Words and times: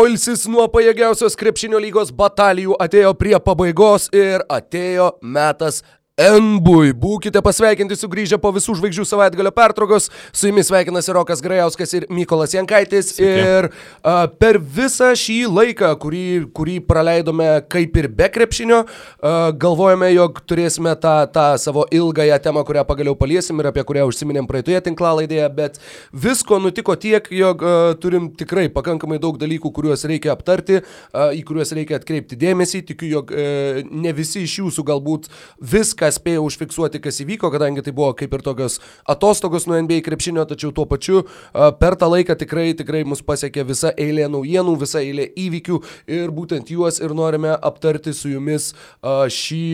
Poilsis 0.00 0.46
nuo 0.48 0.62
pajėgiausios 0.72 1.34
krepšinio 1.36 1.76
lygos 1.84 2.08
batalijų 2.16 2.72
atėjo 2.80 3.10
prie 3.20 3.34
pabaigos 3.44 4.06
ir 4.16 4.40
atėjo 4.48 5.10
metas 5.20 5.82
Enbui. 6.20 6.90
Būkite 6.92 7.40
pasveikinti 7.40 7.96
sugrįžę 7.96 8.36
po 8.42 8.50
visų 8.52 8.74
žvaigždžių 8.76 9.04
savaitgalio 9.08 9.52
pertraukos. 9.56 10.10
Su 10.36 10.50
jumis 10.50 10.68
sveikinasi 10.68 11.14
Rokas 11.16 11.40
Grajauskas 11.40 11.94
ir 11.96 12.04
Mykolas 12.12 12.52
Jankaitis. 12.52 13.14
Sveiki. 13.14 13.38
Ir 13.40 13.68
uh, 13.70 14.26
per 14.40 14.58
visą 14.60 15.14
šį 15.16 15.38
laiką, 15.48 15.94
kurį, 16.02 16.24
kurį 16.56 16.74
praleidome 16.84 17.46
kaip 17.72 17.96
ir 17.96 18.10
be 18.18 18.28
krepšinio, 18.34 18.82
uh, 18.84 19.38
galvojame, 19.56 20.10
jog 20.12 20.42
turėsime 20.44 20.92
tą, 21.00 21.14
tą 21.32 21.46
savo 21.62 21.86
ilgąją 21.88 22.36
temą, 22.44 22.66
kurią 22.68 22.84
pagaliau 22.90 23.16
paliesim 23.16 23.62
ir 23.62 23.70
apie 23.70 23.86
kurią 23.88 24.04
užsiminėm 24.10 24.50
praeitoje 24.50 24.82
tinklalaidėje, 24.90 25.48
bet 25.56 25.80
visko 26.12 26.60
nutiko 26.60 26.98
tiek, 27.00 27.32
jog 27.32 27.64
uh, 27.64 27.78
turim 28.02 28.28
tikrai 28.36 28.66
pakankamai 28.74 29.22
daug 29.22 29.40
dalykų, 29.40 29.72
kuriuos 29.72 30.04
reikia 30.10 30.34
aptarti, 30.36 30.82
uh, 30.82 31.30
į 31.32 31.40
kuriuos 31.48 31.72
reikia 31.80 31.96
atkreipti 32.02 32.36
dėmesį. 32.44 32.84
Tikiu, 32.92 33.08
jog 33.16 33.32
uh, 33.32 33.80
ne 33.88 34.14
visi 34.20 34.44
iš 34.44 34.60
jūsų 34.60 34.88
galbūt 34.92 35.32
viską 35.72 36.09
spėjo 36.14 36.44
užfiksuoti, 36.46 37.02
kas 37.02 37.20
įvyko, 37.24 37.52
kadangi 37.54 37.84
tai 37.86 37.94
buvo 37.96 38.12
kaip 38.18 38.34
ir 38.36 38.44
tokios 38.46 38.80
atostogos 39.08 39.68
nuo 39.70 39.78
NBA 39.80 40.02
krepšinio, 40.06 40.46
tačiau 40.50 40.74
tuo 40.74 40.86
pačiu 40.90 41.22
per 41.80 41.98
tą 42.00 42.10
laiką 42.12 42.36
tikrai, 42.40 42.70
tikrai 42.78 43.04
mus 43.08 43.24
pasiekė 43.26 43.66
visa 43.68 43.94
eilė 43.98 44.28
naujienų, 44.32 44.76
visa 44.80 45.02
eilė 45.04 45.30
įvykių 45.46 45.80
ir 46.18 46.34
būtent 46.34 46.72
juos 46.72 47.00
ir 47.02 47.14
norime 47.16 47.54
aptarti 47.56 48.14
su 48.16 48.34
jumis 48.34 48.72
šį 49.40 49.64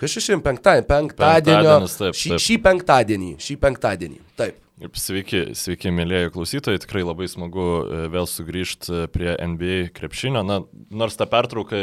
Kas 0.00 0.14
šiandien 0.16 0.40
penktadienį? 0.40 0.86
Penktadienio. 0.88 1.72
Taip, 1.84 1.96
taip. 1.98 2.16
Šį, 2.16 2.36
šį 2.40 2.54
penktadienį. 2.64 3.30
Šį 3.44 3.56
penktadienį. 3.60 4.20
Taip. 4.40 4.60
Sveiki, 4.96 5.42
sveiki, 5.52 5.90
mėlyjeji 5.92 6.32
klausytojai. 6.32 6.80
Tikrai 6.80 7.02
labai 7.04 7.28
smagu 7.28 7.66
e, 7.82 8.06
vėl 8.14 8.28
sugrįžti 8.30 8.94
e, 8.96 9.08
prie 9.12 9.34
NBA 9.36 9.90
krepšinio. 9.92 10.40
Na, 10.48 10.62
nors 10.88 11.20
ta 11.20 11.28
pertrauka 11.28 11.82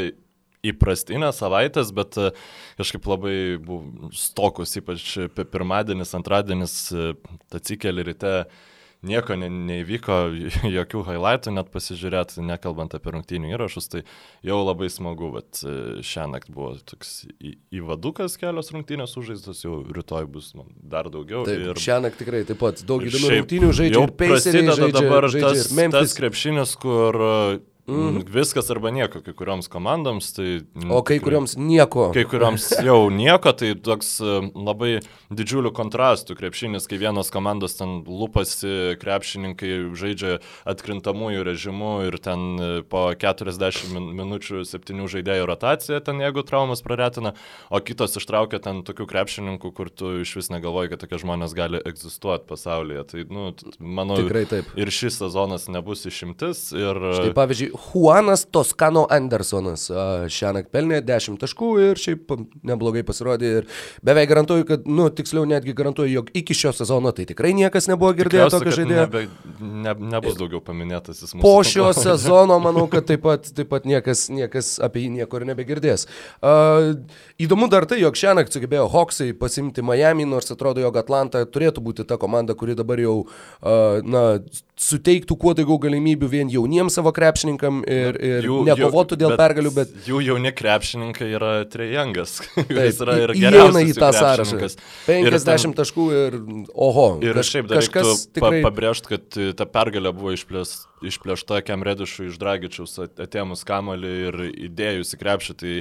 įprastinės 0.65 1.41
savaitės, 1.41 1.91
bet 1.95 2.17
e, 2.21 2.31
kažkaip 2.79 3.05
labai 3.09 3.35
buvo 3.61 4.11
stokus, 4.15 4.77
ypač 4.79 5.13
pirmadienis, 5.37 6.15
antradienis, 6.17 6.79
e, 6.91 7.13
atsikeli 7.57 8.05
ryte 8.07 8.39
nieko 9.07 9.35
ne, 9.37 9.49
neįvyko, 9.69 10.15
jokių 10.77 11.03
highlightų 11.05 11.53
net 11.53 11.69
pasižiūrėti, 11.73 12.41
nekalbant 12.47 12.95
apie 12.97 13.13
rungtynių 13.13 13.53
įrašus, 13.53 13.89
tai 13.93 14.03
jau 14.45 14.57
labai 14.63 14.89
smagu, 14.91 15.29
bet 15.37 15.61
šią 16.07 16.27
naktį 16.33 16.55
buvo 16.55 16.73
toks 16.89 17.13
įvadukas 17.77 18.39
kelios 18.41 18.73
rungtynės 18.73 19.13
sužaistos, 19.13 19.61
jau 19.65 19.79
rytoj 19.85 20.27
bus 20.33 20.51
man, 20.57 20.73
dar 20.81 21.11
daugiau. 21.13 21.45
Taip, 21.47 21.61
ir 21.69 21.81
šią 21.85 22.01
naktį 22.07 22.23
tikrai 22.23 22.43
taip 22.49 22.61
pat 22.63 22.81
daug 22.89 23.05
įdomių 23.05 23.33
rungtynių 23.35 23.71
žaidžia. 23.81 23.97
Jau 24.01 24.05
prasideda 24.25 24.91
dabar 24.97 25.29
žaidžia, 25.29 25.65
tas, 25.69 25.97
tas 26.01 26.17
krepšinis, 26.17 26.77
kur 26.81 27.21
Mm. 27.87 28.25
Viskas 28.27 28.67
arba 28.69 28.91
nieko, 28.91 29.21
kai 29.23 29.31
kurioms 29.31 29.69
komandoms 29.71 30.33
tai... 30.35 30.57
O 30.91 30.99
kai 31.07 31.21
kurioms 31.23 31.53
nieko. 31.55 32.09
Kai 32.11 32.25
kurioms 32.27 32.65
jau 32.87 33.07
nieko, 33.07 33.53
tai 33.55 33.69
toks 33.79 34.09
e, 34.19 34.33
labai 34.51 34.89
didžiulių 35.31 35.71
kontrastų 35.75 36.35
krepšinis, 36.35 36.83
kai 36.91 36.99
vienos 36.99 37.31
komandos 37.31 37.77
ten 37.79 38.01
lupasi, 38.03 38.97
krepšininkai 38.99 39.71
žaidžia 39.95 40.33
atkrintamųjų 40.67 41.45
režimų 41.47 41.93
ir 42.09 42.17
ten 42.19 42.43
e, 42.59 42.67
po 42.91 43.05
40 43.15 43.95
min 43.95 44.11
minučių 44.19 44.65
septynių 44.67 45.07
žaidėjų 45.15 45.47
rotacija, 45.47 46.01
ten 46.03 46.19
jeigu 46.19 46.43
traumas 46.43 46.83
praretina, 46.83 47.37
o 47.71 47.79
kitos 47.79 48.19
ištraukia 48.19 48.59
ten 48.67 48.83
tokių 48.83 49.07
krepšininkų, 49.13 49.73
kur 49.79 49.87
tu 49.87 50.11
iš 50.25 50.35
vis 50.41 50.51
negalvoji, 50.51 50.91
kad 50.91 51.05
tokie 51.05 51.21
žmonės 51.23 51.55
gali 51.55 51.79
egzistuoti 51.87 52.51
pasaulyje. 52.51 53.07
Tai, 53.13 53.25
nu, 53.31 53.47
manau, 53.79 54.19
ir 54.27 54.93
šis 54.99 55.23
sezonas 55.23 55.71
nebus 55.71 56.03
išimtis. 56.11 56.67
Ir... 56.75 57.03
Štai 57.15 57.33
pavyzdžiui, 57.37 57.76
Juanas 57.77 58.45
Toskano 58.51 59.05
Andersonas 59.13 59.87
šią 60.33 60.53
naktį 60.57 60.73
pelnė 60.73 61.01
10 61.05 61.39
taškų 61.41 61.69
ir 61.85 62.01
šiaip 62.01 62.33
neblogai 62.67 63.03
pasirodė 63.07 63.51
ir 63.61 63.67
beveik 64.05 64.29
garantuoju, 64.31 64.65
kad, 64.67 64.87
nu, 64.89 65.07
tiksliau 65.13 65.45
netgi 65.49 65.75
garantuoju, 65.77 66.11
jog 66.19 66.31
iki 66.37 66.55
šio 66.57 66.73
sezono 66.75 67.13
tai 67.15 67.27
tikrai 67.29 67.53
niekas 67.57 67.89
nebuvo 67.91 68.13
girdėjęs 68.17 68.53
tokio 68.53 68.73
žaidėjo. 68.75 69.05
Nebe, 69.05 69.23
ne, 69.61 69.95
nebus 70.13 70.37
daugiau 70.39 70.61
paminėtas 70.63 71.21
jis 71.23 71.35
mūsų. 71.35 71.43
Po 71.45 71.53
šio 71.67 71.89
sezono 71.97 72.59
manau, 72.63 72.87
kad 72.91 73.07
taip 73.09 73.23
pat, 73.25 73.49
taip 73.57 73.71
pat 73.71 73.87
niekas, 73.89 74.27
niekas 74.33 74.75
apie 74.83 75.05
jį 75.05 75.13
nieko 75.19 75.41
ir 75.41 75.47
nebegirdės. 75.51 76.07
Uh, 76.41 76.93
įdomu 77.41 77.69
dar 77.71 77.87
tai, 77.89 78.01
jog 78.03 78.17
šią 78.19 78.37
naktį 78.39 78.59
sugebėjo 78.59 78.87
Hawksai 78.93 79.31
pasimti 79.39 79.85
Miami, 79.85 80.27
nors 80.29 80.51
atrodo, 80.53 80.83
jog 80.83 80.99
Atlanta 80.99 81.43
turėtų 81.45 81.83
būti 81.85 82.07
ta 82.07 82.19
komanda, 82.21 82.57
kuri 82.57 82.77
dabar 82.77 83.01
jau, 83.01 83.19
uh, 83.27 84.01
na, 84.05 84.25
suteiktų 84.77 85.37
kuo 85.41 85.53
daugiau 85.57 85.79
galimybių 85.81 86.29
vien 86.29 86.51
jauniems 86.53 86.97
savo 86.97 87.11
krepšininkam 87.67 87.83
ir, 87.87 88.17
ir 88.21 88.47
jų, 88.47 88.57
nekovotų 88.67 89.17
dėl 89.19 89.33
bet 89.33 89.41
pergalių, 89.41 89.71
bet... 89.75 89.93
Jų 90.07 90.21
jauni 90.25 90.51
krepšininkai 90.55 91.29
yra 91.35 91.51
Trejangas, 91.69 92.39
kuris 92.55 93.01
yra 93.03 93.17
ir 93.23 93.33
geriausias 93.37 93.91
į 93.91 93.97
tą 93.97 94.11
sąrašą. 94.15 94.59
50 95.07 95.63
ten... 95.67 95.75
taškų 95.77 96.07
ir 96.15 96.37
oho. 96.73 97.07
Ir 97.23 97.37
kaž, 97.37 97.51
šiaip 97.53 97.71
kažkas 97.71 98.27
tikrai... 98.35 98.61
pabrėžt, 98.65 99.09
kad 99.11 99.39
ta 99.57 99.67
pergalė 99.69 100.13
buvo 100.15 100.35
išplės, 100.35 100.87
išplėšta 101.05 101.61
Kemredišų 101.67 102.31
iš 102.31 102.39
Dragičiaus 102.41 102.97
atėmus 103.07 103.65
kamalį 103.67 104.13
ir 104.29 104.39
įdėjus 104.69 105.15
į 105.15 105.21
krepšį, 105.21 105.57
tai 105.61 105.75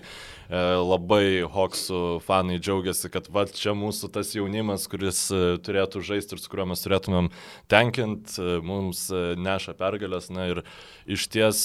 E, 0.46 0.58
labai 0.78 1.42
Hoksų 1.50 2.20
fanai 2.22 2.60
džiaugiasi, 2.62 3.10
kad 3.10 3.26
va 3.34 3.46
čia 3.50 3.75
mūsų 3.75 4.12
tas 4.14 4.30
jaunimas, 4.36 4.86
kuris 4.91 5.25
e, 5.34 5.56
turėtų 5.58 6.04
žaisti 6.06 6.36
ir 6.36 6.42
su 6.42 6.52
kuriuo 6.52 6.69
mes 6.70 6.84
turėtumėm 6.84 7.32
tenkint, 7.70 8.36
e, 8.38 8.60
mums 8.62 9.08
neša 9.10 9.75
pergalės. 9.78 10.30
Na 10.30 10.46
ir 10.52 10.62
iš 11.10 11.26
ties 11.32 11.64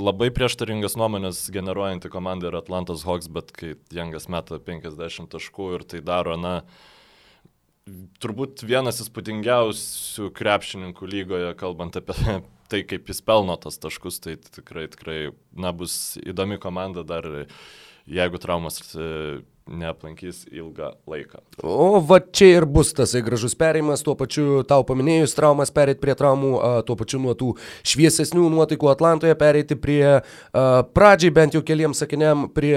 labai 0.00 0.30
prieštaringas 0.34 0.96
nuomonės 0.98 1.44
generuojanti 1.54 2.10
komanda 2.12 2.48
yra 2.50 2.62
Atlantas 2.62 3.04
Hawks, 3.06 3.30
bet 3.32 3.52
kai 3.56 3.74
Jangas 3.94 4.28
meta 4.32 4.58
50 4.62 5.30
taškų 5.32 5.68
ir 5.76 5.84
tai 5.88 6.02
daro, 6.04 6.34
na, 6.40 6.54
turbūt 8.22 8.64
vienas 8.66 9.00
įspūdingiausių 9.02 10.30
krepšininkų 10.38 11.08
lygoje, 11.14 11.52
kalbant 11.60 11.98
apie 11.98 12.16
tai, 12.72 12.82
kaip 12.88 13.10
jis 13.10 13.22
pelno 13.26 13.56
tas 13.60 13.78
taškus, 13.82 14.20
tai 14.24 14.36
tikrai, 14.42 14.88
tikrai, 14.92 15.18
na, 15.52 15.74
bus 15.76 16.18
įdomi 16.22 16.58
komanda 16.62 17.06
dar, 17.06 17.28
jeigu 18.10 18.40
traumas 18.42 18.80
e, 18.94 19.42
neaplankys 19.66 20.44
ilgą 20.52 20.92
laiką. 21.08 21.40
O 21.62 22.00
va 22.04 22.18
čia 22.20 22.58
ir 22.58 22.66
bus 22.66 22.92
tas 22.96 23.14
gražus 23.24 23.54
perėjimas, 23.58 24.04
tuo 24.04 24.14
pačiu 24.18 24.62
tau 24.68 24.84
paminėjus 24.88 25.36
traumas 25.38 25.72
perėti 25.74 26.02
prie 26.02 26.16
traumų, 26.18 26.52
tuo 26.88 26.96
pačiu 26.98 27.22
nuo 27.22 27.36
tų 27.38 27.52
šviesesnių 27.86 28.48
nuotaikų 28.52 28.92
Atlantoje 28.92 29.36
perėti 29.38 29.78
prie 29.78 30.20
pradžiai 30.52 31.34
bent 31.34 31.58
jau 31.58 31.64
keliam 31.66 31.96
sakiniam 31.96 32.48
prie 32.52 32.76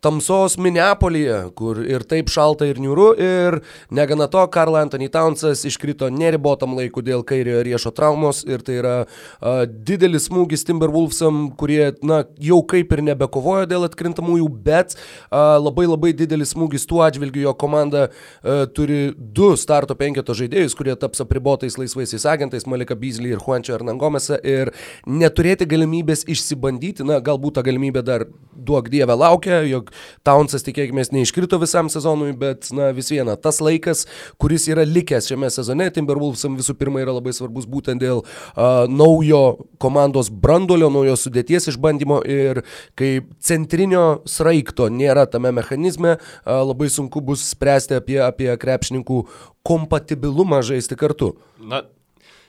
tamsos 0.00 0.54
Minneapolyje, 0.58 1.36
kur 1.58 1.80
ir 1.82 2.04
taip 2.06 2.30
šalta 2.30 2.68
ir 2.68 2.78
niūru 2.78 3.08
ir 3.18 3.58
negana 3.90 4.28
to, 4.30 4.44
Karl 4.54 4.76
Anthony 4.78 5.08
Townsas 5.10 5.64
iškrito 5.66 6.06
neribotam 6.14 6.76
laiku 6.78 7.02
dėl 7.02 7.24
kairiojo 7.26 7.64
riešo 7.66 7.90
traumos 7.96 8.44
ir 8.46 8.62
tai 8.62 8.76
yra 8.78 8.94
a, 9.02 9.64
didelis 9.66 10.28
smūgis 10.28 10.62
Timberwolvesam, 10.68 11.48
kurie, 11.58 11.90
na, 12.06 12.20
jau 12.38 12.60
kaip 12.70 12.94
ir 12.94 13.02
nebekovojo 13.10 13.66
dėl 13.70 13.88
atkrintamųjų, 13.88 14.46
bet 14.68 14.94
a, 14.94 15.58
labai 15.58 15.88
labai 15.88 16.12
didelis 16.14 16.54
smūgis 16.54 16.86
tuo 16.86 17.02
atžvilgiu, 17.02 17.48
jo 17.48 17.56
komanda 17.58 18.06
uh, 18.08 18.64
turi 18.74 19.10
du 19.18 19.50
starto 19.58 19.96
penketo 19.98 20.36
žaidėjus, 20.38 20.78
kurie 20.78 20.94
taps 21.00 21.24
apribotais 21.24 21.78
laisvaisiais 21.80 22.26
agentais, 22.30 22.68
Malika 22.70 22.94
Beasley 22.98 23.34
ir 23.34 23.42
Juančio 23.42 23.74
Ernangomėse 23.74 24.38
ir 24.46 24.70
neturėti 25.10 25.66
galimybės 25.68 26.22
išsibandyti, 26.30 27.06
na, 27.08 27.18
galbūt 27.24 27.58
ta 27.58 27.66
galimybė 27.66 28.04
dar 28.06 28.28
duok 28.54 28.90
dievę 28.92 29.18
laukia, 29.18 29.60
jog 29.66 29.87
Townsas 30.26 30.66
tikėkime 30.66 31.04
neiškrito 31.14 31.60
visam 31.62 31.90
sezonui, 31.92 32.32
bet, 32.38 32.72
na, 32.74 32.90
vis 32.96 33.12
viena, 33.14 33.36
tas 33.38 33.62
laikas, 33.62 34.06
kuris 34.42 34.66
yra 34.72 34.82
likęs 34.88 35.30
šiame 35.30 35.52
sezone, 35.54 35.86
Timberwolvesam 35.94 36.58
visų 36.58 36.74
pirma 36.80 37.04
yra 37.04 37.14
labai 37.14 37.36
svarbus 37.36 37.68
būtent 37.70 38.02
dėl 38.02 38.24
uh, 38.24 38.88
naujo 38.90 39.42
komandos 39.78 40.32
brandolio, 40.34 40.90
naujo 40.92 41.14
sudėties 41.20 41.70
išbandymo 41.70 42.20
ir 42.26 42.64
kai 42.98 43.20
centrinio 43.38 44.24
sraigto 44.28 44.90
nėra 44.90 45.28
tame 45.30 45.54
mechanizme, 45.54 46.08
prasme 46.08 46.64
labai 46.64 46.88
sunku 46.88 47.20
bus 47.20 47.42
spręsti 47.50 47.94
apie, 47.98 48.18
apie 48.22 48.56
krepšininkų 48.56 49.26
kompatibilumą 49.66 50.62
žaisti 50.62 50.96
kartu. 50.96 51.36
Na, 51.58 51.82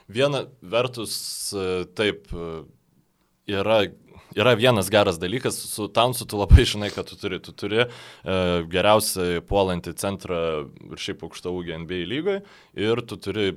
viena 0.08 0.48
vertus, 0.62 1.54
taip, 1.96 2.28
yra 3.48 3.88
yra 4.38 4.54
vienas 4.60 4.90
geras 4.92 5.20
dalykas, 5.22 5.58
su 5.72 5.88
Townsu 5.94 6.28
tu 6.30 6.40
labai 6.40 6.66
žinai, 6.68 6.92
kad 6.94 7.10
tu 7.10 7.18
turi. 7.20 7.40
Tu 7.44 7.54
turi 7.58 7.82
e, 7.86 7.88
geriausiai 8.70 9.42
puolantį 9.46 9.96
centrą 10.00 10.40
ir 10.90 11.02
šiaip 11.02 11.26
aukštą 11.28 11.54
ūgį 11.56 11.82
NBA 11.86 12.06
lygoje 12.10 12.42
ir 12.80 13.04
tu 13.10 13.18
turi 13.22 13.52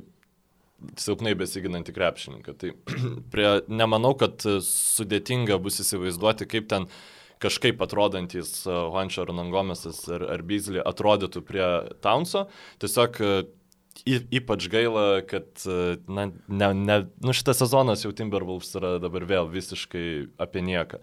silpnai 0.99 1.35
besiginantį 1.39 1.95
krepšininką. 1.97 2.55
Tai 2.59 2.75
prie, 3.33 3.49
nemanau, 3.71 4.15
kad 4.19 4.43
sudėtinga 4.67 5.59
bus 5.63 5.81
įsivaizduoti, 5.85 6.49
kaip 6.51 6.71
ten 6.73 6.89
kažkaip 7.43 7.81
atrodantis 7.83 8.61
Juančio 8.67 9.25
Arnangomesas 9.25 10.05
ar, 10.15 10.23
ar 10.37 10.45
Beasley 10.47 10.83
atrodytų 10.87 11.43
prie 11.47 11.67
Townso. 12.05 12.47
Tiesiog 12.83 13.19
e, 13.19 13.33
ypač 14.07 14.67
gaila, 14.73 15.23
kad 15.29 15.65
na, 16.09 16.29
ne, 16.49 16.69
ne, 16.75 16.97
nu, 17.23 17.35
šitas 17.37 17.61
sezonas 17.63 18.03
jau 18.05 18.13
Timberwolves 18.17 18.73
yra 18.79 18.97
dabar 19.03 19.27
vėl 19.29 19.51
visiškai 19.53 20.07
apie 20.43 20.63
nieką. 20.67 21.01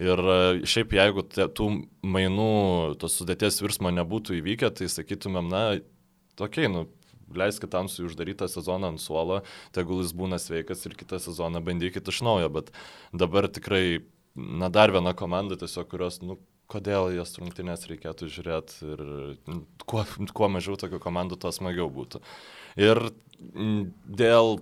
Ir 0.00 0.22
šiaip 0.68 0.94
jeigu 0.96 1.24
te, 1.28 1.48
tų 1.48 1.70
mainų, 2.06 2.52
tos 3.02 3.18
sudėties 3.20 3.60
virsmo 3.64 3.92
nebūtų 3.94 4.38
įvykę, 4.40 4.72
tai 4.80 4.88
sakytumėm, 4.92 5.50
na, 5.52 5.62
tokiai, 6.40 6.70
nu, 6.72 6.86
leiskit 7.36 7.70
Tamsui 7.72 8.06
uždarytą 8.08 8.48
sezoną 8.48 8.94
ant 8.94 9.02
suolo, 9.02 9.42
tegul 9.76 10.02
jis 10.02 10.14
būna 10.16 10.38
sveikas 10.40 10.86
ir 10.88 10.96
kitą 10.98 11.20
sezoną 11.22 11.60
bandykit 11.64 12.08
iš 12.08 12.22
naujo, 12.24 12.48
bet 12.54 12.72
dabar 13.12 13.48
tikrai, 13.52 14.00
na, 14.34 14.70
dar 14.72 14.94
viena 14.94 15.12
komanda 15.16 15.58
tiesiog, 15.60 15.90
kurios, 15.90 16.22
nu, 16.24 16.38
kodėl 16.68 17.12
jas 17.16 17.36
rungtynės 17.40 17.86
reikėtų 17.88 18.28
žiūrėti 18.32 18.90
ir 18.92 19.04
kuo, 19.88 20.04
kuo 20.36 20.50
mažiau 20.52 20.76
tokių 20.80 21.00
komandų, 21.02 21.40
to 21.40 21.52
smagiau 21.54 21.88
būtų. 21.92 22.20
Ir 22.80 23.00
dėl 24.04 24.58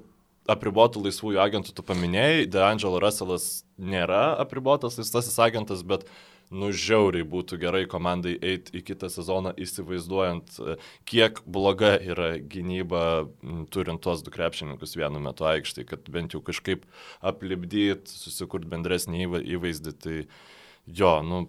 apribotų 0.51 1.03
laisvųjų 1.07 1.43
agentų 1.43 1.75
tu 1.75 1.83
paminėjai, 1.87 2.47
DeAngelo 2.51 3.01
Russellas 3.03 3.65
nėra 3.77 4.37
apribotas 4.43 4.99
laisvasis 5.01 5.39
agentas, 5.43 5.83
bet 5.83 6.07
nu 6.55 6.71
žiauriai 6.71 7.27
būtų 7.27 7.59
gerai 7.59 7.83
komandai 7.91 8.37
eiti 8.39 8.77
į 8.79 8.85
kitą 8.87 9.11
sezoną 9.11 9.51
įsivaizduojant, 9.59 10.59
e, 10.63 10.77
kiek 11.09 11.41
bloga 11.43 11.97
yra 11.99 12.37
gynyba 12.39 13.27
turint 13.75 14.03
tuos 14.05 14.23
du 14.23 14.31
krepšininkus 14.31 14.95
vienu 14.95 15.19
metu 15.23 15.49
aikštai, 15.51 15.87
kad 15.91 16.07
bent 16.13 16.37
jau 16.37 16.43
kažkaip 16.47 16.87
aplipdyti, 17.19 18.15
susikurti 18.15 18.71
bendresnį 18.71 19.27
įvaizdį. 19.57 19.97
Tai 19.99 20.17
jo, 20.87 21.13
nu, 21.27 21.43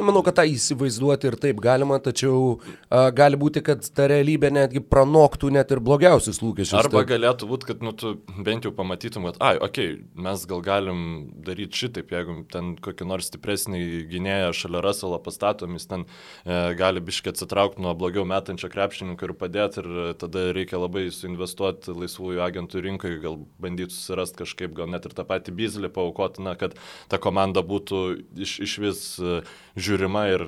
Manau, 0.00 0.22
kad 0.24 0.38
tą 0.38 0.46
įsivaizduoti 0.48 1.26
ir 1.28 1.34
taip 1.36 1.58
galima, 1.60 1.98
tačiau 2.00 2.54
a, 2.88 3.10
gali 3.12 3.36
būti, 3.36 3.60
kad 3.60 3.84
ta 3.92 4.06
realybė 4.08 4.48
netgi 4.48 4.80
pranoktų 4.80 5.50
net 5.52 5.74
ir 5.74 5.82
blogiausius 5.84 6.38
lūkesčius. 6.40 6.78
Arba 6.78 7.02
tai... 7.02 7.10
galėtų 7.10 7.48
būti, 7.50 7.66
kad 7.68 7.82
nu, 7.84 7.92
tu 7.92 8.14
bent 8.40 8.64
jau 8.64 8.72
pamatytum, 8.72 9.26
kad, 9.28 9.36
ai, 9.44 9.58
okei, 9.60 9.90
okay, 9.98 10.22
mes 10.24 10.46
gal 10.48 10.62
galim 10.64 11.02
daryti 11.44 11.76
šitaip, 11.76 12.08
jeigu 12.16 12.38
ten 12.48 12.70
kokį 12.80 13.08
nors 13.10 13.28
stipresnį 13.28 13.82
gynėją 14.08 14.54
šalia 14.56 14.80
Russellą 14.86 15.18
pastatom, 15.26 15.76
jis 15.76 15.84
ten 15.90 16.06
e, 16.06 16.56
gali 16.80 17.04
biškai 17.04 17.34
atsitraukti 17.34 17.84
nuo 17.84 17.92
blogiau 17.92 18.24
metančio 18.24 18.72
krepšininko 18.72 19.28
ir 19.28 19.36
padėti 19.36 19.84
ir 19.84 20.16
tada 20.24 20.46
reikia 20.56 20.80
labai 20.80 21.04
suinvestuoti 21.12 21.92
laisvųjų 21.98 22.40
agentų 22.46 22.86
rinkai, 22.88 23.12
gal 23.20 23.36
bandyti 23.60 23.92
susirasti 23.92 24.40
kažkaip, 24.40 24.72
gal 24.80 24.88
net 24.88 25.04
ir 25.04 25.12
tą 25.20 25.28
patį 25.28 25.52
bizlį 25.60 25.92
paukotina, 25.92 26.56
kad 26.56 26.80
ta 27.12 27.20
komanda 27.20 27.60
būtų 27.60 28.02
iš, 28.48 28.56
iš 28.64 28.80
vis 28.88 29.04
e, 29.20 29.42
žiūrima 29.82 30.24
ir 30.32 30.44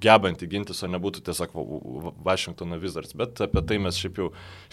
gebanti 0.00 0.48
gintis, 0.50 0.82
o 0.84 0.90
nebūtų 0.90 1.24
tiesiog 1.26 1.56
Washingtono 2.24 2.78
Wizards. 2.80 3.16
Bet 3.18 3.42
apie 3.44 3.62
tai 3.66 3.80
mes 3.82 3.98
šiaip 4.00 4.20
jau 4.22 4.30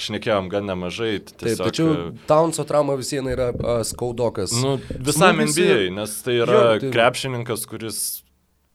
šnekėjom 0.07 0.51
gan 0.53 0.69
nemažai. 0.69 1.17
Tiesiog, 1.19 1.41
Taip, 1.43 1.65
tačiau 1.65 1.89
e, 1.95 2.05
Townso 2.29 2.67
trauma 2.67 2.97
vis 2.99 3.11
viena 3.15 3.33
yra 3.33 3.49
uh, 3.55 3.81
skaudokas. 3.87 4.55
Nu, 4.63 4.77
visam 5.09 5.41
NBA, 5.43 5.89
nes 5.97 6.15
tai 6.25 6.39
yra 6.43 6.61
jo, 6.61 6.79
tai... 6.85 6.93
krepšininkas, 6.95 7.67
kuris 7.69 8.01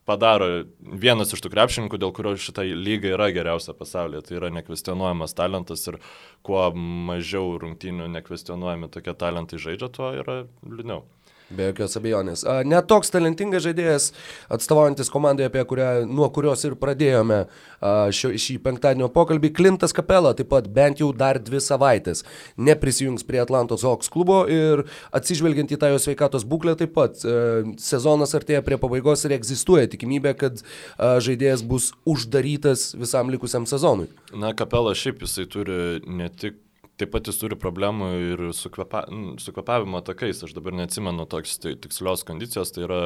padaro 0.08 0.64
vienas 0.80 1.32
iš 1.34 1.42
tų 1.44 1.52
krepšininkų, 1.52 2.00
dėl 2.02 2.12
kurio 2.14 2.34
šitą 2.40 2.64
lygą 2.66 3.14
yra 3.14 3.30
geriausia 3.34 3.74
pasaulyje. 3.78 4.24
Tai 4.26 4.38
yra 4.40 4.52
nekvestionuojamas 4.58 5.36
talentas 5.38 5.86
ir 5.90 5.98
kuo 6.46 6.69
mažiau 6.74 7.56
rungtynių 7.62 8.10
nekvestionuojami 8.19 8.90
tokie 8.92 9.14
talentai 9.19 9.62
žaidžia, 9.62 9.90
tuo 9.94 10.12
yra 10.19 10.42
liūdniau. 10.66 11.04
Be 11.52 11.69
jokios 11.69 11.96
abejonės. 11.99 12.44
Net 12.69 12.87
toks 12.88 13.12
talentingas 13.12 13.64
žaidėjas, 13.66 14.08
atstovaujantis 14.52 15.10
komandai, 15.12 15.49
apie 15.50 15.64
kurią, 15.69 16.06
nuo 16.08 16.28
kurios 16.32 16.64
ir 16.64 16.76
pradėjome 16.81 17.43
šio, 18.14 18.32
šį 18.40 18.56
penktadienio 18.64 19.10
pokalbį, 19.12 19.52
Klintas 19.56 19.93
Kapela, 19.96 20.32
taip 20.38 20.49
pat 20.52 20.69
bent 20.72 21.02
jau 21.02 21.10
dar 21.16 21.40
dvi 21.43 21.60
savaitės 21.60 22.25
neprisijungs 22.56 23.26
prie 23.28 23.43
Atlantos 23.43 23.84
Hawks 23.87 24.10
klubo 24.12 24.43
ir 24.49 24.84
atsižvelgiant 25.12 25.75
į 25.75 25.81
tą 25.82 25.93
jo 25.93 26.00
sveikatos 26.02 26.46
būklę, 26.49 26.76
taip 26.81 26.94
pat 26.96 27.20
sezonas 27.82 28.32
artėja 28.38 28.64
prie 28.64 28.81
pabaigos 28.81 29.26
ir 29.26 29.37
egzistuoja 29.37 29.90
tikimybė, 29.93 30.34
kad 30.40 30.64
žaidėjas 30.98 31.66
bus 31.69 31.93
uždarytas 32.08 32.93
visam 32.98 33.32
likusiam 33.32 33.69
sezonui. 33.69 34.08
Na, 34.32 34.55
Kapela 34.56 34.94
šiaip 34.96 35.26
jisai 35.26 35.48
turi 35.50 35.81
ne 36.06 36.32
tik 36.32 36.60
Taip 37.00 37.09
pat 37.15 37.27
jis 37.27 37.39
turi 37.41 37.56
problemų 37.56 38.09
ir 38.21 38.41
su, 38.55 38.69
kvepa, 38.73 39.06
su 39.41 39.55
kvepavimo 39.56 40.03
takais. 40.05 40.43
Aš 40.44 40.53
dabar 40.56 40.77
neatsimenu 40.77 41.25
toks 41.31 41.56
tai, 41.62 41.73
tikslios 41.81 42.23
kondicijos, 42.29 42.75
tai 42.75 42.85
yra 42.85 43.00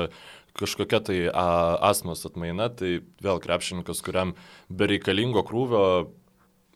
kažkokia 0.59 1.01
tai 1.07 1.19
a, 1.31 1.47
asmos 1.91 2.27
atmaina, 2.27 2.67
tai 2.75 2.99
vėl 3.23 3.41
krepšininkas, 3.45 4.03
kuriam 4.05 4.35
bereikalingo 4.69 5.45
krūvio 5.47 5.85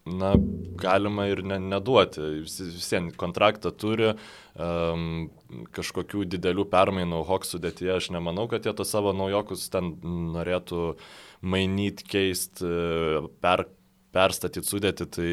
na, 0.07 0.35
galima 0.81 1.27
ir 1.31 1.43
ne, 1.47 1.59
neduoti. 1.63 2.23
Vis, 2.45 2.59
visien 2.63 3.11
kontraktą 3.21 3.73
turi, 3.77 4.13
um, 4.55 5.29
kažkokių 5.77 6.25
didelių 6.31 6.67
permainų 6.73 7.25
Hawks 7.29 7.55
sudėtyje, 7.55 7.97
aš 7.97 8.11
nemanau, 8.15 8.47
kad 8.51 8.67
jie 8.67 8.75
to 8.77 8.87
savo 8.89 9.13
naujokus 9.17 9.69
ten 9.73 9.93
norėtų 10.37 10.95
mainyti, 11.43 12.07
keisti, 12.15 12.71
per, 13.43 13.67
perstatyti 14.15 14.69
sudėti. 14.69 15.09
Tai, 15.11 15.33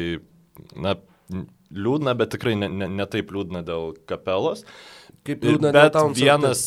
na, 0.76 0.98
liūdna, 1.28 2.14
bet 2.18 2.32
tikrai 2.34 2.54
ne, 2.58 2.68
ne, 2.72 2.88
ne 3.00 3.08
taip 3.10 3.32
liūdna 3.34 3.64
dėl 3.66 3.92
kapelos. 4.08 4.64
Kaip 5.26 5.44
liūdna 5.44 5.72
bet 5.76 5.96
dėl. 5.96 6.14
Vienas 6.16 6.62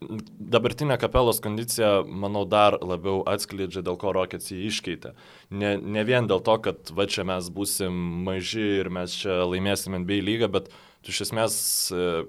dabartinė 0.00 0.98
kapelos 1.00 1.40
kondicija, 1.42 2.02
manau, 2.04 2.44
dar 2.48 2.76
labiau 2.84 3.22
atskleidžia, 3.28 3.82
dėl 3.86 3.96
ko 4.00 4.12
Rockets 4.14 4.52
jį 4.52 4.66
iškeitė. 4.68 5.14
Ne, 5.50 5.76
ne 5.80 6.04
vien 6.06 6.28
dėl 6.28 6.42
to, 6.44 6.58
kad 6.62 6.92
va 6.92 7.08
čia 7.10 7.24
mes 7.26 7.48
busim 7.52 7.96
maži 8.26 8.66
ir 8.82 8.92
mes 8.92 9.14
čia 9.16 9.40
laimėsim 9.48 9.96
NBA 10.02 10.20
lygą, 10.26 10.50
bet 10.52 10.68
iš 11.06 11.24
esmės 11.28 11.56
e, 11.94 12.26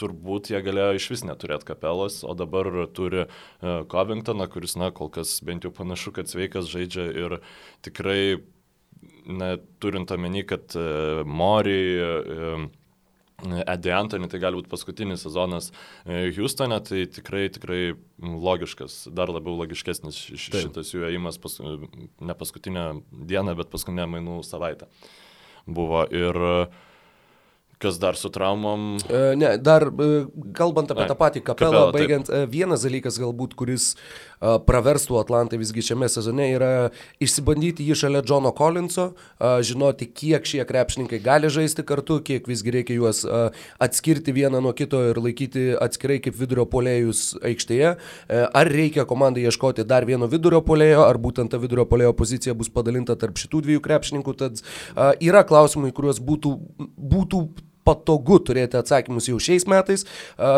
turbūt 0.00 0.50
jie 0.50 0.60
galėjo 0.64 0.98
iš 0.98 1.08
vis 1.12 1.24
neturėti 1.28 1.68
kapelos, 1.70 2.22
o 2.24 2.32
dabar 2.38 2.68
turi 2.96 3.26
uh, 3.26 3.82
Covingtoną, 3.92 4.46
kuris, 4.50 4.76
na, 4.80 4.88
kol 4.96 5.10
kas 5.12 5.34
bent 5.44 5.66
jau 5.66 5.72
panašu, 5.76 6.14
kad 6.16 6.30
sveikas 6.30 6.70
žaidžia 6.72 7.04
ir 7.12 7.36
tikrai 7.84 8.40
na, 9.26 9.54
turint 9.82 10.10
omeny, 10.14 10.44
kad 10.48 10.76
uh, 10.78 11.22
Mori, 11.26 11.80
uh, 12.00 12.68
Eddie 13.64 13.94
Antony, 13.96 14.28
tai 14.28 14.36
gali 14.42 14.58
būti 14.58 14.68
paskutinis 14.68 15.22
sezonas 15.24 15.70
Houstone, 16.04 16.76
tai 16.84 17.06
tikrai, 17.08 17.46
tikrai 17.48 17.94
logiškas, 18.20 19.06
dar 19.16 19.32
labiau 19.32 19.54
logiškesnis 19.62 20.18
šitas 20.36 20.92
jų 20.92 21.06
ėjimas, 21.08 21.38
pas, 21.40 21.56
ne 21.56 22.36
paskutinę 22.36 22.84
dieną, 23.30 23.56
bet 23.56 23.72
paskutinę 23.72 24.04
mainų 24.12 24.42
savaitę 24.44 24.90
buvo. 25.64 26.04
Ir 26.12 26.36
uh, 26.36 26.80
Kas 27.80 27.96
dar 27.96 28.16
su 28.16 28.28
traumom? 28.28 28.98
E, 29.08 29.36
ne, 29.36 29.54
dar 29.56 29.86
e, 29.88 30.08
kalbant 30.52 30.90
apie 30.92 31.06
Ai, 31.06 31.08
tą 31.08 31.14
patį 31.16 31.40
kapelą, 31.40 31.70
kapelą 31.70 31.94
baigiant, 31.94 32.26
taip. 32.28 32.42
E, 32.44 32.48
vienas 32.52 32.84
dalykas 32.84 33.16
galbūt, 33.22 33.54
kuris 33.56 33.94
praverstų 34.40 35.18
Atlantai 35.20 35.58
visgi 35.60 35.82
šiame 35.84 36.08
sezone, 36.08 36.46
yra 36.56 36.68
išsibandyti 37.20 37.84
jį 37.84 37.96
šalia 38.02 38.22
Džono 38.24 38.54
Collinso, 38.56 39.10
žinoti, 39.68 40.08
kiek 40.16 40.48
šie 40.48 40.64
krepšininkai 40.64 41.18
gali 41.20 41.50
žaisti 41.52 41.84
kartu, 41.84 42.16
kiek 42.24 42.48
visgi 42.48 42.72
reikia 42.72 42.96
juos 42.96 43.20
atskirti 43.28 44.32
vieną 44.32 44.62
nuo 44.64 44.72
kito 44.72 45.02
ir 45.10 45.20
laikyti 45.20 45.66
atskirai 45.76 46.22
kaip 46.24 46.40
vidurio 46.40 46.64
polėjus 46.72 47.34
aikštėje. 47.52 47.94
Ar 48.32 48.72
reikia 48.72 49.04
komandai 49.04 49.44
ieškoti 49.44 49.84
dar 49.84 50.08
vieno 50.08 50.24
vidurio 50.32 50.64
polėjo, 50.64 51.04
ar 51.04 51.20
būtent 51.20 51.52
ta 51.52 51.60
vidurio 51.60 51.84
polėjo 51.92 52.16
pozicija 52.16 52.56
bus 52.56 52.72
padalinta 52.72 53.20
tarp 53.20 53.36
šitų 53.44 53.66
dviejų 53.68 53.84
krepšininkų. 53.84 54.40
Tad 54.40 54.64
yra 55.20 55.44
klausimai, 55.44 55.92
kuriuos 55.92 56.24
būtų, 56.24 56.56
būtų 56.96 57.44
patogu 57.90 58.38
turėti 58.46 58.78
atsakymus 58.80 59.28
jau 59.30 59.38
šiais 59.42 59.66
metais, 59.70 60.06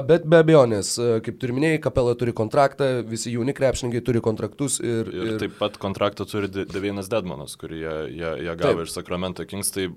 bet 0.08 0.28
be 0.28 0.42
abejonės, 0.44 0.94
kaip 1.24 1.40
turi 1.42 1.56
minėjai, 1.56 1.80
Kapela 1.82 2.14
turi 2.18 2.34
kontraktą, 2.36 2.92
visi 3.08 3.32
jauni 3.32 3.56
krepšininkai 3.56 4.04
turi 4.04 4.22
kontraktus 4.24 4.78
ir... 4.84 5.08
Ir, 5.08 5.32
ir 5.32 5.40
taip 5.42 5.56
pat 5.60 5.80
kontraktą 5.82 6.28
turi 6.28 6.50
Devienas 6.52 7.10
Dedmanas, 7.12 7.56
kurį 7.60 7.82
jie, 7.82 7.96
jie, 8.20 8.32
jie 8.46 8.56
gavo 8.60 8.82
taip. 8.82 8.88
iš 8.88 8.96
Sacramento 8.98 9.46
Kings. 9.48 9.72
Tai, 9.74 9.88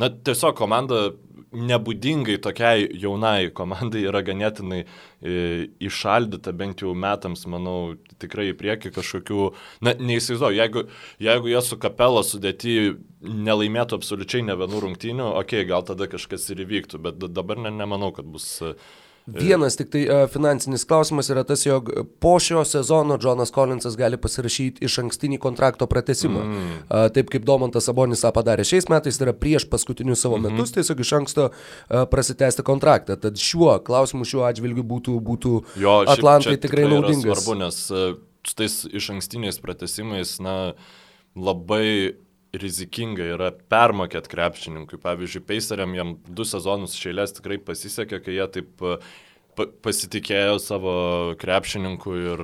na, 0.00 0.10
tiesiog 0.10 0.56
komanda 0.58 1.10
nebūdingai 1.54 2.36
tokiai 2.42 2.88
jaunai 2.98 3.50
komandai 3.54 4.04
yra 4.08 4.22
ganėtinai 4.26 4.80
e, 4.82 5.68
išaldyta 5.86 6.54
bent 6.56 6.82
jau 6.82 6.94
metams, 6.98 7.44
manau, 7.50 7.94
tikrai 8.22 8.50
į 8.50 8.56
priekį 8.58 8.92
kažkokių, 8.96 9.46
na, 9.86 9.94
neįsivaizduoju, 9.98 10.58
jeigu, 10.58 10.84
jeigu 11.22 11.52
jie 11.52 11.62
su 11.64 11.78
kapela 11.82 12.24
sudėti 12.26 12.76
nelaimėtų 13.22 14.00
absoliučiai 14.00 14.44
ne 14.48 14.58
vienų 14.58 14.82
rungtynių, 14.88 15.30
okei, 15.30 15.62
okay, 15.62 15.70
gal 15.70 15.86
tada 15.86 16.10
kažkas 16.10 16.50
ir 16.52 16.64
įvyktų, 16.66 17.00
bet 17.06 17.24
dabar 17.30 17.62
ne, 17.62 17.72
nemanau, 17.74 18.10
kad 18.16 18.28
bus 18.28 18.64
Vienas 19.26 19.76
tik 19.76 19.88
tai 19.88 20.02
uh, 20.04 20.26
finansinis 20.28 20.82
klausimas 20.84 21.30
yra 21.32 21.46
tas, 21.48 21.62
jog 21.64 21.88
po 22.20 22.34
šio 22.40 22.60
sezono 22.68 23.16
Jonas 23.22 23.52
Collinsas 23.54 23.96
gali 23.96 24.18
pasirašyti 24.20 24.84
iš 24.84 24.98
ankstinį 25.00 25.38
kontrakto 25.40 25.88
pratesimą. 25.88 26.42
Mm. 26.44 26.66
Uh, 26.82 27.06
taip 27.14 27.32
kaip 27.32 27.46
Domantas 27.48 27.88
Sabonis 27.88 28.20
tą 28.20 28.34
padarė 28.36 28.66
šiais 28.68 28.90
metais, 28.92 29.16
tai 29.16 29.30
yra 29.30 29.36
prieš 29.36 29.64
paskutinius 29.72 30.20
savo 30.20 30.36
mm 30.36 30.44
-hmm. 30.44 30.58
metus, 30.60 30.74
tiesiog 30.76 31.00
iš 31.00 31.12
anksto 31.20 31.48
uh, 31.48 32.04
prasitęsti 32.10 32.62
kontraktą. 32.62 33.16
Tad 33.16 33.40
šiuo 33.40 33.78
klausimu, 33.86 34.28
šiuo 34.28 34.44
atžvilgiu 34.44 34.84
būtų, 34.84 35.16
būtų 35.20 35.62
jo, 35.80 35.96
Atlantai 36.06 36.56
tikrai 36.60 36.84
naudingas. 36.84 37.40
Svarbu, 37.40 37.58
nes 37.64 37.80
su 38.48 38.54
tais 38.54 38.84
iš 38.92 39.10
ankstiniais 39.10 39.58
pratesimais, 39.58 40.36
na, 40.40 40.74
labai 41.34 42.14
rizikinga 42.62 43.26
yra 43.34 43.50
permokėt 43.72 44.28
krepšininkui. 44.30 45.00
Pavyzdžiui, 45.02 45.44
Paceriam 45.48 45.94
jam 45.96 46.16
du 46.24 46.46
sezonus 46.48 46.96
šeilės 46.98 47.36
tikrai 47.36 47.60
pasisekė, 47.62 48.22
kai 48.24 48.38
jie 48.38 48.48
taip 48.58 48.84
pasitikėjo 49.54 50.58
savo 50.62 50.94
krepšininku 51.38 52.14
ir 52.18 52.42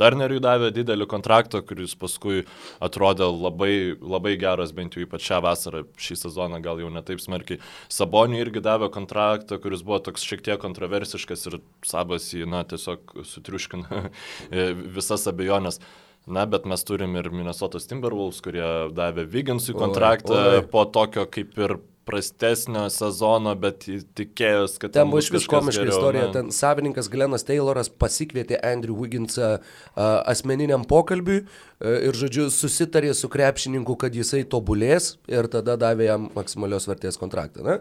Turneriui 0.00 0.40
davė 0.44 0.70
didelį 0.76 1.06
kontraktą, 1.08 1.60
kuris 1.64 1.94
paskui 1.98 2.42
atrodė 2.84 3.28
labai, 3.28 3.96
labai 4.00 4.34
geras, 4.40 4.74
bent 4.76 4.96
jau 4.96 5.04
ypač 5.04 5.24
šią 5.28 5.40
vasarą, 5.44 5.82
šį 6.00 6.16
sezoną 6.22 6.60
gal 6.64 6.80
jau 6.80 6.90
netaip 6.92 7.20
smarkiai. 7.20 7.60
Saboniui 7.92 8.40
irgi 8.44 8.62
davė 8.64 8.90
kontraktą, 8.92 9.60
kuris 9.60 9.84
buvo 9.84 10.00
toks 10.04 10.24
šiek 10.24 10.44
tiek 10.44 10.60
kontroversiškas 10.60 11.48
ir 11.50 11.58
Sabas 11.86 12.28
jį, 12.32 12.46
na, 12.48 12.62
tiesiog 12.68 13.16
sutriuškina 13.32 14.04
visas 14.96 15.28
abejonės. 15.32 15.80
Na, 16.26 16.44
bet 16.46 16.66
mes 16.68 16.82
turim 16.84 17.14
ir 17.16 17.30
Minnesotos 17.32 17.88
Timberwolves, 17.90 18.42
kurie 18.44 18.66
davė 18.94 19.24
Viginsui 19.30 19.74
kontraktą 19.76 20.36
oi, 20.36 20.58
oi. 20.60 20.66
po 20.68 20.84
tokio 20.84 21.24
kaip 21.32 21.56
ir 21.58 21.78
prastesnio 22.10 22.86
sezono, 22.90 23.52
bet 23.60 23.84
tikėjos, 24.18 24.76
kad 24.82 24.94
ten 24.94 25.10
bus 25.12 25.28
išvis 25.28 25.46
komiška 25.50 25.84
geriau, 25.84 25.94
istorija. 25.94 26.26
Ne? 26.26 26.34
Ten 26.34 26.50
savininkas 26.54 27.10
Glenas 27.12 27.44
Tayloras 27.46 27.90
pasikvietė 28.02 28.58
Andrew 28.66 28.96
Wigginsą 28.98 29.52
asmeniniam 29.96 30.86
pokalbiui 30.90 31.42
ir, 31.44 32.16
žodžiu, 32.16 32.48
susitarė 32.54 33.12
su 33.16 33.30
krepšininku, 33.32 33.96
kad 34.00 34.16
jisai 34.16 34.42
tobulės 34.48 35.14
ir 35.30 35.48
tada 35.52 35.76
davė 35.80 36.10
jam 36.10 36.28
maksimalios 36.34 36.88
vertės 36.90 37.20
kontraktą. 37.20 37.64
Na? 37.66 37.78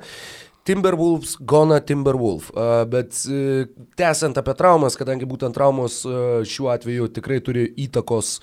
Timberwolves, 0.67 1.35
gona 1.39 1.79
Timberwolf. 1.79 2.49
Bet 2.91 3.17
uh, 3.29 3.65
tęsiant 3.99 4.37
apie 4.37 4.55
traumas, 4.59 4.97
kadangi 4.99 5.27
būtent 5.29 5.55
traumos 5.55 6.01
uh, 6.07 6.41
šiuo 6.47 6.69
atveju 6.73 7.09
tikrai 7.15 7.39
turi 7.45 7.67
įtakos 7.85 8.37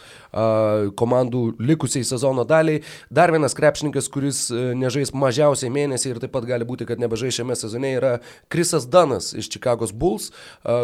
komandų 0.98 1.42
likusiai 1.62 2.04
sezono 2.04 2.44
daliai. 2.48 2.82
Dar 3.14 3.32
vienas 3.32 3.54
krepšininkas, 3.56 4.10
kuris 4.12 4.46
uh, 4.50 4.72
nežais 4.76 5.14
mažiausiai 5.16 5.72
mėnesį 5.72 6.14
ir 6.14 6.22
taip 6.24 6.34
pat 6.34 6.48
gali 6.48 6.66
būti, 6.68 6.88
kad 6.88 7.00
nebežais 7.02 7.38
šiame 7.38 7.56
sezone, 7.58 7.94
yra 8.00 8.16
Krisas 8.52 8.88
Danas 8.90 9.32
iš 9.36 9.50
Chicago's 9.52 9.94
Bulls, 9.94 10.32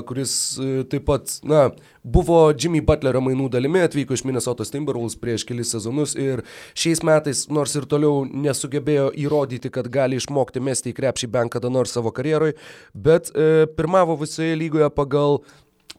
kuris 0.09 0.35
taip 0.93 1.09
pat, 1.09 1.39
na, 1.47 1.71
buvo 2.03 2.39
Jimmy 2.53 2.83
Butlerio 2.85 3.23
mainų 3.23 3.49
dalimi, 3.53 3.83
atvyko 3.87 4.17
iš 4.17 4.25
Minnesota 4.27 4.67
Timberwolves 4.67 5.17
prieš 5.21 5.47
kelis 5.49 5.73
sezonus 5.75 6.17
ir 6.19 6.43
šiais 6.75 7.03
metais, 7.07 7.45
nors 7.53 7.75
ir 7.79 7.87
toliau 7.91 8.25
nesugebėjo 8.27 9.11
įrodyti, 9.23 9.71
kad 9.73 9.89
gali 9.93 10.19
išmokti 10.19 10.63
mesti 10.63 10.93
į 10.93 10.99
krepšį 10.99 11.31
bent 11.33 11.55
kada 11.55 11.71
nors 11.73 11.95
savo 11.95 12.13
karjeroj, 12.15 12.57
bet 12.95 13.31
e, 13.35 13.67
pirmavo 13.77 14.19
visoje 14.21 14.57
lygoje 14.59 14.91
pagal 14.95 15.41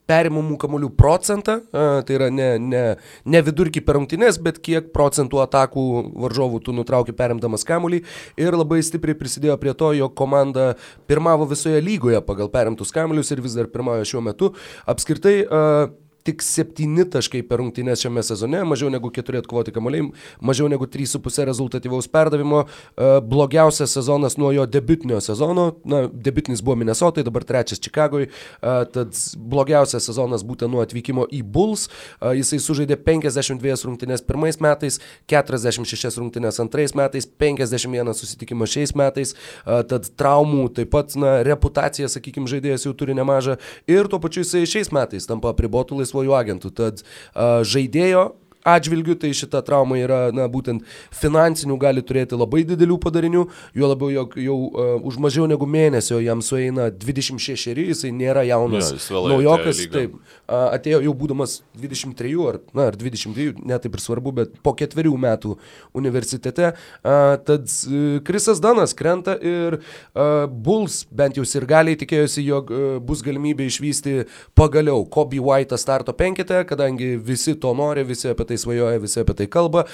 perimamų 0.10 0.58
kamolių 0.62 0.90
procentą, 1.00 1.60
tai 1.72 2.18
yra 2.18 2.30
ne, 2.34 2.50
ne, 2.60 2.84
ne 3.26 3.42
vidurkį 3.48 3.84
per 3.86 3.98
rungtynės, 4.00 4.40
bet 4.44 4.60
kiek 4.64 4.92
procentų 4.96 5.44
atakų 5.46 5.86
varžovų 6.26 6.60
tu 6.66 6.76
nutrauki 6.76 7.16
perimdamas 7.16 7.64
kamolį 7.68 8.04
ir 8.42 8.58
labai 8.58 8.82
stipriai 8.84 9.18
prisidėjo 9.20 9.58
prie 9.62 9.76
to, 9.80 9.94
jog 9.98 10.16
komanda 10.20 10.74
pirmavo 11.08 11.48
visoje 11.50 11.82
lygoje 11.84 12.22
pagal 12.28 12.52
perimtus 12.54 12.92
kamolius 12.96 13.32
ir 13.32 13.44
vis 13.44 13.56
dar 13.58 13.72
pirmauja 13.72 14.08
šiuo 14.08 14.24
metu. 14.28 14.54
Apskritai, 14.90 15.38
uh, 15.48 16.03
tik 16.24 16.44
7 16.44 17.06
taškai 17.14 17.44
per 17.48 17.62
rungtynės 17.62 18.04
šiame 18.04 18.24
sezone, 18.24 18.64
mažiau 18.68 18.92
negu 18.94 19.12
4 19.14 19.44
atkovoti 19.44 19.74
kamuoliai, 19.76 20.10
mažiau 20.42 20.70
negu 20.72 20.88
3,5 20.88 21.48
rezultatyvaus 21.50 22.08
perdavimo, 22.12 22.64
e, 22.64 23.10
blogiausias 23.22 23.94
sezonas 23.98 24.38
nuo 24.38 24.52
jo 24.56 24.66
debutinio 24.66 25.20
sezono, 25.22 25.74
na, 25.86 26.06
debutinis 26.14 26.64
buvo 26.64 26.78
Minnesotai, 26.80 27.24
dabar 27.24 27.44
trečias 27.44 27.80
Čikagoje, 27.84 28.30
tad 28.62 29.16
blogiausias 29.38 30.06
sezonas 30.08 30.44
būtent 30.48 30.72
nuo 30.72 30.82
atvykimo 30.84 31.26
į 31.34 31.42
Bulls, 31.44 31.88
e, 31.88 32.34
jisai 32.40 32.60
sužaidė 32.64 32.98
52 33.04 33.84
rungtynės 33.88 34.24
pirmais 34.26 34.60
metais, 34.64 35.00
46 35.32 36.20
rungtynės 36.22 36.60
antrais 36.64 36.96
metais, 36.98 37.28
51 37.28 38.14
susitikimą 38.18 38.68
šiais 38.70 38.96
metais, 38.98 39.34
e, 39.34 39.82
tad 39.90 40.10
traumų 40.20 40.70
taip 40.80 40.94
pat, 40.94 41.16
na, 41.20 41.36
reputacija, 41.46 42.10
sakykime, 42.12 42.50
žaidėjas 42.50 42.88
jau 42.88 42.96
turi 42.98 43.16
nemažą. 43.18 43.58
Ir 43.90 44.10
tuo 44.12 44.22
pačiu 44.24 44.44
jisai 44.44 44.66
šiais 44.70 44.92
metais 44.96 45.28
tampa 45.30 45.54
apribotų 45.54 46.00
laisvų 46.14 46.24
laisvojų 46.24 46.36
agentų. 46.38 46.72
Tad 46.78 47.04
uh, 47.04 47.64
žaidėjo 47.66 48.34
atžvilgių, 48.68 49.16
tai 49.20 49.32
šita 49.36 49.62
trauma 49.66 49.98
yra, 50.00 50.28
na, 50.36 50.48
būtent 50.52 50.84
finansinių 51.16 51.78
gali 51.82 52.04
turėti 52.06 52.38
labai 52.40 52.64
didelių 52.68 52.98
padarinių, 53.04 53.44
juo 53.78 53.90
labiau, 53.92 54.12
jog 54.14 54.38
jau 54.40 54.58
uh, 54.70 54.94
už 55.04 55.20
mažiau 55.24 55.48
negu 55.50 55.68
mėnesio 55.70 56.20
jam 56.24 56.42
sueina 56.46 56.90
26, 56.92 57.76
jisai 57.76 58.14
nėra 58.16 58.46
jaunas 58.48 58.94
ja, 58.96 59.22
naujokas, 59.34 59.84
taip, 59.94 60.16
uh, 60.16 60.70
atėjo 60.76 61.02
jau 61.08 61.16
būdamas 61.24 61.60
23 61.80 62.34
ar, 62.50 62.60
na, 62.76 62.90
ar 62.92 63.00
22, 63.00 63.66
netaip 63.68 63.98
ir 63.98 64.04
svarbu, 64.04 64.36
bet 64.42 64.58
po 64.64 64.76
ketverių 64.80 65.14
metų 65.26 65.58
universitete, 65.98 66.74
uh, 66.74 67.36
tad 67.46 67.68
uh, 67.68 68.20
Krisas 68.26 68.64
Danas 68.64 68.96
krenta 68.98 69.36
ir 69.40 69.80
uh, 69.80 70.46
Bulls 70.48 71.04
bent 71.12 71.38
jau 71.40 71.46
ir 71.46 71.68
galiai 71.70 72.00
tikėjosi, 72.00 72.46
jog 72.48 72.72
uh, 72.74 72.84
bus 73.04 73.24
galimybė 73.26 73.68
išvysti 73.70 74.16
pagaliau 74.58 75.06
Kobe 75.12 75.42
White'ą 75.44 75.78
starto 75.80 76.16
penketę, 76.16 76.64
kadangi 76.70 77.14
visi 77.18 77.56
to 77.60 77.74
nori, 77.78 78.06
visi 78.08 78.30
apie 78.32 78.48
tai 78.50 78.53
tai 78.54 78.62
svajoja, 78.62 79.02
visi 79.02 79.22
apie 79.22 79.38
tai 79.42 79.50
kalba. 79.52 79.88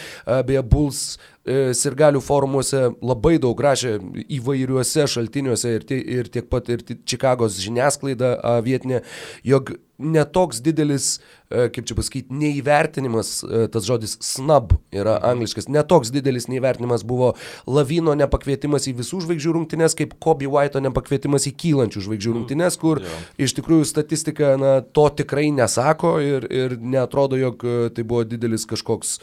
Beje, 0.46 0.64
Bulls 0.68 1.04
sirgalių 1.48 2.20
forumuose 2.22 2.90
labai 3.02 3.38
daug 3.42 3.60
rašė 3.64 3.96
įvairiuose 4.40 5.08
šaltiniuose 5.10 5.76
ir, 5.78 5.86
ir 5.98 6.32
tiek 6.34 6.50
pat 6.52 6.70
ir 6.70 6.84
Čikagos 6.84 7.58
žiniasklaida 7.64 8.36
vietinė, 8.66 9.04
jog 9.48 9.72
netoks 10.00 10.62
didelis, 10.64 11.20
e, 11.52 11.68
kaip 11.74 11.88
čia 11.88 11.96
pasakyti, 11.98 12.36
neįvertinimas, 12.40 13.32
e, 13.44 13.66
tas 13.72 13.84
žodis 13.88 14.16
snub 14.24 14.74
yra 14.96 15.18
angliškas, 15.32 15.68
netoks 15.72 16.14
didelis 16.16 16.48
neįvertinimas 16.52 17.04
buvo 17.08 17.34
Lavino 17.68 18.16
nepakvietimas 18.18 18.88
į 18.88 18.96
visų 19.02 19.22
žvaigždžių 19.26 19.56
rungtynes, 19.58 19.98
kaip 20.00 20.16
Kobe 20.24 20.48
White'o 20.48 20.82
nepakvietimas 20.86 21.50
į 21.52 21.56
kylančių 21.60 22.06
žvaigždžių 22.08 22.32
mm. 22.32 22.40
rungtynes, 22.40 22.80
kur 22.80 23.04
yeah. 23.04 23.28
iš 23.48 23.58
tikrųjų 23.60 23.90
statistika 23.92 24.56
na, 24.60 24.74
to 24.82 25.10
tikrai 25.20 25.50
nesako 25.56 26.16
ir, 26.24 26.48
ir 26.48 26.78
netrodo, 26.80 27.40
jog 27.40 27.68
e, 27.68 27.80
tai 27.92 28.08
buvo 28.08 28.24
didelis 28.28 28.68
kažkoks 28.70 29.18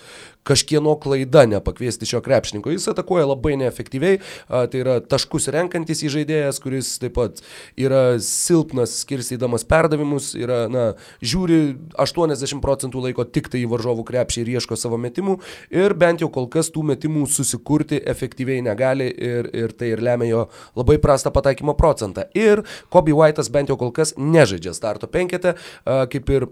kažkieno 0.47 0.95
klaida 1.03 1.45
nepakviesti 1.51 2.07
šio 2.07 2.21
krepšininko. 2.25 2.71
Jis 2.75 2.89
atakuoja 2.93 3.27
labai 3.27 3.57
neefektyviai, 3.61 4.21
tai 4.49 4.83
yra 4.83 4.99
taškus 5.03 5.51
renkantis 5.55 6.05
į 6.07 6.13
žaidėjas, 6.15 6.61
kuris 6.63 6.93
taip 7.03 7.17
pat 7.19 7.43
yra 7.81 8.21
silpnas 8.23 8.95
skirstydamas 9.03 9.67
perdavimus, 9.69 10.33
yra 10.39 10.65
na, 10.71 10.87
žiūri 11.25 11.61
80 11.99 12.63
procentų 12.65 13.03
laiko 13.09 13.27
tik 13.27 13.51
tai 13.53 13.65
į 13.65 13.71
varžovų 13.75 14.07
krepšį 14.07 14.45
ir 14.45 14.53
ieško 14.57 14.79
savo 14.79 15.01
metimų 15.01 15.39
ir 15.75 15.97
bent 15.99 16.23
jau 16.23 16.31
kol 16.33 16.47
kas 16.53 16.71
tų 16.75 16.85
metimų 16.93 17.27
susikurti 17.31 17.99
efektyviai 18.07 18.63
negali 18.65 19.09
ir, 19.11 19.51
ir 19.57 19.75
tai 19.77 19.93
ir 19.95 20.05
lemia 20.05 20.31
jo 20.31 20.45
labai 20.79 20.99
prastą 21.03 21.33
pataikymo 21.35 21.75
procentą. 21.79 22.29
Ir 22.37 22.63
Kobe 22.93 23.15
White'as 23.17 23.51
bent 23.53 23.73
jau 23.73 23.79
kol 23.81 23.93
kas 23.97 24.15
nežaidžia 24.17 24.77
starto 24.77 25.11
penketę, 25.11 25.57
kaip 25.85 26.33
ir 26.33 26.49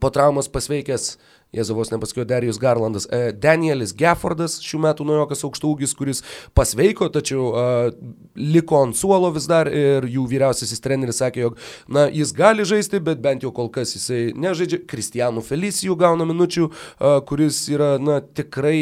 po 0.00 0.10
traumos 0.12 0.50
pasveikęs 0.52 1.16
Jėzovos 1.54 1.88
nepasakiau 1.88 2.26
Darius 2.28 2.58
Garlandas. 2.60 3.06
E, 3.08 3.32
Danielis 3.32 3.94
Geffordas, 3.96 4.58
šių 4.64 4.82
metų 4.84 5.06
naujokas 5.08 5.46
aukštaūgis, 5.48 5.94
kuris 5.96 6.20
pasveiko, 6.56 7.08
tačiau 7.12 7.46
uh, 7.48 7.88
liko 8.36 8.82
ant 8.84 8.98
suolo 8.98 9.30
vis 9.32 9.48
dar 9.48 9.70
ir 9.72 10.04
jų 10.12 10.26
vyriausiasis 10.28 10.84
treneris 10.84 11.22
sakė, 11.22 11.46
jog 11.46 11.58
na, 11.88 12.04
jis 12.12 12.34
gali 12.36 12.68
žaisti, 12.68 13.00
bet 13.04 13.22
bent 13.24 13.46
jau 13.46 13.52
kol 13.56 13.72
kas 13.72 13.96
jisai 13.96 14.28
nežaidžia. 14.36 14.82
Kristijanų 14.88 15.42
Felicijų 15.46 15.96
gauna 16.00 16.28
minučių, 16.28 16.68
uh, 16.68 17.18
kuris 17.28 17.64
yra 17.72 17.94
na, 18.02 18.20
tikrai 18.20 18.80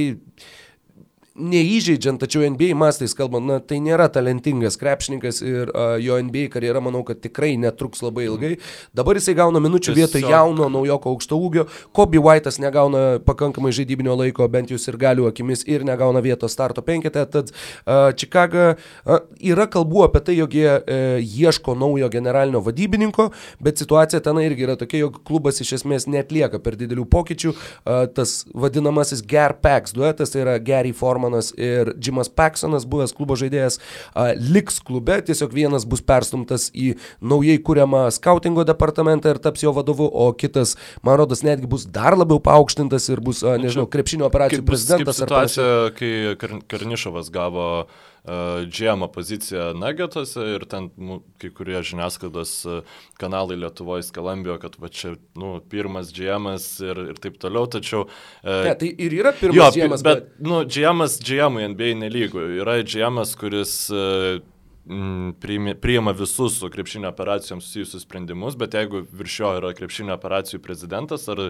neįžeidžiant, 1.37 2.21
tačiau 2.21 2.45
NBA 2.49 2.75
mastais 2.79 3.15
kalbant, 3.17 3.47
na, 3.47 3.59
tai 3.61 3.79
nėra 3.85 4.09
talentingas 4.13 4.79
krepšininkas 4.81 5.43
ir 5.45 5.71
uh, 5.71 5.97
jo 6.03 6.17
NBA 6.23 6.49
karjera, 6.53 6.81
manau, 6.85 7.03
kad 7.07 7.21
tikrai 7.23 7.55
netruks 7.61 8.03
labai 8.05 8.27
ilgai. 8.27 8.53
Dabar 8.97 9.19
jisai 9.21 9.37
gauna 9.39 9.61
minučių 9.63 9.93
Tiesiog... 9.93 10.01
vietoj 10.01 10.33
jauno 10.33 10.69
naujoko 10.73 11.13
aukšto 11.15 11.39
ūgio, 11.39 11.67
Kobe 11.97 12.21
White'as 12.23 12.61
negauna 12.63 13.05
pakankamai 13.27 13.73
žaidybinio 13.77 14.17
laiko, 14.19 14.47
bent 14.53 14.73
jūs 14.73 14.89
ir 14.91 14.99
galių 15.01 15.29
akimis, 15.31 15.65
ir 15.69 15.85
negauna 15.87 16.23
vietos 16.25 16.57
starto 16.57 16.85
penketę, 16.87 17.27
tad 17.33 17.53
uh, 17.53 18.11
Chicago 18.17 18.73
uh, 18.75 19.21
yra 19.41 19.69
kalbų 19.71 20.07
apie 20.09 20.25
tai, 20.27 20.39
jog 20.41 20.57
jie 20.57 20.69
uh, 20.73 21.19
ieško 21.21 21.77
naujo 21.79 22.11
generalinio 22.13 22.63
vadybininko, 22.65 23.31
bet 23.63 23.83
situacija 23.83 24.23
ten 24.25 24.41
irgi 24.45 24.69
yra 24.69 24.79
tokia, 24.81 25.05
jog 25.05 25.21
klubas 25.27 25.61
iš 25.65 25.77
esmės 25.81 26.09
netlieka 26.11 26.61
per 26.65 26.79
didelių 26.81 27.07
pokyčių, 27.13 27.55
uh, 27.55 28.05
tas 28.17 28.39
vadinamasis 28.57 29.25
Ger 29.27 29.57
Pax 29.63 29.97
duetas, 29.97 30.33
tai 30.33 30.45
yra 30.45 30.59
Gary 30.63 30.95
Forman 30.97 31.26
Bermanas 31.27 31.53
ir 31.59 31.95
Jimas 32.01 32.29
Paxsonas, 32.29 32.87
buvęs 32.87 33.15
klubo 33.17 33.37
žaidėjas, 33.37 33.79
liks 34.39 34.79
klube, 34.81 35.19
tiesiog 35.27 35.53
vienas 35.55 35.85
bus 35.85 36.01
perstumtas 36.01 36.71
į 36.75 36.95
naujai 37.21 37.59
kūriamą 37.59 38.07
skautingo 38.15 38.65
departamentą 38.67 39.35
ir 39.35 39.39
taps 39.43 39.65
jo 39.65 39.73
vadovu, 39.75 40.07
o 40.07 40.31
kitas, 40.33 40.77
man 41.03 41.19
rodos, 41.19 41.43
netgi 41.47 41.67
bus 41.67 41.87
dar 41.87 42.17
labiau 42.17 42.39
paaukštintas 42.41 43.09
ir 43.11 43.21
bus, 43.21 43.43
nežinau, 43.43 43.89
krepšinio 43.91 44.29
operacijų 44.31 44.63
kaip, 44.63 44.71
prezidentas. 44.71 45.19
Kaip 45.19 45.27
situacija, 45.27 45.67
kai 45.99 46.61
Karnišovas 46.71 47.33
gavo 47.35 47.87
GM 48.27 49.07
poziciją 49.15 49.71
Nuggetuose 49.79 50.47
ir 50.57 50.67
ten 50.71 50.89
nu, 50.99 51.21
kai 51.43 51.53
kurie 51.55 51.83
žiniasklaidos 51.87 52.55
kanalai 53.21 53.59
Lietuvoje 53.61 54.07
skalambėjo, 54.09 54.59
kad 54.65 54.79
va 54.83 54.91
čia 54.91 55.15
nu, 55.39 55.57
pirmas 55.71 56.11
GM 56.17 56.51
ir, 56.57 57.03
ir 57.13 57.23
taip 57.23 57.39
toliau, 57.43 57.69
tačiau... 57.71 58.09
Ne, 58.43 58.75
tai 58.79 58.91
ir 58.91 59.15
yra 59.21 59.35
pirmas 59.37 59.77
jo, 59.77 59.87
GM. 59.87 59.97
Bet, 60.07 60.29
nu, 60.43 60.65
GM, 60.67 61.07
GM 61.23 61.63
NBA 61.77 61.95
nelygų. 62.03 62.51
Yra 62.63 62.81
GM, 62.83 63.23
kuris 63.39 63.79
Mm, 63.91 64.56
priima 65.81 66.11
visus 66.11 66.59
su 66.59 66.71
krepšinio 66.71 67.09
operacijom 67.09 67.61
susijusius 67.61 68.03
sprendimus, 68.03 68.57
bet 68.57 68.75
jeigu 68.75 69.03
virš 69.13 69.41
jo 69.41 69.49
yra 69.59 69.73
krepšinio 69.75 70.15
operacijų 70.15 70.61
prezidentas, 70.63 71.25
ar 71.33 71.41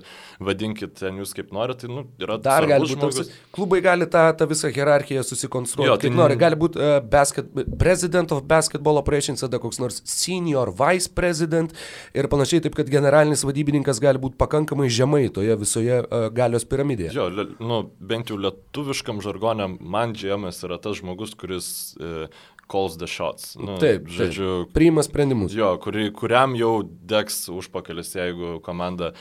vadinkit 0.41 0.95
ten 0.97 1.21
jūs 1.21 1.35
kaip 1.37 1.53
norite, 1.53 1.85
tai 1.85 1.93
nu, 1.93 2.07
yra 2.23 2.39
dar 2.41 2.65
gali 2.69 2.89
būti 2.89 3.01
toks. 3.03 3.35
Klubai 3.53 3.83
gali 3.85 4.09
tą, 4.09 4.25
tą 4.39 4.49
visą 4.49 4.71
hierarchiją 4.73 5.25
susikonstruoti. 5.27 5.91
Jo, 5.91 5.99
tai 6.01 6.09
kaip 6.09 6.17
nori, 6.17 6.39
gali 6.41 6.57
būti 6.57 6.81
uh, 6.81 6.97
basket, 7.05 7.53
president 7.77 8.33
of 8.33 8.47
basketball 8.49 9.03
operations, 9.03 9.45
tada 9.45 9.61
koks 9.61 9.83
nors 9.85 10.01
senior 10.09 10.73
vice 10.73 11.13
president 11.13 11.77
ir 12.17 12.31
panašiai, 12.33 12.65
taip 12.65 12.81
kad 12.81 12.89
generalinis 12.93 13.45
vadybininkas 13.45 14.01
gali 14.01 14.23
būti 14.23 14.41
pakankamai 14.41 14.89
žemai 14.89 15.27
toje 15.29 15.61
visoje 15.61 16.01
uh, 16.01 16.29
galios 16.33 16.65
piramidėje. 16.65 17.13
Jo, 17.17 17.29
le, 17.29 17.51
nu, 17.61 17.85
bent 18.01 18.33
jau 18.33 18.41
lietuviškam 18.41 19.21
žargonėm 19.25 19.77
man 19.85 20.17
džiemas 20.17 20.65
yra 20.65 20.81
tas 20.81 21.03
žmogus, 21.03 21.37
kuris 21.37 21.69
uh, 22.01 22.31
calls 22.67 22.99
the 22.99 23.07
shots. 23.07 23.55
Nu, 23.61 23.79
taip, 23.83 24.09
žodžiu, 24.11 24.67
taip. 24.67 24.75
priima 24.75 25.05
sprendimus. 25.07 25.55
Jo, 25.55 25.75
kuri, 25.83 26.11
kuriam 26.15 26.57
jau 26.59 26.81
degs 26.85 27.47
užpakalis, 27.53 28.15
jeigu 28.19 28.59
komanda 28.65 29.13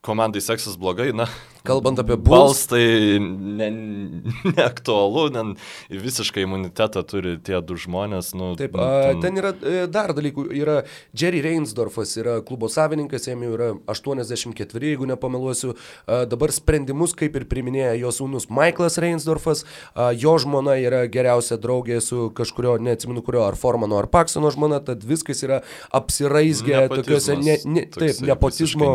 komandai 0.00 0.40
seksis 0.40 0.78
blogai, 0.80 1.10
na. 1.12 1.26
Kalbant 1.66 1.98
apie 2.00 2.16
Bulls, 2.16 2.62
tai 2.70 3.18
neaktualu, 3.20 5.28
ne, 5.34 5.42
ne 5.52 5.56
visiškai 6.00 6.42
imunitetą 6.46 7.02
turi 7.04 7.36
tie 7.44 7.60
du 7.64 7.76
žmonės. 7.80 8.32
Nu, 8.38 8.54
Taip, 8.58 8.76
a, 8.80 9.12
ten 9.20 9.36
yra 9.40 9.52
e, 9.52 9.86
dar 9.90 10.14
dalykų. 10.16 10.46
Yra 10.56 10.76
Jerry 11.16 11.40
Reinsdorfas, 11.44 12.16
yra 12.20 12.34
klubo 12.46 12.68
savininkas, 12.72 13.28
jam 13.28 13.42
jau 13.44 13.52
yra 13.56 13.68
84, 13.90 14.86
jeigu 14.92 15.04
nepameluosiu. 15.10 15.70
A, 16.06 16.24
dabar 16.30 16.50
sprendimus, 16.54 17.14
kaip 17.18 17.32
ir 17.36 17.44
priminėja 17.50 17.94
jo 18.00 18.10
sūnus 18.14 18.48
Michaelas 18.48 18.96
Reinsdorfas, 19.02 19.64
a, 19.92 20.10
jo 20.16 20.38
žmona 20.40 20.74
yra 20.80 21.00
geriausia 21.12 21.56
draugė 21.60 22.00
su 22.04 22.30
kažkurio, 22.36 22.78
neatsimenu 22.80 23.20
kurio, 23.26 23.44
ar 23.48 23.56
Formano, 23.60 23.96
ar 24.00 24.08
Paksono 24.12 24.50
žmona, 24.54 24.80
tad 24.84 25.04
viskas 25.04 25.44
yra 25.44 25.60
apsiraizgę 25.92 26.86
tokiuose, 26.94 27.36
ne, 27.42 27.58
ne, 27.68 27.86
taip, 27.90 28.22
nepotizmo 28.24 28.94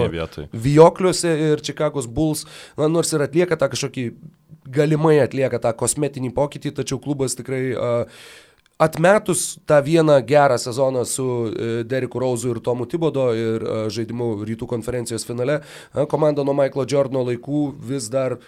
vijok 0.56 0.96
medžiokliuose 0.96 1.52
ir 1.52 1.62
Čikagos 1.62 2.08
Bulls, 2.08 2.46
na, 2.78 2.90
nors 2.92 3.14
ir 3.14 3.24
atlieka 3.26 3.58
tą 3.60 3.70
kažkokį, 3.74 4.08
galimai 4.76 5.20
atlieka 5.24 5.62
tą 5.62 5.74
kosmetinį 5.78 6.34
pokytį, 6.36 6.74
tačiau 6.80 7.00
klubas 7.02 7.38
tikrai 7.38 7.64
uh, 7.76 8.26
Atmetus 8.76 9.54
tą 9.64 9.78
vieną 9.80 10.18
gerą 10.28 10.58
sezoną 10.60 11.06
su 11.08 11.24
uh, 11.26 11.54
Deriku 11.88 12.20
Rauzu 12.20 12.52
ir 12.52 12.60
Tomu 12.60 12.88
Tibodo 12.92 13.30
ir 13.38 13.64
žaidimu 13.94 14.34
rytų 14.44 14.68
konferencijos 14.68 15.24
finale, 15.28 15.62
komanda 16.12 16.44
nuo 16.44 16.58
Michaelo 16.58 16.84
Jordano 16.84 17.24
laikų 17.30 17.70
vis 17.92 18.10
dar 18.12 18.40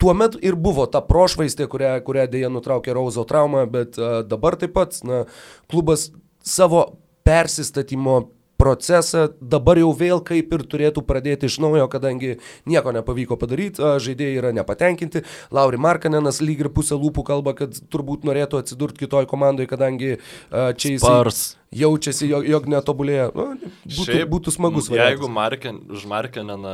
Tuomet 0.00 0.38
ir 0.40 0.56
buvo 0.56 0.86
ta 0.88 1.02
prošvaistė, 1.04 1.66
kurią, 1.68 1.98
kurią 2.06 2.24
dėja 2.32 2.48
nutraukė 2.48 2.94
Rauzo 2.96 3.26
trauma, 3.28 3.66
bet 3.68 3.98
dabar 4.00 4.56
taip 4.56 4.72
pat 4.72 4.96
na, 5.04 5.26
klubas 5.68 6.06
savo 6.40 6.86
persistatymo 7.28 8.30
procesą 8.60 9.26
dabar 9.40 9.80
jau 9.80 9.90
vėl 9.96 10.20
kaip 10.26 10.52
ir 10.56 10.66
turėtų 10.70 11.04
pradėti 11.08 11.48
iš 11.50 11.58
naujo, 11.64 11.88
kadangi 11.92 12.36
nieko 12.68 12.92
nepavyko 12.96 13.38
padaryti, 13.40 13.80
žaidėjai 14.04 14.40
yra 14.42 14.52
nepatenkinti. 14.60 15.24
Lauri 15.54 15.80
Markanenas 15.80 16.42
lyg 16.44 16.66
ir 16.66 16.72
pusę 16.74 16.98
lūpų 17.00 17.24
kalba, 17.32 17.56
kad 17.58 17.80
turbūt 17.92 18.28
norėtų 18.28 18.60
atsidurti 18.60 19.06
kitoj 19.06 19.30
komandai, 19.30 19.68
kadangi 19.70 20.18
čia 20.50 20.94
jis... 20.96 21.00
Spars 21.00 21.59
jaučiasi, 21.70 22.26
jog, 22.26 22.46
jog 22.50 22.66
netobulėja. 22.70 23.28
Nu, 23.30 23.44
būtų, 23.86 24.06
Šiaip, 24.08 24.28
būtų 24.32 24.52
smagus 24.54 24.88
variantas. 24.90 25.12
Jeigu 25.14 25.28
Marken, 25.30 25.76
už 25.94 26.06
Markeneną 26.10 26.72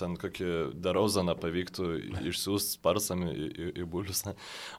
ten 0.00 0.14
kokį 0.20 0.52
Darauzaną 0.80 1.34
pavyktų 1.40 1.88
išsiųsti 2.30 2.78
sparsam 2.78 3.26
į, 3.28 3.34
į, 3.50 3.68
į 3.82 3.88
bulius, 3.92 4.22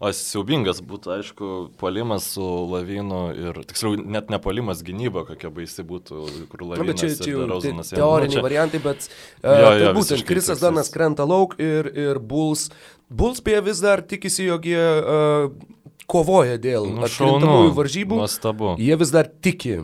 o 0.01 0.11
siaubingas 0.17 0.81
būtų, 0.85 1.13
aišku, 1.19 1.49
polimas 1.81 2.31
su 2.33 2.45
lavinu 2.71 3.21
ir, 3.37 3.59
tiksliau, 3.69 3.99
net 4.01 4.33
ne 4.33 4.39
polimas 4.41 4.81
gynyba, 4.87 5.27
kokia 5.29 5.53
baisi 5.53 5.85
būtų, 5.85 6.23
kur 6.49 6.65
lavinas. 6.65 6.81
Na, 6.81 6.87
bet 6.89 7.03
čia, 7.03 7.11
čia 7.21 7.35
jau 7.35 7.59
te, 7.61 7.75
teoriniai 7.93 8.39
čia... 8.39 8.45
variantai, 8.47 8.81
bet 8.81 9.05
uh, 9.05 9.45
jo, 9.45 9.59
jo, 9.59 9.75
tai 9.83 9.93
būtent 9.99 10.25
Krisas 10.31 10.63
Danas 10.63 10.89
krenta 10.93 11.27
lauk 11.29 11.53
ir, 11.61 11.91
ir 11.93 12.17
Bulls. 12.17 12.71
Bulls 13.11 13.43
beje 13.43 13.61
vis 13.69 13.83
dar 13.83 14.01
tikisi, 14.07 14.47
jog 14.47 14.65
jie 14.65 14.81
uh, 14.81 15.77
kovoja 16.11 16.57
dėl 16.59 16.89
nu, 16.91 17.05
atkrintamųjų 17.07 17.71
varžybų. 17.77 18.17
Nuostabu. 18.19 18.73
Jie 18.81 18.97
vis 18.99 19.13
dar 19.13 19.29
tiki 19.31 19.77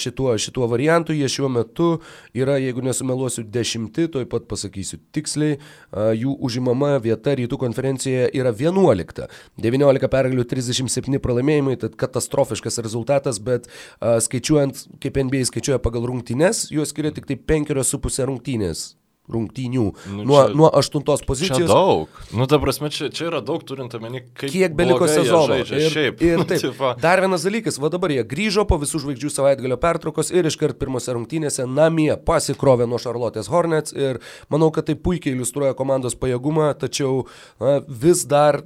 šituo, 0.00 0.32
šituo 0.40 0.68
variantu, 0.72 1.12
jie 1.12 1.28
šiuo 1.28 1.50
metu 1.52 1.90
yra, 2.36 2.56
jeigu 2.62 2.84
nesumeluosiu, 2.86 3.44
dešimti, 3.54 4.06
toj 4.14 4.24
pat 4.32 4.48
pasakysiu 4.48 4.98
tiksliai, 5.14 5.58
jų 5.92 6.34
užimama 6.48 6.94
vieta 7.04 7.36
rytų 7.36 7.60
konferencijoje 7.60 8.32
yra 8.40 8.54
11. 8.56 9.28
19 9.60 10.12
pergalių, 10.16 10.48
37 10.54 11.20
pralaimėjimai, 11.24 11.76
tad 11.84 12.00
katastrofiškas 12.00 12.80
rezultatas, 12.84 13.42
bet 13.44 13.68
skaičiuojant, 14.00 14.86
kaip 15.04 15.20
NBA 15.28 15.44
skaičiuoja 15.52 15.82
pagal 15.84 16.08
rungtynes, 16.08 16.66
juos 16.72 16.94
skiria 16.94 17.12
tik 17.14 17.28
tai 17.28 17.36
5,5 17.36 18.24
rungtynės 18.30 18.94
rungtynių 19.32 19.84
nu, 20.12 20.24
nuo, 20.28 20.36
čia, 20.36 20.54
nuo 20.56 20.68
aštuntos 20.76 21.22
pozicijos. 21.24 21.64
Čia 21.64 21.68
daug. 21.70 22.18
Nu, 22.36 22.44
ta 22.50 22.58
prasme, 22.60 22.90
čia, 22.92 23.08
čia 23.08 23.30
yra 23.30 23.40
daug 23.44 23.62
turint 23.64 23.94
omeny, 23.96 24.20
kiek 24.36 24.74
beliko 24.76 25.08
sezono. 25.08 25.56
Ir, 25.62 25.70
šiaip. 25.92 26.20
ir 26.20 26.44
taip. 26.48 26.82
Dar 27.04 27.22
vienas 27.24 27.46
dalykas, 27.46 27.78
va 27.80 27.88
dabar 27.92 28.12
jie 28.12 28.24
grįžo 28.28 28.66
po 28.68 28.76
visų 28.82 29.00
žvaigždžių 29.06 29.30
savaitgalio 29.32 29.78
pertraukos 29.80 30.28
ir 30.34 30.44
iškart 30.50 30.76
pirmose 30.80 31.14
rungtynėse 31.16 31.64
namie 31.64 32.10
pasikrovė 32.26 32.88
nuo 32.90 33.00
Charlotte's 33.00 33.48
Hornets 33.48 33.96
ir 33.96 34.20
manau, 34.52 34.68
kad 34.74 34.90
tai 34.90 34.98
puikiai 35.00 35.32
iliustruoja 35.32 35.72
komandos 35.78 36.18
pajėgumą, 36.20 36.68
tačiau 36.84 37.24
na, 37.62 37.78
vis 37.88 38.26
dar 38.28 38.60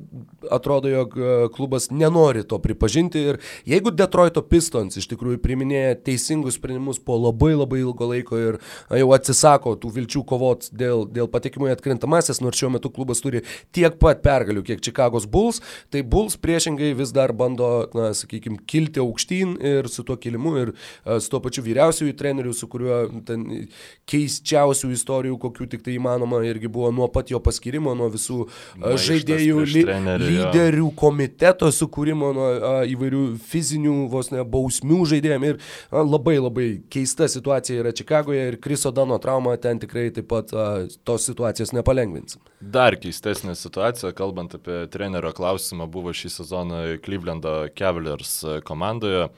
atrodo, 0.51 0.91
jog 0.91 1.15
e, 1.15 1.39
klubas 1.55 1.89
nenori 1.95 2.43
to 2.49 2.59
pripažinti 2.63 3.23
ir 3.31 3.41
jeigu 3.69 3.95
Detroito 3.95 4.43
Pistons 4.43 4.99
iš 4.99 5.07
tikrųjų 5.13 5.39
priminėja 5.45 5.95
teisingus 6.03 6.59
sprendimus 6.59 6.99
po 6.99 7.15
labai 7.21 7.55
labai 7.55 7.83
ilgo 7.85 8.11
laiko 8.11 8.43
ir 8.43 8.59
na, 8.91 8.99
jau 8.99 9.13
atsisako 9.15 9.77
tų 9.79 9.95
vilčių 10.01 10.27
kovoti 10.27 10.48
kovoti 10.49 10.71
dėl, 10.77 11.07
dėl 11.11 11.29
patekimo 11.29 11.69
į 11.69 11.75
atkrintamasis, 11.77 12.41
nors 12.41 12.59
šiuo 12.59 12.71
metu 12.73 12.91
klubas 12.91 13.21
turi 13.21 13.43
tiek 13.73 13.99
pat 13.99 14.23
pergalių, 14.23 14.63
kiek 14.65 14.81
Čikagos 14.81 15.27
Bulls, 15.27 15.61
tai 15.91 16.03
Bulls 16.03 16.37
priešingai 16.37 16.95
vis 16.97 17.13
dar 17.13 17.33
bando, 17.33 17.89
na, 17.95 18.13
sakykime, 18.15 18.59
kilti 18.67 19.01
aukštyn 19.01 19.57
ir 19.61 19.89
su 19.89 20.05
tuo 20.05 20.17
kilimu 20.17 20.55
ir 20.59 20.73
uh, 20.73 21.19
su 21.21 21.31
tuo 21.31 21.41
pačiu 21.45 21.65
vyriausiųjų 21.67 22.17
treneriu, 22.19 22.55
su 22.55 22.69
kuriuo 22.69 23.23
ten 23.27 23.69
keisčiausių 24.09 24.93
istorijų, 24.95 25.39
kokių 25.39 25.69
tik 25.75 25.85
tai 25.87 25.97
įmanoma, 25.99 26.43
irgi 26.47 26.71
buvo 26.73 26.91
nuo 26.95 27.09
pat 27.13 27.33
jo 27.33 27.41
paskirimo, 27.43 27.95
nuo 27.99 28.11
visų 28.13 28.41
uh, 28.47 28.97
žaidėjų, 28.99 29.65
li, 29.69 29.85
trenerių, 29.87 30.31
lyderių 30.33 30.85
jo. 30.87 30.95
komiteto 30.99 31.71
sukūrimo, 31.75 32.33
nuo 32.37 32.49
uh, 32.57 32.81
įvairių 32.89 33.25
fizinių, 33.49 33.97
vos 34.13 34.33
ne, 34.35 34.45
bausmių 34.49 35.03
žaidėjim 35.13 35.49
ir 35.51 35.59
uh, 35.61 36.03
labai 36.03 36.39
labai 36.41 36.69
keista 36.93 37.29
situacija 37.31 37.83
yra 37.83 37.95
Čikagoje 37.99 38.47
ir 38.53 38.59
Kriso 38.63 38.93
Dano 38.95 39.19
trauma 39.23 39.57
ten 39.61 39.81
tikrai 39.83 40.09
taip 40.15 40.29
pat 40.31 40.38
a, 40.55 40.69
tos 41.09 41.27
situacijos 41.29 41.73
nepalengvins. 41.77 42.39
Dar 42.61 42.97
keistesnė 43.01 43.55
situacija, 43.59 44.15
kalbant 44.17 44.57
apie 44.59 44.81
trenerio 44.93 45.33
klausimą, 45.37 45.89
buvo 45.91 46.15
šį 46.17 46.33
sezoną 46.39 46.81
Clevelando 47.05 47.55
Cavaliers 47.79 48.41
komandoje, 48.69 49.29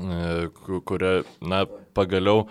e, 0.00 0.48
kuria, 0.84 1.16
na, 1.40 1.64
pagaliau 1.96 2.46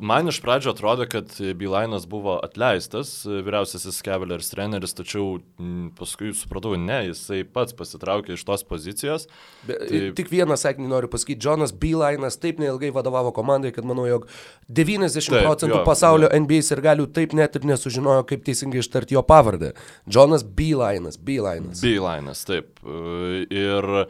Man 0.00 0.28
iš 0.28 0.40
pradžio 0.42 0.72
atrodo, 0.72 1.04
kad 1.06 1.30
Bilainas 1.54 2.06
buvo 2.06 2.40
atleistas, 2.42 3.22
vyriausiasis 3.26 4.00
Cavaliers 4.02 4.48
treneris, 4.50 4.96
tačiau 4.98 5.36
paskui 5.94 6.32
supratau, 6.34 6.72
ne, 6.74 6.96
jisai 7.12 7.44
pats 7.46 7.76
pasitraukė 7.78 8.34
iš 8.34 8.42
tos 8.48 8.64
pozicijos. 8.66 9.28
Be, 9.68 9.76
tai... 9.78 10.00
Tik 10.18 10.32
vieną 10.32 10.56
sakinį 10.58 10.90
noriu 10.90 11.10
pasakyti, 11.12 11.38
Jonas 11.46 11.70
Bilainas 11.70 12.40
taip 12.42 12.58
neilgai 12.58 12.90
vadovavo 12.96 13.30
komandai, 13.36 13.70
kad 13.76 13.86
manau, 13.86 14.08
jog 14.10 14.26
90 14.66 15.30
taip, 15.30 15.46
procentų 15.46 15.78
jo, 15.78 15.84
pasaulio 15.86 16.26
jo. 16.26 16.42
NBA 16.42 16.60
ir 16.66 16.84
galių 16.88 17.06
taip 17.20 17.38
net 17.38 17.60
ir 17.60 17.70
nesužinojo, 17.70 18.26
kaip 18.32 18.42
teisingai 18.50 18.82
ištarti 18.82 19.14
jo 19.14 19.22
pavardę. 19.22 19.70
Jonas 20.10 20.42
Bilainas, 20.42 21.14
Bilainas. 21.14 21.86
Bilainas, 21.86 22.42
taip. 22.50 22.74
Ir 22.82 23.90
E, 24.00 24.06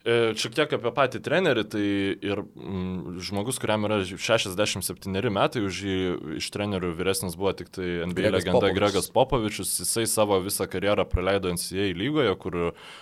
šiek 0.00 0.54
tiek 0.56 0.70
apie 0.72 0.90
patį 0.96 1.20
trenerį, 1.20 1.64
tai 1.68 1.84
ir 2.24 2.40
mm, 2.40 3.18
žmogus, 3.26 3.58
kuriam 3.60 3.84
yra 3.84 3.98
67 4.00 5.28
metai, 5.34 5.60
už 5.66 5.80
jį 5.84 5.96
iš 6.38 6.48
trenerių 6.54 6.94
vyresnis 6.96 7.36
buvo 7.36 7.52
tik 7.58 7.68
tai 7.74 8.06
NBA 8.08 8.22
Gregas 8.22 8.38
legenda 8.38 8.56
Popovičius. 8.56 8.78
Gregas 8.78 9.10
Popovičius, 9.12 9.74
jisai 9.84 10.06
savo 10.08 10.40
visą 10.40 10.64
karjerą 10.72 11.04
praleido 11.10 11.52
NCAA 11.52 11.92
lygoje, 12.00 12.32
kur 12.40 12.58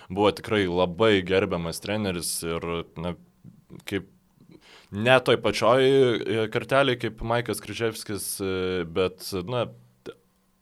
buvo 0.09 0.31
tikrai 0.35 0.65
labai 0.67 1.13
gerbiamas 1.23 1.79
treneris 1.83 2.33
ir 2.43 2.67
na, 2.99 3.15
kaip 3.87 4.11
ne 4.91 5.15
toj 5.23 5.39
pačioj 5.43 5.87
e, 5.87 6.43
kartelį 6.51 6.97
kaip 6.99 7.23
Maikas 7.23 7.63
Kryževskis, 7.63 8.27
e, 8.43 8.83
bet 8.89 9.23
na, 9.47 9.69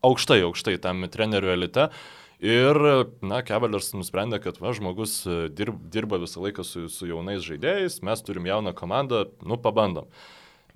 aukštai, 0.06 0.41
aukštai 0.45 0.78
tam 0.84 1.06
trenerių 1.12 1.54
elite. 1.56 1.89
Ir, 2.38 2.78
na, 3.26 3.39
Cavaliers 3.41 3.95
nusprendė, 3.97 4.38
kad, 4.43 4.60
va, 4.62 4.69
žmogus 4.78 5.23
dirb, 5.58 5.80
dirba 5.89 6.19
visą 6.21 6.43
laiką 6.43 6.62
su, 6.67 6.84
su 6.93 7.10
jaunais 7.10 7.41
žaidėjais, 7.41 8.04
mes 8.06 8.21
turim 8.21 8.45
jauną 8.45 8.76
komandą, 8.78 9.23
nu, 9.41 9.58
pabandom. 9.58 10.06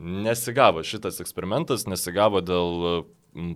Nesigavo 0.02 0.82
šitas 0.82 1.22
eksperimentas, 1.22 1.86
nesigavo 1.86 2.42
dėl 2.42 3.06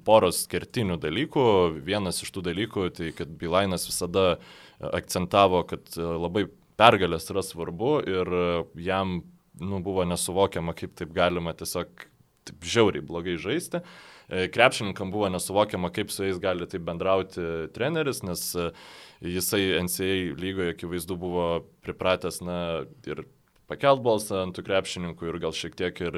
poros 0.06 0.44
kertinių 0.52 1.00
dalykų. 1.02 1.48
Vienas 1.88 2.22
iš 2.22 2.30
tų 2.36 2.46
dalykų, 2.46 2.90
tai 2.94 3.10
kad 3.18 3.32
Bilainas 3.42 3.88
visada 3.90 4.36
akcentavo, 4.78 5.64
kad 5.66 5.98
labai 5.98 6.46
pergalės 6.78 7.26
yra 7.34 7.42
svarbu 7.42 7.98
ir 8.06 8.36
jam 8.86 9.24
nu, 9.58 9.82
buvo 9.82 10.06
nesuvokiama, 10.06 10.76
kaip 10.78 10.94
taip 11.00 11.16
galima 11.16 11.56
tiesiog 11.58 12.06
taip 12.46 12.70
žiauriai 12.70 13.02
blogai 13.02 13.40
žaisti. 13.42 13.82
E, 13.82 14.15
krepšininkam 14.30 15.12
buvo 15.12 15.30
nesuvokiama, 15.30 15.92
kaip 15.94 16.12
su 16.12 16.26
jais 16.26 16.40
gali 16.42 16.68
taip 16.70 16.86
bendrauti 16.88 17.70
treneris, 17.76 18.24
nes 18.26 18.48
e, 18.56 18.72
jisai 19.22 19.80
NCA 19.86 20.12
lygoje 20.42 20.76
akivaizdu 20.76 21.18
buvo 21.20 21.48
pripratęs, 21.86 22.42
na, 22.46 22.60
ir 23.06 23.26
pakelt 23.70 24.04
balsą 24.06 24.44
ant 24.44 24.54
tų 24.58 24.62
krepšininkų 24.68 25.30
ir 25.30 25.40
gal 25.42 25.54
šiek 25.58 25.78
tiek 25.78 26.02
ir 26.06 26.18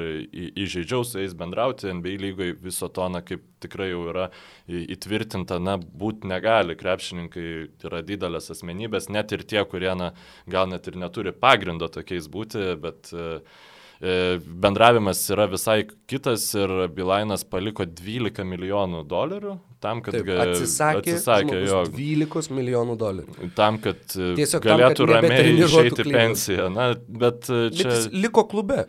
įžeidžiau 0.52 1.04
su 1.08 1.22
jais 1.22 1.36
bendrauti. 1.36 1.88
NBA 1.96 2.16
lygoje 2.20 2.58
viso 2.64 2.90
to, 2.92 3.06
na, 3.12 3.22
kaip 3.24 3.44
tikrai 3.64 3.90
jau 3.92 4.02
yra 4.12 4.28
įtvirtinta, 4.68 5.60
na, 5.60 5.78
būti 5.78 6.28
negali. 6.28 6.76
Krepšininkai 6.80 7.48
yra 7.88 8.04
didelės 8.04 8.52
asmenybės, 8.52 9.08
net 9.12 9.32
ir 9.36 9.46
tie, 9.48 9.64
kurie, 9.68 9.92
na, 9.96 10.12
gal 10.48 10.68
net 10.68 10.88
ir 10.88 11.00
neturi 11.00 11.32
pagrindo 11.32 11.88
tokiais 11.92 12.28
būti, 12.32 12.70
bet 12.84 13.12
uh, 13.16 13.40
E, 13.40 13.77
bendravimas 13.98 15.24
yra 15.34 15.48
visai 15.50 15.80
kitas 16.10 16.44
ir 16.54 16.70
Bilainas 16.94 17.42
paliko 17.42 17.82
12 17.82 18.46
milijonų 18.46 19.02
dolerių 19.10 19.56
tam, 19.82 20.02
kad 20.02 20.16
Taip, 20.16 20.30
atsisakė, 20.42 21.02
atsisakė 21.14 21.58
jo 21.66 21.82
12 21.94 22.54
milijonų 22.54 22.96
dolerių. 22.98 23.50
Tam, 23.58 23.78
kad 23.82 24.00
e, 24.16 24.32
Tiesiog 24.38 24.64
galėtų 24.64 25.04
tam, 25.04 25.12
kad 25.12 25.28
ramiai 25.28 25.52
išeiti 25.64 26.06
pensiją. 26.08 26.68
Na, 26.74 26.88
bet 27.08 27.50
e, 27.50 27.68
čia... 27.74 27.90
Bet 27.92 28.16
liko 28.16 28.44
klube. 28.50 28.86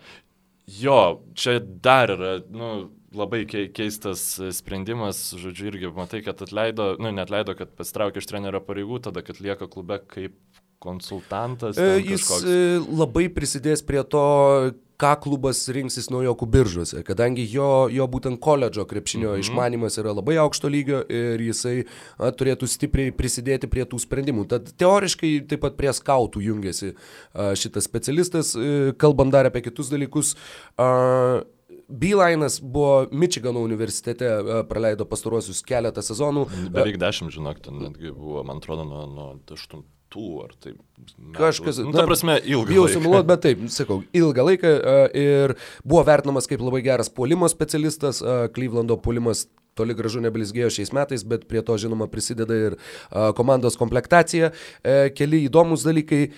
Jo, 0.79 1.19
čia 1.37 1.57
dar 1.59 2.13
yra, 2.13 2.33
nu, 2.53 2.71
labai 3.15 3.43
keistas 3.49 4.23
sprendimas, 4.57 5.21
žodžiu, 5.37 5.71
irgi 5.71 5.93
matai, 5.95 6.21
kad 6.25 6.41
atleido, 6.45 6.91
nu, 7.01 7.13
net 7.15 7.33
leido, 7.33 7.55
kad 7.57 7.71
pastraukė 7.77 8.21
iš 8.21 8.29
trenerio 8.29 8.61
pareigų, 8.65 9.01
tada, 9.09 9.25
kad 9.25 9.41
lieka 9.41 9.69
klube 9.71 10.01
kaip 10.09 10.37
konsultantas. 10.79 11.77
Jis 11.77 12.21
kažkoks... 12.23 12.91
labai 13.01 13.25
prisidės 13.33 13.81
prie 13.85 14.05
to, 14.07 14.21
ką 14.99 15.13
klubas 15.23 15.61
rinksis 15.71 16.09
naujokų 16.11 16.47
biržuose, 16.51 17.03
kadangi 17.07 17.45
jo, 17.47 17.87
jo 17.93 18.07
būtent 18.11 18.39
koledžo 18.43 18.85
krepšinio 18.89 19.33
mhm. 19.33 19.43
išmanimas 19.45 19.99
yra 20.01 20.13
labai 20.15 20.39
aukšto 20.43 20.71
lygio 20.71 21.01
ir 21.07 21.41
jisai 21.49 21.75
a, 21.83 22.31
turėtų 22.35 22.69
stipriai 22.69 23.13
prisidėti 23.15 23.69
prie 23.71 23.85
tų 23.89 24.01
sprendimų. 24.03 24.47
Tad 24.51 24.73
teoriškai 24.79 25.33
taip 25.49 25.63
pat 25.65 25.77
prie 25.79 25.93
skautų 25.95 26.43
jungiasi 26.43 26.93
a, 26.93 27.53
šitas 27.59 27.87
specialistas, 27.87 28.55
a, 28.55 28.65
e, 28.65 28.97
kalbant 28.99 29.33
dar 29.35 29.49
apie 29.49 29.63
kitus 29.69 29.91
dalykus. 29.93 30.35
A, 30.79 31.45
Beeline'as 31.89 32.59
buvo 32.61 33.07
Mičigano 33.09 33.63
universitete, 33.65 34.27
praleido 34.69 35.07
pastaruosius 35.09 35.63
keletą 35.65 36.03
sezonų. 36.05 36.43
Beveik 36.73 36.99
dešimt, 37.01 37.33
žinok, 37.33 37.63
ten 37.65 37.81
netgi 37.81 38.13
buvo, 38.13 38.43
man 38.45 38.61
atrodo, 38.61 38.85
nuo, 38.85 39.07
nuo 39.09 39.31
aštuntų 39.55 39.89
metų, 40.09 40.43
ar 40.43 40.53
tai... 40.59 40.73
Metų. 40.73 41.37
Kažkas, 41.37 41.79
nu, 41.79 41.93
ta 41.93 42.05
prasme, 42.05 42.39
ilgą 42.43 42.67
bijau 42.67 42.83
laiką. 42.83 42.89
Bijau 42.89 42.99
sumuoluoti, 42.99 43.27
bet 43.27 43.41
taip, 43.41 43.61
sakau, 43.69 44.03
ilgą 44.13 44.45
laiką 44.45 44.73
ir 45.15 45.55
buvo 45.83 46.03
vertinamas 46.03 46.47
kaip 46.47 46.61
labai 46.61 46.81
geras 46.83 47.09
puolimo 47.09 47.47
specialistas, 47.49 48.21
Klyvlando 48.53 48.97
puolimas 48.99 49.47
toli 49.79 49.95
gražu 49.95 50.19
neblizgėjo 50.19 50.69
šiais 50.75 50.91
metais, 50.95 51.23
bet 51.23 51.47
prie 51.47 51.61
to 51.63 51.77
žinoma 51.79 52.09
prisideda 52.11 52.55
ir 52.55 52.75
komandos 53.37 53.77
komplektacija. 53.79 54.51
E, 54.83 54.97
keli 55.15 55.45
įdomus 55.47 55.85
dalykai, 55.87 56.33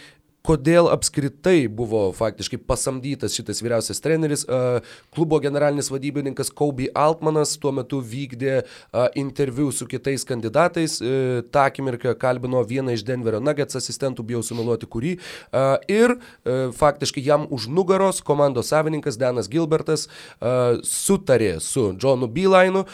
kodėl 0.45 0.89
apskritai 0.91 1.67
buvo 1.69 2.07
faktiškai 2.15 2.59
pasamdytas 2.67 3.35
šitas 3.37 3.61
vyriausias 3.61 4.01
treneris. 4.03 4.45
Klubo 5.13 5.39
generalinis 5.43 5.91
vadybininkas 5.93 6.51
Kobe 6.53 6.89
Altmanas 6.97 7.53
tuo 7.61 7.73
metu 7.75 8.01
vykdė 8.01 8.61
interviu 9.19 9.71
su 9.71 9.87
kitais 9.89 10.25
kandidatais. 10.27 10.99
E, 11.01 11.41
Ta 11.51 11.67
akimirka 11.69 12.13
kalbino 12.19 12.61
vieną 12.65 12.95
iš 12.95 13.03
Denverio 13.05 13.41
Nuggets 13.43 13.77
asistentų, 13.77 14.25
bijau 14.25 14.41
sumeluoti 14.45 14.89
kurį. 14.89 15.13
Ir 15.91 16.15
e, 16.15 16.57
faktiškai 16.77 17.23
jam 17.25 17.45
už 17.53 17.67
nugaros 17.69 18.21
komandos 18.25 18.71
savininkas 18.71 19.19
Danas 19.21 19.49
Gilbertas 19.51 20.07
sutarė 20.87 21.53
su 21.61 21.91
Johnu 22.01 22.29
Beelineu. 22.31 22.85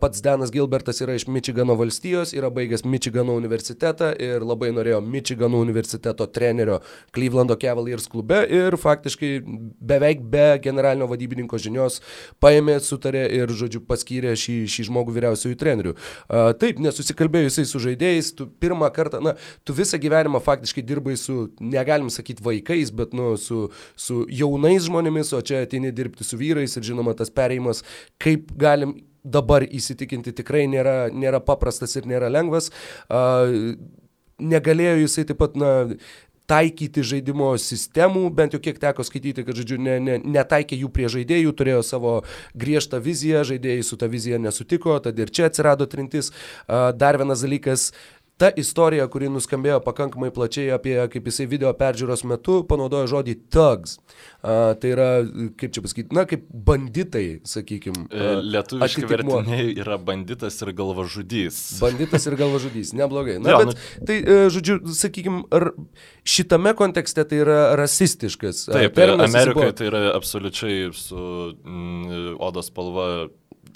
Pats 0.00 0.22
Danas 0.24 0.52
Gilbertas 0.54 1.00
yra 1.04 1.16
iš 1.16 1.26
Michigano 1.30 1.76
valstijos, 1.78 2.34
yra 2.36 2.50
baigęs 2.54 2.84
Michigano 2.86 3.36
universitetą 3.38 4.12
ir 4.22 4.44
labai 4.46 4.72
norėjo 4.74 5.00
Michigano 5.04 5.60
universiteto 5.62 6.26
trenerio 6.26 6.80
Clevelando 7.16 7.56
Cavaliers 7.60 8.08
klube 8.10 8.42
ir 8.52 8.76
faktiškai 8.80 9.30
beveik 9.80 10.22
be 10.32 10.46
generalinio 10.64 11.08
vadybininko 11.10 11.60
žinios 11.60 12.00
paėmė, 12.42 12.78
sutarė 12.84 13.24
ir, 13.38 13.52
žodžiu, 13.56 13.82
paskyrė 13.86 14.34
šį, 14.38 14.58
šį 14.72 14.88
žmogų 14.90 15.16
vyriausiųjų 15.16 15.58
trenerių. 15.60 15.96
Taip, 16.60 16.80
nesusikalbėjusiai 16.84 17.68
su 17.68 17.82
žaidėjais, 17.82 18.32
tu 18.38 18.48
pirmą 18.62 18.90
kartą, 18.94 19.22
na, 19.24 19.36
tu 19.66 19.76
visą 19.76 20.00
gyvenimą 20.02 20.42
faktiškai 20.44 20.84
dirbai 20.86 21.16
su, 21.20 21.50
negalim 21.60 22.10
sakyti, 22.12 22.44
vaikais, 22.46 22.92
bet, 22.96 23.16
nu, 23.16 23.34
su, 23.40 23.66
su 23.98 24.22
jaunais 24.32 24.86
žmonėmis, 24.88 25.34
o 25.36 25.42
čia 25.44 25.64
ateini 25.66 25.92
dirbti 25.94 26.26
su 26.26 26.38
vyrais 26.40 26.76
ir, 26.78 26.86
žinoma, 26.86 27.16
tas 27.18 27.32
perėjimas, 27.32 27.84
kaip 28.22 28.52
galim 28.60 28.98
dabar 29.26 29.64
įsitikinti 29.66 30.34
tikrai 30.38 30.66
nėra, 30.70 31.08
nėra 31.10 31.40
paprastas 31.42 31.96
ir 31.98 32.06
nėra 32.06 32.30
lengvas. 32.30 32.70
Uh, 33.10 33.74
negalėjo 34.36 35.00
jisai 35.00 35.24
taip 35.28 35.38
pat, 35.40 35.56
na, 35.58 35.70
taikyti 36.50 37.04
žaidimo 37.06 37.50
sistemų, 37.60 38.26
bent 38.34 38.54
jau 38.56 38.60
kiek 38.62 38.78
teko 38.82 39.04
skaityti, 39.06 39.44
kad, 39.46 39.56
žodžiu, 39.58 39.78
ne, 39.82 39.96
ne, 40.02 40.16
netaikė 40.36 40.78
jų 40.80 40.90
prie 40.94 41.10
žaidėjų, 41.12 41.54
turėjo 41.58 41.82
savo 41.86 42.14
griežtą 42.58 43.00
viziją, 43.02 43.44
žaidėjai 43.48 43.86
su 43.86 43.98
ta 44.00 44.08
vizija 44.10 44.40
nesutiko, 44.42 44.98
tad 45.02 45.18
ir 45.18 45.32
čia 45.34 45.50
atsirado 45.50 45.88
trintis. 45.90 46.32
Dar 46.68 47.18
vienas 47.20 47.42
dalykas, 47.44 47.90
ta 48.40 48.50
istorija, 48.56 49.06
kuri 49.08 49.30
nuskambėjo 49.32 49.78
pakankamai 49.84 50.28
plačiai 50.34 50.68
apie, 50.76 50.94
kaip 51.12 51.28
jisai 51.30 51.46
video 51.48 51.70
peržiūros 51.76 52.22
metu 52.28 52.58
panaudojo 52.68 53.08
žodį 53.14 53.36
thugs. 53.52 53.96
Uh, 54.46 54.74
tai 54.80 54.92
yra, 54.92 55.08
kaip 55.58 55.72
čia 55.74 55.82
pasakyti, 55.84 56.14
na, 56.16 56.26
kaip 56.28 56.44
banditai, 56.68 57.24
sakykime. 57.48 58.06
Lietuviškai 58.44 59.08
vertiniai 59.10 59.70
yra 59.80 59.96
banditas 59.98 60.60
ir 60.60 60.72
galvažudys. 60.76 61.62
Banditas 61.80 62.28
ir 62.28 62.36
galvažudys, 62.38 62.92
neblogai. 62.96 63.38
Na, 63.40 63.56
jo, 63.56 63.62
bet, 63.62 63.72
nu... 63.72 64.04
tai, 64.10 64.18
uh, 64.20 64.44
žodžiu, 64.52 64.78
sakykime, 65.00 65.64
šitame 66.28 66.76
kontekste 66.78 67.24
tai 67.24 67.40
yra 67.46 67.60
rasistiškas. 67.80 68.66
Taip, 68.68 69.00
Amerikoje 69.16 69.72
buvo... 69.72 69.78
tai 69.80 69.90
yra 69.90 70.04
absoliučiai 70.12 70.92
su 70.96 71.18
mm, 71.56 72.36
odos 72.44 72.68
spalva 72.68 73.08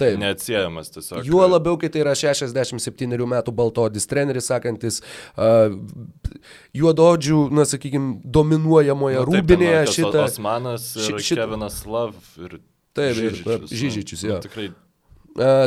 Taip. 0.00 0.18
Neatsiejamas 0.20 0.92
tiesiog. 0.94 1.22
Juo 1.28 1.44
labiau, 1.46 1.76
kai 1.80 1.90
tai 1.92 2.02
yra 2.04 2.14
67 2.16 3.28
metų 3.34 3.54
baltodis 3.56 4.08
treneris, 4.10 4.48
sakantis 4.50 5.00
uh, 5.36 5.74
juododžių, 6.76 7.46
na, 7.54 7.66
sakykime, 7.68 8.18
dominuojamoje 8.24 9.20
nu, 9.20 9.26
rūbinėje 9.30 9.82
šitą. 9.98 10.26
Osmanas 10.26 10.92
ir 10.96 11.08
šit, 11.08 11.26
šit, 11.30 11.42
Kevinas 11.42 11.82
Lav 11.88 12.14
ir 12.40 12.60
Taip, 12.96 13.14
Žyžičius, 13.14 13.66
ir 13.70 13.82
Žyžičius, 13.84 14.22
jo. 14.26 14.38
Nu, 14.38 14.44
tikrai 14.44 14.70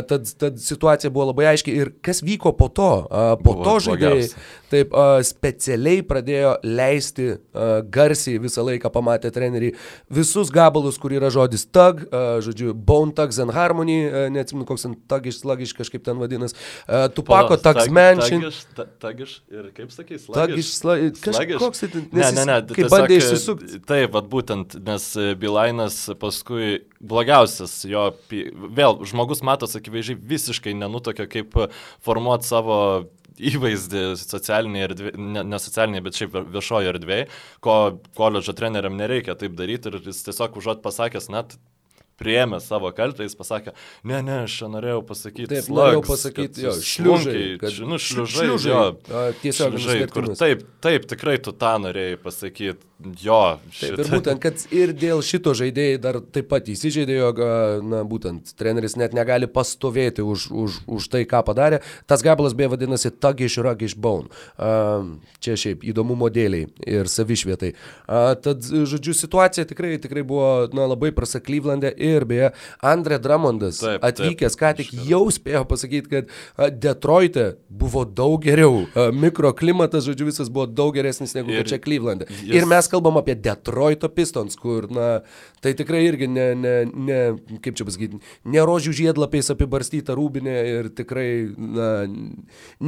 tad, 0.08 0.28
tad 0.38 0.58
situacija 0.60 1.10
buvo 1.10 1.30
labai 1.30 1.46
aiški 1.54 1.72
ir 1.74 1.92
kas 2.04 2.22
vyko 2.24 2.52
po 2.56 2.68
to. 2.68 2.90
Po 3.08 3.54
buvo 3.54 3.64
to 3.64 3.78
žaidėjai 3.88 4.28
taip 4.74 4.94
specialiai 5.26 6.02
pradėjo 6.06 6.56
leisti 6.66 7.28
garsiai 7.94 8.40
visą 8.42 8.64
laiką 8.66 8.90
pamatę 8.92 9.30
treneriai 9.34 9.74
visus 10.12 10.50
gabalus, 10.54 10.98
kur 10.98 11.14
yra 11.14 11.30
žodis 11.32 11.66
tag, 11.70 12.02
žodžiu, 12.44 12.74
bone 12.74 13.14
tugs 13.14 13.38
and 13.42 13.54
harmony, 13.54 14.02
neatsimenu, 14.34 14.66
koks 14.68 14.86
ten 14.88 14.96
tagiš, 15.10 15.40
slagiš 15.44 15.76
kažkaip 15.78 16.04
ten 16.06 16.18
vadinas, 16.18 16.56
tupako 17.14 17.58
tugs 17.62 17.90
mention. 17.94 18.48
Tagiš 19.02 19.36
ir 19.52 19.70
kaip 19.76 19.94
sakai, 19.94 20.18
slagiš. 20.18 20.40
Tagiš, 20.40 20.72
slagiš. 21.22 21.60
Koks 21.62 21.84
tai, 21.84 22.02
ne, 22.10 22.32
ne, 22.34 22.46
ne, 22.50 22.58
kaip 22.74 22.90
bandė 22.92 23.20
išsisukti. 23.20 23.80
Taip, 23.86 24.10
vat 24.16 24.26
būtent, 24.32 24.78
nes 24.84 25.06
Bilainas 25.38 26.00
paskui 26.20 26.80
blogiausias 27.04 27.80
jo, 27.88 28.06
vėl 28.30 29.00
žmogus 29.08 29.42
mato 29.44 29.64
matos 29.64 29.76
akivaizdžiai 29.78 30.20
visiškai 30.20 30.74
nenutokio, 30.76 31.26
kaip 31.30 31.54
formuoti 32.04 32.48
savo 32.48 32.78
įvaizdį 33.34 34.02
socialinėje 34.20 34.88
erdvėje, 34.88 35.18
ne, 35.18 35.42
ne 35.50 35.58
socialinėje, 35.58 36.04
bet 36.06 36.18
šiaip 36.20 36.36
viešoje 36.54 36.90
erdvėje, 36.92 37.28
ko 37.64 37.76
koledžo 38.18 38.54
treneriam 38.54 38.94
nereikia 38.98 39.34
taip 39.38 39.56
daryti 39.58 39.90
ir 39.90 40.02
jis 40.04 40.22
tiesiog 40.28 40.60
užuot 40.60 40.84
pasakęs, 40.84 41.30
net 41.34 41.56
priėmė 42.20 42.60
savo 42.62 42.92
kaltę, 42.94 43.26
jis 43.26 43.34
pasakė, 43.34 43.74
ne, 44.06 44.20
ne, 44.22 44.36
aš 44.44 44.60
norėjau 44.70 45.00
pasakyti. 45.08 45.48
Taip, 45.50 45.64
slugs, 45.66 45.80
norėjau 45.80 46.04
pasakyti, 46.06 46.62
jo, 46.62 46.74
šliužai. 46.78 47.42
Kad, 47.58 47.80
nu, 47.90 47.98
šliužai, 47.98 48.44
šliužai, 48.44 48.70
jo, 48.70 49.24
tiesiog 49.42 49.74
šliužai, 49.74 50.08
kur 50.14 50.30
taip, 50.38 50.62
taip, 50.84 51.08
tikrai 51.10 51.40
tu 51.42 51.54
tą 51.58 51.74
norėjai 51.82 52.20
pasakyti. 52.22 52.86
Jo, 53.20 53.40
šitą. 53.70 53.96
Taip, 53.96 54.00
ir 54.00 54.10
būtent, 54.12 54.40
kad 54.42 54.62
ir 54.74 54.92
dėl 54.96 55.22
šito 55.24 55.52
žaidėjai 55.56 55.98
dar 56.02 56.18
taip 56.34 56.48
pat 56.50 56.68
įsižeidė, 56.72 57.16
jog, 57.18 57.40
na, 57.84 58.02
būtent, 58.08 58.54
treneris 58.58 58.96
net 59.00 59.14
negali 59.16 59.48
pastovėti 59.50 60.24
už, 60.24 60.46
už, 60.50 60.78
už 60.86 61.08
tai, 61.12 61.24
ką 61.28 61.42
padarė. 61.46 61.80
Tas 62.10 62.24
gabalas 62.24 62.56
beje 62.56 62.72
vadinasi 62.74 63.12
Tagish 63.12 63.58
Ragish 63.62 63.96
Bone. 63.96 64.30
Čia 65.44 65.56
šiaip 65.60 65.84
įdomumo 65.86 66.30
dėliai 66.32 66.68
ir 66.88 67.10
savišvietai. 67.10 67.74
Tad, 68.44 68.64
žodžiu, 68.64 69.14
situacija 69.16 69.66
tikrai, 69.68 69.96
tikrai 70.02 70.24
buvo, 70.26 70.48
na, 70.74 70.88
labai 70.90 71.12
prasa 71.16 71.42
Klyvlandė 71.44 71.92
ir 71.94 72.24
beje, 72.28 72.52
Andre 72.84 73.20
Dramondas 73.22 73.82
taip, 73.82 74.04
atvykęs, 74.08 74.56
taip, 74.56 74.62
ką 74.62 74.72
tik 74.80 74.94
jau 75.10 75.22
spėjo 75.34 75.64
pasakyti, 75.68 76.10
kad 76.10 76.72
Detroite 76.80 77.54
buvo 77.68 78.04
daug 78.08 78.40
geriau. 78.44 78.84
Mikroklimatas, 79.14 80.06
žodžiu, 80.08 80.30
visas 80.30 80.50
buvo 80.52 80.66
daug 80.70 80.94
geresnis 80.96 81.34
negu 81.36 81.52
ir, 81.54 81.66
čia 81.68 81.80
Klyvlandė. 81.82 82.28
Jis... 82.30 82.54
Ir 82.56 82.68
mes 82.70 82.88
kalbam 82.94 83.18
apie 83.20 83.36
Detroito 83.38 84.08
Pistons, 84.14 84.56
kur, 84.60 84.86
na, 84.92 85.08
tai 85.64 85.74
tikrai 85.78 86.04
irgi 86.06 86.28
ne, 86.30 86.46
ne, 86.58 86.74
ne 86.94 87.18
kaip 87.64 87.76
čia 87.78 87.86
pasakyti, 87.88 88.20
ne 88.54 88.64
rožių 88.64 88.94
žiedlapiais 89.00 89.50
apibarstyta 89.54 90.16
rūbinė 90.18 90.56
ir 90.70 90.90
tikrai, 90.94 91.28
na, 91.58 91.90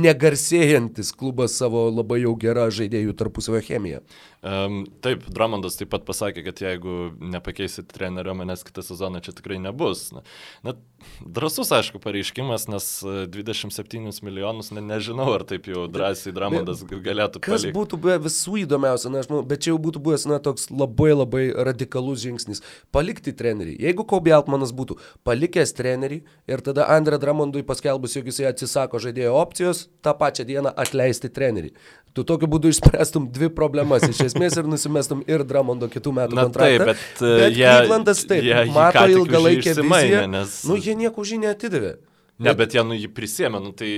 negarsėjantis 0.07 1.12
klubas 1.16 1.59
savo 1.59 1.88
labai 1.90 2.23
jau 2.23 2.37
gerą 2.38 2.69
žaidėjų 2.75 3.16
tarpusavio 3.19 3.62
chemiją. 3.66 4.03
Um, 4.47 4.85
taip, 5.03 5.25
Dramondas 5.33 5.79
taip 5.79 5.90
pat 5.90 6.05
pasakė, 6.07 6.45
kad 6.47 6.61
jeigu 6.62 7.09
nepakeisit 7.19 7.88
trenerio, 7.90 8.35
manęs 8.38 8.62
kitą 8.66 8.85
sezoną 8.85 9.19
čia 9.25 9.33
tikrai 9.35 9.59
nebus. 9.59 10.11
Na, 10.14 10.23
na 10.62 10.77
drasus, 11.25 11.73
aišku, 11.75 11.99
pareiškimas, 12.03 12.69
nes 12.71 12.87
27 13.33 14.07
e, 14.07 14.12
milijonus, 14.23 14.71
ne, 14.77 14.85
nežinau, 14.85 15.29
ar 15.35 15.47
taip 15.49 15.66
jau 15.71 15.87
drąsiai 15.90 16.35
Dramondas 16.37 16.85
galėtų 16.87 17.42
palikti. 17.42 17.49
Kas 17.49 17.66
būtų 17.75 17.99
buvę 18.05 18.21
visų 18.29 18.61
įdomiausia, 18.62 19.11
na, 19.11 19.25
aš 19.25 19.31
manau, 19.33 19.42
bet 19.49 19.64
čia 19.64 19.73
jau 19.73 19.81
būtų 19.87 20.03
buvęs, 20.05 20.27
na, 20.31 20.40
toks 20.42 20.68
labai 20.70 21.12
labai 21.14 21.44
radikalus 21.68 22.22
žingsnis. 22.25 22.62
Palikti 22.94 23.35
trenerį. 23.37 23.77
Jeigu 23.87 24.07
Kobe 24.09 24.35
Altmanas 24.37 24.75
būtų 24.77 24.99
palikęs 25.27 25.75
trenerį 25.79 26.22
ir 26.51 26.64
tada 26.66 26.88
Andrė 26.96 27.20
Dramondui 27.22 27.64
paskelbus, 27.66 28.18
jog 28.18 28.29
jisai 28.31 28.51
atsisako 28.51 29.01
žaidėjo 29.03 29.37
opcijos, 29.38 29.87
tą 30.05 30.16
pačią 30.18 30.46
dieną 30.49 30.75
atleisti 30.77 31.33
trenerį. 31.33 31.72
Tu 32.16 32.25
tokiu 32.25 32.49
būdu 32.49 32.70
išspręstum 32.72 33.27
dvi 33.29 33.51
problemas 33.53 34.07
iš 34.09 34.22
esmės 34.31 34.55
ir 34.57 34.68
nusimestum 34.72 35.20
ir 35.29 35.44
Dramondo 35.44 35.88
kitų 35.92 36.14
metų 36.16 36.38
Na, 36.38 36.46
kontraktą. 36.49 36.87
Taip, 36.87 36.88
bet, 36.88 37.25
bet 37.42 37.59
jie, 37.59 37.66
Klyvlandas 37.68 38.22
taip, 38.25 38.46
jie, 38.46 38.61
mato 38.72 39.03
ilgalaikę 39.12 39.75
viziją. 39.77 40.22
Nes... 40.33 40.62
Nu, 40.64 40.79
jie 40.81 40.96
nieko 40.96 41.20
už 41.20 41.35
jį 41.35 41.42
neatidavė. 41.44 41.96
Ne, 42.38 42.53
bet 42.53 42.75
jie 42.77 42.83
nu, 42.85 42.92
jį 42.92 43.09
prisėmė, 43.16 43.62
nu, 43.64 43.70
tai 43.72 43.88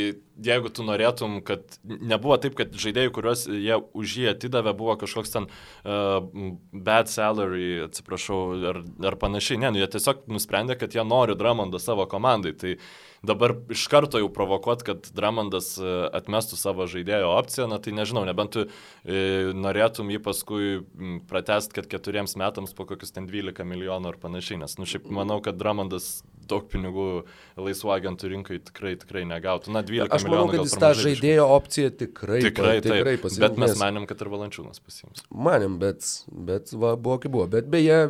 jeigu 0.46 0.70
tu 0.70 0.84
norėtum, 0.86 1.40
kad 1.42 1.78
nebuvo 1.82 2.36
taip, 2.38 2.54
kad 2.58 2.76
žaidėjai, 2.78 3.10
kuriuos 3.16 3.42
jie 3.50 3.80
už 3.98 4.14
jį 4.20 4.28
atidavė, 4.30 4.76
buvo 4.78 4.94
kažkoks 5.00 5.34
ten 5.34 5.48
uh, 5.48 6.20
bad 6.70 7.10
salary, 7.10 7.82
atsiprašau, 7.88 8.38
ar, 8.70 8.80
ar 9.10 9.18
panašiai, 9.18 9.58
ne, 9.64 9.72
nu, 9.74 9.82
jie 9.82 9.90
tiesiog 9.90 10.28
nusprendė, 10.30 10.78
kad 10.78 10.94
jie 10.94 11.02
nori 11.02 11.34
Dramondą 11.38 11.82
savo 11.82 12.06
komandai. 12.10 12.54
Tai 12.58 12.76
dabar 13.26 13.56
iš 13.74 13.88
karto 13.90 14.22
jau 14.22 14.30
provokuot, 14.30 14.86
kad 14.86 15.10
Dramondas 15.18 15.74
e, 15.82 15.94
atmestų 16.14 16.58
savo 16.60 16.86
žaidėjo 16.90 17.32
opciją, 17.34 17.66
na 17.70 17.80
tai 17.82 17.96
nežinau, 17.96 18.22
nebent 18.28 18.54
tu 18.54 18.66
e, 18.68 19.50
norėtum 19.50 20.14
jį 20.14 20.22
paskui 20.22 20.72
pratest, 21.26 21.74
kad 21.74 21.90
keturiems 21.90 22.38
metams 22.38 22.76
po 22.78 22.86
kokius 22.86 23.16
ten 23.16 23.26
12 23.26 23.66
milijonų 23.66 24.14
ar 24.14 24.22
panašiai, 24.22 24.62
nes, 24.62 24.78
nu, 24.78 24.86
šiaip 24.86 25.10
manau, 25.10 25.42
kad 25.42 25.58
Dramondas 25.58 26.20
daug 26.50 26.66
pinigų 26.70 27.06
laisvų 27.58 27.92
agentų 27.94 28.32
rinkai 28.32 28.58
tikrai, 28.68 28.94
tikrai 29.00 29.24
negautų. 29.28 29.72
Na, 29.74 29.82
12 29.86 30.14
Aš 30.14 30.26
manau, 30.28 30.46
kad 30.52 30.64
jis 30.64 30.76
tą 30.80 30.92
žaidėjo 30.98 31.46
opciją 31.58 31.92
tikrai, 32.04 32.40
tikrai, 32.44 32.74
pa, 32.80 32.86
tikrai 32.88 33.16
pasiims. 33.22 33.42
Bet 33.44 33.60
mes 33.62 33.76
manėm, 33.80 34.08
kad 34.10 34.24
ir 34.24 34.32
Valančiūnas 34.34 34.82
pasiims. 34.84 35.24
Manėm, 35.48 35.78
bet, 35.82 36.06
bet 36.50 36.74
va, 36.74 36.94
buvo 36.96 37.18
kaip 37.22 37.34
buvo. 37.34 37.48
Bet 37.58 37.70
beje, 37.72 38.00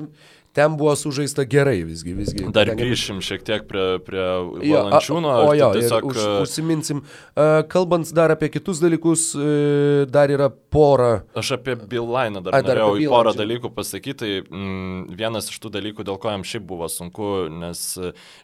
ten 0.58 0.76
buvo 0.78 0.94
sužaista 0.98 1.44
gerai 1.46 1.82
visgi. 1.86 2.12
visgi 2.18 2.46
Dar 2.54 2.66
ten... 2.66 2.78
grįšim 2.80 3.20
šiek 3.22 3.44
tiek 3.46 3.66
prie, 3.70 3.86
prie 4.02 4.24
Valančiūno. 4.58 5.34
O 5.46 5.52
jo, 5.54 5.68
tiesiog... 5.76 6.08
už, 6.10 6.18
užsiminsim. 6.42 7.02
Uh, 7.04 7.60
kalbant 7.70 8.10
dar 8.16 8.34
apie 8.34 8.50
kitus 8.50 8.82
dalykus, 8.82 9.30
uh, 9.38 10.02
dar 10.10 10.32
yra 10.34 10.48
pora. 10.50 11.20
Aš 11.38 11.54
apie 11.60 11.76
Bilainą 11.78 12.42
dar, 12.42 12.58
A, 12.58 12.62
dar 12.64 12.74
norėjau 12.74 12.98
Bilan, 12.98 13.12
porą 13.14 13.36
dalykų 13.38 13.70
pasakyti. 13.76 14.16
Tai 14.18 14.32
mm, 14.42 15.14
vienas 15.20 15.52
iš 15.52 15.60
tų 15.62 15.70
dalykų, 15.78 16.06
dėl 16.08 16.18
ko 16.18 16.34
jam 16.34 16.42
šiaip 16.42 16.66
buvo 16.66 16.88
sunku, 16.90 17.30
nes 17.54 17.84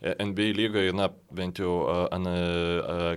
NBA 0.05 0.53
lygai, 0.55 0.87
na, 0.95 1.11
bent 1.35 1.59
jau 1.59 1.81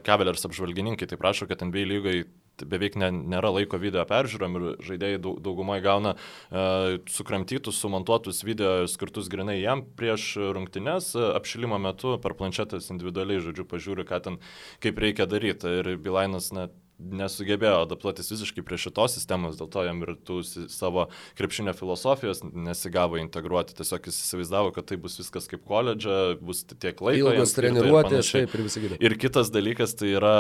Cavaliers 0.08 0.50
apžvalgininkai 0.50 1.10
tai 1.10 1.22
prašo, 1.22 1.46
kad 1.50 1.62
NBA 1.68 1.86
lygai 1.94 2.18
beveik 2.66 2.98
ne, 2.98 3.12
nėra 3.36 3.52
laiko 3.54 3.80
video 3.82 4.06
peržiūrom 4.08 4.58
ir 4.58 4.66
žaidėjai 4.88 5.22
daug, 5.22 5.38
daugumoje 5.44 5.84
gauna 5.86 6.16
uh, 6.16 6.98
sukramtytus, 7.12 7.78
sumontuotus 7.84 8.42
video 8.48 8.88
skirtus 8.90 9.30
grinai 9.30 9.60
jam 9.60 9.84
prieš 10.00 10.34
rungtynes, 10.58 11.14
uh, 11.18 11.34
apšilimo 11.38 11.78
metu 11.82 12.16
per 12.24 12.38
planšetės 12.40 12.90
individualiai, 12.96 13.44
žodžiu, 13.46 13.68
pažiūri, 13.70 14.08
ką 14.08 14.24
ten, 14.26 14.42
kaip 14.84 15.04
reikia 15.04 15.30
daryti. 15.30 15.80
Ir 15.82 15.96
Bilainas 16.02 16.52
net 16.56 16.74
nesugebėjo 16.98 17.84
adaptuotis 17.86 18.32
visiškai 18.32 18.64
prie 18.66 18.80
šitos 18.82 19.18
sistemos, 19.18 19.58
dėl 19.60 19.70
to 19.74 19.84
jam 19.86 20.02
ir 20.06 20.16
tų 20.28 20.40
savo 20.72 21.08
krepšinio 21.38 21.74
filosofijos 21.78 22.42
nesigavo 22.46 23.20
integruoti. 23.22 23.76
Tiesiog 23.78 24.10
jis 24.10 24.18
įsivaizdavo, 24.24 24.72
kad 24.76 24.88
tai 24.90 24.98
bus 25.02 25.20
viskas 25.22 25.50
kaip 25.52 25.64
koledža, 25.68 26.38
bus 26.42 26.64
tiek 26.74 26.98
laiko. 27.04 27.34
Ilgas 27.36 27.54
treniruotės, 27.58 28.32
taip 28.34 28.56
ir 28.58 28.66
visi 28.66 28.84
kiti. 28.84 29.00
Ir 29.04 29.18
kitas 29.22 29.52
dalykas 29.54 29.94
tai 30.00 30.16
yra 30.18 30.36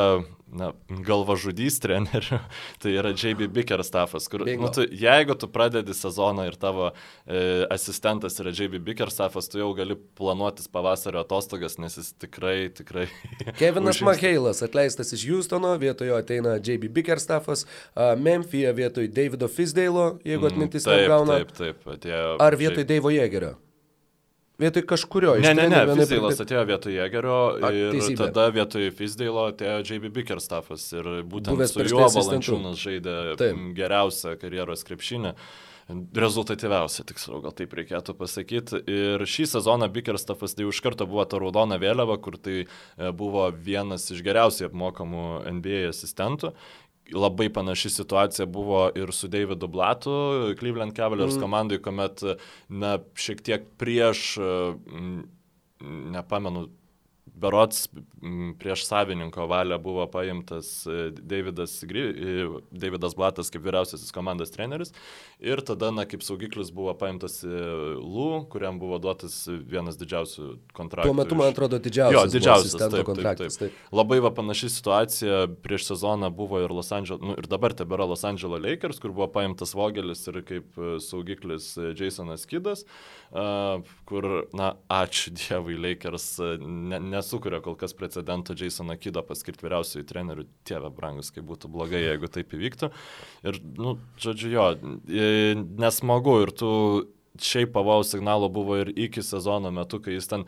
na, 0.47 0.71
galvažudys 1.05 1.77
trenerių, 1.83 2.41
tai 2.81 2.95
yra 2.97 3.13
JB 3.13 3.51
Bicker 3.53 3.83
staffas, 3.85 4.29
kur, 4.31 4.45
nu, 4.47 4.71
tu, 4.73 4.87
jeigu 4.87 5.37
tu 5.37 5.49
pradedi 5.51 5.93
sezoną 5.97 6.47
ir 6.49 6.57
tavo 6.59 6.89
e, 6.89 7.67
asistentas 7.73 8.39
yra 8.41 8.53
JB 8.55 8.81
Bicker 8.89 9.13
staffas, 9.13 9.49
tu 9.51 9.61
jau 9.61 9.69
gali 9.77 9.97
planuotis 10.17 10.69
pavasario 10.71 11.21
atostogas, 11.21 11.77
nes 11.81 11.99
jis 11.99 12.13
tikrai, 12.17 12.71
tikrai. 12.73 13.07
Kevinas 13.59 14.01
Maheilas 14.05 14.63
atleistas 14.65 15.13
iš 15.13 15.27
Houstono, 15.27 15.73
vietojo 15.81 16.17
ateina 16.17 16.46
ateina 16.47 16.77
JB 16.77 16.89
Bickerstaffas, 16.89 17.65
uh, 17.95 18.19
Memphija 18.19 18.71
vietoj 18.71 19.07
Davido 19.07 19.47
Fisdale'o, 19.47 20.19
jeigu 20.23 20.45
mm, 20.45 20.51
atmintis 20.51 20.85
mm, 20.85 20.91
neapgauna. 20.91 21.39
Taip, 21.39 21.55
taip, 21.57 21.87
atėjo. 21.87 22.35
Ar 22.39 22.55
vietoj 22.55 22.83
šiaip... 22.83 22.91
Deivo 22.91 23.13
Jėgerio? 23.13 23.55
Vietoj 24.57 24.87
kažkurio 24.89 25.35
iš 25.37 25.43
Ne, 25.45 25.53
ne, 25.53 25.67
ne, 25.69 25.83
Fisdailas 25.99 26.39
atėjo 26.41 26.63
vietoj 26.65 26.95
Jėgerio 26.97 27.37
ir 27.61 27.91
teisybė. 27.93 28.17
tada 28.23 28.47
vietoj 28.55 28.89
Fisdailo 28.97 29.45
atėjo 29.51 29.83
JB 29.85 30.09
Bickerstaffas 30.15 30.87
ir 30.97 31.11
būtent 31.29 31.53
Buvęs 31.53 31.75
su 31.75 31.85
juo 31.85 32.07
Valančiūnas 32.09 32.81
žaidė 32.81 33.17
taip. 33.37 33.59
geriausią 33.77 34.33
karjeros 34.41 34.81
krepšinį. 34.87 35.35
Rezultatyviausia, 35.87 37.05
tiksliau, 37.07 37.39
gal 37.45 37.53
taip 37.55 37.71
reikėtų 37.77 38.17
pasakyti. 38.19 38.81
Ir 38.91 39.23
šį 39.23 39.45
sezoną 39.53 39.87
Bickerstaffas 39.93 40.57
tai 40.57 40.65
iš 40.67 40.81
karto 40.83 41.07
buvo 41.07 41.23
ta 41.23 41.39
raudona 41.39 41.77
vėliava, 41.79 42.17
kur 42.19 42.35
tai 42.35 42.57
e, 42.65 42.67
buvo 43.15 43.45
vienas 43.51 44.09
iš 44.11 44.19
geriausiai 44.25 44.67
apmokamų 44.67 45.23
NBA 45.59 45.85
asistentų 45.93 46.51
labai 47.11 47.49
panaši 47.53 47.89
situacija 47.89 48.45
buvo 48.51 48.87
ir 48.95 49.11
su 49.15 49.29
Davidu 49.31 49.67
Blatu, 49.71 50.11
Cleveland 50.59 50.95
Cavaliers 50.95 51.37
mm. 51.37 51.41
komandai, 51.41 51.79
kuomet, 51.83 52.23
na, 52.67 52.97
šiek 53.15 53.43
tiek 53.45 53.69
prieš, 53.79 54.33
nepamenu, 56.17 56.67
berots 57.37 57.87
prieš 58.59 58.85
savininko 58.87 59.45
valią 59.47 59.77
buvo 59.81 60.07
paimtas 60.07 60.87
e, 60.87 61.11
Davidas, 61.11 61.83
e, 61.83 62.47
Davidas 62.71 63.15
Blatas 63.15 63.51
kaip 63.53 63.63
vyriausiasis 63.65 64.11
komandos 64.13 64.51
treneris 64.51 64.93
ir 65.39 65.61
tada, 65.65 65.91
na, 65.93 66.07
kaip 66.09 66.25
saugiklis 66.25 66.71
buvo 66.73 66.93
paimtas 66.97 67.39
e, 67.45 67.51
Lū, 67.97 68.47
kuriam 68.51 68.79
buvo 68.81 68.97
duotas 69.01 69.35
vienas 69.47 69.99
didžiausių 69.99 70.47
kontraktų. 70.77 71.11
Tuo 71.11 71.17
metu, 71.17 71.37
man 71.37 71.51
atrodo, 71.53 71.79
didžiausias. 71.81 72.17
Jo, 72.17 72.25
didžiausias 72.33 72.77
taip, 72.81 73.05
kontraktas. 73.07 73.59
Taip, 73.59 73.73
taip. 73.75 73.93
Labai 73.95 74.19
va 74.23 74.31
panaši 74.33 74.71
situacija 74.73 75.43
prieš 75.65 75.91
sezoną 75.91 76.31
buvo 76.33 76.61
ir 76.63 76.73
Los 76.73 76.91
Angeles, 76.95 77.21
nu, 77.21 77.37
ir 77.37 77.49
dabar 77.49 77.75
tebėra 77.77 78.07
Los 78.09 78.25
Angeles 78.27 78.63
Lakers, 78.63 79.01
kur 79.03 79.13
buvo 79.13 79.29
paimtas 79.33 79.75
Vogelis 79.77 80.25
ir 80.31 80.41
kaip 80.47 80.81
saugiklis 81.05 81.73
Jasonas 81.97 82.47
Kidas, 82.49 82.85
kur, 83.31 84.27
na, 84.55 84.69
ačiū 84.93 85.33
Dievui, 85.37 85.75
Lakers 85.81 86.29
ne, 86.61 86.99
nesukuria 87.15 87.59
kol 87.63 87.75
kas 87.79 87.95
precedento 87.97 88.55
Jasoną 88.57 88.95
Kido 89.01 89.23
paskirti 89.27 89.67
vyriausiųjų 89.67 90.07
trenerių, 90.07 90.47
tėve 90.67 90.91
brangus, 90.95 91.33
kaip 91.35 91.47
būtų 91.49 91.71
blogai, 91.73 92.05
jeigu 92.05 92.31
taip 92.31 92.55
įvyktų. 92.55 92.91
Ir, 93.47 93.61
nu, 93.81 93.97
žodžiu, 94.21 94.53
jo, 94.55 94.67
nesmagu 95.83 96.39
ir 96.45 96.55
tu 96.55 96.71
šiaip 97.43 97.73
pavojaus 97.75 98.11
signalo 98.13 98.49
buvo 98.49 98.77
ir 98.81 98.91
iki 98.95 99.23
sezono 99.23 99.71
metu, 99.71 99.99
kai 100.03 100.17
jis 100.17 100.29
ten 100.31 100.45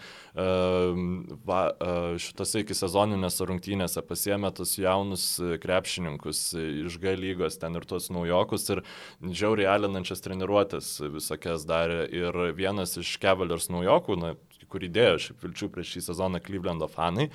va, 1.45 1.62
uh, 1.73 2.17
šitose 2.21 2.63
iki 2.63 2.78
sezoninėse 2.78 3.47
rungtynėse 3.49 4.04
pasiemė 4.08 4.52
tus 4.58 4.75
jaunus 4.80 5.25
krepšininkus 5.63 6.43
iš 6.60 6.99
G 7.02 7.15
lygos 7.19 7.60
ten 7.62 7.75
ir 7.80 7.88
tuos 7.89 8.10
naujokus 8.13 8.67
ir 8.75 8.84
žiauriai 9.23 9.69
alinančias 9.75 10.23
treniruotės 10.25 10.91
visokias 11.13 11.65
darė. 11.69 12.06
Ir 12.10 12.36
vienas 12.58 12.97
iš 12.99 13.15
Cavaliers 13.21 13.69
naujokų, 13.71 14.19
na, 14.19 14.34
kur 14.71 14.84
įdėjo 14.86 15.17
šiaip 15.25 15.43
vilčių 15.43 15.69
prieš 15.73 15.93
šį 15.95 16.03
sezoną 16.08 16.41
Clevelando 16.45 16.88
fanai. 16.91 17.27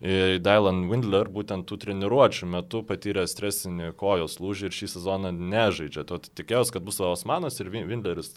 E, 0.00 0.38
Dylan 0.42 0.84
Windler 0.90 1.30
būtent 1.32 1.66
tų 1.68 1.78
treniruočių 1.86 2.48
metu 2.52 2.82
patyrė 2.86 3.24
stresinį 3.30 3.92
kojos 4.00 4.38
lūžį 4.42 4.68
ir 4.68 4.76
šį 4.76 4.90
sezoną 4.96 5.32
nežaidžia. 5.36 6.06
To 6.08 6.20
tikėjausi, 6.22 6.76
kad 6.76 6.86
bus 6.86 7.00
Osmanas 7.02 7.60
ir 7.62 7.72
Windleris 7.72 8.34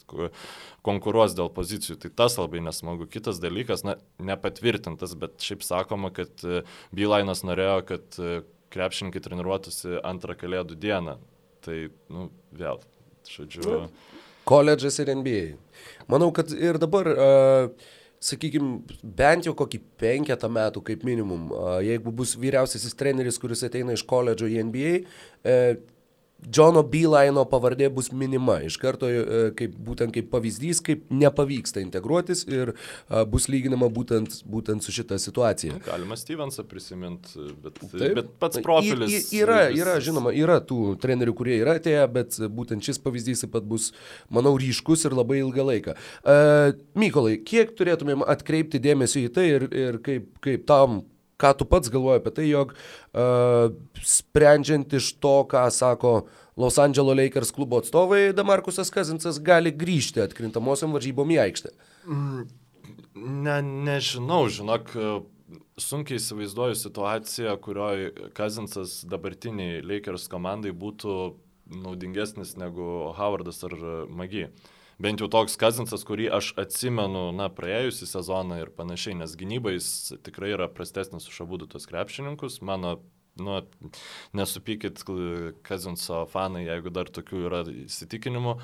konkuruos 0.86 1.38
dėl 1.38 1.52
pozicijų. 1.54 2.00
Tai 2.02 2.14
tas 2.24 2.40
labai 2.40 2.64
nesmagu. 2.66 3.10
Kitas 3.12 3.42
dalykas, 3.44 3.86
na, 3.88 3.98
nepatvirtintas, 4.32 5.16
bet 5.20 5.40
šiaip 5.44 5.66
sakoma, 5.66 6.14
kad 6.16 6.44
e, 6.46 6.64
Bylainas 6.96 7.46
norėjo, 7.48 7.80
kad 7.92 8.20
e, 8.20 8.36
krepšininkai 8.76 9.24
treniruotųsi 9.24 10.00
antrą 10.06 10.36
kalėdų 10.38 10.78
dieną. 10.80 11.18
Tai, 11.66 11.80
nu, 12.14 12.30
vėl, 12.54 12.82
žodžiu. 13.30 13.88
Koledžas 14.46 15.00
ir 15.02 15.10
NBA. 15.18 15.56
Manau, 16.12 16.30
kad 16.36 16.52
ir 16.54 16.78
dabar, 16.78 17.10
uh, 17.10 17.88
sakykime, 18.26 18.80
bent 19.18 19.48
jau 19.48 19.54
kokį 19.58 19.82
penketą 20.02 20.50
metų 20.52 20.84
kaip 20.90 21.04
minimum, 21.08 21.50
jeigu 21.86 22.14
bus 22.16 22.36
vyriausiasis 22.42 22.98
treneris, 22.98 23.40
kuris 23.42 23.66
ateina 23.68 23.96
iš 23.96 24.06
koledžo 24.10 24.50
į 24.50 24.64
NBA, 24.70 24.96
uh, 25.02 25.95
Džono 26.44 26.84
Bylaino 26.84 27.46
pavardė 27.50 27.88
bus 27.94 28.12
minima 28.14 28.58
iš 28.66 28.76
karto 28.82 29.08
e, 29.10 29.38
kaip, 29.58 29.76
būtent 29.88 30.14
kaip 30.14 30.28
pavyzdys, 30.34 30.82
kaip 30.86 31.06
nepavyksta 31.10 31.82
integruotis 31.82 32.44
ir 32.50 32.74
a, 32.76 33.24
bus 33.30 33.48
lyginama 33.50 33.88
būtent, 33.94 34.42
būtent 34.50 34.86
su 34.86 34.94
šita 34.94 35.18
situacija. 35.22 35.80
Galima 35.88 36.18
Stevensą 36.20 36.66
prisiminti, 36.68 37.48
bet, 37.64 37.80
Taip. 37.80 38.20
bet 38.20 38.30
pats 38.42 38.62
profilis. 38.66 39.16
Y, 39.16 39.24
y, 39.24 39.42
yra, 39.46 39.62
vis... 39.72 39.82
yra, 39.82 39.96
žinoma, 40.04 40.36
yra 40.36 40.60
tų 40.60 40.98
trenerių, 41.02 41.38
kurie 41.40 41.58
yra 41.64 41.80
atėję, 41.80 42.06
bet 42.14 42.38
būtent 42.60 42.86
šis 42.86 43.02
pavyzdys 43.02 43.46
taip 43.46 43.56
pat 43.56 43.66
bus, 43.72 43.90
manau, 44.30 44.54
ryškus 44.60 45.08
ir 45.08 45.18
labai 45.18 45.42
ilgą 45.42 45.66
laiką. 45.72 45.98
A, 46.22 46.38
Mykolai, 47.00 47.40
kiek 47.48 47.74
turėtumėm 47.80 48.28
atkreipti 48.28 48.84
dėmesį 48.84 49.28
į 49.30 49.36
tai 49.36 49.50
ir, 49.56 49.70
ir 49.72 50.02
kaip, 50.06 50.30
kaip 50.44 50.68
tam 50.70 51.02
ką 51.42 51.52
tu 51.60 51.68
pats 51.70 51.92
galvoji 51.92 52.22
apie 52.22 52.34
tai, 52.36 52.48
jog 52.50 52.74
uh, 52.76 53.70
sprendžiant 54.06 54.94
iš 54.98 55.14
to, 55.24 55.38
ką 55.52 55.68
sako 55.74 56.16
Los 56.60 56.80
Angeles 56.80 57.18
Lakers 57.20 57.52
klubo 57.56 57.82
atstovai, 57.82 58.30
Damarkusas 58.36 58.92
Kazinsas 58.94 59.42
gali 59.44 59.74
grįžti 59.76 60.24
atkrintamosiam 60.24 60.96
varžybom 60.96 61.34
į 61.36 61.42
aikštę? 61.48 61.74
Mm, 62.08 62.46
ne, 63.44 63.58
nežinau, 63.90 64.46
žinok, 64.48 64.94
sunkiai 65.82 66.22
įsivaizduoju 66.22 66.80
situaciją, 66.80 67.58
kurioje 67.64 68.32
Kazinsas 68.38 69.02
dabartiniai 69.12 69.84
Lakers 69.84 70.30
komandai 70.32 70.72
būtų 70.72 71.36
naudingesnis 71.76 72.56
negu 72.62 73.12
Howardas 73.18 73.64
ar 73.68 73.76
Magi. 74.08 74.48
Uh, 74.48 74.75
bent 75.02 75.22
jau 75.22 75.28
toks 75.32 75.58
Kazinsas, 75.60 76.06
kurį 76.08 76.30
aš 76.38 76.54
atsimenu, 76.62 77.28
na, 77.36 77.50
praėjusią 77.54 78.08
sezoną 78.10 78.62
ir 78.64 78.72
panašiai, 78.76 79.18
nes 79.20 79.36
gynybais 79.40 79.88
tikrai 80.26 80.54
yra 80.56 80.70
prastesnis 80.72 81.28
už 81.32 81.42
abu 81.46 81.60
tos 81.66 81.88
krepšininkus. 81.90 82.62
Mano, 82.66 82.98
nu, 83.40 83.62
nesupykit 84.34 85.04
Kazinso 85.66 86.26
fanai, 86.32 86.66
jeigu 86.70 86.94
dar 86.94 87.12
tokių 87.12 87.46
yra 87.50 87.64
įsitikinimų. 87.86 88.58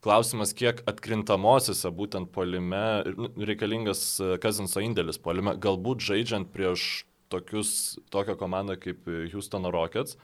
Klausimas, 0.00 0.54
kiek 0.56 0.80
atkrintamosiose 0.88 1.90
būtent 1.92 2.30
polime 2.32 3.02
nu, 3.16 3.28
reikalingas 3.36 4.20
Kazinso 4.40 4.80
indėlis 4.84 5.20
polime, 5.20 5.56
galbūt 5.60 6.04
žaidžiant 6.04 6.48
prieš 6.54 7.04
tokius, 7.30 7.98
tokią 8.12 8.36
komandą 8.40 8.78
kaip 8.80 9.04
Houstono 9.32 9.70
Rockets, 9.72 10.16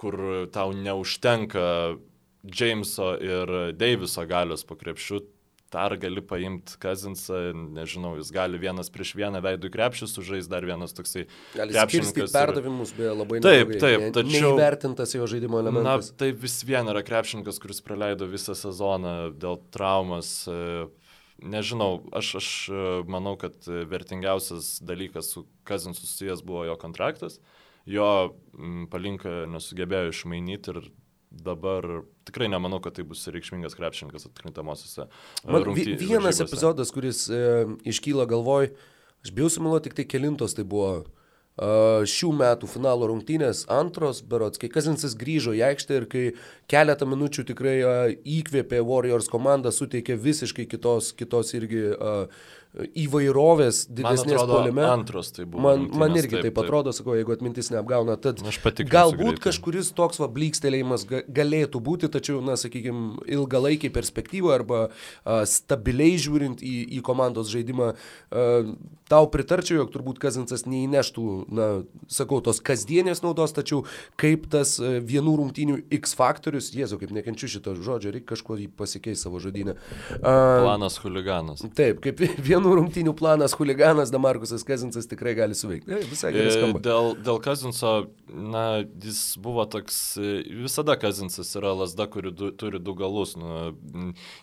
kur 0.00 0.16
tau 0.54 0.70
neužtenka 0.72 1.98
Jameso 2.44 3.12
ir 3.20 3.52
Deiviso 3.76 4.24
galios 4.28 4.64
po 4.64 4.76
krepšių, 4.80 5.20
dar 5.70 5.94
gali 6.00 6.22
paimti 6.24 6.74
Kazinsą, 6.82 7.52
nežinau, 7.76 8.16
jis 8.18 8.32
gali 8.34 8.58
vienas 8.58 8.90
prieš 8.90 9.12
vieną 9.18 9.42
veidų 9.44 9.70
krepšį 9.70 10.08
sužais, 10.10 10.48
dar 10.50 10.66
vienas 10.66 10.94
toksai 10.96 11.26
krepšininkas. 11.54 12.32
Perdavimus 12.34 12.94
beje 12.96 13.12
labai 13.14 13.42
Taip, 13.44 13.76
taip, 13.78 14.06
ne, 14.06 14.10
tačiau. 14.16 14.54
Neįvertintas 14.56 15.14
jo 15.14 15.28
žaidimo 15.30 15.60
elementas. 15.62 16.10
Na, 16.10 16.16
tai 16.22 16.32
vis 16.34 16.58
vien 16.66 16.90
yra 16.90 17.04
krepšininkas, 17.06 17.60
kuris 17.62 17.78
praleido 17.86 18.26
visą 18.30 18.56
sezoną 18.58 19.14
dėl 19.38 19.60
traumas. 19.74 20.32
Nežinau, 21.40 22.02
aš, 22.12 22.34
aš 22.40 22.48
manau, 23.08 23.36
kad 23.40 23.62
vertingiausias 23.64 24.74
dalykas 24.84 25.30
su 25.32 25.46
Kazinsu 25.68 26.02
susijęs 26.02 26.42
buvo 26.44 26.66
jo 26.68 26.74
kontraktas. 26.82 27.38
Jo 27.88 28.34
palinka 28.92 29.46
nesugebėjo 29.48 30.10
išmainyti 30.12 30.74
ir 30.74 30.82
dabar 31.30 32.02
tikrai 32.24 32.48
nemanau, 32.50 32.80
kad 32.82 32.96
tai 32.98 33.04
bus 33.06 33.22
reikšmingas 33.30 33.76
krepšininkas 33.78 34.26
atkrintamosiose. 34.28 35.06
Rungty, 35.46 35.94
vienas 35.94 36.40
varžybose. 36.40 36.48
epizodas, 36.48 36.92
kuris 36.94 37.24
e, 37.30 37.40
iškyla 37.90 38.26
galvoj, 38.30 38.72
aš 39.24 39.32
bijau 39.36 39.50
sumiluoti 39.52 39.90
tik 39.90 40.00
tai 40.00 40.06
kelintos, 40.10 40.56
tai 40.58 40.66
buvo 40.66 40.90
e, 40.98 41.04
šių 42.10 42.32
metų 42.40 42.70
finalo 42.72 43.06
rungtynės, 43.12 43.62
antros, 43.70 44.24
berots, 44.26 44.58
kai 44.58 44.72
Kazinsas 44.74 45.14
grįžo 45.18 45.54
į 45.54 45.62
aikštę 45.70 46.00
ir 46.00 46.08
kai 46.10 46.24
keletą 46.70 47.06
minučių 47.08 47.46
tikrai 47.52 47.76
e, 47.78 47.94
įkvėpė 48.40 48.82
Warriors 48.82 49.30
komandą, 49.30 49.70
suteikė 49.74 50.18
visiškai 50.18 50.66
kitos, 50.70 51.14
kitos 51.14 51.54
irgi 51.54 51.92
uh, 51.94 52.26
įvairovės 52.70 53.82
didesnės 53.90 54.44
man 54.44 54.50
polime. 54.50 54.84
Antros 54.86 55.32
tai 55.34 55.44
buvo. 55.44 55.62
Man, 55.64 55.88
man 55.90 56.14
irgi 56.14 56.36
taip, 56.36 56.44
taip 56.46 56.60
atrodo, 56.62 56.92
sakau, 56.94 57.16
jeigu 57.18 57.34
atmintis 57.34 57.72
neapgauna. 57.74 58.14
Tad 58.22 58.42
galbūt 58.92 59.40
kažkuris 59.42 59.90
toks 59.98 60.20
va 60.22 60.28
blykstelėjimas 60.30 61.06
galėtų 61.10 61.80
būti, 61.82 62.10
tačiau, 62.14 62.38
na, 62.44 62.54
sakykime, 62.60 63.24
ilgalaikiai 63.26 63.90
perspektyvoje 63.94 64.58
arba 64.60 64.82
a, 64.86 65.40
stabiliai 65.50 66.14
žiūrint 66.22 66.62
į, 66.62 66.76
į 66.98 67.02
komandos 67.06 67.50
žaidimą, 67.50 67.90
a, 67.90 68.46
tau 69.10 69.26
pritarčiau, 69.34 69.80
jog 69.82 69.90
turbūt 69.90 70.22
Kazinsas 70.22 70.62
neįneštų, 70.70 71.26
na, 71.50 71.68
sakau, 72.06 72.38
tos 72.44 72.62
kasdienės 72.62 73.24
naudos, 73.26 73.56
tačiau 73.56 73.82
kaip 74.20 74.46
tas 74.54 74.76
vienų 74.78 75.34
rungtynių 75.42 75.80
X 75.98 76.14
faktorius, 76.18 76.70
jezu, 76.76 77.00
kaip 77.02 77.10
nekenčiu 77.18 77.50
šito 77.50 77.74
žodžio, 77.82 78.14
reikia 78.14 78.30
kažko 78.36 78.60
jį 78.62 78.70
pasikeisti 78.78 79.26
savo 79.26 79.42
žodinę. 79.42 79.74
A, 80.22 80.38
Planas 80.62 81.00
huliganas. 81.02 81.66
Taip, 81.74 81.98
kaip 82.04 82.22
vienų 82.50 82.59
vienų 82.60 82.76
rungtynių 82.78 83.14
planas, 83.16 83.54
huliganas 83.58 84.12
Damarkusas 84.12 84.64
Kazinsas 84.66 85.08
tikrai 85.10 85.34
gali 85.38 85.56
suveikti. 85.56 85.90
E, 85.90 86.00
visai 86.10 86.32
gerai 86.34 86.52
skamba. 86.54 86.82
Dėl, 86.84 87.14
dėl 87.24 87.40
Kazinso, 87.42 87.92
na, 88.28 88.64
jis 89.02 89.22
buvo 89.40 89.64
toks, 89.70 90.18
visada 90.20 90.96
Kazinsas 91.00 91.50
yra 91.58 91.72
lasda, 91.78 92.06
kuri 92.10 92.32
du, 92.34 92.50
turi 92.52 92.80
du 92.82 92.94
galus. 92.98 93.36
Nu, 93.40 93.72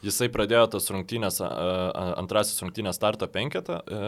jisai 0.06 0.30
pradėjo 0.34 0.66
tas 0.78 0.90
rungtynės, 0.94 1.40
antrasis 1.44 2.62
rungtynės 2.64 2.98
startą 2.98 3.30
penketą 3.32 3.82
e, 3.84 4.02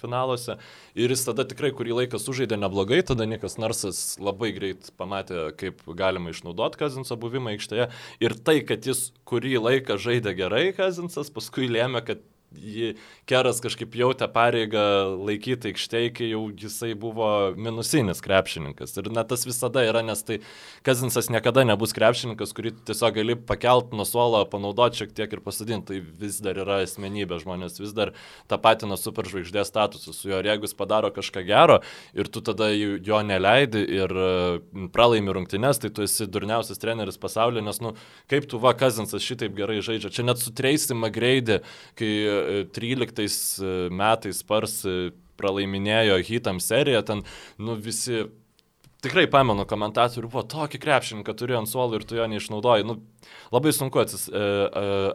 finaluose 0.00 0.58
ir 0.96 1.12
jis 1.12 1.26
tada 1.28 1.46
tikrai 1.48 1.72
kurį 1.76 2.00
laiką 2.00 2.20
sužaidė 2.22 2.58
neblogai, 2.60 3.02
tada 3.06 3.26
Nikas 3.28 3.58
Narsas 3.60 4.16
labai 4.22 4.52
greit 4.56 4.90
pamatė, 5.00 5.50
kaip 5.60 5.82
galima 5.98 6.32
išnaudoti 6.32 6.80
Kazinso 6.80 7.18
buvimą 7.20 7.56
aikštėje 7.56 7.90
ir 8.24 8.38
tai, 8.46 8.60
kad 8.66 8.86
jis 8.86 9.10
kurį 9.28 9.58
laiką 9.60 9.98
žaidė 10.00 10.36
gerai 10.38 10.70
Kazinsas, 10.76 11.32
paskui 11.34 11.68
lėmė, 11.70 12.04
kad 12.06 12.24
jį 12.56 12.94
Keras 13.26 13.58
kažkaip 13.64 13.94
jautė 13.98 14.28
pareigą 14.30 14.82
laikyti 15.18 15.72
aikštėje, 15.72 16.10
kai 16.14 16.28
jau 16.30 16.44
jisai 16.54 16.92
buvo 16.98 17.28
minusinis 17.58 18.22
krepšininkas. 18.22 18.94
Ir 19.00 19.10
net 19.14 19.30
tas 19.32 19.42
visada 19.48 19.82
yra, 19.82 20.04
nes 20.06 20.22
tai 20.26 20.38
Kazinsas 20.86 21.30
niekada 21.32 21.64
nebus 21.66 21.94
krepšininkas, 21.96 22.54
kurį 22.56 22.76
tiesiog 22.86 23.16
gali 23.18 23.36
pakelt 23.48 23.90
nuo 23.96 24.06
suolo, 24.06 24.44
panaudoti 24.50 25.02
šiek 25.02 25.14
tiek 25.16 25.34
ir 25.34 25.42
pasadinti. 25.42 25.86
Tai 25.86 25.98
vis 26.22 26.38
dar 26.42 26.58
yra 26.62 26.80
asmenybė, 26.84 27.40
žmonės 27.42 27.80
vis 27.82 27.92
dar 27.96 28.12
tapatina 28.50 28.98
superžvaigždės 29.00 29.72
statusą 29.72 30.14
su 30.14 30.30
juo. 30.30 30.38
Ir 30.40 30.50
jeigu 30.52 30.68
jis 30.68 30.76
padaro 30.78 31.10
kažką 31.14 31.42
gero 31.46 31.80
ir 32.14 32.30
tu 32.30 32.42
tada 32.46 32.70
jo 32.72 33.20
neleidi 33.26 33.82
ir 33.98 34.14
pralaimi 34.94 35.34
rungtynes, 35.34 35.82
tai 35.82 35.90
tu 35.94 36.06
esi 36.06 36.26
durniausias 36.30 36.80
treneris 36.82 37.18
pasaulyje, 37.20 37.64
nes, 37.66 37.82
nu, 37.82 37.94
kaip 38.30 38.46
tu 38.50 38.60
va, 38.62 38.74
Kazinsas 38.78 39.24
šitaip 39.24 39.54
gerai 39.58 39.80
žaidžia. 39.84 40.12
Čia 40.14 40.26
net 40.26 40.42
su 40.42 40.54
Tracy 40.56 40.94
McGrady, 40.94 41.60
kai 41.98 42.10
13 42.76 43.22
e, 43.26 43.76
metais 43.94 44.42
Spars 44.42 44.80
e, 44.86 44.96
pralaiminėjo 45.36 46.18
hitam 46.24 46.60
seriją, 46.62 47.02
ten 47.06 47.22
nu, 47.60 47.76
visi 47.76 48.24
tikrai 49.04 49.26
pamenu, 49.30 49.66
komentatorių 49.68 50.30
buvo 50.32 50.44
tokį 50.48 50.80
krepšininką 50.82 51.34
turėjo 51.36 51.60
ant 51.62 51.70
suolo 51.70 51.98
ir 51.98 52.06
tu 52.08 52.18
jo 52.18 52.26
neišnaudoji. 52.30 52.86
Nu, 52.88 52.98
labai 53.54 53.74
sunku 53.76 54.00
atsis, 54.02 54.26
e, 54.30 54.46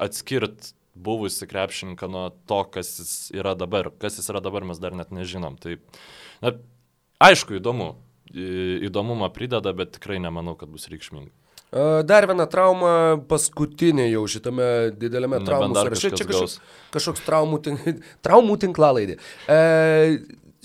atskirti 0.04 0.76
buvusi 0.96 1.48
krepšininką 1.48 2.10
nuo 2.12 2.30
to, 2.50 2.62
kas 2.74 2.94
jis 3.00 3.14
yra 3.36 3.56
dabar. 3.58 3.90
Kas 4.02 4.20
jis 4.20 4.30
yra 4.32 4.44
dabar, 4.44 4.68
mes 4.68 4.80
dar 4.82 4.96
net 4.98 5.14
nežinom. 5.16 5.58
Tai, 5.62 5.78
na, 6.44 6.56
aišku, 7.24 7.58
įdomu. 7.62 7.94
Įdomumą 8.32 9.28
prideda, 9.36 9.74
bet 9.76 9.98
tikrai 9.98 10.22
nemanau, 10.24 10.54
kad 10.56 10.72
bus 10.72 10.88
reikšminga. 10.92 11.34
Dar 11.72 12.26
viena 12.28 12.44
trauma, 12.52 13.16
paskutinė 13.32 14.10
jau 14.10 14.26
šitame 14.28 14.66
dideliame 15.00 15.40
traumų 15.48 15.78
sąraše. 15.78 16.10
Čia 16.20 16.28
kažkoks, 16.28 16.58
kažkoks 16.92 17.24
traumų, 17.24 17.60
tink, 17.64 17.86
traumų 18.28 18.58
tinklalaidė. 18.66 19.16
E, 19.48 19.60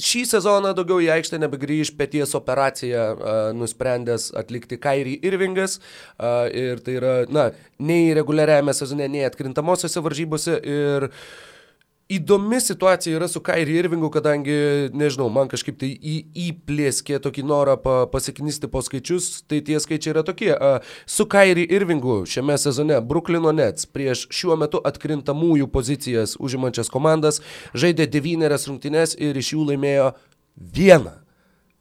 šį 0.02 0.24
sezoną 0.32 0.72
daugiau 0.74 0.98
į 1.04 1.12
aikštę 1.14 1.38
nebegrįž 1.44 1.94
pėties 2.00 2.34
operaciją 2.34 3.04
e, 3.14 3.36
nusprendęs 3.54 4.32
atlikti 4.42 4.80
Kairį 4.82 5.14
Irvingas. 5.30 5.78
E, 5.78 6.32
ir 6.66 6.82
tai 6.82 6.98
yra, 6.98 7.14
na, 7.30 7.48
nei 7.78 8.10
reguliariajame 8.18 8.74
sezone, 8.74 9.06
nei 9.06 9.22
atkrintamosiose 9.30 10.02
varžybose. 10.02 10.58
Ir 10.58 11.10
Įdomi 12.06 12.60
situacija 12.62 13.16
yra 13.18 13.26
su 13.26 13.40
Kairi 13.42 13.80
Irvingu, 13.80 14.12
kadangi, 14.14 14.54
nežinau, 14.94 15.26
man 15.34 15.48
kažkaip 15.50 15.80
tai 15.80 15.88
į, 15.90 16.14
įplėskė 16.44 17.18
tokį 17.24 17.42
norą 17.42 17.74
pa, 17.82 17.96
pasiknisti 18.12 18.70
po 18.70 18.78
skaičius, 18.86 19.42
tai 19.50 19.58
tie 19.66 19.80
skaičiai 19.82 20.12
yra 20.14 20.22
tokie. 20.22 20.52
Su 21.02 21.26
Kairi 21.26 21.66
Irvingu 21.66 22.20
šiame 22.30 22.54
sezone 22.62 23.00
Bruklino 23.02 23.50
Nets 23.50 23.90
prieš 23.90 24.28
šiuo 24.30 24.54
metu 24.62 24.78
atkrintamųjų 24.86 25.66
pozicijas 25.74 26.38
užimančias 26.38 26.94
komandas 26.94 27.42
žaidė 27.74 28.06
devynerias 28.06 28.70
rungtynes 28.70 29.18
ir 29.18 29.42
iš 29.42 29.56
jų 29.56 29.70
laimėjo 29.72 30.12
vieną. 30.54 31.25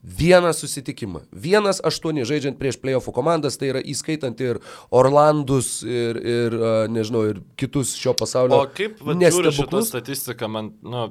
Vieną 0.06 0.54
susitikimą. 0.54 1.24
Vienas 1.34 1.80
aštuoni 1.82 2.22
žaidžiant 2.30 2.60
prieš 2.60 2.78
playoffų 2.78 3.10
komandas, 3.16 3.58
tai 3.58 3.72
yra 3.72 3.82
įskaitant 3.82 4.38
ir 4.46 4.60
Orlandus, 4.94 5.80
ir, 5.82 6.20
ir 6.22 6.58
nežinau, 6.94 7.24
ir 7.32 7.40
kitus 7.58 7.96
šio 7.98 8.14
pasaulio. 8.18 8.60
O 8.62 8.70
kaip 8.70 9.00
žiūri 9.02 9.54
šitą 9.56 9.82
statistiką, 9.88 10.50
man, 10.52 10.70
nu, 10.86 11.08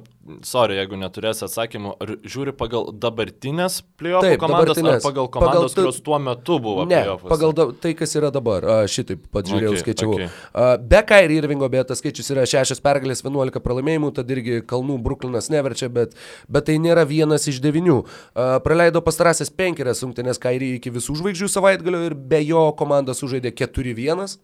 sorry, 0.47 0.77
jeigu 0.79 0.95
neturės 1.01 1.43
atsakymų, 1.43 1.91
ar 1.99 2.13
žiūri 2.23 2.53
pagal 2.55 2.87
dabartinės 2.95 3.81
playoffų 3.99 4.39
komandas, 4.39 4.79
ar 4.79 5.03
pagal 5.03 5.27
komandas, 5.33 5.75
pagal, 5.75 5.75
kurios 5.75 5.99
tuo 6.05 6.21
metu 6.23 6.59
buvo 6.63 6.87
ne, 6.87 7.01
pagal 7.27 7.51
da, 7.57 7.67
tai, 7.75 7.91
kas 7.99 8.15
yra 8.15 8.31
dabar. 8.31 8.63
Šitaip 8.87 9.27
pat 9.27 9.51
žiūrėjau, 9.51 9.73
okay, 9.75 9.83
skaičiavau. 9.83 10.15
Okay. 10.23 10.87
Be 10.87 11.03
Kairi 11.11 11.41
Irvingo, 11.41 11.67
bet 11.73 11.91
tas 11.91 11.99
skaičius 11.99 12.31
yra 12.31 12.47
6 12.47 12.79
pergalės, 12.85 13.25
11 13.27 13.59
pralaimėjimų, 13.65 14.13
tad 14.15 14.31
irgi 14.31 14.61
kalnų 14.63 15.01
Bruklinas 15.03 15.51
neverčia, 15.51 15.91
bet, 15.91 16.15
bet 16.47 16.69
tai 16.71 16.79
nėra 16.79 17.03
vienas 17.09 17.49
iš 17.51 17.59
devinių. 17.63 17.99
Praleido 18.63 18.84
praleido 18.85 19.01
pastarąsias 19.01 19.49
penkerias 19.49 20.01
rungtynės 20.03 20.37
Kairį 20.41 20.75
iki 20.77 20.91
visų 20.93 21.15
žvaigždžių 21.17 21.47
savaitgalio 21.49 22.03
ir 22.05 22.13
be 22.13 22.37
jo 22.45 22.67
komanda 22.77 23.15
sužaidė 23.17 23.49
4-1. 23.57 24.35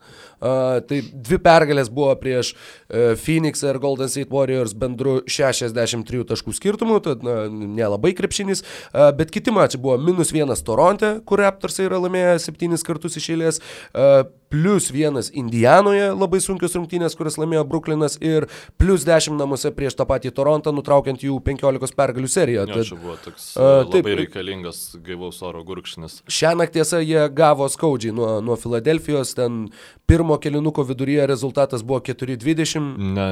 Uh, 0.42 0.82
tai 0.88 1.02
dvi 1.14 1.38
pergalės 1.38 1.92
buvo 1.94 2.16
prieš 2.18 2.54
uh, 2.56 3.14
Phoenix 3.22 3.62
ir 3.62 3.78
Golden 3.78 4.10
State 4.10 4.34
Warriors 4.34 4.74
bendru 4.74 5.20
63 5.30 6.26
taškų 6.32 6.56
skirtumu, 6.58 6.98
tad 7.06 7.22
na, 7.22 7.46
nelabai 7.52 8.16
krepšinis, 8.18 8.64
uh, 8.64 9.12
bet 9.14 9.30
kiti 9.30 9.54
mačiai 9.54 9.82
buvo 9.82 10.00
minus 10.02 10.34
vienas 10.34 10.66
Toronte, 10.66 11.20
kur 11.26 11.44
Raptorsai 11.46 11.86
yra 11.86 12.02
laimėję 12.02 12.40
septynis 12.42 12.86
kartus 12.88 13.22
iš 13.22 13.34
eilės. 13.36 13.62
Uh, 13.94 14.26
plus 14.52 14.90
vienas 14.92 15.32
Indijanoje, 15.32 16.10
labai 16.12 16.42
sunkios 16.44 16.76
rungtynės, 16.76 17.16
kurias 17.16 17.40
laimėjo 17.40 17.64
Bruklinas 17.72 18.18
ir 18.20 18.50
plus 18.82 19.06
10 19.08 19.40
namuose 19.40 19.72
prieš 19.76 19.96
tą 20.00 20.08
patį 20.10 20.34
Torontą, 20.36 20.74
nutraukiant 20.76 21.24
jų 21.24 21.40
15 21.46 21.96
pergalių 21.96 22.32
seriją. 22.32 22.68
Tad, 22.68 22.92
buvo 23.00 23.16
toks 23.24 23.54
uh, 23.56 23.82
labai 23.86 23.96
taip, 23.96 24.12
reikalingas 24.26 24.84
gaivaus 25.06 25.40
oro 25.48 25.64
gurkšnis. 25.68 26.20
Šią 26.28 26.54
naktį 26.60 26.82
tiesą 26.82 27.02
jie 27.06 27.24
gavo 27.38 27.68
skaudžiai 27.70 28.14
nuo, 28.16 28.34
nuo 28.44 28.58
Filadelfijos, 28.60 29.36
ten 29.38 29.68
pirmo 30.10 30.38
kelinuko 30.42 30.86
viduryje 30.88 31.28
rezultatas 31.30 31.86
buvo 31.86 32.02
4-20. 32.12 32.96
Ne, 33.16 33.30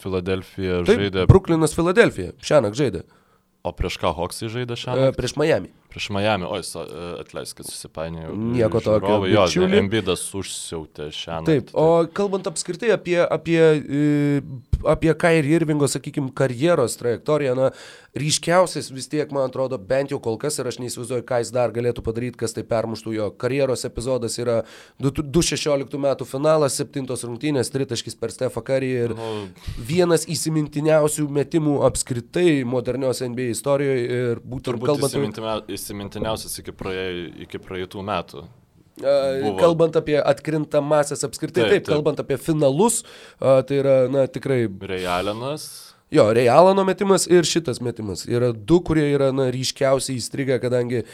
Filadelfija 0.00 0.82
žaidė. 0.88 1.26
Bruklinas 1.30 1.74
Filadelfija, 1.76 2.34
šią 2.40 2.62
naktį 2.64 2.84
žaidė. 2.84 3.04
O 3.66 3.74
prieš 3.74 3.98
ką 4.00 4.14
Hoksai 4.14 4.48
žaidė 4.52 4.78
šią 4.78 4.94
naktį? 4.94 5.18
Prieš 5.18 5.34
Miami. 5.40 5.72
Prieš 5.88 6.10
Miami, 6.12 6.44
oi, 6.44 6.60
e, 6.60 7.04
atleiskit, 7.22 7.66
susipainiojau. 7.66 8.34
Nieko 8.36 8.80
tokio. 8.84 9.22
Jo, 9.24 9.46
Embidas 9.78 10.26
užsiautė 10.36 11.08
šią. 11.16 11.38
Taip, 11.48 11.70
o 11.72 12.04
kalbant 12.12 12.50
apskritai 12.50 12.92
apie, 12.92 13.16
apie, 13.24 13.58
e, 13.58 14.42
apie 14.84 15.14
Kairį 15.16 15.56
Irvingo, 15.56 15.88
sakykime, 15.88 16.34
karjeros 16.36 16.98
trajektoriją, 17.00 17.56
na, 17.56 17.70
ryškiausias 18.18 18.90
vis 18.92 19.08
tiek, 19.08 19.30
man 19.34 19.48
atrodo, 19.48 19.78
bent 19.78 20.12
jau 20.12 20.18
kol 20.22 20.38
kas, 20.40 20.58
ir 20.58 20.68
aš 20.68 20.78
neįsivaizduoju, 20.82 21.24
ką 21.28 21.40
jis 21.42 21.52
dar 21.54 21.72
galėtų 21.74 22.04
padaryti, 22.04 22.38
kas 22.40 22.54
tai 22.56 22.64
permuštų 22.68 23.14
jo 23.14 23.28
karjeros 23.40 23.84
epizodas 23.88 24.38
yra 24.40 24.58
2016 25.02 25.98
metų 26.02 26.26
finalas, 26.28 26.78
7 26.80 27.08
rungtynės, 27.08 27.72
3 27.74 27.88
taškis 27.92 28.18
per 28.18 28.32
Stefą 28.34 28.62
Karį 28.64 28.90
ir 29.04 29.14
no. 29.18 29.30
vienas 29.90 30.26
įsimintiniausių 30.30 31.28
metimų 31.38 31.78
apskritai 31.88 32.64
modernios 32.68 33.22
NBA 33.24 33.52
istorijoje 33.54 34.06
ir 34.18 34.42
būtent 34.44 34.82
kalbant 34.84 35.14
apie 35.14 35.28
įsimintiniausias 35.88 36.60
iki, 36.60 36.76
praėj, 36.76 37.20
iki 37.48 37.60
praeitų 37.62 38.04
metų. 38.04 38.44
Buvo. 38.98 39.56
Kalbant 39.60 39.96
apie 39.98 40.16
atkrintamasias 40.18 41.22
apskritai, 41.26 41.62
taip, 41.62 41.70
taip, 41.70 41.84
taip, 41.86 41.92
kalbant 41.94 42.18
apie 42.22 42.38
finalus, 42.42 43.04
tai 43.38 43.78
yra, 43.78 43.98
na, 44.10 44.26
tikrai. 44.30 44.64
Realinas. 44.90 45.68
Jo, 46.10 46.30
Realano 46.34 46.82
metimas 46.88 47.28
ir 47.30 47.46
šitas 47.46 47.82
metimas. 47.84 48.24
Yra 48.26 48.50
du, 48.52 48.80
kurie 48.82 49.06
yra, 49.12 49.28
na, 49.34 49.50
ryškiausiai 49.54 50.18
įstrigę, 50.18 50.56
kadangi 50.62 51.04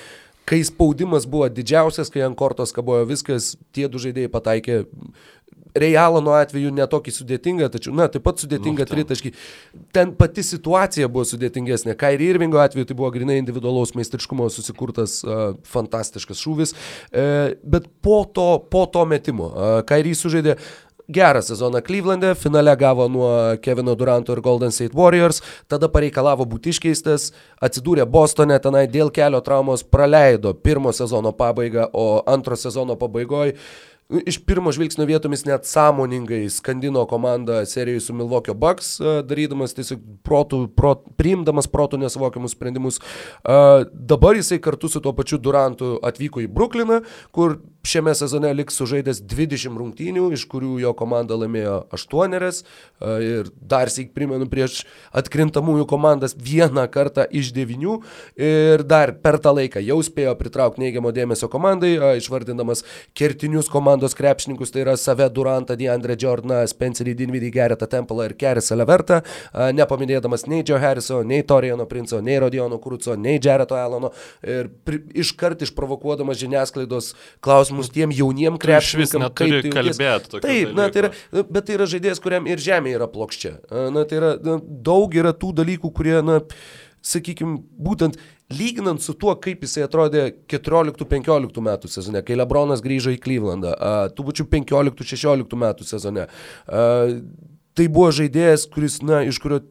kai 0.49 0.61
spaudimas 0.65 1.27
buvo 1.29 1.49
didžiausias, 1.51 2.13
kai 2.13 2.25
ant 2.25 2.37
kortos 2.39 2.73
kabojo 2.77 3.07
viskas, 3.09 3.55
tie 3.75 3.89
du 3.89 4.01
žaidėjai 4.01 4.33
pataikė 4.33 4.83
Realano 5.75 6.37
atveju 6.39 6.71
netokį 6.75 7.13
sudėtingą, 7.17 7.69
tačiau, 7.75 7.95
na, 7.99 8.07
taip 8.13 8.23
pat 8.27 8.39
sudėtinga 8.39 8.87
tritaškį. 8.87 9.33
Ten 9.95 10.13
pati 10.15 10.45
situacija 10.47 11.09
buvo 11.11 11.27
sudėtingesnė. 11.27 11.97
Kairi 11.99 12.29
Irvingo 12.31 12.61
atveju 12.63 12.87
tai 12.91 12.97
buvo 12.99 13.11
grinai 13.15 13.41
individualaus 13.41 13.97
meistriškumo 13.99 14.47
susikurtas 14.55 15.19
uh, 15.27 15.57
fantastiškas 15.67 16.43
šūvis, 16.45 16.75
uh, 16.77 17.55
bet 17.67 17.91
po 18.07 18.23
to, 18.31 18.49
po 18.71 18.87
to 18.87 19.03
metimo 19.11 19.51
uh, 19.51 19.79
Kairi 19.89 20.15
sužaidė 20.15 20.55
gerą 21.09 21.43
sezoną 21.43 21.81
Cleveland'e, 21.85 22.35
finale 22.35 22.77
gavo 22.77 23.09
nuo 23.09 23.57
Kevino 23.63 23.95
Duranto 23.95 24.33
ir 24.33 24.41
Golden 24.41 24.73
State 24.73 24.97
Warriors, 24.97 25.43
tada 25.69 25.89
pareikalavo 25.89 26.47
būti 26.49 26.73
iškeistas, 26.73 27.33
atsidūrė 27.61 28.07
Bostone, 28.09 28.57
tenai 28.59 28.87
dėl 28.89 29.11
kelio 29.13 29.43
traumos 29.45 29.85
praleido 29.85 30.55
pirmo 30.55 30.93
sezono 30.93 31.35
pabaigą, 31.37 31.91
o 31.93 32.23
antro 32.27 32.57
sezono 32.57 32.97
pabaigoje 32.97 33.59
Nu, 33.59 33.94
iš 34.27 34.39
pirmo 34.45 34.73
žvilgsnio 34.73 35.07
vietomis 35.07 35.45
net 35.45 35.67
sąmoningai 35.67 36.51
skandino 36.51 37.07
komandą 37.07 37.65
serijoje 37.67 38.01
su 38.01 38.15
Milvokio 38.15 38.55
Bucks, 38.55 39.01
e, 39.01 39.17
darydamas 39.25 39.75
tiesiog 39.75 40.03
protų, 40.27 40.67
prot, 40.77 41.07
priimdamas 41.17 41.69
protų 41.71 42.01
nesuvokiamus 42.03 42.55
sprendimus. 42.57 43.01
Uh, 43.45 43.85
dabar 43.93 44.37
jisai 44.37 44.59
kartu 44.63 44.89
su 44.89 45.01
tuo 45.01 45.13
pačiu 45.17 45.39
Durantu 45.39 45.97
atvyko 46.05 46.43
į 46.45 46.49
Brukliną, 46.53 47.01
kur 47.33 47.59
šiame 47.85 48.15
sezone 48.17 48.53
liks 48.57 48.79
sužaidęs 48.81 49.21
20 49.29 49.79
rungtynių, 49.79 50.31
iš 50.35 50.47
kurių 50.51 50.79
jo 50.83 50.93
komanda 50.97 51.37
laimėjo 51.39 51.77
8 51.95 52.37
uh, 52.41 52.63
ir 53.21 53.51
dar 53.61 53.93
sėk 53.93 54.15
primenu 54.17 54.49
prieš 54.51 54.83
atkrintamųjų 55.15 55.87
komandas 55.91 56.37
vieną 56.37 56.87
kartą 56.93 57.27
iš 57.31 57.53
9 57.55 57.99
ir 58.41 58.85
dar 58.89 59.15
per 59.21 59.39
tą 59.43 59.55
laiką 59.57 59.83
jau 59.85 60.01
spėjo 60.05 60.35
pritraukti 60.41 60.85
neigiamo 60.85 61.13
dėmesio 61.15 61.49
komandai, 61.53 61.95
išvardindamas 62.19 62.85
kertinius 63.17 63.69
komandos 63.73 64.17
krepšininkus, 64.17 64.73
tai 64.75 64.85
yra 64.85 64.97
Save 65.01 65.29
Durantą, 65.35 65.77
Deandre 65.79 66.17
Jordaną, 66.21 66.63
Spencerį 66.71 67.15
Dinvidį, 67.19 67.51
Geretą 67.55 67.89
Templą 67.91 68.29
ir 68.29 68.37
Kerisą 68.39 68.79
Levertą, 68.79 69.21
nepaminėdamas 69.77 70.47
nei 70.51 70.65
Joe 70.67 70.81
Harriso, 70.83 71.23
nei 71.27 71.45
Torijono 71.47 71.87
Princo, 71.91 72.21
nei 72.25 72.39
Rodiono 72.43 72.81
Kruco, 72.83 73.17
nei 73.17 73.39
Jareto 73.43 73.79
Elono 73.79 74.13
ir 74.43 74.71
iškart 75.15 75.63
išprovokuodamas 75.67 76.41
žiniasklaidos 76.41 77.13
klausimus 77.75 77.91
tiem 77.91 78.13
jauniem 78.13 78.59
krepšininkam. 78.59 79.29
Kaip 79.35 79.63
tai 79.63 79.73
kalbėti? 79.73 80.41
Taip, 80.43 80.75
na, 80.75 80.89
tai 80.91 81.05
yra, 81.05 81.11
bet 81.51 81.67
tai 81.67 81.77
yra 81.77 81.87
žaidėjas, 81.87 82.21
kuriam 82.23 82.47
ir 82.47 82.59
žemė 82.59 82.95
yra 82.95 83.09
plokščia. 83.11 83.59
Na, 83.93 84.05
tai 84.05 84.19
yra 84.21 84.35
na, 84.43 84.59
daug 84.61 85.15
yra 85.15 85.33
tų 85.33 85.53
dalykų, 85.55 85.91
kurie, 85.95 86.21
na, 86.25 86.41
sakykime, 87.05 87.61
būtent 87.77 88.19
lyginant 88.55 89.03
su 89.03 89.15
tuo, 89.15 89.35
kaip 89.37 89.65
jisai 89.65 89.87
atrodė 89.87 90.31
14-15 90.49 91.61
metų 91.65 91.91
sezone, 91.91 92.23
kai 92.25 92.37
Lebronas 92.39 92.85
grįžo 92.85 93.15
į 93.15 93.21
Klyvlandą, 93.25 93.75
tų 94.15 94.31
pačių 94.31 94.49
15-16 94.53 95.61
metų 95.65 95.89
sezone. 95.89 96.29
Tai 97.75 97.87
buvo 97.91 98.11
žaidėjas, 98.15 98.69
kuris, 98.71 99.01
na, 99.03 99.25
iš 99.27 99.41
kurio 99.43 99.65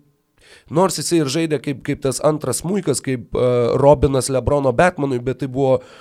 nors 0.74 1.00
jisai 1.00 1.22
ir 1.22 1.30
žaidė 1.32 1.58
kaip, 1.64 1.80
kaip 1.88 2.02
tas 2.04 2.20
antras 2.22 2.62
muikas, 2.68 3.00
kaip 3.02 3.32
uh, 3.34 3.74
Robinas 3.80 4.28
Lebrono 4.30 4.74
Batmanui, 4.76 5.22
bet 5.24 5.40
tai 5.42 5.48
buvo 5.50 5.78
uh, 5.80 5.94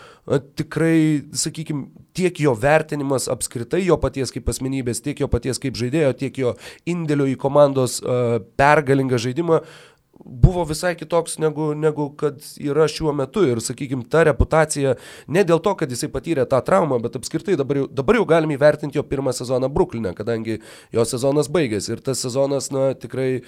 tikrai, 0.59 1.25
sakykime, 1.35 1.89
tiek 2.15 2.37
jo 2.45 2.53
vertinimas 2.55 3.29
apskritai 3.33 3.83
jo 3.83 3.97
paties 3.99 4.31
kaip 4.35 4.51
asmenybės, 4.53 5.03
tiek 5.03 5.19
jo 5.19 5.29
paties 5.33 5.59
kaip 5.63 5.79
žaidėjo, 5.79 6.13
tiek 6.21 6.39
jo 6.39 6.53
indėlio 6.87 7.27
į 7.33 7.39
komandos 7.41 7.99
uh, 8.05 8.37
pergalingą 8.61 9.19
žaidimą 9.23 9.63
uh, 9.63 9.81
buvo 10.25 10.65
visai 10.65 10.95
kitoks 10.97 11.39
negu, 11.39 11.73
negu 11.75 12.09
kad 12.17 12.39
yra 12.61 12.87
šiuo 12.91 13.13
metu. 13.17 13.45
Ir, 13.49 13.61
sakykime, 13.65 14.07
ta 14.11 14.25
reputacija 14.29 14.95
ne 15.27 15.45
dėl 15.47 15.63
to, 15.65 15.75
kad 15.79 15.91
jisai 15.91 16.11
patyrė 16.13 16.47
tą 16.49 16.63
traumą, 16.65 17.01
bet 17.03 17.19
apskritai 17.19 17.57
dabar 17.59 17.83
jau, 17.83 17.89
dabar 17.91 18.21
jau 18.21 18.27
galime 18.29 18.57
įvertinti 18.57 19.01
jo 19.01 19.07
pirmą 19.07 19.35
sezoną 19.37 19.71
Bruklinė, 19.73 20.15
kadangi 20.19 20.61
jo 20.95 21.07
sezonas 21.09 21.51
baigėsi. 21.53 21.97
Ir 21.97 22.05
tas 22.05 22.23
sezonas, 22.23 22.71
na, 22.75 22.93
tikrai 22.99 23.43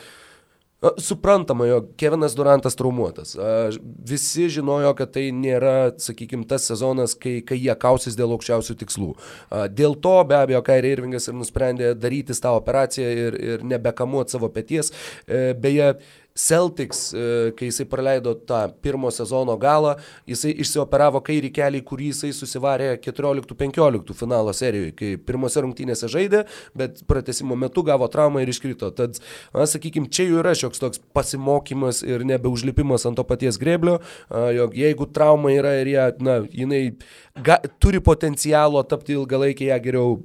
Suprantama, 0.99 1.66
jo 1.66 1.79
Kevinas 1.97 2.35
Durantas 2.37 2.77
traumuotas. 2.77 3.37
Visi 4.05 4.49
žinojo, 4.53 4.91
kad 4.99 5.14
tai 5.14 5.31
nėra, 5.33 5.95
sakykime, 6.01 6.45
tas 6.49 6.66
sezonas, 6.68 7.14
kai, 7.16 7.39
kai 7.47 7.57
jie 7.57 7.72
kausis 7.81 8.18
dėl 8.18 8.35
aukščiausių 8.37 8.77
tikslų. 8.83 9.12
Dėl 9.72 9.97
to 10.05 10.16
be 10.29 10.37
abejo 10.43 10.61
Kairi 10.66 10.93
Irvingas 10.93 11.31
ir 11.31 11.39
nusprendė 11.39 11.95
daryti 11.97 12.37
tą 12.37 12.53
operaciją 12.59 13.14
ir, 13.25 13.39
ir 13.55 13.64
nebekamuoti 13.64 14.37
savo 14.37 14.51
pėties. 14.53 14.93
E, 15.25 15.55
beje, 15.57 15.95
Celtics, 16.35 17.12
e, 17.14 17.53
kai 17.55 17.68
jisai 17.68 17.85
praleido 17.87 18.32
tą 18.35 18.64
pirmo 18.82 19.07
sezono 19.14 19.55
galą, 19.55 19.93
jisai 20.26 20.51
išsioperavo 20.64 21.20
kairį 21.22 21.53
kelią, 21.55 21.82
kurį 21.87 22.09
jisai 22.09 22.32
susivarė 22.35 22.89
14-15 23.05 24.16
finalo 24.18 24.51
serijoje, 24.51 24.97
kai 24.99 25.11
pirmose 25.14 25.62
rungtynėse 25.62 26.11
žaidė, 26.11 26.41
bet 26.74 27.05
pratesimo 27.07 27.55
metu 27.55 27.85
gavo 27.87 28.09
traumą 28.11 28.43
ir 28.43 28.51
iškrito. 28.51 28.91
Tad, 28.99 29.20
na, 29.55 29.68
sakykime, 29.70 30.11
čia 30.11 30.26
jau 30.26 30.41
yra 30.43 30.57
šioks 30.59 30.82
toks 30.82 31.03
pasimokymas 31.14 32.03
ir 32.03 32.26
nebeužlipimas 32.26 33.07
ant 33.07 33.20
to 33.20 33.26
paties 33.30 33.61
greblio, 33.62 34.01
jog 34.59 34.74
jeigu 34.74 35.07
trauma 35.14 35.55
yra 35.55 35.76
ir 35.85 35.93
ją, 35.95 36.09
na, 36.18 36.41
jinai 36.51 36.82
ga, 37.47 37.61
turi 37.78 38.03
potencialo 38.03 38.82
tapti 38.91 39.14
ilgalaikiai, 39.14 39.70
ją 39.70 39.78
geriau 39.87 40.18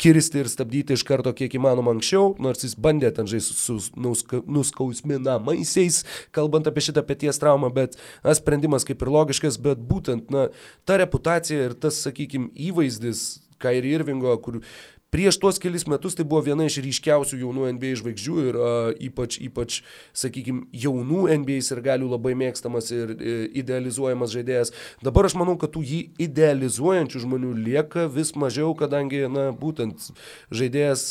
kirsti 0.00 0.40
ir 0.42 0.48
stabdyti 0.48 0.96
iš 0.96 1.04
karto 1.08 1.32
kiek 1.36 1.54
įmanoma 1.58 1.92
anksčiau, 1.94 2.34
nors 2.42 2.64
jis 2.64 2.76
bandė 2.80 3.10
ten 3.16 3.28
žaisti 3.30 3.56
su 3.58 3.76
nuska, 4.00 4.40
nuskausminamaisiais, 4.48 6.02
kalbant 6.36 6.70
apie 6.70 6.84
šitą 6.88 7.04
pėties 7.06 7.40
traumą, 7.42 7.72
bet 7.74 7.98
na, 8.24 8.34
sprendimas 8.36 8.86
kaip 8.88 9.02
ir 9.04 9.12
logiškas, 9.12 9.60
bet 9.62 9.82
būtent 9.90 10.32
na, 10.32 10.48
ta 10.88 10.96
reputacija 11.00 11.68
ir 11.68 11.76
tas, 11.76 12.00
sakykime, 12.06 12.52
įvaizdis 12.70 13.42
Kairi 13.60 13.92
Irvingo, 13.92 14.32
kur 14.40 14.62
Prieš 15.10 15.40
tuos 15.42 15.58
kelis 15.58 15.88
metus 15.90 16.14
tai 16.14 16.22
buvo 16.22 16.44
viena 16.46 16.68
iš 16.68 16.76
ryškiausių 16.84 17.40
jaunų 17.40 17.72
NBA 17.74 17.96
žvaigždžių 17.98 18.36
ir 18.46 18.58
uh, 18.58 18.90
ypač, 19.08 19.40
ypač, 19.42 19.80
sakykime, 20.14 20.68
jaunų 20.70 21.24
NBA 21.42 21.58
ir 21.64 21.82
galių 21.82 22.12
labai 22.12 22.36
mėgstamas 22.38 22.92
ir 22.94 23.16
e, 23.16 23.34
idealizuojamas 23.58 24.30
žaidėjas. 24.30 24.70
Dabar 25.02 25.26
aš 25.26 25.34
manau, 25.40 25.56
kad 25.58 25.74
tų 25.74 25.82
jį 25.82 26.00
idealizuojančių 26.28 27.24
žmonių 27.26 27.52
lieka 27.58 28.06
vis 28.06 28.36
mažiau, 28.38 28.70
kadangi, 28.78 29.24
na, 29.26 29.50
būtent 29.50 30.12
žaidėjas 30.54 31.08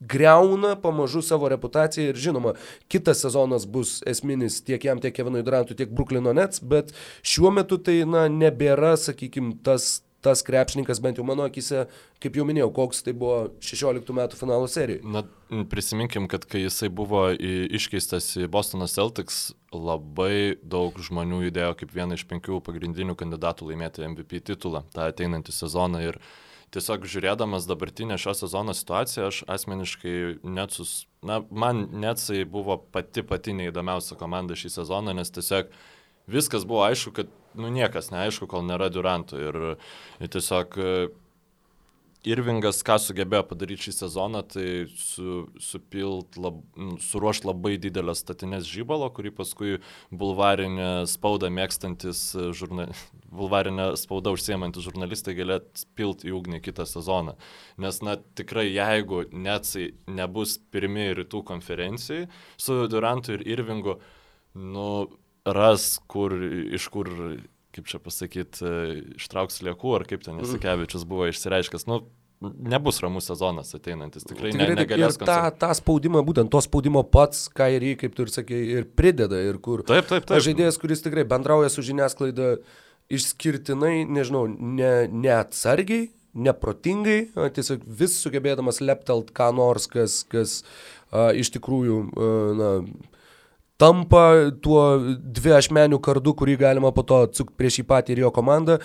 greuna 0.00 0.76
pamažu 0.80 1.20
savo 1.22 1.48
reputaciją 1.52 2.12
ir 2.12 2.16
žinoma, 2.16 2.54
kitas 2.88 3.20
sezonas 3.24 3.66
bus 3.66 3.98
esminis 4.06 4.60
tiek 4.64 4.84
jam, 4.84 5.00
tiek 5.02 5.14
Kevinui 5.14 5.42
Durantui, 5.44 5.76
tiek 5.76 5.90
Bruklino 5.92 6.32
Nets, 6.32 6.62
bet 6.62 6.94
šiuo 7.26 7.52
metu 7.54 7.80
tai, 7.82 8.04
na, 8.08 8.28
nebėra, 8.30 8.94
sakykime, 8.96 9.58
tas 9.66 9.98
tas 10.24 10.42
krepšininkas, 10.42 11.00
bent 11.02 11.18
jau 11.18 11.24
mano 11.26 11.46
akise, 11.46 11.84
kaip 12.22 12.38
jau 12.38 12.46
minėjau, 12.48 12.70
koks 12.74 13.04
tai 13.06 13.14
buvo 13.16 13.52
16 13.64 14.14
metų 14.18 14.38
finalo 14.40 14.66
serijoje. 14.70 15.04
Na, 15.06 15.22
prisiminkim, 15.70 16.26
kad 16.30 16.46
kai 16.48 16.64
jisai 16.64 16.90
buvo 16.90 17.28
iškeistas 17.38 18.32
į 18.42 18.48
Bostono 18.50 18.88
Celtics, 18.90 19.52
labai 19.74 20.58
daug 20.62 20.98
žmonių 20.98 21.44
įdėjo 21.50 21.78
kaip 21.78 21.94
vieną 21.94 22.18
iš 22.18 22.26
penkių 22.30 22.60
pagrindinių 22.66 23.14
kandidatų 23.18 23.70
laimėti 23.70 24.06
MVP 24.08 24.42
titulą 24.50 24.82
tą 24.94 25.08
ateinantį 25.12 25.54
sezoną 25.54 26.02
ir 26.08 26.20
tiesiog 26.74 27.06
žiūrėdamas 27.08 27.68
dabartinę 27.68 28.18
šio 28.20 28.34
sezono 28.36 28.74
situaciją, 28.76 29.28
aš 29.30 29.42
asmeniškai 29.48 30.16
Netsus, 30.44 31.06
na, 31.24 31.40
man 31.50 31.86
Netsai 32.02 32.42
buvo 32.48 32.76
pati 32.92 33.24
pati 33.24 33.54
neįdomiausia 33.56 34.18
komanda 34.20 34.56
šį 34.58 34.74
sezoną, 34.80 35.14
nes 35.16 35.32
tiesiog 35.32 35.70
viskas 36.28 36.66
buvo 36.68 36.84
aišku, 36.88 37.14
kad 37.16 37.32
nu, 37.60 37.70
niekas 37.74 38.12
neaišku, 38.14 38.48
kol 38.50 38.66
nėra 38.66 38.90
Durantų. 38.92 39.40
Ir, 39.48 39.58
ir 40.22 40.30
tiesiog 40.34 40.78
e, 40.78 40.92
Irvingas, 42.26 42.80
ką 42.82 42.96
sugebėjo 42.98 43.44
padaryti 43.46 43.86
šį 43.86 43.92
sezoną, 43.94 44.40
tai 44.50 44.66
su, 44.98 45.44
supilt, 45.62 46.34
lab, 46.42 46.56
suruošti 47.04 47.46
labai 47.46 47.76
didelę 47.78 48.14
statinės 48.18 48.66
žybalo, 48.66 49.06
kurį 49.14 49.30
paskui 49.36 49.76
bulvarinė 50.10 51.06
spauda 51.10 51.46
mėgstantis, 51.54 52.24
e, 52.34 52.48
žurna, 52.58 52.88
bulvarinė 53.38 53.92
spauda 54.00 54.34
užsiemantis 54.34 54.88
žurnalistai 54.88 55.36
galėtų 55.38 55.86
pilt 55.98 56.26
į 56.26 56.34
ugnį 56.40 56.60
kitą 56.66 56.88
sezoną. 56.90 57.36
Nes, 57.78 58.02
na, 58.02 58.18
tikrai, 58.38 58.66
jeigu 58.72 59.22
Netsai 59.30 59.92
nebus 60.10 60.58
pirmieji 60.74 61.20
rytų 61.22 61.44
konferencijai 61.46 62.26
su 62.58 62.82
Durantu 62.90 63.38
ir 63.38 63.46
Irvingu, 63.46 64.00
nu, 64.58 64.88
ras, 65.56 65.96
kur, 66.10 66.34
iš 66.76 66.88
kur, 66.92 67.10
kaip 67.74 67.90
čia 67.90 68.00
pasakyti, 68.02 68.72
ištrauks 69.18 69.62
liekų, 69.66 69.94
ar 69.98 70.06
kaip 70.08 70.24
ten 70.26 70.40
Jasikevičius 70.42 71.06
buvo 71.08 71.28
išsireiškęs. 71.30 71.86
Nu, 71.90 72.02
nebus 72.40 73.00
ramus 73.02 73.26
sezonas 73.26 73.74
ateinantis, 73.74 74.26
tikrai, 74.26 74.52
tikrai 74.54 74.74
ne, 74.74 74.82
negalės. 74.82 75.16
Ir 75.18 75.26
tą, 75.26 75.38
tą 75.58 75.70
spaudimą, 75.78 76.22
būtent 76.26 76.50
to 76.52 76.60
spaudimo 76.62 77.02
pats, 77.06 77.46
ką 77.54 77.66
ir 77.74 77.86
jį, 77.90 77.94
kaip 78.02 78.14
tu 78.14 78.26
ir 78.26 78.32
sakė, 78.32 78.60
ir 78.76 78.86
prideda. 78.98 79.40
Ir 79.42 79.58
kur 79.62 79.82
taip, 79.86 80.06
taip, 80.10 80.28
taip. 80.28 80.44
žaidėjas, 80.46 80.78
kuris 80.80 81.02
tikrai 81.04 81.26
bendrauja 81.28 81.70
su 81.72 81.84
žiniasklaida 81.86 82.54
išskirtinai, 83.14 84.04
nežinau, 84.06 84.46
ne, 84.48 84.92
neatsargiai, 85.10 86.10
neprotingai, 86.38 87.20
tiesiog 87.56 87.84
vis 87.98 88.18
sugebėdamas 88.22 88.82
leptelt 88.84 89.32
ką 89.34 89.50
nors, 89.56 89.88
kas, 89.90 90.20
kas 90.30 90.60
a, 91.10 91.30
iš 91.34 91.50
tikrųjų, 91.56 92.00
a, 92.06 92.32
na, 92.58 92.72
tampa 93.78 94.50
tuo 94.62 94.82
dvi 95.22 95.52
ašmenių 95.54 96.00
kardu, 96.02 96.34
kurį 96.38 96.56
galima 96.58 96.90
po 96.94 97.04
to 97.06 97.20
atsukti 97.28 97.54
prieš 97.58 97.80
jį 97.80 97.84
patį 97.88 98.14
ir 98.14 98.22
jo 98.24 98.30
komandą. 98.34 98.78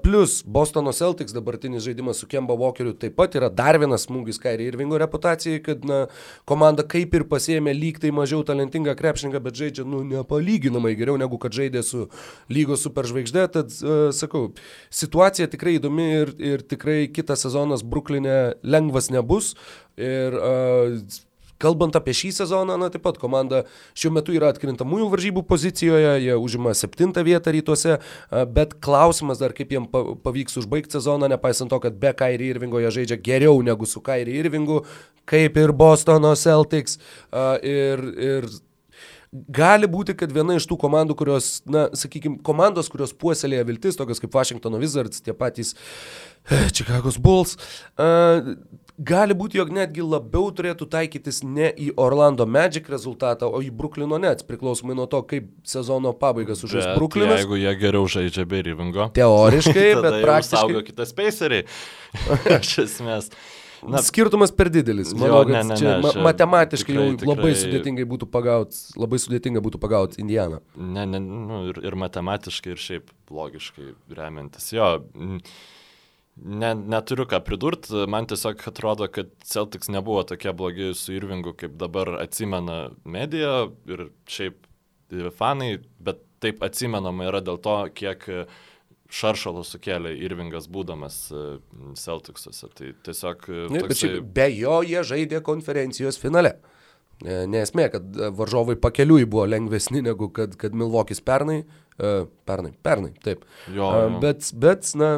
Plus 0.00 0.38
Bostono 0.48 0.94
Celtics 0.96 1.36
dabartinis 1.36 1.84
žaidimas 1.84 2.22
su 2.22 2.28
Kemba 2.30 2.56
Walkeriu 2.58 2.94
taip 2.96 3.18
pat 3.20 3.36
yra 3.36 3.50
dar 3.52 3.78
vienas 3.80 4.08
smūgis 4.08 4.40
Kairi 4.40 4.70
Irvingo 4.70 4.98
reputacijai, 5.00 5.60
kad 5.64 5.84
na, 5.84 6.00
komanda 6.48 6.86
kaip 6.88 7.14
ir 7.18 7.26
pasėmė 7.28 7.76
lyg 7.76 8.00
tai 8.00 8.14
mažiau 8.16 8.40
talentingą 8.48 8.96
krepšininką, 8.96 9.44
bet 9.44 9.60
žaidžia 9.60 9.84
nu, 9.84 10.02
nepalyginamai 10.08 10.96
geriau 10.98 11.20
negu 11.20 11.40
kad 11.40 11.54
žaidė 11.56 11.84
su 11.84 12.08
lygos 12.48 12.86
superžvaigždė. 12.88 13.46
Tad, 13.52 13.76
uh, 13.84 14.08
sakau, 14.16 14.48
situacija 14.88 15.52
tikrai 15.52 15.76
įdomi 15.76 16.12
ir, 16.22 16.36
ir 16.56 16.64
tikrai 16.64 17.02
kitas 17.12 17.44
sezonas 17.44 17.84
Bruklinė 17.84 18.56
lengvas 18.64 19.12
nebus. 19.12 19.52
Ir 20.00 20.36
uh, 20.40 21.20
Kalbant 21.60 21.96
apie 21.98 22.14
šį 22.16 22.32
sezoną, 22.40 22.78
na 22.80 22.88
taip 22.92 23.04
pat 23.04 23.18
komanda 23.20 23.64
šiuo 23.98 24.14
metu 24.16 24.34
yra 24.36 24.52
atkrintamųjų 24.54 25.10
varžybų 25.12 25.44
pozicijoje, 25.48 26.14
jie 26.24 26.38
užima 26.40 26.72
septintą 26.76 27.24
vietą 27.26 27.52
rytuose, 27.54 27.98
bet 28.54 28.78
klausimas 28.84 29.42
dar 29.42 29.54
kaip 29.56 29.74
jiems 29.76 29.92
pavyks 30.24 30.58
užbaigti 30.62 30.96
sezoną, 30.96 31.28
nepaisant 31.32 31.72
to, 31.72 31.80
kad 31.82 32.00
be 32.00 32.14
Kairi 32.16 32.50
Irvingo 32.54 32.80
jie 32.80 32.94
žaidžia 33.00 33.20
geriau 33.20 33.60
negu 33.66 33.88
su 33.88 34.02
Kairi 34.04 34.40
Irvingu, 34.40 34.80
kaip 35.28 35.60
ir 35.60 35.74
Bostono 35.76 36.32
Celtics. 36.38 36.98
Ir, 37.62 38.02
ir 38.16 38.50
gali 39.30 39.88
būti, 39.90 40.16
kad 40.18 40.32
viena 40.34 40.56
iš 40.58 40.66
tų 40.70 40.78
komandų, 40.82 41.14
kurios, 41.18 41.50
na, 41.70 41.86
sakykime, 41.96 42.40
komandos, 42.46 42.90
kurios 42.90 43.14
puoselėja 43.14 43.66
viltis, 43.68 43.98
tokios 43.98 44.22
kaip 44.22 44.34
Washingtono 44.34 44.80
Wizards, 44.82 45.22
tie 45.22 45.34
patys 45.36 45.76
Čikagos 46.76 47.20
Bulls, 47.22 47.54
uh, 48.00 48.54
gali 49.00 49.34
būti, 49.36 49.58
jog 49.60 49.70
netgi 49.74 50.04
labiau 50.04 50.50
turėtų 50.54 50.88
taikytis 50.92 51.40
ne 51.46 51.70
į 51.72 51.90
Orlando 52.00 52.46
Magic 52.46 52.90
rezultatą, 52.92 53.48
o 53.48 53.62
į 53.64 53.70
Bruklino 53.74 54.18
Nets, 54.20 54.44
priklausomai 54.46 54.96
nuo 54.98 55.06
to, 55.10 55.22
kaip 55.30 55.48
sezono 55.66 56.12
pabaigas 56.16 56.64
užžais 56.66 56.92
Bruklinas. 56.98 57.40
Jeigu 57.42 57.60
jie 57.60 57.72
geriau 57.80 58.10
žaidžia 58.10 58.44
be 58.50 58.60
Rivingo. 58.66 59.08
Teoriškai, 59.16 59.88
bet 60.04 60.20
praktiškai. 60.20 60.60
Saugo 60.60 60.84
kitas 60.86 61.14
spaceriai. 61.14 61.66
Iš 62.60 62.76
esmės. 62.84 63.32
Na, 63.80 64.02
Skirtumas 64.04 64.52
per 64.52 64.68
didelis. 64.68 65.14
Manau, 65.16 65.40
jo, 65.40 65.48
ne, 65.48 65.62
ne, 65.64 65.76
čia 65.80 65.96
ne, 65.96 66.12
matematiškai 66.20 66.92
tikrai, 66.92 67.12
tikrai, 67.16 67.30
labai 67.30 67.52
sudėtingai 67.56 68.04
būtų 68.10 68.28
pagauti, 68.28 68.80
labai 69.00 69.20
sudėtinga 69.22 69.62
būtų 69.64 69.80
pagauti 69.80 70.20
Indianą. 70.20 70.60
Ne, 70.76 71.06
ne, 71.08 71.20
nu, 71.24 71.62
ir, 71.72 71.80
ir 71.88 71.96
matematiškai, 72.02 72.74
ir 72.74 72.82
šiaip 72.82 73.14
logiškai 73.32 73.94
remiantis. 74.18 74.68
Jo, 74.76 74.98
mm, 75.16 75.40
Ne, 76.40 76.72
neturiu 76.74 77.26
ką 77.28 77.42
pridurti, 77.44 78.06
man 78.08 78.24
tiesiog 78.30 78.62
atrodo, 78.70 79.10
kad 79.12 79.28
Celtics 79.44 79.90
nebuvo 79.92 80.22
tokie 80.24 80.54
blogi 80.56 80.94
su 80.96 81.12
Irvingu, 81.12 81.52
kaip 81.58 81.74
dabar 81.80 82.14
atsimena 82.22 82.86
medija 83.04 83.66
ir 83.90 84.06
šiaip 84.30 84.64
fanai, 85.36 85.74
bet 86.00 86.22
taip 86.40 86.62
atsimenama 86.64 87.28
yra 87.28 87.42
dėl 87.44 87.60
to, 87.60 87.76
kiek 87.92 88.24
šaršalo 89.10 89.66
sukėlė 89.66 90.14
Irvingas 90.22 90.68
būdamas 90.70 91.16
e, 91.34 91.44
Celticsuose. 91.98 92.70
Tai 92.78 92.92
tiesiog... 93.06 93.46
E, 93.50 93.62
ne, 93.74 93.84
toksai... 93.84 94.12
be 94.22 94.46
jo 94.54 94.80
jie 94.86 95.02
žaidė 95.06 95.42
konferencijos 95.46 96.20
finale. 96.22 96.56
Nesmė, 97.20 97.90
kad 97.92 98.14
varžovai 98.32 98.78
pakeliui 98.80 99.26
buvo 99.28 99.44
lengvesni 99.44 100.00
negu 100.00 100.30
kad, 100.32 100.54
kad 100.56 100.72
Milvokis 100.72 101.20
pernai, 101.20 101.58
pernai, 102.48 102.72
pernai, 102.82 103.12
taip. 103.24 103.46
Jo, 103.68 103.74
jo. 103.78 103.88
Uh, 103.90 104.18
bet, 104.22 104.50
bet, 104.56 104.90
na, 104.98 105.12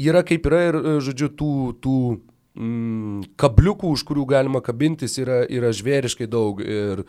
yra 0.00 0.24
kaip 0.26 0.48
yra 0.50 0.62
ir, 0.70 0.80
žodžiu, 1.04 1.30
tų, 1.38 1.52
tų 1.84 1.96
mm, 2.58 3.34
kabliukų, 3.40 3.94
už 3.96 4.04
kurių 4.08 4.26
galima 4.34 4.62
kabintis, 4.64 5.18
yra, 5.22 5.42
yra 5.50 5.72
žvėriškai 5.74 6.28
daug. 6.30 6.62
Ir 6.64 7.04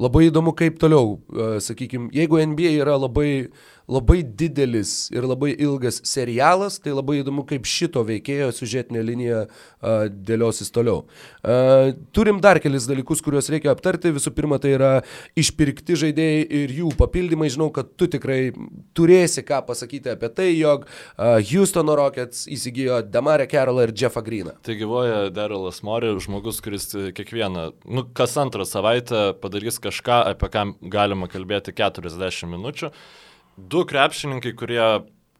labai 0.00 0.28
įdomu, 0.30 0.54
kaip 0.56 0.80
toliau, 0.80 1.18
uh, 1.34 1.58
sakykime, 1.62 2.08
jeigu 2.16 2.40
NBA 2.40 2.78
yra 2.80 2.96
labai, 2.96 3.50
labai 3.90 4.20
didelis 4.22 5.10
ir 5.12 5.26
labai 5.26 5.50
ilgas 5.58 5.98
serialas, 6.06 6.78
tai 6.80 6.94
labai 6.94 7.18
įdomu, 7.20 7.44
kaip 7.48 7.66
šito 7.68 8.04
veikėjo 8.06 8.52
sužetinė 8.54 9.02
linija 9.04 9.42
uh, 9.46 10.06
dėliosis 10.08 10.72
toliau. 10.72 11.04
Uh, 11.42 11.92
turim 12.16 12.40
dar 12.42 12.60
kelis 12.62 12.86
dalykus, 12.88 13.22
kuriuos 13.24 13.50
reikia 13.52 13.74
aptarti. 13.74 14.14
Visų 14.14 14.32
pirma, 14.36 14.60
tai 14.62 14.76
yra 14.76 14.92
išpirkti 15.38 15.98
žaidėjai 16.04 16.46
ir 16.62 16.74
jų 16.80 16.94
papildymai. 17.00 17.50
Žinau, 17.52 17.68
kad 17.74 17.92
tu 17.98 18.08
tikrai 18.10 18.54
turėsi 18.96 19.44
ką 19.46 19.60
pasakyti 19.68 20.14
apie 20.14 20.30
tai, 20.32 20.48
jog 20.54 20.86
Houstono 21.18 21.96
Rockets 21.98 22.46
įsigijo 22.50 23.00
Damarę 23.04 23.48
Carrollą 23.50 23.88
ir 23.88 23.94
Jeffą 23.96 24.22
Greeną. 24.24 24.54
Tai 24.66 24.78
gyvoja 24.78 25.28
Darylas 25.34 25.82
Mori, 25.86 26.12
žmogus, 26.22 26.62
kuris 26.64 26.88
kiekvieną, 27.16 27.66
nu, 27.90 28.06
kas 28.16 28.36
antrą 28.40 28.64
savaitę 28.68 29.30
padarys 29.42 29.80
kažką, 29.82 29.89
apie 30.30 30.50
ką 30.52 30.64
galima 30.92 31.28
kalbėti 31.30 31.74
40 31.76 32.48
minučių. 32.50 32.90
Du 33.60 33.84
krepšininkai, 33.84 34.54
kurie, 34.56 34.84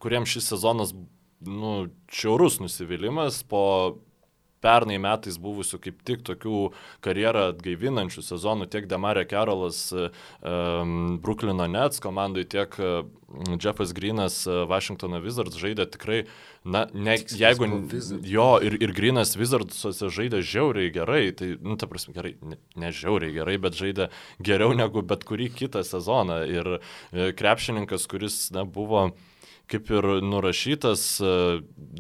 kuriems 0.03 0.35
šis 0.35 0.51
sezonas, 0.53 0.93
nu, 1.41 1.89
čiaurus 2.13 2.59
nusivylimas 2.61 3.43
po 3.49 3.63
pernai 4.63 4.99
metais 5.01 5.39
buvusių 5.41 5.81
kaip 5.83 6.03
tik 6.07 6.25
tokių 6.27 6.61
karjerą 7.05 7.47
atgaivinančių 7.55 8.25
sezonų 8.25 8.69
tiek 8.73 8.89
Demarė 8.91 9.25
Carolas 9.31 9.89
um, 9.95 11.19
Brooklyno 11.23 11.67
Nets 11.71 12.03
komandai, 12.03 12.45
tiek 12.51 12.77
uh, 12.81 13.03
Jeffas 13.61 13.95
Greenas 13.97 14.43
uh, 14.49 14.65
Washingtono 14.71 15.23
Wizards 15.25 15.59
žaidė 15.61 15.89
tikrai, 15.95 16.21
na, 16.65 16.85
ne, 16.93 17.17
jeigu 17.17 17.69
jo 18.27 18.51
ir, 18.67 18.77
ir 18.83 18.95
Greenas 18.97 19.37
Wizardsuose 19.41 20.13
žaidė 20.13 20.43
žiauriai 20.45 20.93
gerai, 20.95 21.23
tai, 21.37 21.55
nu, 21.63 21.79
ta 21.81 21.89
prasme, 21.91 22.15
gerai, 22.17 22.37
ne, 22.45 22.61
ne 22.81 22.93
žiauriai 22.95 23.35
gerai, 23.41 23.57
bet 23.63 23.79
žaidė 23.81 24.11
geriau 24.45 24.77
negu 24.77 25.05
bet 25.07 25.25
kurį 25.29 25.51
kitą 25.57 25.85
sezoną. 25.87 26.43
Ir 26.51 26.75
uh, 26.77 27.31
krepšininkas, 27.39 28.09
kuris, 28.11 28.47
na, 28.55 28.69
buvo 28.69 29.11
kaip 29.71 29.87
ir 29.95 30.07
nurašytas 30.27 31.03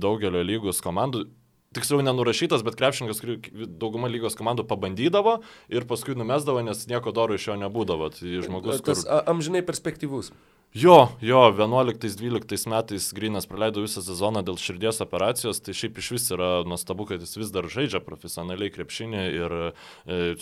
daugelio 0.02 0.40
lygos 0.42 0.80
komandų, 0.82 1.28
tiksliau 1.76 2.02
nenurašytas, 2.02 2.64
bet 2.66 2.74
krepšininkas, 2.78 3.20
kurį 3.22 3.66
dauguma 3.78 4.08
lygos 4.10 4.34
komandų 4.38 4.64
pabandydavo 4.70 5.36
ir 5.70 5.84
paskui 5.90 6.16
numesdavo, 6.18 6.64
nes 6.66 6.82
nieko 6.90 7.12
doro 7.14 7.36
iš 7.38 7.46
jo 7.46 7.58
nebūdavo. 7.60 8.08
Tai 8.16 8.40
žmogus, 8.46 8.80
tas 8.86 9.04
kur... 9.04 9.20
amžinai 9.30 9.62
perspektyvus. 9.66 10.32
Jo, 10.74 11.08
jo, 11.22 11.38
11-12 11.54 12.70
metais 12.70 13.08
Grinas 13.14 13.46
praleido 13.50 13.82
visą 13.82 14.02
sezoną 14.06 14.42
dėl 14.46 14.58
širdies 14.58 14.98
operacijos, 15.02 15.58
tai 15.66 15.74
šiaip 15.74 15.98
iš 15.98 16.10
vis 16.14 16.26
yra 16.34 16.50
nuostabu, 16.66 17.06
kad 17.10 17.22
jis 17.22 17.38
vis 17.38 17.50
dar 17.54 17.66
žaidžia 17.70 18.02
profesionaliai 18.06 18.70
krepšinį 18.74 19.22
ir 19.34 19.56
e, 19.58 19.70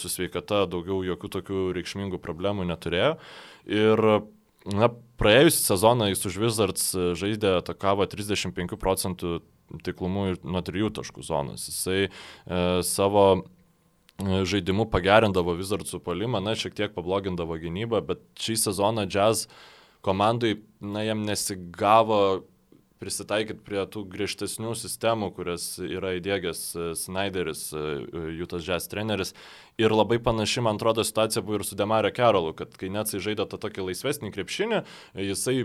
su 0.01 0.13
sveikata 0.13 0.67
daugiau 0.69 1.01
jokių 1.07 1.33
tokių 1.37 1.63
reikšmingų 1.77 2.21
problemų 2.25 2.69
neturėjo. 2.69 3.15
Ir 3.73 4.05
na, 4.69 4.91
praėjusią 5.21 5.65
sezoną 5.75 6.11
jis 6.13 6.25
už 6.29 6.41
Wizards 6.45 6.91
žaidė 7.21 7.59
atakavo 7.63 8.05
35 8.09 8.77
procentų 8.81 9.39
taiklumu 9.85 10.33
nuo 10.43 10.63
trijų 10.65 10.91
taškų 10.99 11.25
zonos. 11.27 11.69
Jisai 11.71 12.09
e, 12.09 12.11
savo 12.87 13.25
e, 13.37 14.43
žaidimu 14.49 14.89
pagerindavo 14.93 15.57
Wizardsų 15.59 16.01
polimą, 16.05 16.43
na, 16.45 16.57
šiek 16.59 16.77
tiek 16.79 16.95
pablogindavo 16.97 17.59
gynybą, 17.61 18.03
bet 18.09 18.25
šį 18.41 18.59
sezoną 18.69 19.09
Jazz 19.11 19.49
komandai, 20.05 20.59
na, 20.81 21.05
jam 21.07 21.25
nesigavo 21.27 22.47
prisitaikyti 22.99 23.63
prie 23.63 23.85
tų 23.87 24.03
griežtesnių 24.11 24.73
sistemų, 24.75 25.29
kurias 25.37 25.69
yra 25.85 26.17
įdėgęs 26.19 26.63
e, 26.75 26.87
Snyderis, 26.99 27.69
Jutas 28.39 28.65
Jazz 28.67 28.91
treneris. 28.91 29.37
Ir 29.79 29.95
labai 29.95 30.19
panaši, 30.23 30.65
man 30.67 30.81
atrodo, 30.81 31.05
situacija 31.07 31.45
buvo 31.47 31.61
ir 31.61 31.67
su 31.69 31.79
Demario 31.79 32.11
Kerolu, 32.15 32.57
kad 32.59 32.75
kai 32.81 32.91
net 32.91 33.13
jisai 33.13 33.29
žaidė 33.29 33.47
tą 33.53 33.61
tokį 33.63 33.87
laisvesnį 33.93 34.33
krepšinį, 34.35 34.83
jisai 35.29 35.61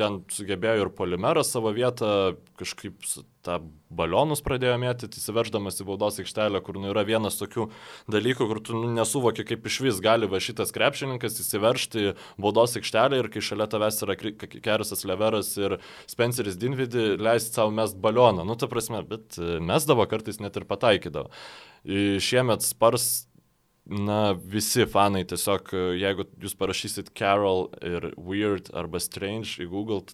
ten 0.00 0.22
sugebėjo 0.32 0.86
ir 0.86 0.90
polimerą 0.96 1.44
savo 1.46 1.72
vietą, 1.76 2.34
kažkaip 2.60 3.04
tą 3.44 3.56
balionus 3.92 4.42
pradėjo 4.44 4.76
mėtyti, 4.80 5.20
įsiverždamas 5.20 5.80
į 5.80 5.86
baudos 5.88 6.18
aikštelę, 6.20 6.60
kur 6.64 6.76
nu, 6.80 6.90
yra 6.92 7.04
vienas 7.08 7.38
tokių 7.40 7.68
dalykų, 8.12 8.48
kur 8.50 8.60
tu 8.64 8.76
nu, 8.76 8.90
nesuvoki, 8.96 9.46
kaip 9.48 9.64
iš 9.68 9.78
vis 9.86 10.02
gali 10.04 10.28
va 10.30 10.40
šitas 10.42 10.74
krepšininkas 10.76 11.40
įsiveržti 11.44 12.14
baudos 12.40 12.76
aikštelę 12.80 13.22
ir 13.22 13.30
kai 13.32 13.44
šalia 13.44 13.68
tavęs 13.70 14.02
yra 14.06 14.18
Kerisas 14.18 15.06
Leveras 15.08 15.54
ir 15.60 15.78
Spenceris 16.10 16.60
Dinvidi, 16.60 17.14
leisti 17.20 17.56
savo 17.56 17.72
mest 17.74 17.98
balioną. 18.00 18.44
Nu, 18.48 18.58
ta 18.60 18.68
prasme, 18.70 19.02
bet 19.08 19.40
mesdavo 19.40 20.06
kartais 20.10 20.40
net 20.42 20.60
ir 20.60 20.68
pataikydavo. 20.68 21.32
Šiemet 22.20 22.64
Spars 22.66 23.29
na, 23.90 24.20
visi 24.54 24.86
fanai 24.86 25.24
tiesiog, 25.28 25.74
jeigu 25.98 26.26
jūs 26.40 26.56
parašysit 26.58 27.12
Carol 27.18 27.68
ir 27.82 28.12
Weird 28.16 28.70
arba 28.76 29.02
Strange 29.02 29.58
į 29.64 29.68
Google, 29.70 30.04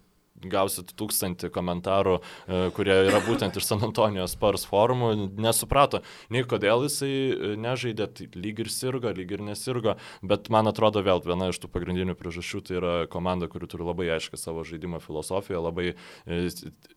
gausit 0.45 0.93
tūkstantį 0.99 1.51
komentarų, 1.55 2.17
e, 2.21 2.59
kurie 2.77 2.95
yra 3.09 3.21
būtent 3.25 3.57
iš 3.57 3.69
San 3.69 3.85
Antonijos 3.87 4.35
Spurs 4.37 4.67
forumų, 4.69 5.13
nesuprato 5.41 6.03
nei 6.33 6.45
kodėl 6.49 6.85
jisai 6.87 7.13
e, 7.13 7.53
nežaidė, 7.61 8.09
tai 8.13 8.29
lyg 8.37 8.61
ir 8.65 8.73
sirgo, 8.73 9.13
lyg 9.17 9.33
ir 9.33 9.45
nesirgo, 9.47 9.97
bet 10.23 10.51
man 10.53 10.69
atrodo 10.69 11.03
vėl 11.07 11.23
viena 11.25 11.51
iš 11.53 11.61
tų 11.63 11.71
pagrindinių 11.73 12.17
priežasčių 12.19 12.63
tai 12.67 12.79
yra 12.81 12.95
komanda, 13.13 13.49
kuri 13.49 13.71
turi 13.71 13.87
labai 13.87 14.11
aiškę 14.17 14.41
savo 14.41 14.65
žaidimo 14.67 15.01
filosofiją, 15.05 15.63
labai 15.65 15.95
e, 15.95 16.43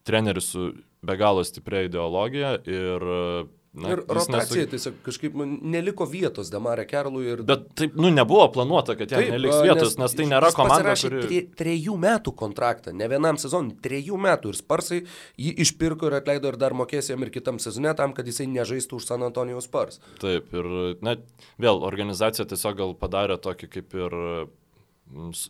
treneris 0.08 0.52
su 0.54 0.72
be 1.06 1.16
galo 1.16 1.46
stipria 1.48 1.86
ideologija 1.88 2.58
ir 2.68 3.10
Na, 3.74 3.92
ir 3.94 4.00
rotacija 4.02 4.64
nesu... 4.64 4.70
tiesiog 4.72 4.96
kažkaip 5.06 5.36
nu, 5.38 5.46
neliko 5.70 6.08
vietos 6.10 6.48
Demarė 6.50 6.88
Kerlui. 6.90 7.26
Ir... 7.36 7.44
Bet 7.46 7.68
taip, 7.78 7.94
nu, 8.02 8.10
nebuvo 8.10 8.48
planuota, 8.56 8.96
kad 8.98 9.12
jam 9.14 9.22
neliks 9.30 9.60
vietos, 9.62 9.94
nes, 9.94 10.00
nes 10.02 10.16
tai 10.18 10.26
nėra 10.32 10.50
komanda, 10.58 10.96
kuri... 10.98 11.20
Tre, 11.28 11.42
trejų 11.60 11.98
metų 12.02 12.34
kontraktą, 12.40 12.96
ne 12.98 13.06
vienam 13.12 13.38
sezonui, 13.42 13.76
trejų 13.86 14.18
metų 14.26 14.54
ir 14.56 14.58
Sparsai 14.58 15.00
jį 15.38 15.54
išpirko 15.66 16.10
ir 16.10 16.18
atleido 16.18 16.50
ir 16.50 16.58
dar 16.62 16.74
mokės 16.78 17.12
jam 17.12 17.22
ir 17.22 17.30
kitam 17.36 17.62
sezone 17.62 17.94
tam, 18.00 18.16
kad 18.18 18.26
jisai 18.26 18.48
nežaistų 18.50 18.98
už 18.98 19.06
San 19.12 19.28
Antonijos 19.28 19.70
Spars. 19.70 20.02
Taip, 20.24 20.50
ir 20.50 20.72
net 21.06 21.28
vėl 21.62 21.86
organizacija 21.86 22.48
tiesiog 22.50 22.80
gal 22.82 22.96
padarė 22.98 23.38
tokį 23.38 23.70
kaip 23.78 23.94
ir 24.02 24.18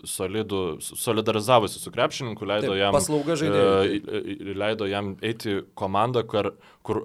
solidų, 0.07 0.79
solidarizavusi 0.79 1.79
su 1.81 1.91
krepšininku, 1.91 2.47
leido 2.47 2.71
Taip, 2.73 2.79
jam... 2.79 2.95
Paslauga 2.95 3.35
žaidėjai. 3.39 3.99
E, 3.99 4.53
leido 4.55 4.87
jam 4.87 5.13
eiti 5.25 5.59
komandą, 5.79 6.23
kur, 6.27 6.53
kur 6.85 7.01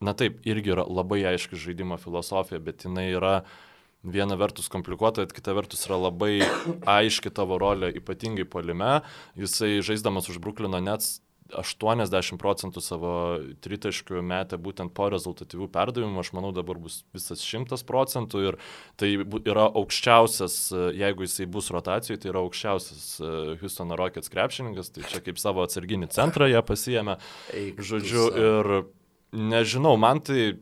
na 0.00 0.14
taip, 0.16 0.40
irgi 0.48 0.74
yra 0.74 0.86
labai 0.88 1.22
aiški 1.32 1.58
žaidimo 1.60 1.98
filosofija, 2.00 2.60
bet 2.62 2.84
jinai 2.86 3.08
yra 3.14 3.36
viena 4.06 4.36
vertus 4.38 4.68
komplikuota, 4.70 5.26
kita 5.26 5.54
vertus 5.56 5.86
yra 5.88 5.98
labai 5.98 6.40
aiški 6.98 7.32
tavo 7.34 7.58
rolė, 7.62 7.92
ypatingai 8.00 8.46
polime. 8.48 9.00
Jisai 9.38 9.78
žaisdamas 9.84 10.30
už 10.32 10.42
Bruklino 10.42 10.82
Nets 10.82 11.20
80 11.54 12.40
procentų 12.42 12.82
savo 12.82 13.12
tritaškių 13.62 14.22
metė 14.26 14.58
būtent 14.58 14.90
po 14.96 15.08
rezultatyvių 15.12 15.68
perdavimų, 15.70 16.18
aš 16.22 16.32
manau 16.34 16.50
dabar 16.54 16.80
bus 16.82 17.04
visas 17.14 17.42
100 17.44 17.78
procentų 17.86 18.42
ir 18.48 18.58
tai 18.98 19.12
yra 19.38 19.68
aukščiausias, 19.68 20.58
jeigu 20.96 21.26
jisai 21.26 21.46
bus 21.46 21.70
rotacijoje, 21.74 22.24
tai 22.24 22.32
yra 22.32 22.42
aukščiausias 22.42 23.08
Houstono 23.62 23.98
Rockets 23.98 24.32
krepšininkas, 24.32 24.90
tai 24.94 25.06
čia 25.06 25.22
kaip 25.22 25.38
savo 25.42 25.62
atsarginį 25.66 26.10
centrą 26.14 26.50
jie 26.50 26.62
pasijėmė. 26.66 27.18
Žodžiu, 27.78 28.26
ir 28.42 28.72
nežinau, 29.36 29.96
man 30.00 30.22
tai 30.24 30.56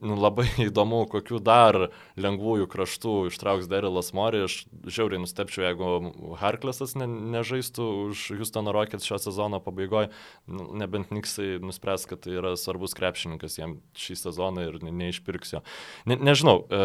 nu, 0.00 0.16
labai 0.20 0.46
įdomu, 0.68 1.04
kokiu 1.10 1.40
dar 1.42 1.88
lengvųjų 2.20 2.68
kraštų 2.72 3.14
ištrauks 3.30 3.68
Derilas 3.70 4.12
Mori. 4.16 4.44
Aš 4.46 4.58
žiauriai 4.84 5.22
nustepčiau, 5.22 5.64
jeigu 5.66 6.36
Harklesas 6.40 6.96
ne, 6.98 7.08
nežaistų 7.36 7.86
už 8.08 8.26
Houstono 8.40 8.74
Rockets 8.76 9.08
šio 9.08 9.20
sezono 9.22 9.60
pabaigoje, 9.64 10.10
nu, 10.50 10.68
nebent 10.80 11.12
Niksai 11.14 11.56
nuspręs, 11.64 12.08
kad 12.10 12.24
tai 12.26 12.36
yra 12.40 12.56
svarbus 12.60 12.96
krepšininkas 12.98 13.58
jam 13.60 13.78
šį 13.96 14.20
sezoną 14.26 14.68
ir 14.68 14.80
ne, 14.84 14.92
neišpirks 15.04 15.56
jo. 15.56 15.64
Ne, 16.08 16.18
nežinau, 16.20 16.60
e, 16.68 16.84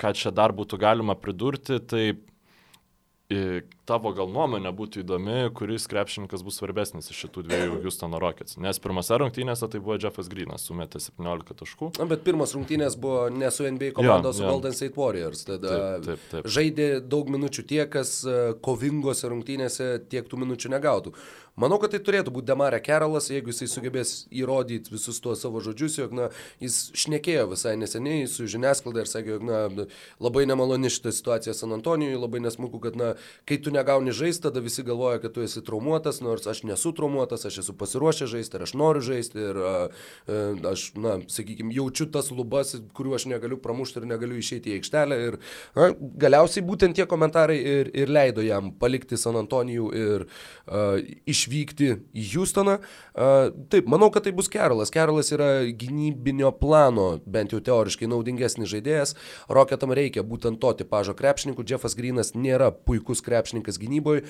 ką 0.00 0.14
čia 0.16 0.34
dar 0.34 0.54
būtų 0.56 0.78
galima 0.80 1.18
pridurti, 1.18 1.80
tai 1.82 2.04
tavo 3.90 4.12
gal 4.14 4.30
nuomonė 4.30 4.70
būtų 4.76 5.02
įdomi, 5.02 5.38
kuris 5.56 5.88
krepšininkas 5.90 6.44
bus 6.46 6.60
svarbesnis 6.60 7.10
iš 7.10 7.24
šitų 7.24 7.44
dviejų 7.48 7.78
Houstono 7.84 8.20
Rockets. 8.22 8.58
Nes 8.62 8.78
pirmose 8.82 9.18
rungtynėse 9.20 9.68
tai 9.70 9.82
buvo 9.82 9.98
Jeffas 9.98 10.30
Greenas, 10.30 10.68
sumetė 10.68 11.02
17 11.02 11.58
taškų. 11.62 11.90
Na, 11.98 12.06
bet 12.10 12.24
pirmas 12.26 12.54
rungtynės 12.56 12.98
buvo 13.00 13.26
ne 13.34 13.50
su 13.54 13.66
NBA 13.66 13.92
komanda, 13.98 14.32
su 14.36 14.46
Golden 14.46 14.76
State 14.76 14.98
Warriors. 14.98 15.44
Tada 15.48 15.74
taip, 15.74 16.06
taip, 16.06 16.26
taip. 16.32 16.50
žaidė 16.58 16.90
daug 17.02 17.30
minučių 17.32 17.66
tie, 17.72 17.82
kas 17.90 18.20
e, 18.24 18.40
kovingose 18.62 19.30
rungtynėse 19.32 19.92
tiek 20.12 20.30
tų 20.30 20.44
minučių 20.44 20.74
negautų. 20.76 21.14
Manau, 21.60 21.76
kad 21.82 21.92
tai 21.92 21.98
turėtų 22.00 22.32
būti 22.32 22.48
Demarė 22.48 22.78
Kerolas, 22.80 23.26
jeigu 23.28 23.50
jisai 23.50 23.66
sugebės 23.68 24.12
įrodyti 24.32 24.92
visus 24.94 25.18
tuos 25.20 25.42
savo 25.42 25.60
žodžius, 25.60 25.98
jog 25.98 26.14
na, 26.16 26.28
jis 26.62 26.78
šnekėjo 26.96 27.50
visai 27.50 27.74
neseniai 27.76 28.28
su 28.30 28.46
žiniasklaida 28.48 29.02
ir 29.02 29.10
sakė, 29.10 29.34
jog 29.34 29.44
na, 29.44 29.86
labai 30.22 30.46
nemaloni 30.48 30.92
šitą 30.92 31.12
situaciją 31.12 31.56
San 31.58 31.74
Antonijoje, 31.76 32.20
labai 32.22 32.40
nesmuku, 32.46 32.80
kad 32.80 32.96
na, 32.96 33.10
kai 33.50 33.58
tu 33.60 33.74
negauni 33.80 34.12
žaisti, 34.12 34.44
tada 34.46 34.60
visi 34.60 34.84
galvoja, 34.86 35.18
kad 35.22 35.34
tu 35.34 35.42
esi 35.44 35.62
traumuotas, 35.64 36.20
nors 36.24 36.46
aš 36.50 36.62
nesu 36.68 36.92
traumuotas, 36.96 37.46
aš 37.48 37.62
esu 37.64 37.74
pasiruošęs 37.80 38.30
žaisti 38.30 38.58
ir 38.58 38.64
aš 38.66 38.74
noriu 38.78 39.02
žaisti 39.04 39.40
ir 39.48 39.60
a, 39.64 39.74
aš, 40.70 40.86
na, 41.00 41.16
sakykime, 41.30 41.72
jaučiu 41.74 42.06
tas 42.12 42.30
lubas, 42.34 42.74
kuriuo 42.96 43.16
aš 43.18 43.26
negaliu 43.30 43.58
pramušti 43.62 44.02
ir 44.02 44.08
negaliu 44.10 44.38
išeiti 44.40 44.72
į 44.72 44.78
aikštelę. 44.78 45.18
Ir 45.26 45.38
a, 45.74 45.90
galiausiai 46.24 46.64
būtent 46.66 46.98
tie 46.98 47.06
komentarai 47.10 47.58
ir, 47.58 47.92
ir 47.96 48.12
leido 48.12 48.44
jam 48.44 48.72
palikti 48.80 49.18
San 49.20 49.38
Antonijų 49.40 49.90
ir 49.96 50.26
a, 50.26 50.84
išvykti 51.30 51.92
į 52.12 52.26
Houstoną. 52.34 52.78
A, 52.80 53.30
taip, 53.72 53.88
manau, 53.90 54.10
kad 54.12 54.26
tai 54.26 54.34
bus 54.36 54.50
Kerolas. 54.52 54.92
Kerolas 54.94 55.32
yra 55.34 55.50
gynybinio 55.70 56.52
plano, 56.60 57.12
bent 57.26 57.54
jau 57.54 57.62
teoriškai 57.64 58.10
naudingesnis 58.10 58.70
žaidėjas. 58.72 59.16
Roketam 59.50 59.94
reikia 59.96 60.24
būtent 60.26 60.60
to 60.62 60.74
tipažo 60.82 61.16
krepšininkų. 61.18 61.66
Jeffas 61.70 61.96
Grinas 61.98 62.34
nėra 62.34 62.70
puikus 62.74 63.22
krepšininkas 63.24 63.69
gynyboje. 63.78 64.24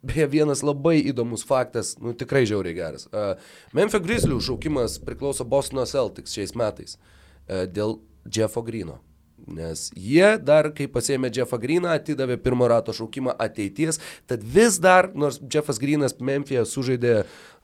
Beje, 0.00 0.30
vienas 0.32 0.64
labai 0.64 0.96
įdomus 1.12 1.44
faktas, 1.44 1.96
nu 2.00 2.14
tikrai 2.16 2.46
žiauriai 2.48 2.78
geras. 2.78 3.08
Memphis 3.76 4.06
Grizzlių 4.06 4.40
šaukimas 4.48 4.96
priklauso 5.04 5.44
Bostono 5.44 5.84
Celtics 5.90 6.38
šiais 6.38 6.56
metais 6.56 6.96
dėl 7.48 7.98
Jeffo 8.24 8.64
Grino. 8.64 9.00
Nes 9.50 9.88
jie 9.96 10.36
dar, 10.38 10.68
kai 10.76 10.86
pasėmė 10.92 11.30
Jeffą 11.34 11.58
Greeną, 11.60 11.94
atidavė 11.96 12.36
pirmo 12.42 12.68
rato 12.70 12.92
šaukimą 12.94 13.34
ateities, 13.40 13.98
tad 14.28 14.44
vis 14.44 14.78
dar, 14.82 15.10
nors 15.16 15.40
Jeffas 15.40 15.80
Greenas 15.80 16.14
Memphėje 16.20 16.66
sužaidė 16.68 17.14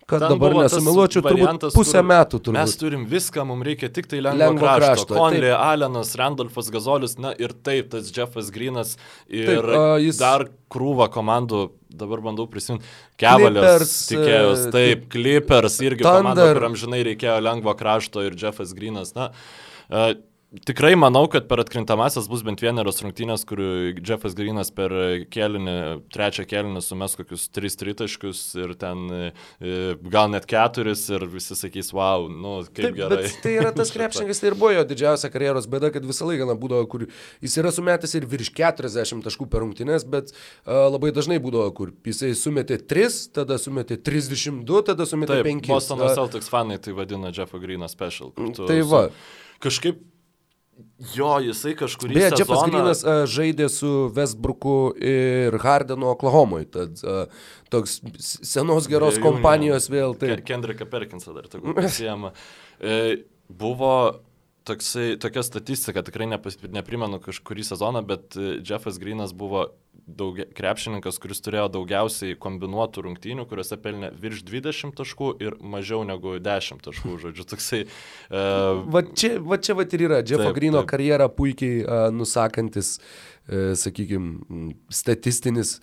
kad 0.07 0.23
Ten 0.23 0.37
dabar 0.37 0.55
nesumiluočiau, 0.55 1.23
turbūt 1.25 1.65
pusę 1.75 2.03
metų 2.07 2.39
turbūt. 2.39 2.57
Mes 2.57 2.75
turim 2.79 3.07
viską, 3.11 3.43
mums 3.49 3.67
reikia 3.67 3.91
tik 3.91 4.07
tai 4.11 4.21
lengvo, 4.23 4.45
lengvo 4.45 4.69
krašto. 4.69 4.85
krašto. 4.87 5.17
Conley, 5.19 5.51
Alenas, 5.51 6.13
Randolfas 6.19 6.71
Gazolis, 6.75 7.17
na 7.23 7.33
ir 7.43 7.55
taip, 7.67 7.91
tas 7.95 8.13
Jeffas 8.15 8.53
Grinas 8.55 8.95
ir 9.27 9.51
taip, 9.51 9.67
uh, 9.67 9.97
jis... 10.03 10.21
dar 10.23 10.47
krūva 10.73 11.09
komandų, 11.15 11.65
dabar 11.91 12.23
bandau 12.23 12.47
prisiminti, 12.51 12.87
Cavaliers, 13.19 13.97
tikėjus, 14.13 14.69
taip, 14.75 15.09
Clippers 15.11 15.81
irgi 15.83 16.07
Thunder. 16.07 16.23
komanda, 16.23 16.49
kuriam 16.55 16.79
žinai 16.79 17.03
reikėjo 17.11 17.41
lengvo 17.43 17.75
krašto 17.79 18.23
ir 18.29 18.39
Jeffas 18.39 18.77
Grinas, 18.79 19.15
na. 19.19 19.33
Uh, 19.91 20.15
Tikrai 20.47 20.95
manau, 20.95 21.25
kad 21.27 21.49
per 21.51 21.59
atkrintamasias 21.59 22.29
bus 22.31 22.45
bent 22.47 22.61
vieneros 22.63 23.01
rungtynės, 23.03 23.43
kur 23.51 23.59
Jeffas 23.99 24.37
Grinas 24.39 24.69
per 24.71 24.93
kelinį, 25.35 25.75
trečią 26.15 26.47
kelinį 26.47 26.83
sumes 26.87 27.17
kokius 27.19 27.49
3 27.51 27.75
tritaškius 27.81 28.43
ir 28.63 28.77
ten 28.79 29.03
e, 29.11 29.33
gal 30.07 30.31
net 30.31 30.47
4 30.47 30.95
ir 30.95 31.27
visi 31.33 31.59
sakys, 31.59 31.91
wow, 31.97 32.29
nu 32.31 32.61
kaip 32.71 32.87
Taip, 32.87 32.95
gerai. 33.01 33.27
Tai 33.43 33.57
yra 33.59 33.75
tas 33.75 33.91
krepšininkas, 33.91 34.45
tai 34.45 34.53
ir 34.53 34.59
buvo 34.63 34.71
jo 34.77 34.87
didžiausia 34.87 35.33
karjeros 35.35 35.67
bėda, 35.67 35.91
kad 35.99 36.07
visą 36.07 36.31
laiką 36.31 36.55
būdavo, 36.55 36.87
kur 36.95 37.09
jis 37.43 37.59
yra 37.59 37.75
sumetęs 37.75 38.15
ir 38.15 38.31
virš 38.31 38.55
40 38.55 39.27
taškų 39.27 39.51
per 39.51 39.67
rungtynės, 39.67 40.07
bet 40.07 40.31
uh, 40.31 40.87
labai 40.87 41.11
dažnai 41.17 41.43
būdavo, 41.43 41.75
kur 41.75 41.97
jisai 42.07 42.37
sumetė 42.39 42.79
3, 42.87 43.23
tada 43.35 43.59
sumetė 43.59 43.99
32, 43.99 44.85
tada 44.93 45.11
sumetė 45.11 45.41
Taip, 45.41 45.55
5. 45.67 45.73
Bostono 45.75 46.15
Celtics 46.15 46.55
fanai 46.55 46.79
tai 46.79 46.95
vadina 46.95 47.35
Jeffo 47.35 47.59
Grino 47.59 47.91
special. 47.91 48.31
Tai 48.63 48.85
va. 48.87 49.09
Kažkaip 49.65 50.05
Jo, 51.16 51.37
jisai 51.41 51.72
kažkurį 51.77 52.16
Beje, 52.16 52.31
sezoną... 52.33 52.41
Jeffas 52.41 52.64
Grinas 52.68 53.01
uh, 53.05 53.22
žaidė 53.31 53.68
su 53.72 53.91
Westbrooku 54.16 54.77
ir 55.01 55.57
Hardenu 55.62 56.11
Oklahomoje, 56.12 56.68
tad 56.72 57.01
uh, 57.05 57.47
toks 57.72 57.99
senos 58.20 58.89
geros 58.91 59.16
Beje, 59.16 59.24
kompanijos 59.24 59.89
vėl. 59.93 60.16
Tai... 60.20 60.35
Kendrika 60.45 60.89
Perkinsą 60.89 61.37
dar 61.37 61.49
tokiu 61.53 61.77
pasiema. 61.77 62.35
E, 62.77 63.24
buvo 63.49 64.20
toksai, 64.67 65.17
tokia 65.23 65.43
statistika, 65.47 66.03
tikrai 66.07 66.27
nepas, 66.31 66.59
neprimenu 66.75 67.21
kažkurį 67.23 67.64
sezoną, 67.69 68.03
bet 68.07 68.37
e, 68.39 68.57
Jeffas 68.67 68.99
Grinas 69.03 69.35
buvo 69.37 69.67
daugia, 70.07 70.47
krepšininkas, 70.57 71.19
kuris 71.23 71.43
turėjo 71.45 71.67
daugiausiai 71.77 72.37
kombinuotų 72.43 73.05
rungtynių, 73.07 73.47
kuriuose 73.51 73.79
pelnė 73.83 74.11
virš 74.23 74.43
20 74.49 74.97
taškų 74.99 75.31
ir 75.43 75.59
mažiau 75.75 76.03
negu 76.09 76.37
10 76.43 76.83
taškų, 76.87 77.17
žodžiu, 77.25 77.47
toksai. 77.53 77.83
Uh, 78.31 78.83
va 78.93 79.05
čia, 79.12 79.37
va 79.43 79.61
čia 79.62 79.77
va 79.79 79.87
ir 79.87 80.07
yra, 80.09 80.23
Jeffo 80.23 80.49
taip, 80.49 80.59
Grino 80.59 80.83
taip. 80.83 80.91
karjera 80.95 81.29
puikiai 81.33 81.85
uh, 81.85 82.09
nusakantis, 82.14 82.97
uh, 82.99 83.71
sakykime, 83.79 84.75
statistinis 84.95 85.79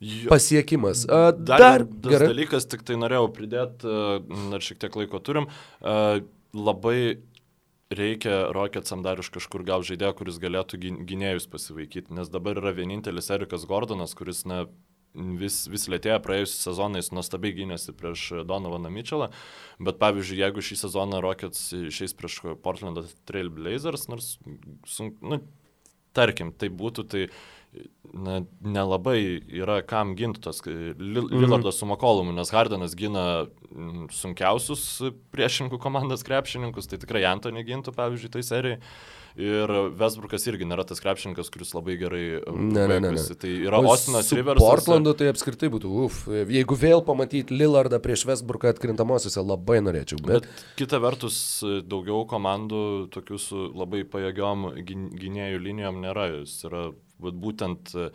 Jo. 0.00 0.30
pasiekimas. 0.32 1.04
Uh, 1.04 1.30
dar 1.36 1.82
dar 1.84 2.14
gerai. 2.14 2.30
dalykas, 2.32 2.64
tik 2.68 2.84
tai 2.88 2.96
norėjau 3.00 3.26
pridėti, 3.36 3.88
uh, 3.88 4.44
dar 4.52 4.64
šiek 4.64 4.80
tiek 4.80 4.94
laiko 4.96 5.20
turim, 5.24 5.50
uh, 5.84 6.22
labai 6.56 7.20
reikia 7.90 8.52
Rocketsam 8.54 9.02
dar 9.02 9.20
iš 9.20 9.32
kažkur 9.34 9.64
gal 9.66 9.84
žaidėjo, 9.86 10.14
kuris 10.20 10.38
galėtų 10.42 10.78
gynėjus 11.08 11.48
pasivaikyti, 11.50 12.14
nes 12.14 12.30
dabar 12.30 12.60
yra 12.60 12.72
vienintelis 12.76 13.30
Erikas 13.34 13.66
Gordonas, 13.68 14.14
kuris 14.18 14.44
na, 14.46 14.64
vis, 15.14 15.64
vis 15.70 15.88
lėtėja. 15.90 16.20
Praėjusiais 16.22 16.62
sezonais, 16.68 17.10
nuostabiai 17.14 17.56
gynėsi 17.56 17.94
prieš 17.96 18.44
Donovaną 18.48 18.92
Mitchellą, 18.94 19.30
bet 19.82 19.98
pavyzdžiui, 20.02 20.42
jeigu 20.44 20.64
šį 20.64 20.82
sezoną 20.84 21.22
Rockets 21.24 21.70
išeis 21.90 22.14
prieš 22.18 22.40
Portlandą 22.62 23.06
Trail 23.28 23.50
Blazers, 23.54 24.06
nors, 24.12 24.36
sunk, 24.86 25.18
nu, 25.26 25.42
tarkim, 26.16 26.54
tai 26.54 26.70
būtų, 26.70 27.06
tai 27.10 27.26
na, 28.12 28.40
nelabai 28.60 29.40
yra 29.46 29.80
kam 29.86 30.14
ginti 30.18 30.42
tos 30.42 30.62
Lillardas 30.66 31.76
mm. 31.76 31.78
su 31.78 31.86
Makolumu, 31.86 32.34
nes 32.34 32.50
Hardenas 32.54 32.96
gina 32.98 33.46
sunkiausius 34.14 34.84
priešininkų 35.34 35.78
komandos 35.82 36.26
krepšininkus, 36.26 36.90
tai 36.90 36.98
tikrai 37.02 37.24
Antony 37.30 37.62
gintų, 37.66 37.94
pavyzdžiui, 37.96 38.34
tai 38.34 38.44
serijai. 38.46 38.78
Ir 39.40 39.70
Vesbrukas 39.94 40.42
irgi 40.50 40.66
nėra 40.66 40.82
tas 40.84 40.98
krepšininkas, 41.00 41.52
kuris 41.54 41.70
labai 41.76 41.94
gerai 42.00 42.22
ne, 42.50 42.86
ne, 42.90 42.96
ne, 42.98 43.12
ne. 43.14 43.22
Tai 43.38 43.50
yra 43.68 43.78
Ostinas 43.78 44.32
Riversas. 44.34 44.64
Portlando 44.64 45.12
tai 45.16 45.28
apskritai 45.30 45.70
būtų, 45.70 45.92
uf, 46.08 46.16
jeigu 46.50 46.74
vėl 46.76 47.04
pamatyti 47.06 47.54
Lillardą 47.54 48.00
prieš 48.02 48.26
Vesbruką 48.28 48.72
atkrintamosiose, 48.74 49.38
labai 49.46 49.78
norėčiau. 49.86 50.18
Bet... 50.26 50.48
bet 50.48 50.64
kita 50.82 50.98
vertus, 51.00 51.38
daugiau 51.86 52.24
komandų 52.28 52.82
tokių 53.14 53.38
su 53.40 53.68
labai 53.70 54.02
pajėgiom 54.10 54.66
gynėjų 54.82 55.62
linijom 55.62 56.02
nėra. 56.02 56.26
Jis 56.40 56.58
yra 56.66 56.88
vat, 57.22 57.38
būtent 57.40 57.94
e, 57.94 58.08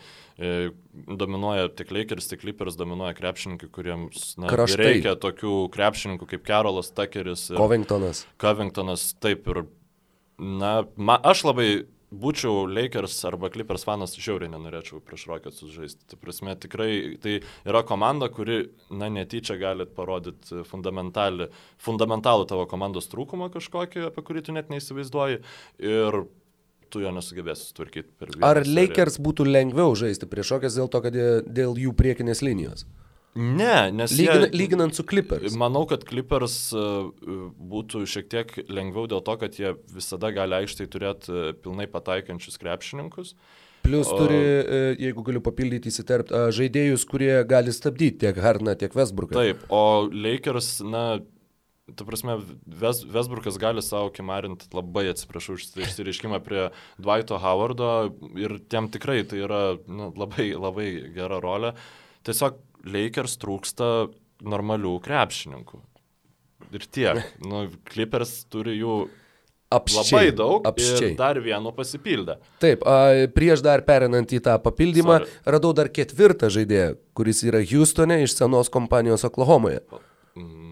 dominuoja 1.24 1.72
tiek 1.78 1.94
Lakers, 1.96 2.30
tiek 2.32 2.44
Clippers, 2.44 2.78
dominuoja 2.80 3.16
krepšininkai, 3.18 3.72
kuriems 3.76 4.36
na, 4.42 4.52
reikia 4.52 5.16
tokių 5.22 5.56
krepšininkų 5.74 6.30
kaip 6.36 6.46
Carolas, 6.48 6.94
Tuckeris. 6.96 7.50
Covingtonas. 7.56 8.26
Covingtonas, 8.42 9.10
taip 9.24 9.50
ir, 9.52 9.66
na, 10.40 10.78
ma, 10.96 11.20
aš 11.22 11.46
labai 11.50 11.70
būčiau 12.16 12.66
Lakers 12.70 13.18
arba 13.28 13.50
Clippers 13.54 13.86
fanas, 13.88 14.16
žiauriai 14.18 14.52
nenorėčiau 14.54 15.02
prieš 15.04 15.26
Rockets 15.30 15.64
žaisti. 15.74 16.06
Tai 16.12 16.20
prasme, 16.22 16.56
tikrai 16.60 17.18
tai 17.22 17.38
yra 17.68 17.84
komanda, 17.88 18.30
kuri, 18.34 18.70
na, 18.90 19.10
netyčia 19.14 19.58
galit 19.62 19.96
parodyti 19.98 20.64
fundamentalų 20.70 22.48
tavo 22.50 22.66
komandos 22.72 23.10
trūkumą 23.12 23.52
kažkokį, 23.54 24.08
apie 24.10 24.26
kurį 24.26 24.46
tu 24.48 24.56
net 24.56 24.72
neįsivaizduoji. 24.74 25.42
Ir 25.84 26.22
tu 26.96 27.04
jo 27.04 27.12
nesugebėsi 27.16 27.70
sutvarkyti 27.70 28.14
per 28.16 28.32
vieną. 28.32 28.46
Ar 28.48 28.64
seriją. 28.64 28.76
Lakers 28.80 29.20
būtų 29.28 29.48
lengviau 29.50 29.96
žaisti 30.00 30.30
prieš 30.32 30.56
šokės 30.56 30.80
dėl 30.80 30.92
to, 30.92 31.04
kad 31.04 31.18
jie, 31.20 31.32
dėl 31.46 31.76
jų 31.86 31.92
priekinės 32.00 32.44
linijos? 32.46 32.88
Ne, 33.36 33.92
nes 33.92 34.14
Lygin, 34.16 34.46
jie, 34.46 34.52
lyginant 34.56 34.96
su 34.96 35.04
Clippers. 35.04 35.58
Manau, 35.60 35.84
kad 35.90 36.06
Clippers 36.08 36.56
uh, 36.72 37.10
būtų 37.60 38.06
šiek 38.08 38.30
tiek 38.32 38.54
lengviau 38.72 39.10
dėl 39.12 39.20
to, 39.28 39.36
kad 39.42 39.58
jie 39.60 39.74
visada 39.92 40.32
gali 40.32 40.56
aikštai 40.62 40.88
turėti 40.88 41.34
uh, 41.34 41.50
pilnai 41.60 41.90
pataikančius 41.92 42.56
krepšininkus. 42.62 43.34
Plus 43.84 44.08
turi, 44.08 44.40
uh, 44.40 44.86
jeigu 45.04 45.26
galiu 45.28 45.44
papildyti, 45.44 45.92
įsiterpti, 45.92 46.46
žaidėjus, 46.56 47.04
kurie 47.12 47.34
gali 47.50 47.76
stabdyti 47.76 48.24
tiek 48.24 48.40
Harną, 48.40 48.78
tiek 48.80 48.96
Westbrooką. 48.96 49.36
Taip, 49.36 49.68
o 49.68 49.84
Lakers, 50.08 50.78
na, 50.88 51.04
Ta 51.86 52.02
prasme, 52.02 52.40
Ves, 52.66 53.04
Vesbrukas 53.06 53.60
gali 53.62 53.82
savo 53.86 54.10
kimarinti, 54.10 54.66
labai 54.74 55.04
atsiprašau 55.12 55.54
už 55.54 55.68
išsireiškimą 55.86 56.40
prie 56.42 56.64
Dwighto 56.98 57.38
Howardo 57.38 57.90
ir 58.42 58.58
tiem 58.74 58.90
tikrai 58.90 59.20
tai 59.30 59.44
yra 59.46 59.60
nu, 59.86 60.10
labai, 60.18 60.48
labai 60.58 60.88
gera 61.14 61.38
rolė. 61.44 61.76
Tiesiog 62.26 62.58
Lakers 62.90 63.38
trūksta 63.42 63.90
normalių 64.42 64.96
krepšininkų. 65.06 65.84
Ir 66.74 66.90
tiek. 66.90 67.22
Nu, 67.46 67.68
Clippers 67.86 68.34
turi 68.50 68.80
jų 68.80 68.98
Apščiai, 69.76 70.06
labai 70.10 70.34
daug. 70.38 70.66
Apščiai. 70.66 71.12
Ir 71.14 71.20
dar 71.20 71.38
vienu 71.42 71.70
pasipildė. 71.76 72.40
Taip, 72.62 72.82
a, 72.90 73.28
prieš 73.34 73.62
dar 73.66 73.86
perinant 73.86 74.34
į 74.34 74.42
tą 74.46 74.58
papildymą, 74.62 75.20
Sorry. 75.22 75.40
radau 75.58 75.74
dar 75.78 75.94
ketvirtą 75.94 76.50
žaidėją, 76.54 76.96
kuris 77.18 77.46
yra 77.46 77.62
Houstone 77.62 78.24
iš 78.26 78.38
senos 78.38 78.74
kompanijos 78.74 79.26
Oklahomoje. 79.30 79.82
Mm. 80.42 80.66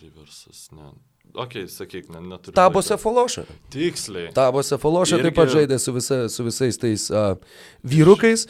Riversas, 0.00 0.59
ne. 0.72 0.90
okay, 1.34 1.68
sakyk, 1.70 2.08
ne, 2.10 2.20
neturiu. 2.20 2.54
Tabose 2.58 2.96
Fološa. 2.98 3.44
Tiksliai. 3.70 4.32
Tabose 4.34 4.78
Fološa 4.82 5.18
Irgi- 5.18 5.28
taip 5.28 5.36
pat 5.38 5.52
žaidė 5.52 5.78
su, 5.78 5.92
visa, 5.94 6.18
su 6.28 6.44
visais 6.46 6.78
tais 6.82 7.04
uh, 7.14 7.36
vyrukais, 7.86 8.46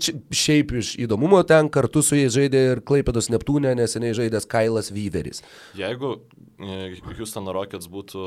či- 0.00 0.16
šiaip 0.32 0.72
iš 0.80 0.94
įdomumo 1.04 1.42
ten 1.46 1.68
kartu 1.68 2.02
su 2.02 2.16
jais 2.16 2.32
žaidė 2.32 2.62
ir 2.72 2.80
Klaipėdos 2.80 3.28
Neptūnė, 3.34 3.74
neseniai 3.76 4.16
žaidęs 4.16 4.48
Kailas 4.48 4.88
Vyveris. 4.96 5.42
Jeigu 5.76 6.14
e, 6.58 6.96
Houston 7.18 7.52
Rockets 7.52 7.88
būtų 7.92 8.24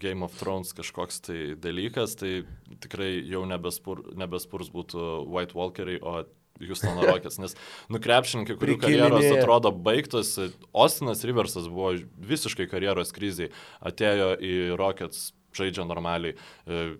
Game 0.00 0.24
of 0.24 0.34
Thrones 0.40 0.72
kažkoks 0.76 1.20
tai 1.28 1.40
dalykas, 1.60 2.16
tai 2.16 2.42
tikrai 2.80 3.12
jau 3.28 3.44
nebespur, 3.48 4.06
nebespurs 4.16 4.72
būtų 4.72 5.26
White 5.28 5.54
Walkeriai, 5.58 6.00
o 6.00 6.24
Houston 6.60 6.98
Rockets, 7.00 7.38
nes 7.40 7.54
nukrepšininkai, 7.92 8.56
kurių 8.60 8.78
karjeros 8.82 9.28
atrodo 9.38 9.72
baigtos, 9.72 10.34
Ostinas 10.72 11.24
Riversas 11.24 11.68
buvo 11.68 11.94
visiškai 12.30 12.68
karjeros 12.70 13.12
kriziai, 13.16 13.50
atėjo 13.80 14.34
į 14.40 14.56
Rockets, 14.80 15.30
žaidžia 15.56 15.86
normaliai. 15.88 16.36
E, 16.66 16.96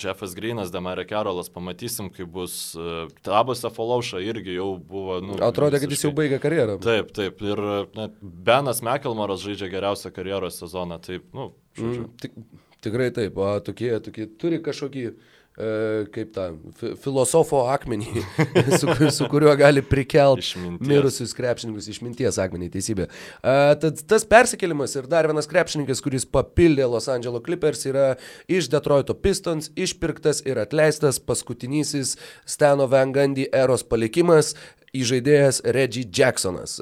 Jeffas 0.00 0.32
Greenas, 0.34 0.70
Demarė 0.74 1.04
Carolas, 1.06 1.50
pamatysim, 1.52 2.08
kaip 2.10 2.26
bus. 2.32 2.74
e, 2.74 3.06
Tabose 3.22 3.68
Falauša 3.70 4.18
irgi 4.24 4.56
jau 4.56 4.78
buvo. 4.80 5.20
Nu, 5.22 5.36
Atrodė, 5.44 5.78
kad 5.82 5.90
jis 5.92 6.02
jau 6.06 6.10
visiškai- 6.10 6.16
baigė 6.18 6.38
karjerą. 6.42 6.78
Taip, 6.82 7.12
taip. 7.12 7.42
Ir 7.42 7.60
net 7.94 8.16
Benas 8.22 8.80
Mekelmaras 8.82 9.44
žaidžia 9.44 9.68
geriausią 9.70 10.10
karjeros 10.16 10.58
sezoną. 10.58 10.98
Taip, 11.04 11.28
nu, 11.34 11.52
žodžiu. 11.76 12.08
Mm, 12.08 12.10
tik, 12.18 12.32
tikrai 12.80 13.10
taip, 13.14 13.36
o 13.38 13.60
tokie, 13.60 13.92
tokie 14.00 14.26
turi 14.40 14.58
kažkokį, 14.58 15.04
e, 15.12 15.14
kaip 15.54 16.32
tą, 16.34 16.48
fi, 16.80 16.92
filosofo 16.98 17.60
akmenį, 17.70 18.24
su, 18.80 18.90
su 19.14 19.28
kuriuo 19.30 19.52
gali 19.58 19.84
prikelti 19.86 20.64
mirusius 20.82 21.34
krepšininkus 21.38 21.86
išminties 21.92 22.40
akmenį, 22.42 22.72
teisybė. 22.74 23.06
E, 23.06 23.54
tad 23.84 24.02
tas 24.10 24.26
persikėlimas 24.26 24.96
ir 24.98 25.06
dar 25.10 25.28
vienas 25.30 25.46
krepšininkas, 25.50 26.02
kuris 26.02 26.26
papildė 26.26 26.88
Los 26.90 27.06
Angeles 27.12 27.44
Clippers, 27.46 27.84
yra 27.86 28.06
iš 28.50 28.66
Detroito 28.72 29.14
Pistons, 29.14 29.70
išpirktas 29.78 30.42
ir 30.42 30.58
atleistas 30.58 31.22
paskutinysis 31.22 32.16
Stano 32.42 32.88
Van 32.90 33.14
Gundy 33.14 33.46
eros 33.54 33.86
palikimas 33.86 34.56
įžaidėjas 34.94 35.60
Reggie 35.74 36.04
Jacksonas. 36.06 36.76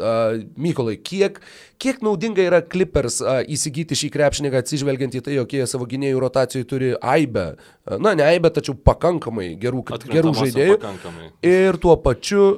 Mykolai, 0.60 0.98
kiek, 1.00 1.40
kiek 1.82 2.02
naudinga 2.04 2.44
yra 2.44 2.62
Clippers 2.62 3.20
įsigyti 3.52 3.98
šį 3.98 4.12
krepšininką 4.14 4.62
atsižvelgiant 4.62 5.18
į 5.18 5.24
tai, 5.26 5.36
jog 5.40 5.56
jie 5.56 5.66
savo 5.70 5.88
gynėjų 5.90 6.22
rotacijų 6.22 6.68
turi 6.68 6.94
aibę, 7.00 7.52
na 7.98 8.14
ne 8.18 8.26
aibę, 8.28 8.52
tačiau 8.54 8.76
pakankamai 8.78 9.52
gerų, 9.60 9.84
gerų 10.06 10.36
žaidėjų. 10.44 10.78
pakankamai. 10.80 11.30
Ir 11.52 11.80
tuo 11.82 11.98
pačiu, 12.00 12.48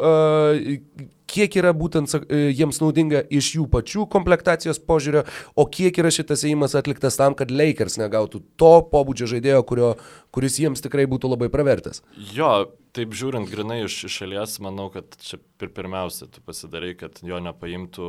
kiek 1.35 1.57
yra 1.61 1.73
būtent 1.77 2.13
e, 2.19 2.41
jiems 2.55 2.81
naudinga 2.83 3.25
iš 3.33 3.55
jų 3.57 3.67
pačių 3.73 4.07
komplektacijos 4.13 4.81
požiūrio, 4.87 5.25
o 5.57 5.67
kiek 5.67 5.99
yra 6.03 6.13
šitas 6.15 6.45
įėjimas 6.47 6.77
atliktas 6.79 7.19
tam, 7.21 7.37
kad 7.39 7.53
Lakers 7.55 7.99
negautų 8.01 8.43
to 8.61 8.75
pobūdžio 8.93 9.31
žaidėjo, 9.35 9.65
kurio, 9.69 9.93
kuris 10.35 10.61
jiems 10.63 10.85
tikrai 10.85 11.09
būtų 11.11 11.33
labai 11.35 11.51
pravertas. 11.53 12.05
Jo, 12.35 12.55
taip 12.95 13.15
žiūrint 13.17 13.49
grinai 13.51 13.81
iš 13.85 13.97
iš 14.09 14.19
šalies, 14.21 14.57
manau, 14.63 14.87
kad 14.95 15.17
čia 15.23 15.41
pir 15.59 15.71
pirmiausia, 15.75 16.29
tu 16.31 16.43
pasidarai, 16.47 16.93
kad 16.99 17.19
jo 17.27 17.41
nepaimtų 17.43 18.07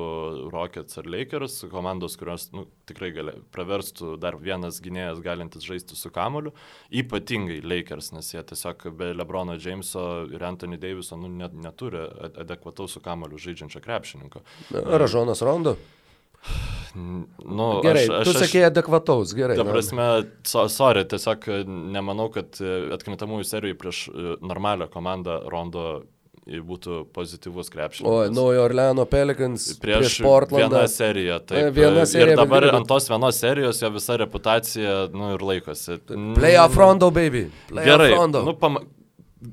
Rockets 0.53 0.99
ar 1.01 1.09
Lakers, 1.09 1.57
komandos, 1.71 2.17
kurios 2.21 2.47
nu, 2.53 2.67
tikrai 2.89 3.09
gali, 3.15 3.33
praverstų 3.55 4.15
dar 4.21 4.37
vienas 4.41 4.77
gynėjas 4.85 5.23
galintis 5.25 5.65
žaisti 5.65 5.97
su 5.97 6.11
kamoliu, 6.13 6.53
ypatingai 6.93 7.61
Lakers, 7.65 8.11
nes 8.15 8.29
jie 8.33 8.43
tiesiog 8.45 8.87
be 8.99 9.11
Lebrono 9.17 9.57
Jameso 9.57 10.05
ir 10.29 10.45
Anthony 10.45 10.77
Daviso 10.81 11.17
nu, 11.17 11.31
net, 11.33 11.57
neturi 11.57 12.05
ad- 12.05 12.41
adekvataus 12.45 12.97
su 12.97 13.03
kamoliu 13.05 13.41
žaidžiančio 13.41 13.81
krepšininko. 13.85 14.45
Ražonas 14.71 15.41
Rondo. 15.45 15.77
Nu, 16.95 17.67
Gerai, 17.83 18.05
tu 18.23 18.31
sakėjai 18.35 18.69
adekvataus, 18.71 19.33
gerai. 19.35 19.57
Ta 19.59 19.63
na. 19.67 19.71
prasme, 19.75 20.05
so, 20.47 20.65
sorry, 20.71 21.03
tiesiog 21.11 21.47
e, 21.51 21.61
nemanau, 21.67 22.29
kad 22.31 22.55
e, 22.63 22.75
atkrintamųjų 22.95 23.47
serijų 23.49 23.77
prieš 23.81 24.03
e, 24.09 24.35
normalią 24.41 24.87
komandą 24.93 25.41
Rondo 25.51 26.03
būtų 26.45 27.07
pozityvus 27.09 27.67
O, 27.67 27.73
krepšininkas. 27.73 28.33
Naujo 28.37 28.63
Orleano 28.67 29.05
Pelicans 29.09 29.63
prieš, 29.81 29.97
Prieš 30.03 30.17
Portlandą. 30.21 30.75
vieną 30.77 30.87
seriją. 30.93 31.39
Taip, 31.41 31.57
E, 31.57 31.71
viena 31.73 32.03
serija, 32.05 32.35
Ir 32.35 32.37
dabar 32.37 32.61
bet 32.67 32.75
ant 32.77 32.87
tos 32.87 33.09
vienos 33.09 33.39
serijos 33.41 33.79
jo 33.81 33.89
visa 33.95 34.17
reputacija, 34.21 35.07
nu 35.11 35.31
ir 35.33 35.41
laikosi. 35.41 35.97
Playoff 36.37 36.77
Rondo, 36.77 37.09
baby. 37.11 37.47
Playoff 37.71 37.89
Gerai, 37.89 38.11
Rondo. 38.13 38.43
nu, 38.45 38.53
pama... 38.53 38.83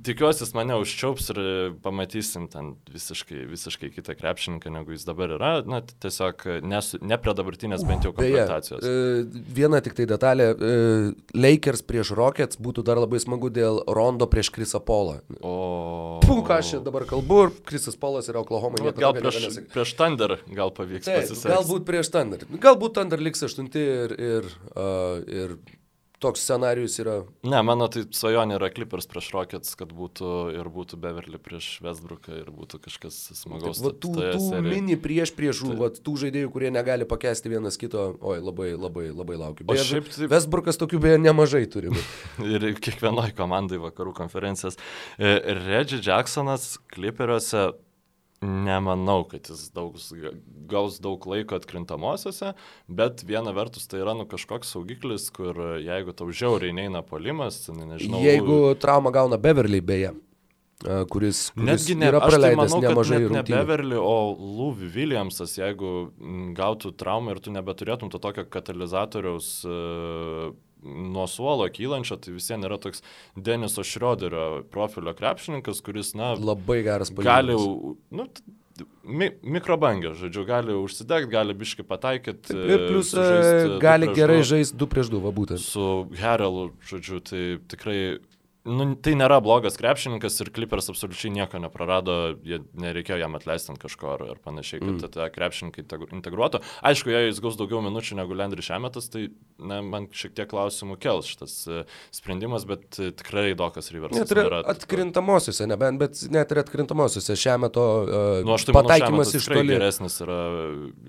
Tikiuosi, 0.06 0.44
jis 0.44 0.52
mane 0.56 0.76
užčiaups 0.80 1.30
ir 1.34 1.40
pamatysim 1.84 2.46
ten 2.52 2.72
visiškai, 2.92 3.44
visiškai 3.50 3.90
kitą 3.94 4.14
krepšininką, 4.18 4.72
negu 4.72 4.94
jis 4.94 5.04
dabar 5.08 5.34
yra. 5.36 5.52
Na, 5.68 5.82
tiesiog 5.82 6.44
nesu, 6.66 7.00
ne 7.04 7.18
prie 7.20 7.34
dabartinės 7.38 7.84
bent 7.88 8.06
jau 8.06 8.14
Beje, 8.16 8.32
komplektacijos. 8.32 8.86
e, 8.86 9.42
viena 9.58 9.82
tik 9.84 9.96
tai 9.98 10.06
detalė. 10.10 10.48
e, 10.54 10.72
Lakers 11.36 11.84
prieš 11.86 12.14
Rockets 12.16 12.60
būtų 12.62 12.84
dar 12.86 13.00
labai 13.02 13.20
smagu 13.22 13.50
dėl 13.52 13.82
Rondo 13.88 14.28
prieš 14.30 14.52
Krisą 14.54 14.80
Polą. 14.84 15.20
O... 15.40 16.20
Pum, 16.24 16.42
ką 16.46 16.60
aš 16.62 16.74
dabar 16.84 17.06
kalbu, 17.08 17.42
ir 17.46 17.54
Krisas 17.68 17.98
Polas 17.98 18.30
yra 18.32 18.42
Oklahoma. 18.42 18.80
Nu, 18.80 18.92
gal 18.96 19.14
prieš, 19.18 19.60
prieš 19.72 19.94
Thunder 19.98 20.38
gal 20.48 20.72
pavyks 20.74 21.08
pasisakyti. 21.10 21.52
galbūt 21.52 21.86
prieš 21.88 22.12
Thunder. 22.14 22.46
Galbūt 22.62 22.98
Thunder 22.98 23.22
liks 23.22 23.44
aštunti 23.46 23.82
ir, 23.82 24.16
ir, 24.16 24.50
uh, 24.74 25.20
ir 25.26 25.56
toks 26.22 26.44
scenarius 26.46 26.98
yra. 27.02 27.16
Ne, 27.46 27.58
mano 27.66 27.88
tai 27.92 28.04
svajonė 28.14 28.56
yra 28.58 28.70
Clippers 28.74 29.08
prieš 29.10 29.30
Rockets, 29.34 29.74
kad 29.78 29.92
būtų 29.96 30.30
ir 30.54 30.70
būtų 30.72 30.98
Beverly 31.02 31.40
prieš 31.42 31.74
Westbrooką 31.84 32.38
ir 32.38 32.50
būtų 32.54 32.80
kažkas 32.86 33.18
smagaus. 33.38 33.82
Va, 33.82 33.92
tų, 33.92 34.14
tų 34.36 34.62
mini 34.66 34.96
prieš 35.00 35.34
priešų, 35.36 35.74
va, 35.80 35.90
tų 35.92 36.16
žaidėjų, 36.24 36.52
kurie 36.54 36.72
negali 36.74 37.08
pakesti 37.08 37.52
vienas 37.52 37.78
kito, 37.80 38.12
oi, 38.20 38.38
labai, 38.42 38.72
labai, 38.78 39.08
labai 39.10 39.38
laukiu. 39.40 39.66
Beje, 39.68 39.86
šiaip 39.90 40.10
tai- 40.14 40.30
Westbrookas 40.32 40.80
tokių 40.80 41.02
beje 41.02 41.20
nemažai 41.22 41.64
turi. 41.72 41.92
Ir 42.54 42.68
kiekvienoje 42.78 43.34
komandai 43.38 43.80
vakarų 43.82 44.14
konferencijas. 44.22 44.78
E, 45.18 45.38
Reggie 45.66 46.00
Jacksonas 46.02 46.76
Clipperiuose 46.92 47.72
nemanau, 48.42 49.22
kad 49.30 49.46
jis 49.48 49.68
daug, 49.74 49.94
gaus 50.70 50.98
daug 51.02 51.22
laiko 51.30 51.56
atkrintamosiose, 51.58 52.52
bet 52.90 53.22
viena 53.28 53.54
vertus 53.54 53.86
tai 53.90 54.02
yra 54.02 54.16
nu 54.18 54.26
kažkoks 54.28 54.74
saugiklis, 54.74 55.30
kur 55.34 55.78
jeigu 55.82 56.14
tau 56.16 56.28
žiauriai 56.34 56.74
neina 56.74 57.04
polimas, 57.06 57.64
ne- 57.70 57.86
nežinau. 57.94 58.20
Jeigu 58.24 58.60
traumą 58.82 59.12
gauna 59.14 59.38
Beverly 59.38 59.80
beje, 59.80 60.12
kuris, 60.82 61.52
kuris 61.54 61.68
Netgi 61.68 61.94
ne, 61.94 62.08
yra 62.10 62.18
tai 62.22 62.32
praleidęs 62.32 62.74
manau, 62.74 62.82
nemažai 62.88 63.20
ne 63.22 63.28
rungtynių. 63.30 63.60
Beverly, 63.62 64.00
o 64.02 64.16
Louis 64.34 64.90
Williamsas, 64.96 65.54
jeigu 65.60 65.92
gautų 66.58 66.92
traumą 66.98 67.36
ir 67.36 67.40
tu 67.44 67.54
nebeturėtum 67.54 68.10
to 68.10 68.18
tokio 68.22 68.44
katalizatoriaus 68.50 69.52
uh, 69.68 70.50
nuo 70.82 71.26
suolo 71.30 71.68
kylančio, 71.72 72.18
tai 72.22 72.34
vis 72.36 72.48
vien 72.50 72.66
yra 72.66 72.78
toks 72.82 73.04
Deniso 73.36 73.84
Šrioderio 73.86 74.62
profilio 74.70 75.14
krepšininkas, 75.18 75.82
kuris, 75.84 76.14
na, 76.18 76.32
Labai 76.34 76.82
geras 76.86 77.12
gali, 77.14 77.54
palyginimas. 77.54 78.02
nu, 78.10 78.28
mi, 79.04 79.28
mikrobangė, 79.56 80.14
žodžiu, 80.18 80.44
gali 80.48 80.76
užsidegti, 80.76 81.30
gali 81.32 81.56
biški 81.58 81.86
pataikyti. 81.86 82.56
Ir 82.56 82.86
plus 82.88 83.12
e, 83.18 83.78
gali 83.82 84.10
gerai 84.16 84.40
žaisti 84.46 84.78
2 84.80 84.90
prieš 84.94 85.12
2, 85.12 85.22
va 85.24 85.34
būtent. 85.34 85.62
su 85.62 85.88
Herelu, 86.18 86.70
žodžiu, 86.88 87.22
tai 87.26 87.42
tikrai, 87.72 87.98
nu, 88.68 88.86
tai 89.02 89.14
nėra 89.18 89.40
blogas 89.42 89.76
krepšininkas 89.80 90.38
ir 90.44 90.50
Clippers 90.54 90.90
absoliučiai 90.92 91.32
nieko 91.34 91.58
neprarado, 91.62 92.36
jie 92.46 92.60
nereikėjo 92.78 93.18
jam 93.22 93.34
atleisti 93.38 93.72
ant 93.72 93.80
kažko 93.82 94.12
ar, 94.14 94.24
ar 94.34 94.40
panašiai, 94.42 94.80
kad 94.82 94.92
mm. 94.94 95.12
tą 95.16 95.26
krepšininką 95.34 95.82
integ- 95.82 96.06
integruotų. 96.14 96.62
Aišku, 96.86 97.10
jei 97.10 97.26
jis 97.28 97.40
gaus 97.42 97.58
daugiau 97.58 97.82
minučių 97.84 98.20
negu 98.20 98.36
Landry 98.38 98.64
Šemetas, 98.64 99.10
tai 99.12 99.26
na, 99.58 99.80
man 99.82 100.06
šiek 100.14 100.36
tiek 100.38 100.50
klausimų 100.52 100.98
kels 101.02 101.30
šitas 101.32 101.56
e, 101.66 101.82
sprendimas, 102.14 102.66
bet 102.68 103.00
e, 103.02 103.10
tikrai 103.18 103.52
Dokas 103.58 103.90
Riversas 103.94 104.22
Net 104.22 104.34
ir 104.34 104.42
nėra. 104.44 104.62
atkrintamosiose, 104.72 105.66
nebent, 105.70 105.98
bet 106.02 106.22
net 106.32 106.54
ir 106.54 106.62
atkrintamosiose 106.62 107.38
šią 107.38 107.58
meto 107.62 107.86
uh, 108.02 108.20
Nu, 108.46 108.54
aš 108.54 108.68
tai 108.68 108.76
pataikymas 108.76 109.34
iš 109.38 109.50
toli. 109.50 109.74
geresnis 109.74 110.20
yra 110.22 110.38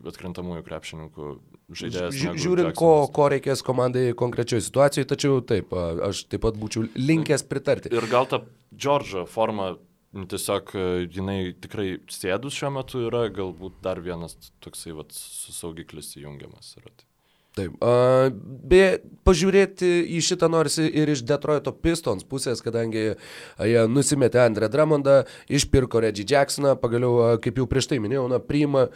atkrintamųjų 0.09 0.65
krepšininkų 0.65 1.29
žaidėjas. 1.77 2.17
Žiūrint, 2.41 2.73
ko, 2.77 2.91
ko 3.13 3.29
reikės 3.33 3.63
komandai 3.65 4.09
konkrečioje 4.17 4.65
situacijoje, 4.67 5.09
tačiau 5.09 5.39
taip, 5.45 5.73
aš 5.73 6.25
taip 6.31 6.43
pat 6.45 6.57
būčiau 6.59 6.85
linkęs 6.97 7.42
pritarti. 7.49 7.91
Ir 7.93 8.07
gal 8.11 8.29
ta 8.29 8.43
Džordžo 8.73 9.25
forma 9.29 9.73
tiesiog 10.13 10.75
e, 10.77 10.83
jinai 11.09 11.39
tikrai 11.61 11.87
sėdus 12.11 12.57
šiuo 12.57 12.69
metu 12.75 13.01
yra, 13.07 13.25
galbūt 13.33 13.79
dar 13.85 14.01
vienas 14.03 14.37
toksai 14.63 14.93
vat, 14.97 15.13
saugiklis 15.13 16.13
įjungiamas 16.19 16.75
yra. 16.77 16.91
Tai. 16.93 17.07
Taip. 17.53 17.73
a, 17.85 18.29
Beje, 18.69 18.99
pažiūrėti 19.25 19.89
į 20.17 20.21
šitą 20.25 20.49
norisi 20.49 20.85
ir 20.89 21.09
iš 21.13 21.21
Detroito 21.29 21.73
Pistons 21.73 22.25
pusės, 22.25 22.61
kadangi 22.65 23.03
jie 23.13 23.83
nusimetė 23.89 24.41
Andrę 24.45 24.69
Dramondą, 24.73 25.23
išpirko 25.53 26.01
Reggie 26.05 26.25
Jacksoną, 26.29 26.77
pagaliau, 26.81 27.35
kaip 27.41 27.61
jau 27.61 27.67
prieš 27.69 27.91
tai 27.91 28.01
minėjau, 28.01 28.25
na, 28.31 28.41
priima 28.41 28.87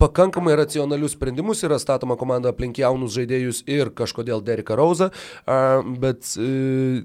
pakankamai 0.00 0.56
racionalius 0.58 1.14
sprendimus, 1.16 1.62
yra 1.64 1.78
statoma 1.80 2.16
komanda 2.20 2.52
aplink 2.52 2.80
jaunus 2.82 3.14
žaidėjus 3.16 3.62
ir 3.70 3.92
kažkodėl 3.96 4.42
Derika 4.44 4.76
Rauzą, 4.76 5.10
bet 6.02 6.34
e, 6.36 7.04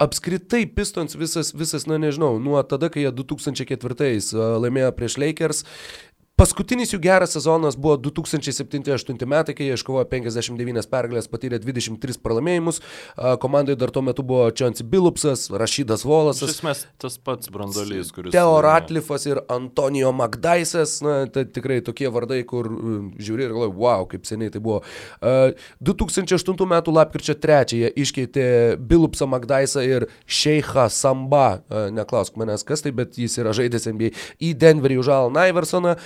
apskritai 0.00 0.64
Pistons 0.74 1.16
visas, 1.18 1.52
visas, 1.56 1.86
na 1.90 1.98
nežinau, 2.00 2.38
nuo 2.42 2.60
tada, 2.66 2.90
kai 2.92 3.04
jie 3.06 3.12
2004 3.14 4.10
a, 4.10 4.48
laimėjo 4.64 4.92
prieš 4.96 5.18
Lakers, 5.20 5.64
Paskutinis 6.40 6.94
jų 6.94 7.02
geras 7.04 7.34
sezonas 7.36 7.74
buvo 7.76 7.98
2007-2008 8.00 9.26
metai, 9.28 9.52
kai 9.52 9.66
jie 9.66 9.74
iškovojo 9.76 10.06
59 10.08 10.86
pergalės, 10.88 11.26
patyrė 11.28 11.58
23 11.60 12.16
pralaimėjimus. 12.24 12.78
Komandai 13.42 13.74
dar 13.76 13.90
tuo 13.92 14.00
metu 14.06 14.24
buvo 14.24 14.46
Čionsi 14.56 14.86
Bilupsas, 14.88 15.50
Rašydas 15.52 16.00
Volasas. 16.08 16.48
Iš 16.48 16.54
esmės 16.54 16.80
tas 17.02 17.18
pats 17.20 17.52
brandolys, 17.52 18.08
kuris. 18.16 18.32
Teo 18.32 18.54
Ratlifas 18.64 19.26
ir 19.28 19.42
Antonijo 19.52 20.14
Magdaisas. 20.16 20.94
Na, 21.04 21.18
tai 21.28 21.44
tikrai 21.44 21.82
tokie 21.84 22.08
vardai, 22.08 22.40
kur 22.48 22.70
žiūri 23.20 23.44
ir 23.44 23.52
galvoji, 23.52 23.76
wow, 23.84 24.08
kaip 24.08 24.24
seniai 24.24 24.48
tai 24.54 24.64
buvo. 24.64 24.80
2008 25.20 26.72
metų 26.72 26.96
lapkričio 26.96 27.36
3 27.36 27.92
iškeitė 28.00 28.46
Bilupsą 28.80 29.28
Magdaisą 29.28 29.84
ir 29.84 30.08
Šeichą 30.24 30.88
Samba. 30.88 31.60
Neklausk 31.92 32.40
manęs, 32.40 32.64
kas 32.64 32.80
tai, 32.88 32.96
bet 32.96 33.20
jis 33.20 33.36
yra 33.44 33.52
žaidęs 33.60 33.90
NBA 33.92 34.14
į 34.40 34.56
Denverį 34.64 35.02
už 35.04 35.14
Alan 35.20 35.36
Iversoną. 35.44 35.98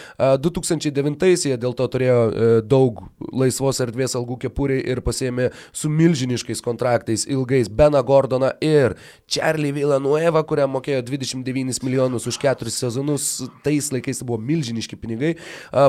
2009-aisiais 0.45 1.59
dėl 1.61 1.75
to 1.77 1.87
turėjo 1.91 2.19
e, 2.25 2.49
daug 2.67 3.03
laisvos 3.35 3.81
erdvės 3.85 4.17
algų 4.19 4.39
kepuriai 4.47 4.83
ir 4.95 5.01
pasėmė 5.05 5.51
su 5.75 5.91
milžiniškais 5.93 6.63
kontraktais 6.65 7.27
ilgais 7.31 7.71
Beną 7.71 8.03
Gordoną 8.07 8.53
ir 8.65 8.97
Charlie 9.31 9.73
Villanueva, 9.75 10.45
kuriam 10.47 10.75
mokėjo 10.77 11.03
29 11.07 11.83
milijonus 11.85 12.29
už 12.31 12.39
keturis 12.43 12.79
sezonus. 12.81 13.29
Tais 13.65 13.91
laikais 13.95 14.21
tai 14.21 14.29
buvo 14.29 14.39
milžiniški 14.43 14.99
pinigai. 15.01 15.35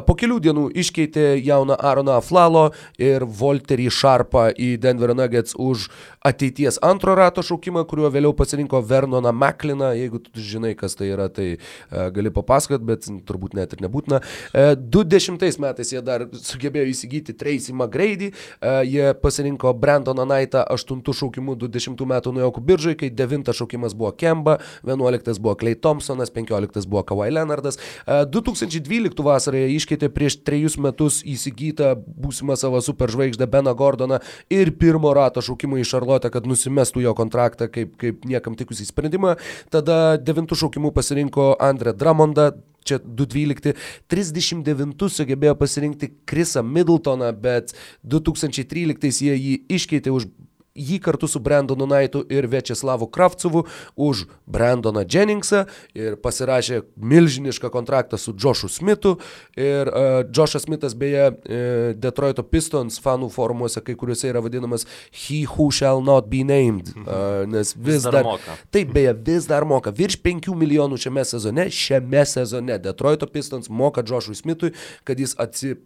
Po 0.07 0.15
kelių 0.17 0.39
dienų 0.47 0.65
iškeitė 0.81 1.27
jauną 1.45 1.77
Aaroną 1.77 2.17
Flalo 2.25 2.65
ir 3.01 3.25
Volterį 3.25 3.89
Sharpą 3.93 4.47
į 4.51 4.75
Denver 4.81 5.15
Nuggets 5.17 5.55
už 5.59 5.89
ateities 6.25 6.79
antro 6.85 7.15
rato 7.17 7.43
šaukimą, 7.45 7.85
kuriuo 7.89 8.09
vėliau 8.13 8.33
pasirinko 8.37 8.81
Vernoną 8.85 9.33
Mekliną. 9.35 9.91
Jeigu 9.97 10.21
tu 10.23 10.41
žinai, 10.41 10.73
kas 10.77 10.97
tai 10.97 11.11
yra, 11.13 11.27
tai 11.29 11.55
uh, 11.55 12.09
gali 12.15 12.33
papasakot, 12.33 12.83
bet 12.85 13.09
turbūt 13.27 13.57
net 13.57 13.75
ir 13.75 13.85
nebūtina. 13.85 14.21
Uh, 14.25 14.73
20 14.75 15.59
metais 15.61 15.91
jie 15.93 16.01
dar 16.05 16.25
sugebėjo 16.33 16.89
įsigyti 16.89 17.35
Tracy 17.37 17.75
McGrady, 17.75 18.31
uh, 18.31 18.81
jie 18.87 19.13
pasirinko 19.21 19.73
Brandoną 19.77 20.25
Naitą 20.25 20.65
8 20.73 21.03
šaukimu 21.05 21.55
20 21.61 22.05
metų 22.09 22.33
nuojokų 22.39 22.65
biržai, 22.65 22.95
kai 22.99 23.11
9 23.13 23.53
šaukimas 23.53 23.93
buvo 23.93 24.11
Kemba, 24.17 24.57
11 24.83 25.39
buvo 25.39 25.55
Clay 25.61 25.77
Thompsonas, 25.77 26.33
15 26.33 26.89
buvo 26.89 27.05
Kawhi 27.05 27.29
Leonardas. 27.37 27.77
Uh, 28.07 28.25
2012 28.25 29.21
vasarą 29.25 29.61
jie 29.61 29.77
iškeitė 29.77 30.09
prieš 30.09 30.39
3 30.41 30.79
metus 30.81 31.21
įsigytą 31.21 31.93
būsimą 32.01 32.57
savo 32.57 32.81
superžvaigždę 32.81 33.45
Beną 33.45 33.75
Gordoną 33.77 34.19
ir 34.49 34.73
pirmo 34.79 35.13
rato 35.13 35.43
šaukimą 35.45 35.77
iš 35.79 35.93
Šarlo 35.95 36.15
galvoti, 36.15 36.31
kad 36.31 36.47
nusimestų 36.47 37.03
jo 37.03 37.13
kontraktą 37.15 37.67
kaip, 37.67 37.95
kaip 37.97 38.25
niekam 38.25 38.55
tikusį 38.55 38.87
sprendimą. 38.89 39.35
Tada 39.69 40.17
devintų 40.17 40.55
šaukimų 40.55 40.93
pasirinko 40.93 41.55
Andrė 41.59 41.93
Dramondą, 41.93 42.53
čia 42.85 42.99
212, 43.03 43.75
39 44.11 45.09
sugebėjo 45.17 45.55
pasirinkti 45.59 46.11
Krisą 46.29 46.63
Middletoną, 46.63 47.31
bet 47.41 47.73
2013 48.03 49.25
jie 49.25 49.35
jį 49.35 49.55
iškeitė 49.77 50.13
už 50.13 50.29
jį 50.75 50.99
kartu 51.03 51.27
su 51.31 51.39
Brandonu 51.39 51.87
Naitu 51.87 52.23
ir 52.29 52.47
Večeslavu 52.51 53.07
Kravcovu 53.07 53.63
už 53.95 54.25
Brandoną 54.45 55.05
Jenningsą 55.07 55.63
ir 55.95 56.17
pasirašė 56.19 56.81
milžinišką 56.99 57.71
kontraktą 57.71 58.19
su 58.19 58.35
Joshu 58.35 58.69
Smithu. 58.69 59.15
Ir 59.55 59.87
uh, 59.87 60.23
Joshas 60.35 60.67
Smithas 60.67 60.95
beje 60.95 61.31
uh, 61.31 61.95
Detroito 61.95 62.43
Pistons 62.43 62.99
fanų 63.01 63.31
forumuose 63.31 63.81
kai 63.85 63.95
kuriuose 63.95 64.29
yra 64.29 64.43
vadinamas 64.43 64.85
He 65.11 65.45
Who 65.47 65.71
Shall 65.71 66.03
Not 66.03 66.29
Be 66.31 66.43
Named. 66.43 66.91
Uh, 67.05 67.45
nes 67.47 67.73
vis, 67.75 67.95
vis 67.95 68.07
dar, 68.09 68.19
dar 68.19 68.29
moka. 68.33 68.59
Taip, 68.75 68.93
beje, 68.95 69.15
vis 69.25 69.49
dar 69.49 69.65
moka. 69.67 69.95
Virš 69.95 70.19
5 70.25 70.51
milijonų 70.59 70.99
šiame 70.99 71.25
sezone, 71.25 71.69
šiame 71.71 72.27
sezone 72.27 72.79
Detroito 72.83 73.29
Pistons 73.31 73.71
moka 73.71 74.03
Joshui 74.05 74.35
Smithui, 74.35 74.75
kad 75.07 75.19
jis 75.19 75.37
atsiprašė 75.39 75.83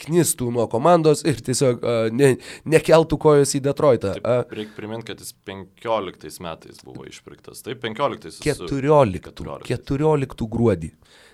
knistų 0.00 0.50
nuo 0.54 0.66
komandos 0.72 1.22
ir 1.26 1.40
tiesiog 1.44 1.84
uh, 1.84 2.08
ne, 2.12 2.34
nekeltų 2.68 3.18
kojos 3.22 3.54
į 3.56 3.62
Detroitą. 3.64 4.16
Uh, 4.20 4.42
Reikia 4.52 4.76
priminti, 4.76 5.10
kad 5.10 5.22
jis 5.22 5.32
15 5.48 6.42
metais 6.44 6.82
buvo 6.84 7.06
išpirktas. 7.08 7.64
Taip, 7.66 7.80
15. 7.84 8.42
14. 8.44 9.22
14. 9.30 9.70
14 9.72 10.50
gruodį. 10.52 10.92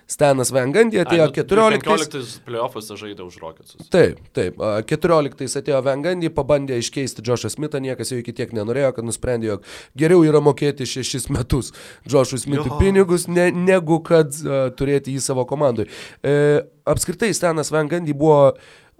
Stanas 0.09 0.51
Vengandį 0.53 0.99
atėjo 1.03 1.29
14. 1.37 1.79
15 1.83 2.43
playoffuose 2.47 2.97
žaidė 2.99 3.25
už 3.25 3.37
Rocketsus. 3.41 3.87
Taip, 3.93 4.19
taip. 4.35 4.59
14 4.89 5.57
atėjo 5.61 5.79
Vengandį, 5.85 6.31
pabandė 6.35 6.77
iškeisti 6.81 7.23
Džošą 7.25 7.53
Smithą, 7.53 7.81
niekas 7.83 8.13
jau 8.13 8.19
iki 8.19 8.35
tiek 8.35 8.53
nenorėjo, 8.55 8.93
kad 8.97 9.07
nusprendė, 9.07 9.53
jog 9.53 9.67
geriau 9.99 10.25
yra 10.27 10.43
mokėti 10.43 10.87
šešis 10.89 11.29
metus 11.33 11.73
Džošui 12.07 12.43
Smithui 12.43 12.77
pinigus, 12.81 13.27
ne, 13.31 13.49
negu 13.55 14.01
kad 14.05 14.35
uh, 14.43 14.67
turėti 14.77 15.15
jį 15.15 15.23
savo 15.23 15.47
komandai. 15.49 15.87
E, 16.23 16.63
apskritai, 16.89 17.31
Stanas 17.35 17.71
Vengandį 17.73 18.15
buvo, 18.17 18.53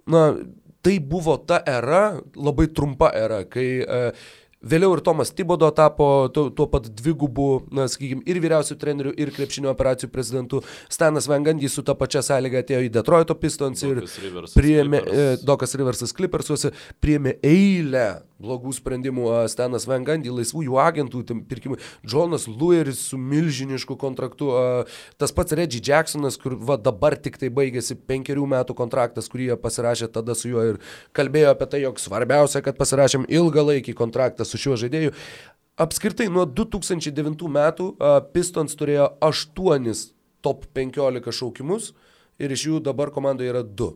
na, 0.09 0.29
tai 0.83 0.97
buvo 0.99 1.35
ta 1.39 1.61
era, 1.67 2.19
labai 2.35 2.69
trumpa 2.75 3.11
era, 3.15 3.43
kai 3.47 3.67
uh, 3.83 4.31
Vėliau 4.63 4.93
ir 4.95 5.01
Tomas 5.03 5.33
Tibodo 5.35 5.67
tapo 5.75 6.29
tuo, 6.33 6.47
tuo 6.55 6.67
pat 6.71 6.87
dvigubu, 6.87 7.47
na, 7.75 7.89
sakykime, 7.91 8.23
ir 8.29 8.39
vyriausių 8.43 8.77
trenerių, 8.79 9.11
ir 9.19 9.31
krepšinio 9.35 9.71
operacijų 9.73 10.11
prezidentu. 10.13 10.61
Stanas 10.91 11.27
Vengandys 11.27 11.75
su 11.75 11.83
ta 11.83 11.95
pačia 11.99 12.23
sąlyga 12.23 12.63
atėjo 12.63 12.83
į 12.87 12.91
Detroito 12.95 13.35
Pistons 13.35 13.83
ir 13.83 14.03
priėmė, 14.55 15.01
Clippers. 15.03 15.19
e, 15.19 15.41
Dokas 15.43 15.75
Riversas 15.79 16.15
Clippersuose, 16.15 16.71
priėmė 17.03 17.37
eilę 17.43 18.07
blogų 18.43 18.73
sprendimų. 18.75 19.27
Stanas 19.51 19.87
Vengandy, 19.87 20.31
laisvų 20.33 20.65
jų 20.67 20.79
agentų 20.83 21.23
pirkimai. 21.47 21.79
Jonas 22.07 22.47
Lueris 22.49 23.01
su 23.09 23.19
milžinišku 23.19 23.97
kontraktu. 23.99 24.49
Tas 25.21 25.35
pats 25.35 25.55
Reggie 25.55 25.81
Jacksonas, 25.83 26.37
kur 26.39 26.57
va, 26.59 26.77
dabar 26.79 27.15
tik 27.19 27.39
tai 27.41 27.51
baigėsi 27.53 27.95
penkerių 27.95 28.47
metų 28.55 28.75
kontraktas, 28.77 29.29
kurį 29.31 29.51
jie 29.51 29.59
pasirašė 29.59 30.11
tada 30.13 30.35
su 30.37 30.51
juo 30.51 30.65
ir 30.73 30.81
kalbėjo 31.15 31.53
apie 31.53 31.69
tai, 31.71 31.83
jog 31.85 32.01
svarbiausia, 32.01 32.63
kad 32.65 32.79
pasirašėm 32.79 33.27
ilgalaikį 33.31 33.95
kontraktą 33.97 34.47
su 34.53 34.61
šiuo 34.61 34.77
žaidėju. 34.85 35.13
Apskritai 35.83 36.29
nuo 36.29 36.45
2009 36.45 37.49
metų 37.49 37.89
Pistons 38.33 38.77
turėjo 38.77 39.09
8 39.25 39.93
top 40.45 40.67
15 40.77 41.33
šaukimus 41.33 41.93
ir 42.37 42.53
iš 42.53 42.67
jų 42.69 42.81
dabar 42.85 43.09
komandoje 43.15 43.49
yra 43.49 43.63
2. 43.65 43.93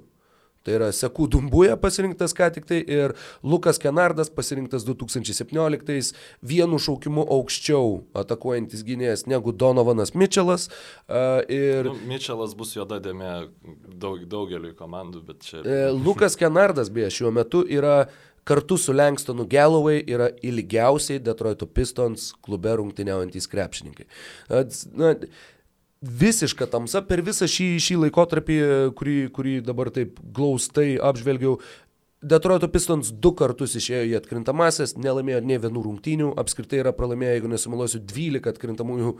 Tai 0.67 0.73
yra 0.75 0.87
Sekų 0.91 1.29
Dumbuja 1.31 1.77
pasirinktas 1.79 2.33
ką 2.35 2.49
tik 2.57 2.65
tai 2.67 2.81
ir 2.83 3.13
Lukas 3.39 3.77
Kenardas 3.79 4.27
pasirinktas 4.27 4.83
2017 4.83 6.09
vienu 6.43 6.79
šaukimu 6.83 7.23
aukščiau 7.37 7.93
atakuojantis 8.19 8.83
gynėjas 8.83 9.23
negu 9.31 9.53
Donovanas 9.55 10.11
Mitčelas. 10.11 10.67
Ir 11.47 11.87
Nu, 11.87 11.95
Mitčelas 12.09 12.57
bus 12.59 12.75
juoda 12.75 12.99
dėmė 12.99 13.47
daug, 13.95 14.25
daugeliui 14.27 14.73
komandų, 14.75 15.23
bet 15.29 15.47
čia... 15.47 15.61
E, 15.63 15.79
Lukas 15.95 16.35
Kenardas 16.35 16.91
beje 16.91 17.13
šiuo 17.21 17.31
metu 17.31 17.63
yra 17.63 18.09
kartu 18.47 18.77
su 18.79 18.95
Langstonu 18.95 19.45
Galloway 19.49 20.03
yra 20.07 20.31
ilgiausiai 20.45 21.19
Detroito 21.23 21.67
Pistons 21.67 22.31
klube 22.45 22.75
rungtyniaujantys 22.79 23.49
krepšininkai. 23.51 24.07
Na, 24.97 25.13
visiška 26.01 26.67
tamsa 26.69 27.01
per 27.07 27.23
visą 27.25 27.47
šį, 27.49 27.73
šį 27.81 27.99
laikotarpį, 28.05 28.61
kurį, 28.97 29.17
kurį 29.33 29.57
dabar 29.65 29.91
taip 29.93 30.21
glaustai 30.21 30.95
apžvelgiau. 31.01 31.57
Detroito 32.27 32.65
Pistons 32.73 33.11
du 33.13 33.29
kartus 33.37 33.75
išėjo 33.77 34.07
į 34.09 34.15
atkrintamasis, 34.17 34.95
nelaimėjo 34.97 35.43
ne 35.45 35.59
vienų 35.61 35.83
rungtynių, 35.85 36.31
apskritai 36.41 36.79
yra 36.81 36.89
pralaimėję, 36.97 37.35
jeigu 37.35 37.51
nesumeluosiu, 37.51 38.01
12 38.09 38.49
atkrintamųjų 38.49 39.11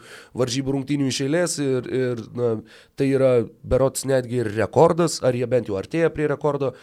varžybų 0.42 0.74
rungtynių 0.74 1.12
iš 1.12 1.20
eilės 1.28 1.60
ir, 1.62 1.92
ir 1.94 2.24
na, 2.34 2.50
tai 2.98 3.12
yra 3.14 3.32
berots 3.62 4.08
netgi 4.10 4.42
ir 4.42 4.50
rekordas, 4.56 5.20
ar 5.22 5.38
jie 5.38 5.46
bent 5.50 5.70
jau 5.70 5.78
artėja 5.78 6.10
prie 6.16 6.26
rekordo, 6.32 6.74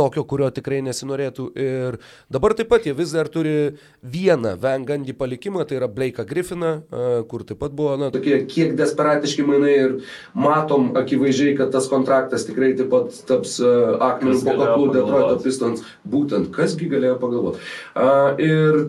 tokio, 0.00 0.24
kurio 0.28 0.48
tikrai 0.54 0.80
nesinorėtų. 0.86 1.46
Ir 1.60 1.98
dabar 2.32 2.54
taip 2.58 2.70
pat 2.72 2.88
jie 2.88 2.94
vis 2.96 3.12
dar 3.14 3.28
turi 3.32 3.54
vieną 4.00 4.56
vengandį 4.60 5.16
palikimą, 5.20 5.66
tai 5.68 5.80
yra 5.80 5.90
Blake'ą 5.92 6.26
Griffiną, 6.28 6.72
a, 6.80 7.12
kur 7.30 7.44
taip 7.48 7.60
pat 7.62 7.76
buvo, 7.76 7.96
na, 8.00 8.10
tokie 8.14 8.42
kiek 8.50 8.74
desperatiški 8.78 9.44
mainai 9.46 9.76
ir 9.76 9.96
matom 10.34 10.90
akivaizdžiai, 11.00 11.56
kad 11.60 11.72
tas 11.74 11.88
kontraktas 11.92 12.48
tikrai 12.48 12.72
taip 12.78 12.90
pat 12.92 13.22
taps 13.28 13.58
uh, 13.62 13.96
akmeniu 14.10 14.40
Kas 14.40 14.46
po 14.48 14.58
kaklu 14.58 14.90
Detroito? 14.96 15.38
Pistons. 15.44 15.86
Būtent, 16.10 16.50
kasgi 16.54 16.90
galėjo 16.90 17.16
pagalvoti. 17.22 17.64
Uh, 17.94 18.28
ir 18.40 18.84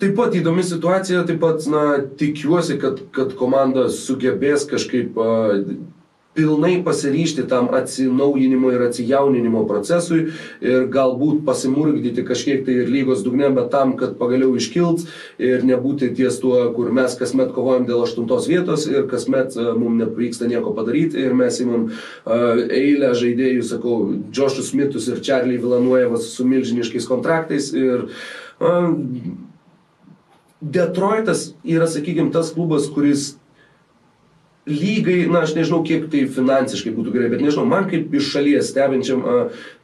Taip 0.00 0.14
pat 0.16 0.32
įdomi 0.32 0.62
situacija, 0.64 1.26
taip 1.28 1.42
pat, 1.42 1.60
na, 1.68 1.80
tikiuosi, 2.16 2.78
kad, 2.80 3.02
kad 3.12 3.34
komanda 3.36 3.82
sugebės 3.92 4.62
kažkaip 4.70 5.18
a, 5.20 5.26
pilnai 6.40 6.80
pasiryšti 6.84 7.44
tam 7.48 7.68
atsinaujinimo 7.76 8.72
ir 8.72 8.84
atsijauninimo 8.86 9.66
procesui 9.68 10.20
ir 10.64 10.86
galbūt 10.92 11.42
pasimurgdyti 11.44 12.24
kažkiek 12.24 12.64
tai 12.64 12.78
ir 12.80 12.92
lygos 12.92 13.20
dugne, 13.26 13.50
bet 13.52 13.68
tam, 13.74 13.92
kad 14.00 14.16
pagaliau 14.20 14.54
iškilts 14.56 15.04
ir 15.42 15.66
nebūti 15.68 16.14
ties 16.16 16.40
tuo, 16.40 16.62
kur 16.76 16.88
mes 16.96 17.16
kasmet 17.20 17.52
kovojam 17.56 17.84
dėl 17.88 18.06
aštuntos 18.06 18.48
vietos 18.48 18.86
ir 18.88 19.04
kasmet 19.10 19.58
a, 19.60 19.74
mums 19.76 20.00
nepavyksta 20.00 20.48
nieko 20.48 20.72
padaryti 20.76 21.20
ir 21.20 21.36
mes 21.36 21.60
įmam 21.60 21.90
a, 21.90 22.40
eilę 22.80 23.12
žaidėjų, 23.20 23.66
sakau, 23.74 23.98
Joshus 24.32 24.72
Smithus 24.72 25.10
ir 25.12 25.20
Charlie 25.26 25.60
Villanuevas 25.60 26.32
su 26.32 26.48
milžiniškais 26.48 27.08
kontraktais 27.10 27.72
ir 27.76 28.08
a, 28.60 28.74
Detroitas 30.60 31.54
yra, 31.64 31.86
sakykime, 31.88 32.28
tas 32.34 32.50
klubas, 32.52 32.84
kuris 32.92 33.30
lygai, 34.68 35.24
na 35.30 35.44
aš 35.46 35.54
nežinau, 35.56 35.80
kiek 35.86 36.06
tai 36.12 36.26
finansiškai 36.28 36.92
būtų 36.94 37.14
gerai, 37.14 37.30
bet 37.32 37.44
nežinau, 37.44 37.66
man 37.68 37.88
kaip 37.90 38.12
iš 38.14 38.32
šalies 38.34 38.70
stebinčiam, 38.72 39.22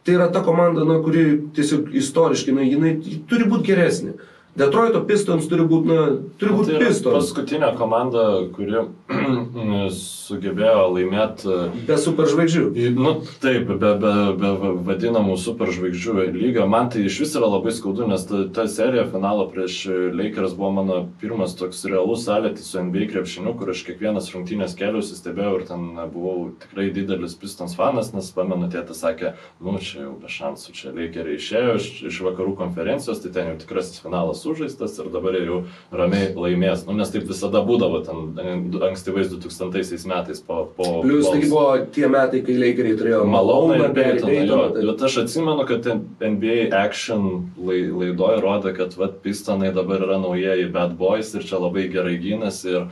tai 0.05 0.16
yra 0.18 0.29
ta 0.33 0.43
komanda, 0.45 0.85
na, 0.89 0.99
kuri 1.05 1.27
tiesiog 1.57 1.95
istoriškai, 1.97 2.55
na, 2.57 2.66
jinai 2.66 2.97
turi 3.31 3.49
būti 3.49 3.70
geresnė. 3.72 4.16
Detroito 4.57 5.03
Pistons 5.05 5.45
turi 5.51 5.67
būti, 5.69 5.89
na, 5.91 6.05
turi 6.41 6.55
būti 6.57 6.73
tai 6.73 6.87
Pistons. 6.87 7.17
Paskutinė 7.19 7.73
komanda, 7.77 8.23
kuri 8.57 8.87
sugebėjo 9.93 10.87
laimėti. 10.95 11.57
Be 11.89 11.99
superžvaigždžių. 12.01 12.65
Nu, 12.97 13.13
taip, 13.43 13.69
be, 13.69 13.91
be, 14.01 14.13
be 14.41 14.53
vadinamų 14.87 15.37
superžvaigždžių 15.43 16.15
lygio. 16.33 16.65
Man 16.73 16.89
tai 16.93 17.05
iš 17.05 17.19
vis 17.25 17.35
yra 17.37 17.51
labai 17.53 17.75
skaudu, 17.77 18.07
nes 18.09 18.25
ta, 18.29 18.47
ta 18.57 18.65
serija 18.71 19.05
finalo 19.13 19.45
prieš 19.53 19.77
Lakers 20.17 20.57
buvo 20.57 20.73
mano 20.79 20.99
pirmas 21.21 21.57
toks 21.59 21.85
realus 21.91 22.25
sąlytis 22.25 22.73
su 22.73 22.81
NBA 22.81 23.11
krepšiniu, 23.13 23.53
kur 23.61 23.75
aš 23.75 23.85
kiekvienas 23.91 24.33
rungtynės 24.33 24.77
keliausi 24.79 25.19
stebėjau 25.21 25.61
ir 25.61 25.67
ten 25.69 25.85
buvau 26.15 26.49
tikrai 26.65 26.89
didelis 26.97 27.37
Pistons 27.37 27.77
fanas, 27.77 28.15
nes 28.17 28.33
pamenu, 28.33 28.71
tėtas 28.73 29.05
sakė, 29.05 29.35
nu, 29.61 29.77
čia 29.85 30.07
jau 30.07 30.17
be 30.23 30.33
šansų, 30.33 30.75
čia 30.77 30.97
Lakeriai 30.97 31.37
išėjo 31.37 31.77
iš, 31.77 31.93
iš 32.09 32.25
vakarų 32.31 32.57
konferencijos, 32.65 33.21
tai 33.21 33.35
ten 33.37 33.53
jau 33.53 33.61
tikrasis 33.61 34.01
finalas 34.01 34.46
sužaistas 34.47 34.97
ir 35.03 35.11
dabar 35.15 35.37
jau 35.41 35.61
ramiai 35.95 36.31
laimės. 36.37 36.87
Nu, 36.87 36.97
nes 37.01 37.11
taip 37.13 37.27
visada 37.29 37.63
būdavo 37.67 38.03
ten 38.07 38.79
ankstyvais 38.89 39.33
2000 39.35 40.07
metais 40.11 40.43
po... 40.47 40.63
po 40.79 40.89
Plius 41.05 41.29
tai 41.33 41.43
buvo 41.45 41.67
tie 41.95 42.07
metai, 42.13 42.43
kai 42.47 42.59
Lakeriai 42.61 42.99
turėjo 43.01 43.25
Maloną 43.31 43.79
ir 43.81 43.97
Peytoną. 43.97 44.63
Tai... 44.77 44.87
Bet 44.93 45.07
aš 45.11 45.21
atsimenu, 45.25 45.67
kad 45.69 45.91
NBA 46.23 46.71
Action 46.77 47.29
laidoje 47.59 48.41
rodė, 48.45 48.75
kad 48.79 48.97
vat, 49.01 49.21
Pistonai 49.25 49.73
dabar 49.75 50.05
yra 50.07 50.21
naujieji 50.23 50.71
Bad 50.75 50.97
Boys 51.01 51.35
ir 51.35 51.47
čia 51.47 51.61
labai 51.63 51.89
gerai 51.93 52.17
gynasi 52.23 52.75
ir, 52.75 52.91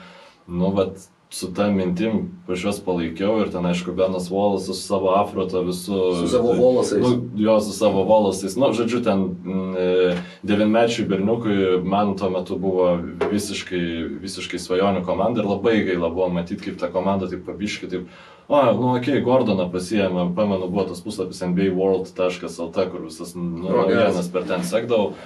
nu, 0.48 0.72
vat, 0.74 1.06
su 1.34 1.48
tą 1.54 1.66
mintim 1.74 2.18
aš 2.46 2.62
juos 2.62 2.76
palaikiau 2.84 3.40
ir 3.42 3.48
ten, 3.50 3.64
aišku, 3.66 3.92
Benas 3.96 4.28
Volas 4.30 4.68
su 4.68 4.74
savo 4.78 5.10
afroto 5.18 5.64
visų. 5.66 6.00
Su 6.20 6.28
savo 6.30 6.52
volasais. 6.54 7.02
Nu, 7.02 7.40
jo 7.42 7.56
su 7.64 7.72
savo 7.74 8.04
volasais. 8.06 8.54
Nu, 8.60 8.68
žodžiu, 8.76 9.00
ten 9.02 9.24
mm, 9.32 9.72
e, 9.74 10.12
devinmečiui 10.46 11.08
berniukui 11.10 11.56
man 11.82 12.14
tuo 12.20 12.30
metu 12.30 12.58
buvo 12.60 12.92
visiškai, 13.32 13.82
visiškai 14.22 14.60
svajonių 14.62 15.02
komanda 15.08 15.42
ir 15.42 15.50
labai 15.50 15.80
gaila 15.88 16.12
buvo 16.14 16.28
matyti, 16.36 16.68
kaip 16.68 16.78
ta 16.78 16.92
komanda 16.94 17.26
taip 17.32 17.42
pabiški, 17.48 17.90
taip, 17.90 18.06
o, 18.46 18.60
nu, 18.60 18.92
okei, 18.92 19.16
okay, 19.16 19.24
Gordoną 19.26 19.66
pasijėmė, 19.74 20.28
pamenu, 20.38 20.68
buvo 20.68 20.86
tas 20.92 21.02
puslapis 21.02 21.42
nbaworld.lt, 21.48 22.86
kur 22.92 23.08
visas 23.08 23.34
nu, 23.34 23.64
naujienas 23.64 24.30
per 24.30 24.46
ten 24.46 24.62
sekdavau. 24.62 25.16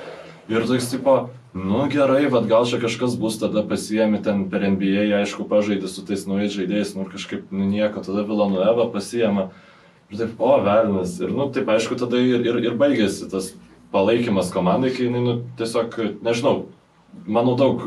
Ir 0.48 0.64
toks 0.64 0.88
tipo, 0.88 1.14
nu 1.52 1.82
gerai, 1.92 2.28
vad 2.32 2.46
gal 2.48 2.64
čia 2.64 2.80
kažkas 2.80 3.18
bus, 3.20 3.36
tada 3.40 3.60
pasijėmi 3.68 4.22
ten 4.24 4.46
per 4.48 4.64
NBA, 4.64 5.10
aišku, 5.20 5.44
pažaidė 5.50 5.90
su 5.92 6.04
tais 6.08 6.24
naujais 6.28 6.54
žaidėjais, 6.56 6.94
nu 6.96 7.04
kažkaip 7.08 7.50
nu, 7.52 7.66
nieko, 7.68 8.00
tada 8.04 8.24
Villanueva 8.24 8.88
pasijėma. 8.94 9.50
Ir 10.08 10.22
taip, 10.22 10.40
o, 10.40 10.54
velnas. 10.64 11.18
Ir, 11.20 11.34
nu, 11.36 11.50
taip, 11.52 11.68
aišku, 11.68 11.98
tada 12.00 12.16
ir, 12.16 12.40
ir, 12.48 12.62
ir 12.64 12.78
baigėsi 12.80 13.28
tas 13.28 13.52
palaikymas 13.92 14.48
komandai, 14.54 14.94
kai 14.96 15.10
jinai, 15.10 15.20
nu, 15.26 15.34
tiesiog, 15.60 16.00
nežinau, 16.24 16.54
manau, 17.28 17.52
daug 17.60 17.84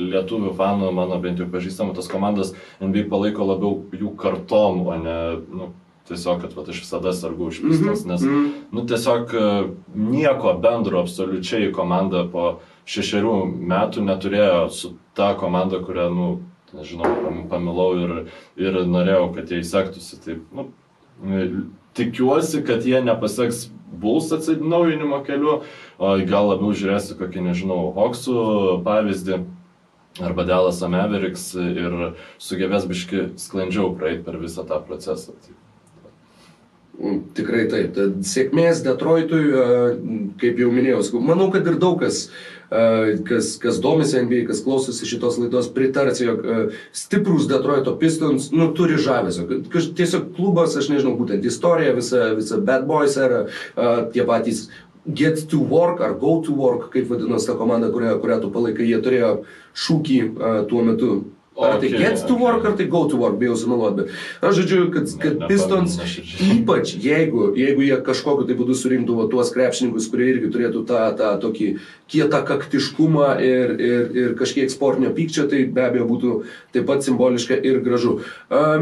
lietuvių 0.00 0.54
fanų, 0.56 0.88
mano 0.96 1.20
bent 1.20 1.40
jau 1.40 1.48
pažįstamų, 1.52 1.98
tas 2.00 2.08
komandas 2.08 2.54
NBA 2.80 3.10
palaiko 3.12 3.44
labiau 3.48 3.76
jų 3.92 4.14
kartom, 4.20 4.86
o 4.88 4.96
ne, 5.00 5.18
nu, 5.52 5.70
tiesiog, 6.10 6.42
kad 6.42 6.54
vat, 6.58 6.68
aš 6.72 6.82
visada 6.84 7.12
sargu 7.16 7.48
užpistas, 7.50 8.04
nes, 8.06 8.22
mm 8.22 8.34
-hmm. 8.34 8.52
nu, 8.72 8.84
tiesiog 8.86 9.34
e, 9.34 9.46
nieko 9.94 10.54
bendro 10.62 11.00
absoliučiai 11.00 11.72
komanda 11.72 12.26
po 12.32 12.60
šešerių 12.90 13.34
metų 13.70 14.04
neturėjo 14.04 14.68
su 14.70 14.94
ta 15.14 15.34
komanda, 15.38 15.78
kurią, 15.78 16.08
nu, 16.14 16.30
nežinau, 16.72 17.10
pamilau 17.50 17.90
ir, 17.98 18.16
ir 18.56 18.80
norėjau, 18.86 19.34
kad 19.34 19.50
jie 19.50 19.60
įsektųsi. 19.60 20.18
Tai, 20.24 20.38
nu, 20.54 20.66
tikiuosi, 21.94 22.64
kad 22.66 22.86
jie 22.86 23.02
nepaseks 23.02 23.70
Bulls 24.00 24.32
atsinaujinimo 24.32 25.24
keliu, 25.26 25.62
o 25.98 26.10
gal 26.26 26.52
labiau 26.52 26.70
žiūrėsiu 26.72 27.16
kokį, 27.18 27.42
nežinau, 27.48 27.80
Hoksų 27.96 28.36
pavyzdį 28.86 29.40
arba 30.22 30.44
Dallas 30.46 30.80
Mavericks 30.82 31.50
ir 31.54 31.96
sugebės 32.38 32.86
biški 32.90 33.32
sklandžiau 33.38 33.90
praeiti 33.98 34.24
per 34.26 34.38
visą 34.38 34.66
tą 34.66 34.78
procesą. 34.86 35.34
Tai 35.42 35.56
tikrai 37.36 37.66
taip. 37.70 37.92
Tad 37.96 38.18
sėkmės 38.26 38.82
Detroitui, 38.84 39.42
kaip 40.40 40.60
jau 40.60 40.70
minėjau, 40.72 41.02
manau, 41.24 41.48
kad 41.54 41.66
ir 41.70 41.78
daug 41.80 42.00
kas, 42.02 42.26
kas, 43.28 43.54
kas 43.62 43.80
domisi 43.82 44.20
NBA, 44.20 44.44
kas 44.50 44.62
klausosi 44.66 45.08
šitos 45.08 45.40
laidos, 45.40 45.70
pritars, 45.74 46.20
jog 46.22 46.44
stiprus 46.96 47.48
Detroito 47.50 47.96
Pistons, 48.00 48.50
nu, 48.54 48.70
turi 48.76 49.00
žavesio. 49.00 49.48
Tiesiog 49.70 50.30
klubas, 50.36 50.76
aš 50.78 50.92
nežinau, 50.92 51.16
būtent 51.18 51.46
istorija, 51.48 51.96
visa, 51.96 52.30
visa 52.38 52.60
Bad 52.60 52.86
Boys 52.90 53.18
era, 53.20 53.46
tie 54.14 54.26
patys 54.28 54.68
Get 55.16 55.46
to 55.48 55.58
Work 55.64 56.02
ar 56.04 56.12
Go 56.20 56.42
to 56.44 56.52
Work, 56.52 56.90
kaip 56.92 57.08
vadinosi 57.08 57.48
ta 57.48 57.54
komanda, 57.56 57.88
kurią, 57.90 58.18
kurią 58.20 58.36
tu 58.42 58.50
palaikai, 58.52 58.84
jie 58.90 58.98
turėjo 59.00 59.30
šūkį 59.72 60.18
tuo 60.68 60.82
metu 60.84 61.14
Ar 61.60 61.78
tai 61.80 61.90
gets 61.92 62.22
to 62.24 62.34
work, 62.40 62.64
ar 62.64 62.72
tai 62.76 62.86
go 62.86 63.04
to 63.08 63.18
work, 63.20 63.36
bijau 63.40 63.56
sumeluoti, 63.58 64.06
bet 64.06 64.48
aš 64.48 64.60
žodžiu, 64.62 64.86
kad, 64.94 65.10
kad 65.20 65.42
Pistons, 65.50 65.96
ypač 66.54 66.94
jeigu, 66.96 67.50
jeigu 67.58 67.84
jie 67.84 67.98
kažkokiu 68.06 68.46
tai 68.48 68.56
būdu 68.56 68.76
surinktų 68.78 69.16
va, 69.18 69.26
tuos 69.32 69.52
krepšininkus, 69.54 70.08
kurie 70.12 70.30
irgi 70.32 70.50
turėtų 70.54 70.84
tą, 70.88 71.02
tą 71.18 71.34
tokį 71.42 71.68
kietą 72.10 72.40
kaktiškumą 72.48 73.28
ir, 73.44 73.74
ir, 73.76 74.08
ir 74.22 74.32
kažkiek 74.40 74.72
sportinio 74.72 75.12
pykčio, 75.16 75.46
tai 75.50 75.62
be 75.68 75.84
abejo 75.84 76.08
būtų 76.08 76.32
taip 76.74 76.88
pat 76.88 77.04
simboliška 77.06 77.60
ir 77.60 77.82
gražu. 77.84 78.16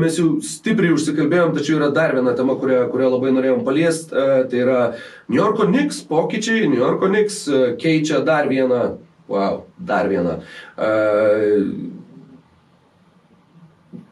Mes 0.00 0.20
jau 0.20 0.38
stipriai 0.44 0.94
užsikalbėjom, 0.94 1.52
tačiau 1.58 1.80
yra 1.80 1.90
dar 1.94 2.14
viena 2.16 2.36
tema, 2.38 2.56
kurią, 2.60 2.86
kurią 2.92 3.12
labai 3.16 3.34
norėjom 3.36 3.66
paliesti, 3.66 4.14
tai 4.48 4.64
yra 4.64 4.80
New 5.28 5.40
Yorko 5.40 5.68
Knicks 5.68 6.00
pokyčiai, 6.08 6.70
New 6.70 6.80
Yorko 6.80 7.10
Knicks 7.10 7.44
keičia 7.82 8.22
dar 8.24 8.48
vieną, 8.48 8.96
wow, 9.28 9.64
dar 9.76 10.08
vieną. 10.08 10.40
Uh, 10.78 11.97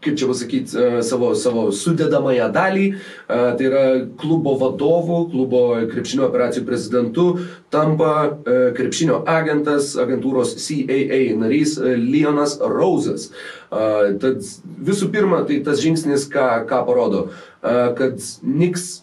kaip 0.07 0.18
čia 0.18 0.28
pasakyti, 0.30 0.76
e, 0.78 1.02
savo, 1.02 1.32
savo 1.34 1.66
sudedamąją 1.74 2.48
dalį, 2.54 2.86
e, 2.94 3.38
tai 3.59 3.68
yra 3.68 3.84
klubo 4.20 4.54
vadovu, 4.61 5.24
klubo 5.32 5.62
krepšinio 5.90 6.28
operacijų 6.28 6.64
prezidentu, 6.68 7.26
tampa 7.74 8.12
e, 8.26 8.59
krepšinio 8.76 9.22
agentas, 9.30 9.94
agentūros 9.98 10.54
CAA 10.62 11.22
narys 11.40 11.76
Leonas 11.82 12.59
Rosas. 12.61 13.30
Tad 13.66 14.44
visų 14.86 15.09
pirma, 15.11 15.40
tai 15.48 15.59
tas 15.66 15.80
žingsnis, 15.82 16.28
ką, 16.30 16.46
ką 16.70 16.84
parodo, 16.86 17.24
kad 17.61 18.22
Niks 18.46 19.02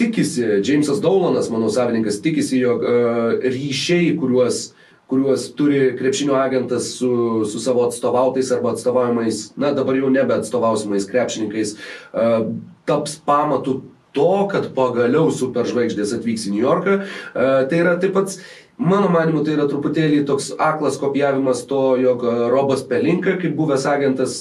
tikisi, 0.00 0.46
Jamesas 0.64 1.02
Daulanas, 1.04 1.50
mano 1.52 1.68
savininkas, 1.72 2.22
tikisi, 2.24 2.62
jog 2.62 2.86
ryšiai, 3.44 4.14
kuriuos 4.16 4.70
kuriuos 5.10 5.48
turi 5.54 5.96
krepšinio 5.98 6.34
agentas 6.34 6.90
su, 6.98 7.44
su 7.46 7.60
savo 7.62 7.86
atstovautais 7.86 8.50
arba 8.52 8.72
atstovaujamais, 8.74 9.52
na 9.56 9.72
dabar 9.76 9.98
jau 9.98 10.10
nebe 10.10 10.34
atstovausimais 10.34 11.06
krepšininkais, 11.10 11.76
uh, 12.12 12.48
taps 12.86 13.18
pamatu 13.26 13.80
to, 14.16 14.30
kad 14.50 14.70
pagaliau 14.74 15.30
superžvaigždės 15.30 16.16
atvyks 16.16 16.48
į 16.48 16.54
New 16.56 16.64
Yorką. 16.64 17.00
Uh, 17.02 17.66
tai 17.70 17.82
yra 17.84 17.98
taip 18.02 18.16
pat 18.16 18.38
Mano 18.76 19.08
manimu, 19.08 19.40
tai 19.40 19.54
yra 19.54 19.64
truputėlį 19.70 20.18
toks 20.28 20.50
aklas 20.60 20.98
kopijavimas 21.00 21.62
to, 21.68 21.94
jog 21.96 22.20
Robas 22.52 22.82
Pelinka, 22.84 23.38
kaip 23.40 23.54
buvęs 23.56 23.86
agentas, 23.88 24.34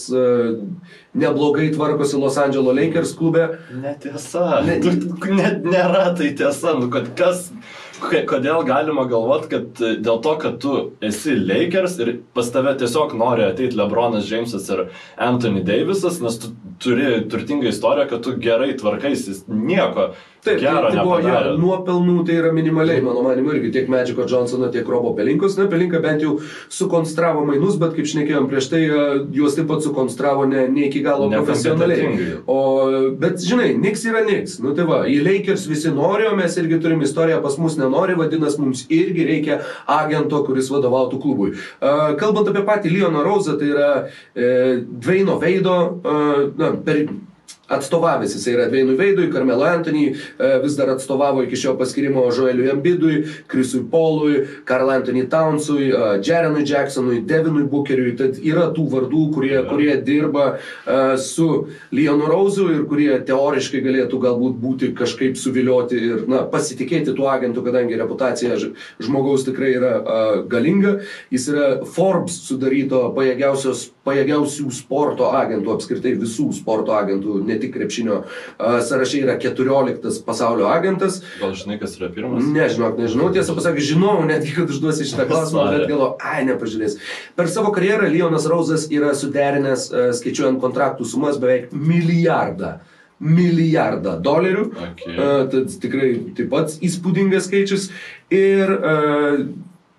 neblogai 1.16 1.70
tvarkosi 1.72 2.20
Los 2.20 2.36
Angeles 2.42 2.76
Lakers 2.76 3.14
klube. 3.16 3.46
Netiesa. 3.80 4.60
Ne, 4.68 4.76
ne, 5.40 5.54
nėra 5.64 6.10
tai 6.20 6.34
tiesa, 6.36 6.76
nu, 6.76 6.92
kad 6.92 7.08
kas 7.16 7.48
kodėl 8.02 8.64
galima 8.68 9.06
galvoti, 9.10 9.50
kad 9.52 9.82
e, 9.82 9.96
dėl 10.04 10.22
to, 10.24 10.36
kad 10.42 10.60
tu 10.64 10.76
esi 11.06 11.36
Lakers 11.38 11.98
ir 12.04 12.12
pas 12.36 12.50
tave 12.54 12.76
tiesiog 12.80 13.16
nori 13.18 13.46
ateiti 13.48 13.78
Lebronas 13.80 14.30
Jamesas 14.30 14.68
ir 14.74 14.88
Anthony 15.22 15.64
Davisas, 15.66 16.22
nes 16.24 16.40
tu 16.42 16.54
turi 16.84 17.22
turtingą 17.32 17.70
istoriją, 17.72 18.10
kad 18.12 18.26
tu 18.26 18.36
gerai 18.42 18.74
tvarkaisi, 18.80 19.38
nieko 19.48 20.12
Taip, 20.46 20.60
Gero 20.62 20.90
tai, 20.90 20.94
tai 20.94 21.04
buvo 21.06 21.18
jo, 21.24 21.38
nuopelnų, 21.58 22.16
tai 22.28 22.36
yra 22.38 22.52
minimaliai, 22.54 23.02
mano 23.02 23.24
manimu, 23.26 23.56
irgi 23.58 23.72
tiek 23.74 23.88
Medžiko 23.90 24.28
Johnsono, 24.30 24.70
tiek 24.74 24.86
Robo 24.90 25.16
Pelinkos. 25.18 25.58
Na, 25.58 25.66
Pelinka 25.72 26.02
bent 26.04 26.22
jau 26.22 26.36
sukonstravo 26.70 27.42
mainus, 27.48 27.80
bet 27.82 27.96
kaip 27.98 28.10
šnekėjom 28.12 28.50
prieš 28.52 28.70
tai, 28.74 28.84
e, 28.86 29.08
juos 29.34 29.58
taip 29.58 29.70
pat 29.72 29.82
sukonstravo 29.86 30.46
ne, 30.52 30.68
ne 30.70 30.86
iki 30.90 31.02
galo 31.06 31.32
ne 31.32 31.42
profesionaliai. 31.42 32.30
O, 32.46 32.60
bet 33.22 33.42
žinai, 33.42 33.72
Niks 33.82 34.06
yra 34.06 34.22
Niks. 34.28 34.60
Nu 34.62 34.76
tai 34.78 34.86
va, 34.90 35.02
į 35.10 35.18
Lakers 35.26 35.66
visi 35.72 35.94
nori, 35.94 36.30
o 36.30 36.38
mes 36.38 36.58
irgi 36.62 36.82
turim 36.84 37.02
istoriją, 37.06 37.42
pas 37.44 37.58
mus 37.62 37.80
nenori, 37.82 38.18
vadinasi, 38.20 38.62
mums 38.62 38.86
irgi 38.94 39.26
reikia 39.26 39.62
agento, 39.90 40.44
kuris 40.46 40.70
vadovautų 40.74 41.22
klubui. 41.26 41.56
Uh, 41.82 42.14
kalbant 42.22 42.54
apie 42.54 42.66
patį 42.68 42.94
Leoną 43.00 43.26
Rozą, 43.26 43.58
tai 43.58 43.74
yra 43.74 43.92
uh, 44.06 44.84
Dveino 44.86 45.40
Veido, 45.42 45.80
uh, 46.06 46.44
na, 46.60 46.76
per 46.86 47.08
atstovavęs, 47.68 48.36
jis 48.36 48.48
yra 48.52 48.68
Dveinui 48.70 48.98
Veidui, 49.00 49.32
Karmelo 49.34 49.66
Anthony, 49.66 50.12
vis 50.64 50.76
dar 50.78 50.92
atstovavo 50.94 51.44
iki 51.46 51.58
šio 51.58 51.74
paskirimo 51.80 52.28
Joeliui 52.30 52.70
Ambidui, 52.74 53.24
Krisui 53.48 53.82
Paului, 53.92 54.44
Karl 54.66 54.92
Anthony 54.94 55.26
Townsui, 55.30 55.90
Jarenui 56.22 56.66
Jacksonui, 56.68 57.24
Devinui 57.26 57.66
Bookeriui. 57.70 58.14
Tad 58.20 58.38
yra 58.44 58.68
tų 58.76 58.86
vardų, 58.92 59.24
kurie, 59.34 59.56
kurie 59.70 59.96
dirba 60.06 60.46
su 61.22 61.50
Leonu 61.96 62.30
Rauzu 62.30 62.70
ir 62.76 62.86
kurie 62.90 63.10
teoriškai 63.26 63.82
galėtų 63.86 64.22
galbūt 64.28 64.62
būti 64.62 64.92
kažkaip 64.98 65.40
suvilioti 65.40 66.00
ir 66.12 66.24
na, 66.30 66.44
pasitikėti 66.52 67.16
tuo 67.18 67.32
agentu, 67.34 67.66
kadangi 67.66 67.98
reputacija 67.98 68.60
žmogaus 69.02 69.48
tikrai 69.48 69.74
yra 69.80 69.94
galinga. 70.52 71.00
Jis 71.34 71.50
yra 71.50 71.68
Forbes 71.98 72.38
sudaryto 72.46 73.08
pajėgiausios 73.18 73.90
pajėgiausių 74.06 74.70
sporto 74.76 75.32
agentų, 75.36 75.74
apskritai 75.76 76.14
visų 76.20 76.48
sporto 76.56 76.94
agentų, 76.96 77.40
ne 77.46 77.58
tik 77.62 77.74
krepšinio 77.76 78.22
sąraše 78.58 79.24
yra 79.24 79.38
14 79.42 80.24
pasaulio 80.28 80.70
agentas. 80.72 81.22
Gal 81.42 81.56
žinai, 81.58 81.80
kas 81.82 81.98
yra 82.00 82.12
pirmas? 82.14 82.46
Nežinau, 82.46 82.92
nežinau, 83.00 83.32
tiesą 83.36 83.56
pasakius, 83.58 83.90
žinau, 83.94 84.18
netgi 84.28 84.56
kad 84.58 84.72
užduosi 84.72 85.08
šitą 85.10 85.28
klausimą, 85.30 85.68
bet 85.74 85.88
galvo, 85.90 86.12
ai, 86.22 86.44
nepažiūrės. 86.50 87.00
Per 87.38 87.50
savo 87.52 87.74
karjerą 87.76 88.12
Leonas 88.14 88.46
Rauzas 88.52 88.90
yra 88.94 89.16
suderinęs, 89.18 89.90
skaičiuojant 90.20 90.62
kontraktų 90.64 91.08
sumas, 91.10 91.42
beveik 91.42 91.74
milijardą 91.74 92.78
milijardą 93.26 94.18
dolerių. 94.20 94.66
Okay. 94.76 95.14
Uh, 95.16 95.46
tad 95.48 95.72
tikrai 95.80 96.10
taip 96.36 96.50
pat 96.52 96.74
įspūdingas 96.84 97.48
skaičius. 97.48 97.88
Ir 98.36 98.74
uh, 98.76 99.46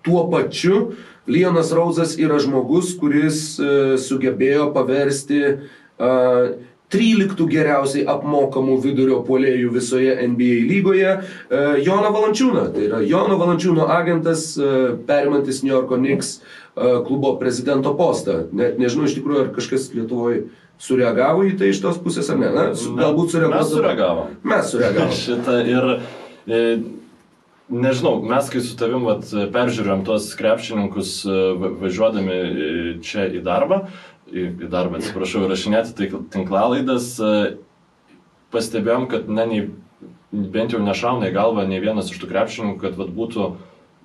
tuo 0.05 0.27
pačiu 0.29 0.75
uh, 0.83 0.99
Leonas 1.27 1.73
Rauzas 1.75 2.15
yra 2.19 2.39
žmogus, 2.39 2.93
kuris 2.99 3.57
e, 3.59 3.97
sugebėjo 3.99 4.69
paversti 4.75 5.41
uh, 5.47 6.53
13 6.93 7.41
geriausiai 7.51 8.05
apmokamų 8.07 8.77
vidurio 8.85 9.17
polėjų 9.27 9.73
visoje 9.75 10.13
NBA 10.23 10.61
lygoje 10.69 11.09
uh, 11.17 11.73
Joną 11.83 12.13
Valančiūną. 12.15 12.63
Tai 12.75 12.85
yra 12.85 13.01
Jono 13.03 13.35
Valančiūno 13.41 13.89
agentas, 13.91 14.53
perimantis 15.09 15.65
New 15.65 15.73
Yorko 15.73 15.99
Knicks 15.99 16.37
klubo 16.77 17.33
prezidento 17.41 17.91
postą. 17.97 18.45
Net 18.55 18.79
nežinau 18.79 19.09
iš 19.09 19.17
tikrųjų, 19.17 19.47
ar 19.47 19.51
kažkas 19.55 19.89
Lietuvoje 19.97 20.45
sureagavo 20.79 21.45
į 21.47 21.55
tai 21.57 21.71
iš 21.73 21.81
tos 21.83 21.97
pusės 22.01 22.29
ar 22.31 22.39
ne. 22.41 22.51
Na, 22.53 22.67
su, 22.77 22.93
galbūt 22.97 23.33
sureagavo. 23.33 23.57
Mes 23.57 23.73
sureagavom. 23.73 24.35
Mes 24.47 24.71
sureagavom. 24.71 25.15
Šitą 25.23 25.57
ir 25.65 25.89
e, 25.97 26.61
Nežinau, 27.67 28.21
mes 28.23 28.47
kai 28.47 28.61
su 28.63 28.77
tavim 28.79 29.03
vat, 29.03 29.25
peržiūrėjom 29.51 30.05
tuos 30.07 30.29
krepšininkus 30.39 31.09
e, 31.27 31.39
važiuodami 31.81 32.37
čia 33.03 33.25
į 33.27 33.41
darbą, 33.43 33.81
į, 34.31 34.45
į 34.63 34.69
darbą, 34.71 35.01
atsiprašau, 35.01 35.43
įrašinėti 35.43 35.91
tai 35.97 36.07
tinklalaidas, 36.31 37.09
e, 37.19 37.33
pastebėjom, 38.55 39.09
kad 39.11 39.27
ne, 39.27 39.47
nei, 39.51 39.65
bent 40.31 40.71
jau 40.71 40.79
nešauna 40.79 41.27
į 41.27 41.35
galvą 41.35 41.67
nei 41.67 41.83
vienas 41.83 42.13
iš 42.13 42.21
tų 42.23 42.31
krepšininkų, 42.31 42.79
kad 42.85 42.95
vat, 43.01 43.11
būtų 43.19 43.49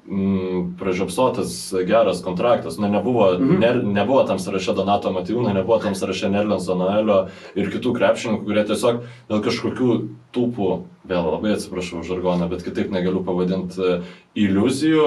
mm, 0.09 0.77
pražiopsotas 0.81 1.75
geras 1.87 2.23
kontraktas. 2.25 2.79
Na, 2.79 2.89
nebuvo, 2.89 3.33
mhm. 3.35 3.61
ne, 3.61 3.75
nebuvo 4.01 4.23
tam 4.29 4.39
sąraše 4.39 4.75
Donato 4.75 5.13
Matijūno, 5.13 5.53
nebuvo 5.55 5.79
tam 5.83 5.95
sąraše 5.95 6.31
Nerlenso 6.33 6.77
Noelio 6.79 7.27
ir 7.59 7.71
kitų 7.73 7.95
krepšininkų, 7.99 8.47
kurie 8.49 8.65
tiesiog 8.69 9.05
dėl 9.31 9.45
kažkokių 9.45 10.01
tūpų, 10.33 10.73
vėl 11.09 11.31
labai 11.35 11.55
atsiprašau 11.57 12.03
žargoną, 12.07 12.49
bet 12.51 12.65
kitaip 12.67 12.93
negaliu 12.95 13.23
pavadinti, 13.27 14.03
iliuzijų, 14.39 15.07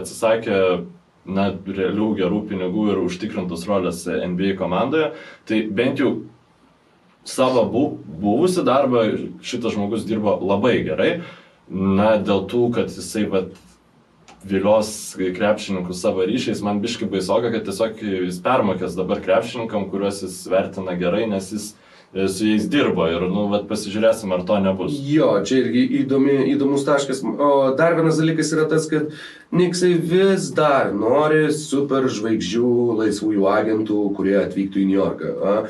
atsisakė 0.00 0.58
na, 1.30 1.50
realių 1.52 2.12
gerų 2.18 2.44
pinigų 2.50 2.90
ir 2.92 3.00
užtikrintos 3.04 3.66
rolės 3.68 4.04
NBA 4.08 4.54
komandoje. 4.60 5.12
Tai 5.48 5.62
bent 5.74 6.00
jau 6.00 6.12
savo 7.24 7.64
buvusi 7.66 8.64
darbą 8.64 9.04
šitas 9.44 9.74
žmogus 9.76 10.06
dirbo 10.08 10.38
labai 10.40 10.80
gerai. 10.86 11.10
Na, 11.70 12.16
dėl 12.18 12.46
tų, 12.50 12.64
kad 12.74 12.90
jisai 12.90 13.28
vat, 13.30 13.52
vilios 14.44 15.16
krepšininkus 15.36 16.00
savo 16.00 16.24
ryšiais, 16.24 16.62
man 16.62 16.80
biški 16.80 17.08
baisoka, 17.10 17.52
kad 17.52 17.66
tiesiog 17.68 18.00
jis 18.26 18.40
permokės 18.44 18.96
dabar 18.96 19.20
krepšininkam, 19.24 19.90
kuriuos 19.92 20.22
jis 20.24 20.40
vertina 20.50 20.96
gerai, 20.98 21.26
nes 21.28 21.50
jis 21.52 21.66
e, 22.14 22.24
su 22.24 22.48
jais 22.48 22.64
dirbo 22.72 23.04
ir, 23.10 23.26
nu, 23.28 23.46
vat, 23.52 23.66
pasižiūrėsim, 23.68 24.32
ar 24.32 24.46
to 24.48 24.56
nebus. 24.64 24.96
Jo, 25.04 25.32
čia 25.44 25.60
irgi 25.64 25.84
įdomi, 26.02 26.38
įdomus 26.54 26.86
taškas. 26.88 27.22
O 27.26 27.52
dar 27.78 27.98
vienas 27.98 28.20
dalykas 28.22 28.52
yra 28.56 28.66
tas, 28.70 28.88
kad 28.90 29.12
Niksai 29.52 29.94
vis 29.98 30.50
dar 30.56 30.92
nori 30.94 31.48
super 31.54 32.08
žvaigždžių 32.08 32.74
laisvųjų 33.04 33.48
agentų, 33.50 34.02
kurie 34.16 34.38
atvyktų 34.40 34.84
į 34.84 34.90
New 34.90 35.00
Yorką. 35.00 35.64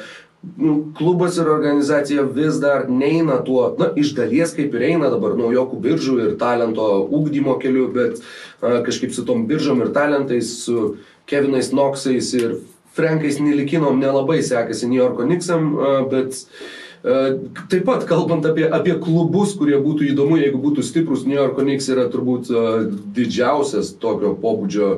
Nu, 0.56 0.92
klubas 0.96 1.36
ir 1.36 1.48
organizacija 1.52 2.22
vis 2.32 2.56
dar 2.62 2.86
neina 2.88 3.42
tuo, 3.44 3.66
na, 3.78 3.90
iš 3.96 4.14
dalies 4.16 4.54
kaip 4.56 4.72
ir 4.72 4.86
eina 4.88 5.10
dabar 5.12 5.34
naujokų 5.36 5.80
biržų 5.84 6.16
ir 6.24 6.36
talento 6.40 6.86
ūkdymo 7.04 7.58
keliu, 7.60 7.90
bet 7.92 8.22
a, 8.22 8.80
kažkaip 8.86 9.12
su 9.12 9.26
tom 9.28 9.44
biržom 9.50 9.82
ir 9.84 9.92
talentais, 9.92 10.54
su 10.64 10.94
Kevinais 11.28 11.74
Knoxais 11.74 12.32
ir 12.40 12.56
Frankais 12.96 13.36
Nilikinom 13.40 14.00
nelabai 14.00 14.40
sekasi 14.42 14.88
New 14.88 15.02
Yorko 15.02 15.28
Nixam, 15.28 15.74
a, 15.76 15.92
bet 16.08 16.40
a, 16.40 16.70
Taip 17.00 17.86
pat 17.86 18.02
kalbant 18.04 18.44
apie, 18.44 18.66
apie 18.68 18.92
klubus, 19.00 19.54
kurie 19.56 19.78
būtų 19.80 20.10
įdomu, 20.10 20.36
jeigu 20.36 20.58
būtų 20.60 20.84
stiprus, 20.84 21.24
New 21.24 21.38
Yorko 21.38 21.64
Knicks 21.64 21.88
yra 21.88 22.04
turbūt 22.12 22.50
uh, 22.52 22.82
didžiausias 23.16 23.94
tokio 24.02 24.34
pobūdžio 24.36 24.90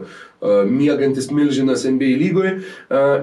mėgantis 0.43 1.31
milžinas 1.35 1.85
NBA 1.86 2.16
lygoje. 2.20 2.55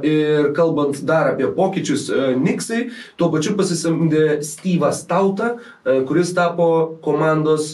Ir 0.08 0.52
kalbant 0.58 1.02
dar 1.06 1.34
apie 1.34 1.50
pokyčius, 1.56 2.08
Niksai 2.40 2.86
tuo 3.20 3.30
pačiu 3.34 3.56
pasisamdė 3.60 4.40
Steve'ą 4.46 4.94
Stautą, 4.96 5.52
kuris 6.08 6.32
tapo 6.38 6.70
komandos, 7.04 7.74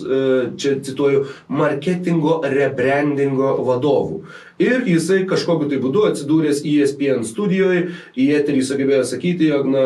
čia 0.57 0.79
cituoju, 0.85 1.25
marketingo 1.47 2.41
rebrandingo 2.49 3.55
vadovu. 3.67 4.25
Ir 4.59 4.85
jisai 4.87 5.25
kažkokiu 5.27 5.67
tai 5.67 5.81
būdu 5.83 6.05
atsidūręs 6.07 6.61
ESPN 6.63 7.25
studijoje, 7.27 7.89
į 8.15 8.27
eterį 8.37 8.61
sugebėjo 8.63 9.03
sakyti, 9.09 9.49
jog 9.51 9.67
na, 9.67 9.81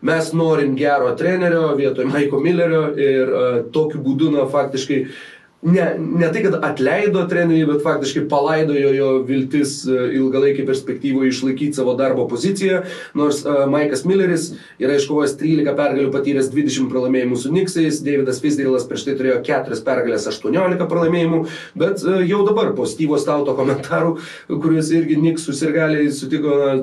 mes 0.00 0.30
norim 0.32 0.72
gero 0.80 1.10
trenerio 1.18 1.74
vietoj 1.76 2.08
Maiko 2.08 2.40
Millerio 2.40 2.86
ir 2.96 3.34
uh, 3.34 3.58
tokiu 3.74 4.00
būdu, 4.00 4.30
na, 4.32 4.46
faktiškai 4.48 5.02
uh, 5.04 5.18
ne, 5.62 5.94
ne 5.98 6.28
tai, 6.32 6.42
kad 6.44 6.54
atleido 6.62 7.24
treneriui, 7.26 7.66
bet 7.66 7.82
faktiškai 7.82 8.28
palaidojo 8.30 8.92
jo 8.94 9.08
viltis 9.26 9.80
e, 9.90 9.96
ilgalaikį 10.18 10.62
perspektyvų 10.68 11.26
išlaikyti 11.26 11.74
savo 11.80 11.96
darbo 11.98 12.28
poziciją, 12.30 12.84
nors 13.18 13.40
uh, 13.42 13.64
Maikas 13.70 14.04
Milleris 14.06 14.52
yra 14.78 14.94
iškovojęs 14.98 15.34
13 15.40 15.74
pergalių, 15.78 16.12
patyręs 16.14 16.50
20 16.52 16.86
pralaimėjimų 16.92 17.38
su 17.42 17.50
Niksais, 17.54 17.98
Davidas 18.06 18.38
Fisdėlas 18.42 18.86
prieš 18.86 19.08
tai 19.08 19.16
turėjo 19.18 19.40
4 19.48 19.80
pergalės, 19.86 20.28
18 20.30 20.86
pralaimėjimų, 20.92 21.40
bet 21.82 22.06
uh, 22.06 22.20
jau 22.22 22.44
dabar 22.46 22.70
po 22.78 22.86
Styvo 22.86 23.18
Stauto 23.18 23.56
komentarų, 23.58 24.14
kuriuos 24.52 24.92
irgi 24.94 25.18
Niks 25.18 25.48
susirgaliai 25.48 26.06
sutiko 26.14 26.54
na, 26.62 26.76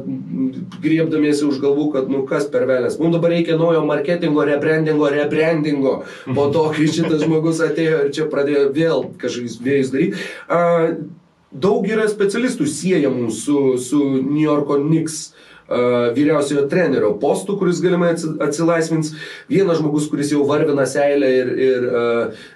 griebdamiesi 0.84 1.48
už 1.48 1.62
galvų, 1.64 1.88
kad 1.96 2.12
nu 2.12 2.26
kas 2.28 2.50
per 2.52 2.68
velės, 2.68 3.00
mums 3.00 3.16
dabar 3.16 3.32
reikia 3.38 3.56
naujo 3.62 3.86
marketingo, 3.88 4.44
rebrandingo, 4.52 5.08
rebrandingo, 5.16 5.98
po 6.28 6.50
to, 6.52 6.68
kai 6.76 6.92
šitas 6.92 7.24
žmogus 7.24 7.64
atėjo 7.64 8.04
ir 8.04 8.14
čia 8.16 8.28
pradėjo 8.32 8.65
vėl 8.74 9.10
kažkokius 9.22 9.60
vėjus 9.64 9.94
daryti. 9.94 10.26
Daug 11.56 11.86
yra 11.88 12.08
specialistų 12.12 12.68
siejamų 12.68 13.30
su, 13.32 13.60
su 13.80 14.00
New 14.18 14.42
Yorko 14.44 14.80
Knicks 14.82 15.20
uh, 15.30 15.45
vyriausiojo 16.16 16.68
trenerio 16.70 17.20
postu, 17.22 17.58
kuris 17.58 17.82
galimai 17.82 18.14
atsilaisvins. 18.14 19.14
Vienas 19.50 19.80
žmogus, 19.80 20.10
kuris 20.12 20.32
jau 20.34 20.44
varvina 20.48 20.86
seilę 20.90 21.30
ir, 21.40 21.48
ir 21.68 21.82
uh, 21.90 21.96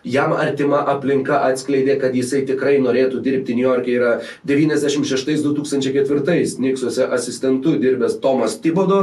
jam 0.06 0.34
artima 0.38 0.80
aplinka 0.94 1.36
atskleidė, 1.48 1.98
kad 2.02 2.16
jisai 2.16 2.42
tikrai 2.50 2.76
norėtų 2.84 3.18
dirbti 3.26 3.56
New 3.58 3.66
York'e, 3.66 3.92
yra 3.98 4.12
96-2004 4.48 6.60
Niksuose 6.60 7.04
asistentu 7.16 7.72
dirbęs 7.82 8.20
Tomas 8.22 8.54
Tibodo. 8.62 9.00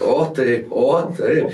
O 0.00 0.26
taip, 0.34 0.66
o 0.70 1.02
taip. 1.18 1.44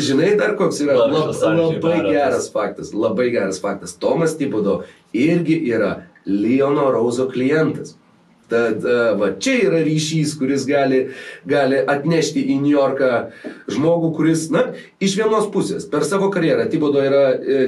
Žinai 0.00 0.36
dar 0.40 0.56
koks 0.58 0.80
yra 0.84 0.94
lab, 1.00 1.12
labai 1.40 1.98
geras 2.10 2.46
faktas, 2.52 2.88
labai 2.94 3.28
geras 3.32 3.60
faktas. 3.62 3.96
Tomas 4.00 4.36
Tibodo 4.36 4.82
irgi 5.16 5.56
yra 5.72 5.90
Leono 6.26 6.90
Rauzo 6.92 7.28
klientas. 7.30 7.96
Tad 8.50 8.84
e, 8.84 8.96
va, 9.20 9.30
čia 9.38 9.56
yra 9.68 9.80
ryšys, 9.86 10.34
kuris 10.40 10.64
gali, 10.68 11.00
gali 11.48 11.78
atnešti 11.78 12.42
į 12.50 12.56
New 12.64 12.72
Yorką 12.74 13.10
žmogų, 13.70 14.10
kuris, 14.16 14.48
na, 14.54 14.64
iš 15.02 15.14
vienos 15.20 15.46
pusės 15.54 15.86
per 15.90 16.06
savo 16.08 16.30
karjerą 16.34 16.66
Tibodo 16.72 17.04
yra 17.04 17.22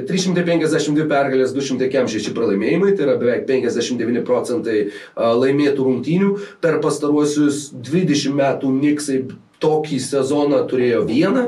352 0.08 1.04
e, 1.04 1.06
pergalės, 1.10 1.54
206 1.54 2.32
pralaimėjimai, 2.34 2.96
tai 2.96 3.06
yra 3.06 3.16
beveik 3.20 3.46
59 3.50 4.24
procentai 4.26 4.78
e, 4.82 4.90
laimėtų 5.16 5.86
rungtynių. 5.86 6.32
Per 6.64 6.80
pastaruosius 6.82 7.68
20 7.78 8.34
metų 8.38 8.74
Niksai 8.82 9.22
tokį 9.62 10.02
sezoną 10.02 10.64
turėjo 10.70 11.06
vieną, 11.06 11.46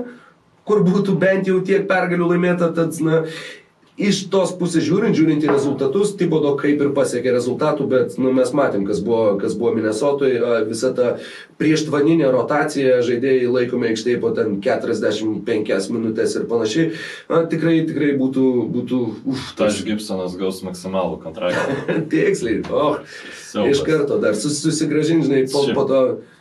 kur 0.65 0.85
būtų 0.87 1.19
bent 1.21 1.51
jau 1.51 1.59
tiek 1.67 1.89
pergalių 1.91 2.31
laimėta. 2.35 2.71
Tad, 2.77 2.95
na, 3.05 3.25
iš 3.95 4.25
tos 4.31 4.51
pusės 4.59 4.83
žiūrint, 4.89 5.15
žiūrint 5.15 5.45
į 5.47 5.51
rezultatus, 5.53 6.15
Tibodo 6.19 6.55
kaip 6.59 6.81
ir 6.83 6.91
pasiekė 6.97 7.31
rezultatų, 7.37 7.87
bet 7.91 8.17
nu, 8.19 8.33
mes 8.35 8.51
matėm, 8.57 8.83
kas 8.89 8.99
buvo, 9.05 9.37
kas 9.39 9.55
buvo 9.59 9.71
Minnesotoje, 9.77 10.41
visa 10.67 10.91
ta 10.97 11.13
prieštvaninė 11.63 12.33
rotacija, 12.35 12.99
žaidėjai 13.07 13.53
laikomi 13.55 13.93
aikštėje 13.93 14.21
po 14.23 14.33
ten 14.35 14.57
45 14.65 15.91
minutės 15.95 16.35
ir 16.35 16.49
panašiai. 16.51 16.89
Na, 17.31 17.45
tikrai, 17.51 17.77
tikrai 17.87 18.13
būtų, 18.19 18.47
būtų 18.75 19.03
uf. 19.31 19.45
Tas 19.59 19.79
Gibsonas 19.87 20.35
gaus 20.41 20.63
maksimalų 20.67 21.21
kontraktą. 21.23 21.79
Tiksliai, 22.11 22.65
oh, 22.75 22.99
Siaubas. 23.47 23.77
iš 23.77 23.85
karto 23.87 24.19
dar 24.23 24.35
sus, 24.39 24.59
susigražinti, 24.65 25.29
žinai, 25.29 25.45
po, 25.53 25.69
po 25.77 25.87
to 25.87 26.01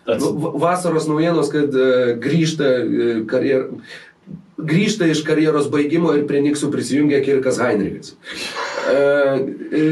nu, 0.10 0.34
vasaros 0.58 1.06
naujienos, 1.06 1.54
kad 1.54 1.70
uh, 1.78 2.16
grįžta 2.18 2.74
uh, 2.82 3.22
karjerą 3.30 3.84
grįžta 4.58 5.08
iš 5.10 5.24
karjeros 5.28 5.70
baigimo 5.74 6.14
ir 6.18 6.26
prie 6.30 6.42
Niksų 6.44 6.70
prisijungia 6.74 7.22
Kirkas 7.26 7.60
Heinrichas. 7.62 8.14
E, 8.84 8.98
e, 9.80 9.86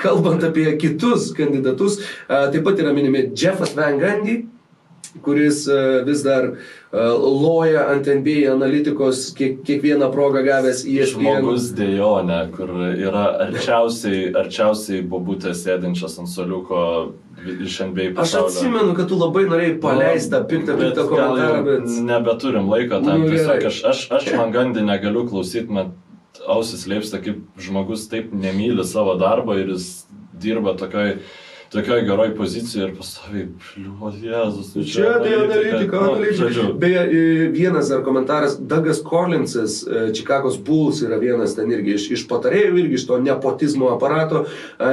kalbant 0.00 0.44
apie 0.46 0.66
kitus 0.80 1.30
kandidatus, 1.36 2.00
e, 2.00 2.40
taip 2.52 2.64
pat 2.66 2.80
yra 2.82 2.94
minimi 2.96 3.28
Jeffas 3.36 3.76
Van 3.76 4.00
Gundy, 4.00 4.42
kuris 5.24 5.64
vis 6.06 6.20
dar 6.22 6.52
loja 6.92 7.86
ant 7.90 8.06
NBA 8.06 8.50
analitikos 8.52 9.30
kiek, 9.38 9.60
kiekvieną 9.66 10.10
progą 10.14 10.42
gavęs 10.46 10.84
į 10.86 11.00
ESPN. 11.04 11.24
Žmogus 11.24 11.70
dėjonė, 11.78 12.38
kur 12.54 12.70
yra 12.90 13.24
arčiausiai, 13.46 14.28
arčiausiai 14.38 15.02
bobutės 15.06 15.64
sėdinčias 15.66 16.18
ant 16.22 16.30
soliuko 16.30 16.84
iš 17.40 17.80
NBA 17.88 18.12
pasaulio. 18.18 18.50
Aš 18.50 18.60
atsimenu, 18.60 18.94
kad 18.98 19.10
tu 19.10 19.18
labai 19.18 19.46
norėjai 19.48 19.78
paleisti 19.82 20.34
tą 20.34 20.42
piktą, 20.50 20.76
piktą 20.78 21.06
komentarą, 21.10 21.60
bet... 21.66 21.90
Nebeturim 22.06 22.70
laiko 22.70 23.00
tam, 23.04 23.24
nu, 23.24 23.32
tiesiog 23.32 23.66
aš, 23.70 23.82
aš, 23.92 24.06
aš 24.18 24.30
man 24.38 24.54
gandį 24.54 24.84
negaliu 24.86 25.26
klausyti, 25.30 25.70
man 25.72 25.94
ausis 26.50 26.86
leipsta, 26.90 27.20
kaip 27.22 27.42
žmogus 27.60 28.06
taip 28.12 28.34
nemyli 28.36 28.84
savo 28.86 29.16
darbo 29.20 29.56
ir 29.58 29.72
jis 29.74 29.88
dirba 30.40 30.74
tokioj 30.78 31.16
tokioje 31.72 32.02
geroje 32.02 32.34
pozicijoje 32.36 32.88
ir 32.88 32.94
pastoviai, 32.98 33.46
pliu, 33.62 34.10
Jėzus. 34.24 34.72
Nu 34.74 34.84
čia 34.84 35.12
tai 35.22 35.36
analitika, 35.38 36.00
analitika. 36.08 36.66
Beje, 36.82 37.04
vienas 37.54 37.92
dar 37.92 38.02
komentaras, 38.06 38.56
Douglas 38.58 39.02
Collinsas, 39.06 39.80
Čikagos 40.16 40.58
Bulls 40.66 41.02
yra 41.06 41.20
vienas 41.22 41.54
ten 41.58 41.70
irgi 41.70 41.94
iš, 41.94 42.08
iš 42.18 42.26
patarėjų, 42.30 42.74
irgi 42.82 42.98
iš 42.98 43.06
to 43.06 43.20
nepotizmo 43.22 43.92
aparato. 43.94 44.44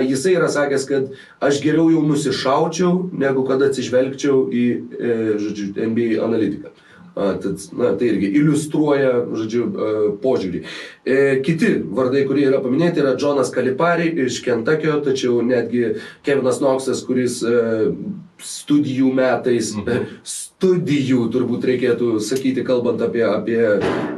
Jisai 0.05 0.37
yra 0.37 0.51
sakęs, 0.53 0.87
kad 0.89 1.09
aš 1.49 1.61
geriau 1.65 1.89
jau 1.93 2.05
nusišaučiau, 2.05 3.07
negu 3.25 3.45
kad 3.49 3.65
atsižvelgčiau 3.65 4.43
į, 4.53 4.67
e, 4.97 5.15
žodžiu, 5.41 5.71
NBA 5.89 6.21
analitiką. 6.25 6.75
Tad, 7.17 7.63
na, 7.73 7.91
tai 7.97 8.11
irgi 8.11 8.29
iliustruoja, 8.37 9.11
žodžiu, 9.33 9.63
požiūrį. 10.21 10.61
E, 11.07 11.17
kiti 11.45 11.71
vardai, 11.97 12.21
kurie 12.29 12.45
yra 12.51 12.61
paminėti, 12.61 13.01
yra 13.01 13.15
Jonas 13.17 13.49
Kalipari 13.53 14.11
iš 14.27 14.43
Kentakio, 14.45 14.99
tačiau 15.05 15.41
netgi 15.45 15.95
Kevinas 16.27 16.61
Noksas, 16.61 17.01
kuris 17.07 17.39
e, 17.41 17.55
studijų 18.43 19.09
metais, 19.17 19.71
mhm. 19.77 20.19
studijų 20.27 21.25
turbūt 21.33 21.65
reikėtų 21.71 22.17
sakyti, 22.23 22.65
kalbant 22.67 23.01
apie, 23.05 23.23
apie 23.25 23.61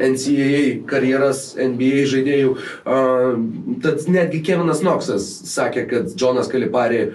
NCAA 0.04 0.64
karjeras 0.90 1.54
NBA 1.56 2.04
žaidėjų. 2.12 2.54
Tad 3.84 4.06
netgi 4.12 4.44
Kevinas 4.44 4.84
Noksas 4.86 5.28
sakė, 5.54 5.88
kad 5.92 6.14
Jonas 6.20 6.52
Kalipari 6.52 7.10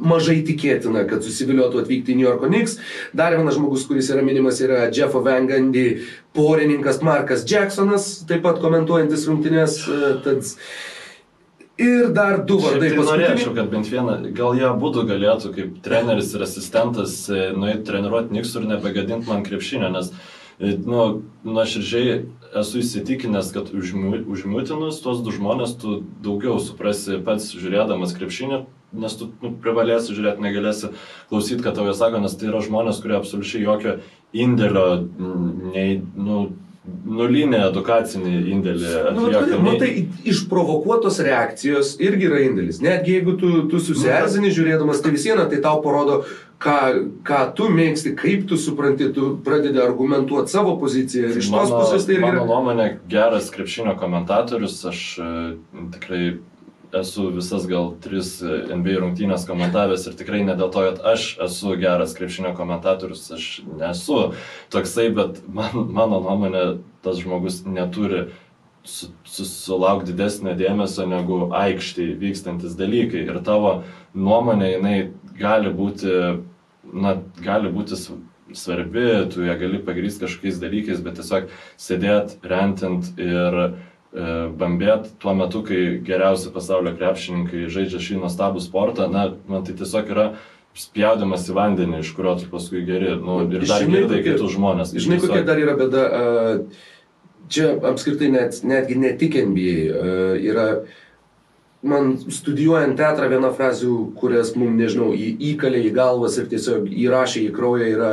mažai 0.00 0.40
tikėtina, 0.46 1.04
kad 1.08 1.24
susiviliotų 1.24 1.82
atvykti 1.82 2.14
į 2.14 2.18
New 2.18 2.26
Yorko 2.26 2.48
Knicks. 2.50 2.78
Dar 3.16 3.36
vienas 3.36 3.58
žmogus, 3.58 3.86
kuris 3.88 4.10
yra 4.12 4.24
minimas, 4.26 4.60
yra 4.64 4.86
Jeffo 4.94 5.22
Vangandy 5.24 6.00
porininkas 6.36 7.02
Markas 7.04 7.44
Jacksonas, 7.48 8.12
taip 8.28 8.44
pat 8.46 8.60
komentuojantis 8.62 9.28
rungtynės. 9.30 9.82
E, 9.84 10.14
tad... 10.24 10.48
Ir 11.80 12.10
dar 12.12 12.42
du 12.44 12.58
vardai. 12.60 12.90
Tai 12.92 13.06
norėčiau, 13.08 13.54
kad 13.56 13.70
bent 13.72 13.88
vieną, 13.88 14.18
gal 14.36 14.58
jie 14.58 14.68
būtų 14.82 15.06
galėtų 15.08 15.52
kaip 15.54 15.78
treneris 15.84 16.34
ir 16.36 16.44
asistentas 16.44 17.22
e, 17.32 17.46
nueiti 17.56 17.86
treniruoti 17.88 18.36
Niksų 18.36 18.60
ir 18.60 18.68
nebegadinti 18.74 19.30
man 19.30 19.46
krepšinio, 19.46 19.88
nes, 19.94 20.10
e, 20.60 20.74
nu, 20.76 21.06
nuoširdžiai 21.48 22.18
esu 22.60 22.82
įsitikinęs, 22.82 23.48
kad 23.54 23.72
užmiutinus 23.72 25.00
tuos 25.00 25.24
du 25.24 25.32
žmonės 25.32 25.72
tu 25.80 26.02
daugiau 26.20 26.58
suprasi 26.60 27.16
pats 27.24 27.48
žiūrėdamas 27.56 28.12
krepšinį, 28.18 28.60
nes 28.92 29.18
tu 29.18 29.30
nu, 29.42 29.52
privalėsi 29.62 30.16
žiūrėti, 30.16 30.42
negalėsi 30.44 30.90
klausyti, 31.30 31.62
kad 31.64 31.76
tau 31.78 31.86
jie 31.88 31.94
sako, 31.98 32.22
nes 32.22 32.34
tai 32.38 32.50
yra 32.50 32.62
žmonės, 32.64 33.02
kurie 33.02 33.18
absoliučiai 33.18 33.62
jokio 33.62 34.00
indėlio, 34.46 34.86
nei, 35.74 36.00
nu, 36.18 36.42
nulinį 36.90 37.58
edukacinį 37.68 38.34
indėlį. 38.54 38.92
Nu, 39.16 39.26
nu, 39.62 39.74
tai 39.80 39.90
išprovokuotos 40.28 41.20
reakcijos 41.26 41.96
irgi 42.02 42.28
yra 42.30 42.44
indėlis. 42.46 42.80
Netgi 42.84 43.18
jeigu 43.18 43.36
tu, 43.40 43.50
tu 43.70 43.82
susierzini 43.84 44.52
žiūrėdamas 44.54 45.02
tai 45.04 45.12
visieną, 45.14 45.46
tai 45.50 45.60
tau 45.64 45.82
parodo, 45.84 46.22
ką, 46.62 46.78
ką 47.26 47.40
tu 47.56 47.68
mėgsti, 47.72 48.14
kaip 48.18 48.46
tu 48.50 48.58
supranti, 48.60 49.10
tu 49.16 49.32
pradedi 49.44 49.82
argumentuoti 49.82 50.52
savo 50.52 50.76
poziciją. 50.80 51.30
Ir 51.30 51.42
iš 51.42 51.50
tos 51.52 51.74
pusės 51.74 52.08
tai 52.08 52.18
yra... 52.18 52.32
Mano 52.32 52.46
nuomonė, 52.48 52.88
geras 53.12 53.52
krepšinio 53.54 53.94
komentatorius, 54.00 54.80
aš 54.90 55.04
e, 55.20 55.30
tikrai 55.96 56.24
esu 56.92 57.30
visas 57.34 57.66
gal 57.70 57.92
tris 58.02 58.38
NBA 58.42 58.98
rungtynės 59.00 59.46
komentavęs 59.48 60.06
ir 60.08 60.16
tikrai 60.18 60.42
ne 60.46 60.56
dėl 60.58 60.70
to, 60.74 60.84
kad 60.88 61.02
aš 61.12 61.32
esu 61.46 61.74
geras 61.80 62.14
krepšinio 62.18 62.52
komentatorius, 62.58 63.26
aš 63.36 63.48
nesu 63.78 64.20
toksai, 64.74 65.08
bet 65.14 65.42
man, 65.46 65.74
mano 65.90 66.20
nuomonė, 66.24 66.64
tas 67.04 67.20
žmogus 67.22 67.62
neturi 67.66 68.28
susilaukti 68.82 70.14
didesnio 70.14 70.54
dėmesio 70.56 71.04
negu 71.08 71.42
aikštėje 71.54 72.16
vykstantis 72.20 72.78
dalykai. 72.78 73.26
Ir 73.28 73.42
tavo 73.44 73.82
nuomonė, 74.16 74.72
jinai 74.76 74.96
gali 75.38 75.72
būti, 75.76 76.16
na, 76.90 77.18
gali 77.44 77.70
būti 77.72 77.98
svarbi, 78.56 79.06
tu 79.30 79.44
ją 79.46 79.54
gali 79.60 79.82
pagrysti 79.84 80.24
kažkokiais 80.24 80.58
dalykais, 80.62 81.04
bet 81.04 81.20
tiesiog 81.20 81.52
sėdėt, 81.78 82.40
rentint 82.50 83.12
ir 83.20 83.60
E, 83.60 83.89
bambėt 84.10 85.12
tuo 85.22 85.34
metu, 85.38 85.62
kai 85.66 86.00
geriausi 86.06 86.50
pasaulio 86.54 86.96
krepšininkai 86.98 87.68
žaidžia 87.70 88.00
šį 88.02 88.22
nuostabų 88.24 88.62
sportą, 88.64 89.06
na, 89.12 89.28
man 89.50 89.66
tai 89.66 89.76
tiesiog 89.78 90.10
yra 90.10 90.24
spjaudimas 90.74 91.46
į 91.50 91.54
vandenį, 91.54 92.00
iš 92.02 92.14
kurio 92.16 92.36
tu 92.40 92.48
paskui 92.50 92.82
geri, 92.86 93.12
nu, 93.18 93.40
ir 93.46 93.66
dar 93.68 93.84
girdai 93.86 94.22
kitus 94.26 94.56
žmonės. 94.56 94.94
Žinai, 94.96 95.20
kokia 95.22 95.44
dar 95.46 95.62
yra 95.62 95.76
bėda, 95.78 96.02
čia 97.50 97.70
apskritai 97.90 98.32
net, 98.34 98.58
netgi 98.66 98.98
ne 98.98 99.12
tik 99.18 99.38
NBA, 99.50 99.76
yra, 100.46 100.66
man 101.86 102.12
studijuojant 102.22 102.98
teatrą 102.98 103.30
viena 103.30 103.50
frazių, 103.54 103.94
kurias 104.18 104.54
mums, 104.58 104.78
nežinau, 104.78 105.10
į, 105.14 105.32
įkalė 105.52 105.84
į 105.86 105.94
galvas 105.96 106.38
ir 106.38 106.50
tiesiog 106.50 106.90
įrašė 106.90 107.46
į 107.46 107.54
kraują, 107.56 107.90
yra 107.94 108.12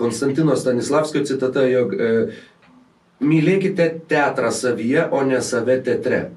Konstantino 0.00 0.56
Stanislavskio 0.60 1.24
citata, 1.28 1.64
jog 1.68 1.96
mylėkite 3.20 3.88
teatrą 4.08 4.50
savyje, 4.54 5.06
o 5.12 5.22
ne 5.24 5.40
save 5.44 5.80
teatre. 5.84 6.30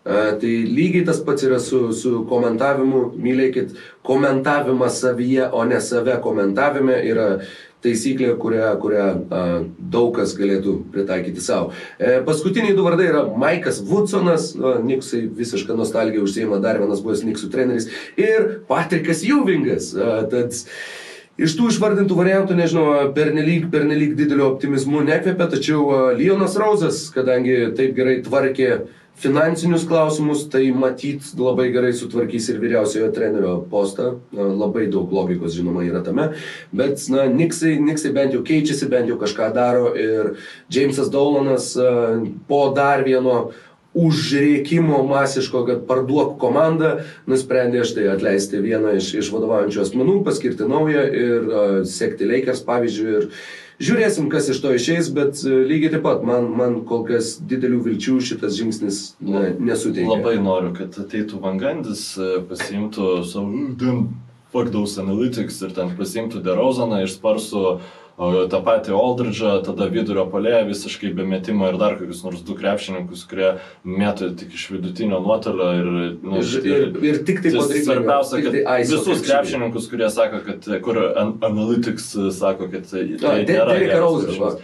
A, 0.00 0.32
tai 0.40 0.50
lygiai 0.64 1.04
tas 1.04 1.20
pats 1.20 1.44
yra 1.44 1.58
su, 1.60 1.90
su 1.92 2.22
komentavimu, 2.28 3.10
mylėkit 3.20 3.74
komentavimą 4.06 4.88
savyje, 4.88 5.50
o 5.52 5.64
ne 5.68 5.80
save 5.84 6.16
komentavime 6.24 6.96
yra 7.04 7.26
taisyklė, 7.84 8.32
kurią, 8.40 8.70
kurią 8.80 9.04
a, 9.32 9.42
daug 9.92 10.14
kas 10.16 10.32
galėtų 10.36 10.78
pritaikyti 10.94 11.44
savo. 11.44 11.74
E, 12.00 12.18
paskutiniai 12.24 12.76
du 12.76 12.84
vardai 12.84 13.10
yra 13.12 13.26
Maikas 13.40 13.82
Woodsonas, 13.84 14.50
a, 14.56 14.78
Niksai 14.84 15.26
visišką 15.36 15.76
nostalgiją 15.76 16.24
užsieima 16.24 16.60
dar 16.64 16.80
vienas 16.80 17.04
buvęs 17.04 17.24
Niksų 17.28 17.52
treneris, 17.52 17.88
ir 18.20 18.62
Patrikas 18.68 19.20
Juvingas. 19.26 19.92
A, 19.96 20.22
tad, 20.32 20.56
Iš 21.40 21.54
tų 21.56 21.70
išvardintų 21.72 22.16
variantų, 22.18 22.56
nežinau, 22.58 22.86
pernelyg, 23.16 23.70
pernelyg 23.72 24.12
didelio 24.18 24.50
optimizmu 24.50 25.00
nekvepia, 25.06 25.46
tačiau 25.48 26.12
Lionas 26.18 26.58
Rauzas, 26.60 27.06
kadangi 27.14 27.70
taip 27.78 27.94
gerai 27.96 28.18
tvarkė 28.26 28.74
finansinius 29.20 29.86
klausimus, 29.88 30.46
tai 30.52 30.66
matyt 30.76 31.30
labai 31.36 31.70
gerai 31.72 31.94
sutvarkys 31.96 32.50
ir 32.52 32.60
vyriausiojo 32.60 33.08
trenerio 33.16 33.54
postą. 33.72 34.14
Labai 34.32 34.86
daug 34.92 35.12
logikos, 35.12 35.56
žinoma, 35.56 35.84
yra 35.88 36.04
tame. 36.04 36.30
Bet, 36.76 37.00
na, 37.12 37.24
Niksai, 37.32 37.78
Niksai 37.84 38.12
bent 38.16 38.36
jau 38.36 38.44
keičiasi, 38.44 38.88
bent 38.92 39.08
jau 39.08 39.16
kažką 39.20 39.50
daro. 39.56 39.94
Ir 39.96 40.34
Jamesas 40.72 41.08
Dolanas 41.12 41.72
po 42.48 42.62
dar 42.76 43.04
vieno 43.08 43.50
užrėkimo 43.94 45.00
masiško, 45.08 45.64
kad 45.66 45.80
parduok 45.88 46.36
komandą, 46.42 47.00
nusprendė 47.30 47.82
štai 47.88 48.06
atleisti 48.12 48.62
vieną 48.62 48.94
iš, 49.00 49.14
iš 49.18 49.32
vadovaujančių 49.34 49.82
asmenų, 49.82 50.20
paskirti 50.26 50.68
naują 50.70 51.02
ir 51.10 51.50
uh, 51.50 51.72
sekti 51.88 52.28
Lakers 52.30 52.62
pavyzdžių. 52.68 53.08
Ir 53.18 53.28
žiūrėsim, 53.82 54.30
kas 54.30 54.48
iš 54.54 54.62
to 54.62 54.72
išeis, 54.78 55.10
bet 55.16 55.42
uh, 55.42 55.60
lygiai 55.66 55.96
taip 55.96 56.06
pat 56.06 56.22
man, 56.26 56.46
man 56.54 56.80
kol 56.86 57.02
kas 57.08 57.34
didelių 57.42 57.82
vilčių 57.88 58.18
šitas 58.30 58.54
žingsnis 58.60 59.02
na, 59.18 59.48
nesuteikia. 59.58 60.10
Labai 60.12 60.36
noriu, 60.38 60.74
kad 60.78 60.94
ateitų 61.02 61.42
Vangandis, 61.42 62.12
pasiimtų 62.50 63.16
savo, 63.26 64.04
fuck 64.54 64.70
those 64.74 64.98
analytics 65.02 65.58
ir 65.66 65.74
ten 65.74 65.96
pasiimtų 65.98 66.44
Derozaną 66.46 67.02
iš 67.06 67.18
Sparsų 67.18 67.80
O 68.09 68.09
tą 68.52 68.60
patį 68.64 68.92
Aldridge'ą, 68.96 69.52
tada 69.64 69.86
vidurio 69.92 70.26
polėje 70.28 70.64
visiškai 70.68 71.12
be 71.16 71.24
metimo 71.28 71.70
ir 71.70 71.78
dar 71.80 71.96
kokius 71.96 72.20
nors 72.26 72.42
du 72.44 72.56
krepšininkus, 72.58 73.22
kurie 73.30 73.52
mėto 73.84 74.28
tik 74.36 74.52
iš 74.58 74.66
vidutinio 74.74 75.22
nuotolio. 75.24 75.70
Ir, 75.78 75.88
nu, 76.20 76.42
ir, 76.42 76.66
ir, 76.68 76.98
ir 77.12 77.22
tik 77.28 77.40
tai 77.44 77.54
po 77.54 77.64
Svarbiausia, 77.70 78.42
kad 78.44 78.58
tai 78.58 78.80
visus 78.84 79.24
krepšininkus, 79.24 79.88
kurie 79.92 80.10
sako, 80.12 80.42
kad, 80.44 80.68
kur 80.84 81.00
an, 81.08 81.38
Analytics 81.48 82.12
sako, 82.36 82.68
kad 82.72 82.90
tai 82.90 83.06
nėra. 83.14 83.72
Derek 83.72 83.96
Rose. 84.00 84.60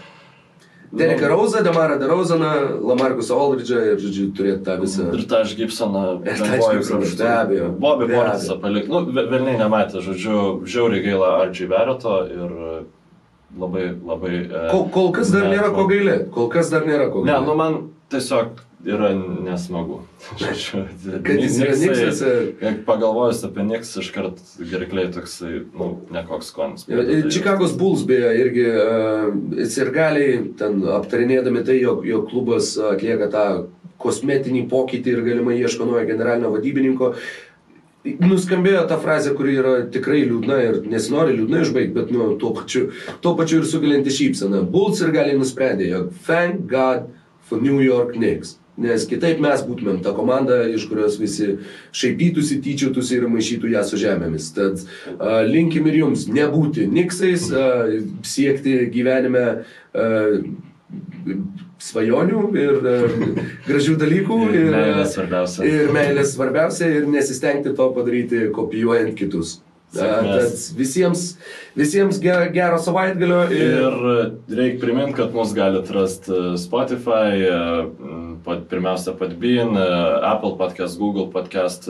Dereką 0.93 1.28
Rauzą, 1.28 1.65
Demarą 1.65 1.99
Derauzaną, 1.99 2.47
Lamarcus 2.81 3.31
Aldridge'ą 3.35 3.81
ir, 3.91 3.97
žodžiu, 4.01 4.27
turėti 4.37 4.62
tą 4.65 4.77
visą. 4.81 5.09
Ir 5.12 5.24
tą 5.28 5.41
aš 5.43 5.55
Gibsoną. 5.59 6.05
Ir 6.31 6.39
tą 6.39 6.69
Gibsoną, 6.77 7.09
be 7.19 7.31
abejo. 7.33 7.70
Bobby 7.83 8.07
Portisą 8.12 8.59
palikti. 8.62 8.93
Nu, 8.93 9.03
velniai 9.16 9.59
nematė, 9.59 10.05
žodžiu, 10.07 10.45
žiauriai 10.65 11.03
gaila 11.05 11.33
Arčiai 11.43 11.69
Vereto 11.73 12.20
ir 12.31 12.55
labai, 13.59 13.89
labai... 13.94 14.35
E, 14.44 14.62
kol, 14.70 14.86
kol 14.94 15.12
kas 15.16 15.32
dar 15.35 15.51
nėra 15.51 15.73
ko 15.74 15.86
gailė. 15.90 16.20
Kol 16.35 16.48
kas 16.52 16.73
dar 16.73 16.86
nėra 16.89 17.10
ko 17.12 17.23
gailė. 17.23 17.32
Ne, 17.32 17.47
nu 17.47 17.59
man 17.59 17.78
tiesiog 18.12 18.62
yra 18.86 19.10
nesmagu. 19.44 20.01
Kad 21.27 21.40
jis 21.43 21.56
yra 21.62 21.77
Niksas. 21.81 22.20
Pagalvojus 22.86 23.43
apie 23.48 23.64
Niks, 23.66 23.94
iškart 24.02 24.43
gerkliai 24.70 25.10
toksai, 25.14 25.62
nu, 25.74 25.89
nekoks 26.14 26.52
skonis. 26.52 26.86
Čikagos 27.32 27.74
Bulls 27.78 28.05
beje 28.09 28.35
irgi 28.43 28.66
uh, 28.70 29.64
sirgaliai 29.70 30.43
ten 30.59 30.85
aptarinėdami 30.98 31.64
tai, 31.66 31.81
jog, 31.82 32.06
jog 32.06 32.28
klubas 32.31 32.74
atlieka 32.93 33.31
tą 33.32 33.48
kosmetinį 34.02 34.66
pokytį 34.70 35.14
ir 35.14 35.24
galimai 35.27 35.56
ieško 35.62 35.89
naujo 35.89 36.05
generalinio 36.09 36.52
vadybininko. 36.55 37.14
Nuskambėjo 38.23 38.85
ta 38.91 38.99
frazė, 39.03 39.33
kuri 39.37 39.57
yra 39.61 39.74
tikrai 39.93 40.23
liūdna 40.28 40.59
ir 40.62 40.77
nesinori 40.87 41.35
liūdna 41.37 41.65
išbaigti, 41.65 41.95
bet 41.97 42.12
nu, 42.15 42.28
tuo, 42.41 42.53
pačiu, 42.57 42.91
tuo 43.24 43.35
pačiu 43.39 43.61
ir 43.62 43.66
sugelinti 43.69 44.15
šypseną. 44.15 44.62
Bulls 44.70 45.03
ir 45.03 45.11
gali 45.15 45.35
nusprendė, 45.39 45.89
jog 45.91 46.12
thank 46.28 46.69
God 46.70 47.11
for 47.49 47.62
New 47.62 47.81
York 47.83 48.15
Knicks. 48.15 48.57
Nes 48.77 49.07
kitaip 49.09 49.39
mes 49.41 49.62
būtumėm 49.65 50.03
ta 50.05 50.12
komanda, 50.12 50.59
iš 50.69 50.85
kurios 50.91 51.16
visi 51.16 51.55
šaipytųsi, 51.97 52.59
tyčiotųsi 52.65 53.16
ir 53.16 53.28
maišytų 53.33 53.70
ją 53.73 53.85
su 53.89 54.01
žemėmis. 54.01 54.51
Tad 54.57 54.83
uh, 54.83 55.41
linkim 55.49 55.89
ir 55.89 56.03
jums 56.03 56.27
nebūti 56.28 56.85
Niksais, 56.93 57.49
uh, 57.57 57.97
siekti 58.27 58.83
gyvenime 58.93 59.47
uh, 59.97 60.37
svajonių 61.82 62.43
ir 62.57 62.81
uh, 62.81 63.19
gražių 63.66 63.98
dalykų. 64.01 64.40
Ir, 64.48 64.59
ir 64.62 64.74
meilės 64.77 65.15
svarbiausia. 65.16 65.69
Ir 65.69 65.94
meilės 65.97 66.35
svarbiausia 66.35 66.90
ir 67.01 67.09
nesistengti 67.11 67.74
to 67.77 67.90
padaryti 67.97 68.47
kopijuojant 68.57 69.16
kitus. 69.19 69.59
Tad 69.94 70.27
visiems, 70.77 71.36
visiems 71.78 72.19
gero, 72.20 72.48
gero 72.53 72.78
savaitgalio. 72.82 73.39
Ir, 73.55 73.77
ir 74.51 74.57
reikia 74.59 74.81
priminti, 74.82 75.15
kad 75.20 75.35
mus 75.36 75.55
galite 75.57 75.94
rasti 75.94 76.32
e, 76.35 76.57
Spotify, 76.61 77.39
e, 77.47 77.61
pat, 78.44 78.66
pirmiausia 78.70 79.15
Padbean, 79.16 79.77
e, 79.78 79.86
Apple 80.27 80.57
podcast, 80.59 80.98
Google 80.98 81.28
podcast, 81.32 81.89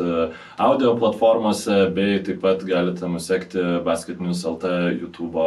audio 0.58 0.92
platformose, 1.00 1.86
bei 1.96 2.20
taip 2.26 2.42
pat 2.44 2.62
galite 2.68 3.08
mus 3.10 3.30
sekti 3.32 3.64
Basket 3.86 4.20
News 4.20 4.44
LT 4.44 4.76
YouTube 5.00 5.40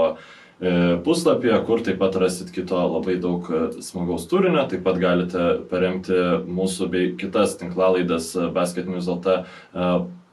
puslapyje, 1.06 1.58
kur 1.68 1.84
taip 1.86 2.02
pat 2.02 2.18
rasit 2.20 2.50
kito 2.52 2.80
labai 2.92 3.16
daug 3.24 3.46
smagaus 3.86 4.26
turinio, 4.28 4.66
taip 4.68 4.84
pat 4.84 5.00
galite 5.00 5.46
paremti 5.72 6.18
mūsų 6.52 6.90
bei 6.92 7.12
kitas 7.20 7.56
tinklalaidas 7.62 8.34
Basket 8.56 8.90
News 8.92 9.08
LT 9.08 9.38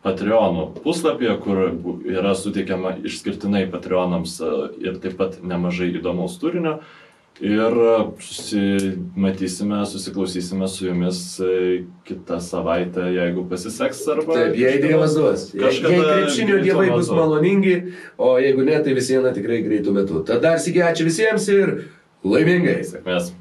Patreonų 0.06 0.68
puslapyje, 0.84 1.32
kur 1.42 1.62
yra 2.06 2.36
suteikiama 2.38 2.94
išskirtinai 3.08 3.64
Patreonams 3.72 4.36
e, 4.38 4.52
ir 4.86 5.00
taip 5.02 5.16
pat 5.18 5.40
nemažai 5.42 5.88
įdomaus 5.98 6.36
turinio. 6.38 6.78
Ir 7.40 7.74
susimatysime, 8.20 9.82
susiklausysime 9.86 10.68
su 10.68 10.86
jumis 10.86 11.18
e, 11.40 11.84
kitą 12.08 12.38
savaitę, 12.40 13.10
jeigu 13.12 13.44
pasiseks 13.50 14.00
arba... 14.08 14.38
Taip, 14.38 14.56
jei 14.56 14.78
Dievas 14.80 15.16
duos. 15.18 15.50
Jei 15.52 15.82
krepšinio 15.84 16.62
dievai 16.64 16.88
bus 16.94 17.10
maloningi, 17.12 17.74
o 18.16 18.38
jeigu 18.40 18.64
ne, 18.64 18.78
tai 18.80 18.96
vis 18.96 19.10
viena 19.12 19.34
tikrai 19.36 19.60
greitų 19.66 19.92
metų. 19.98 20.22
Tada 20.30 20.46
dar 20.48 20.62
sėkiu 20.64 20.86
ačiū 20.88 21.04
visiems 21.10 21.50
ir 21.52 21.74
laimingai. 22.24 22.78
Sėkmės. 22.88 23.34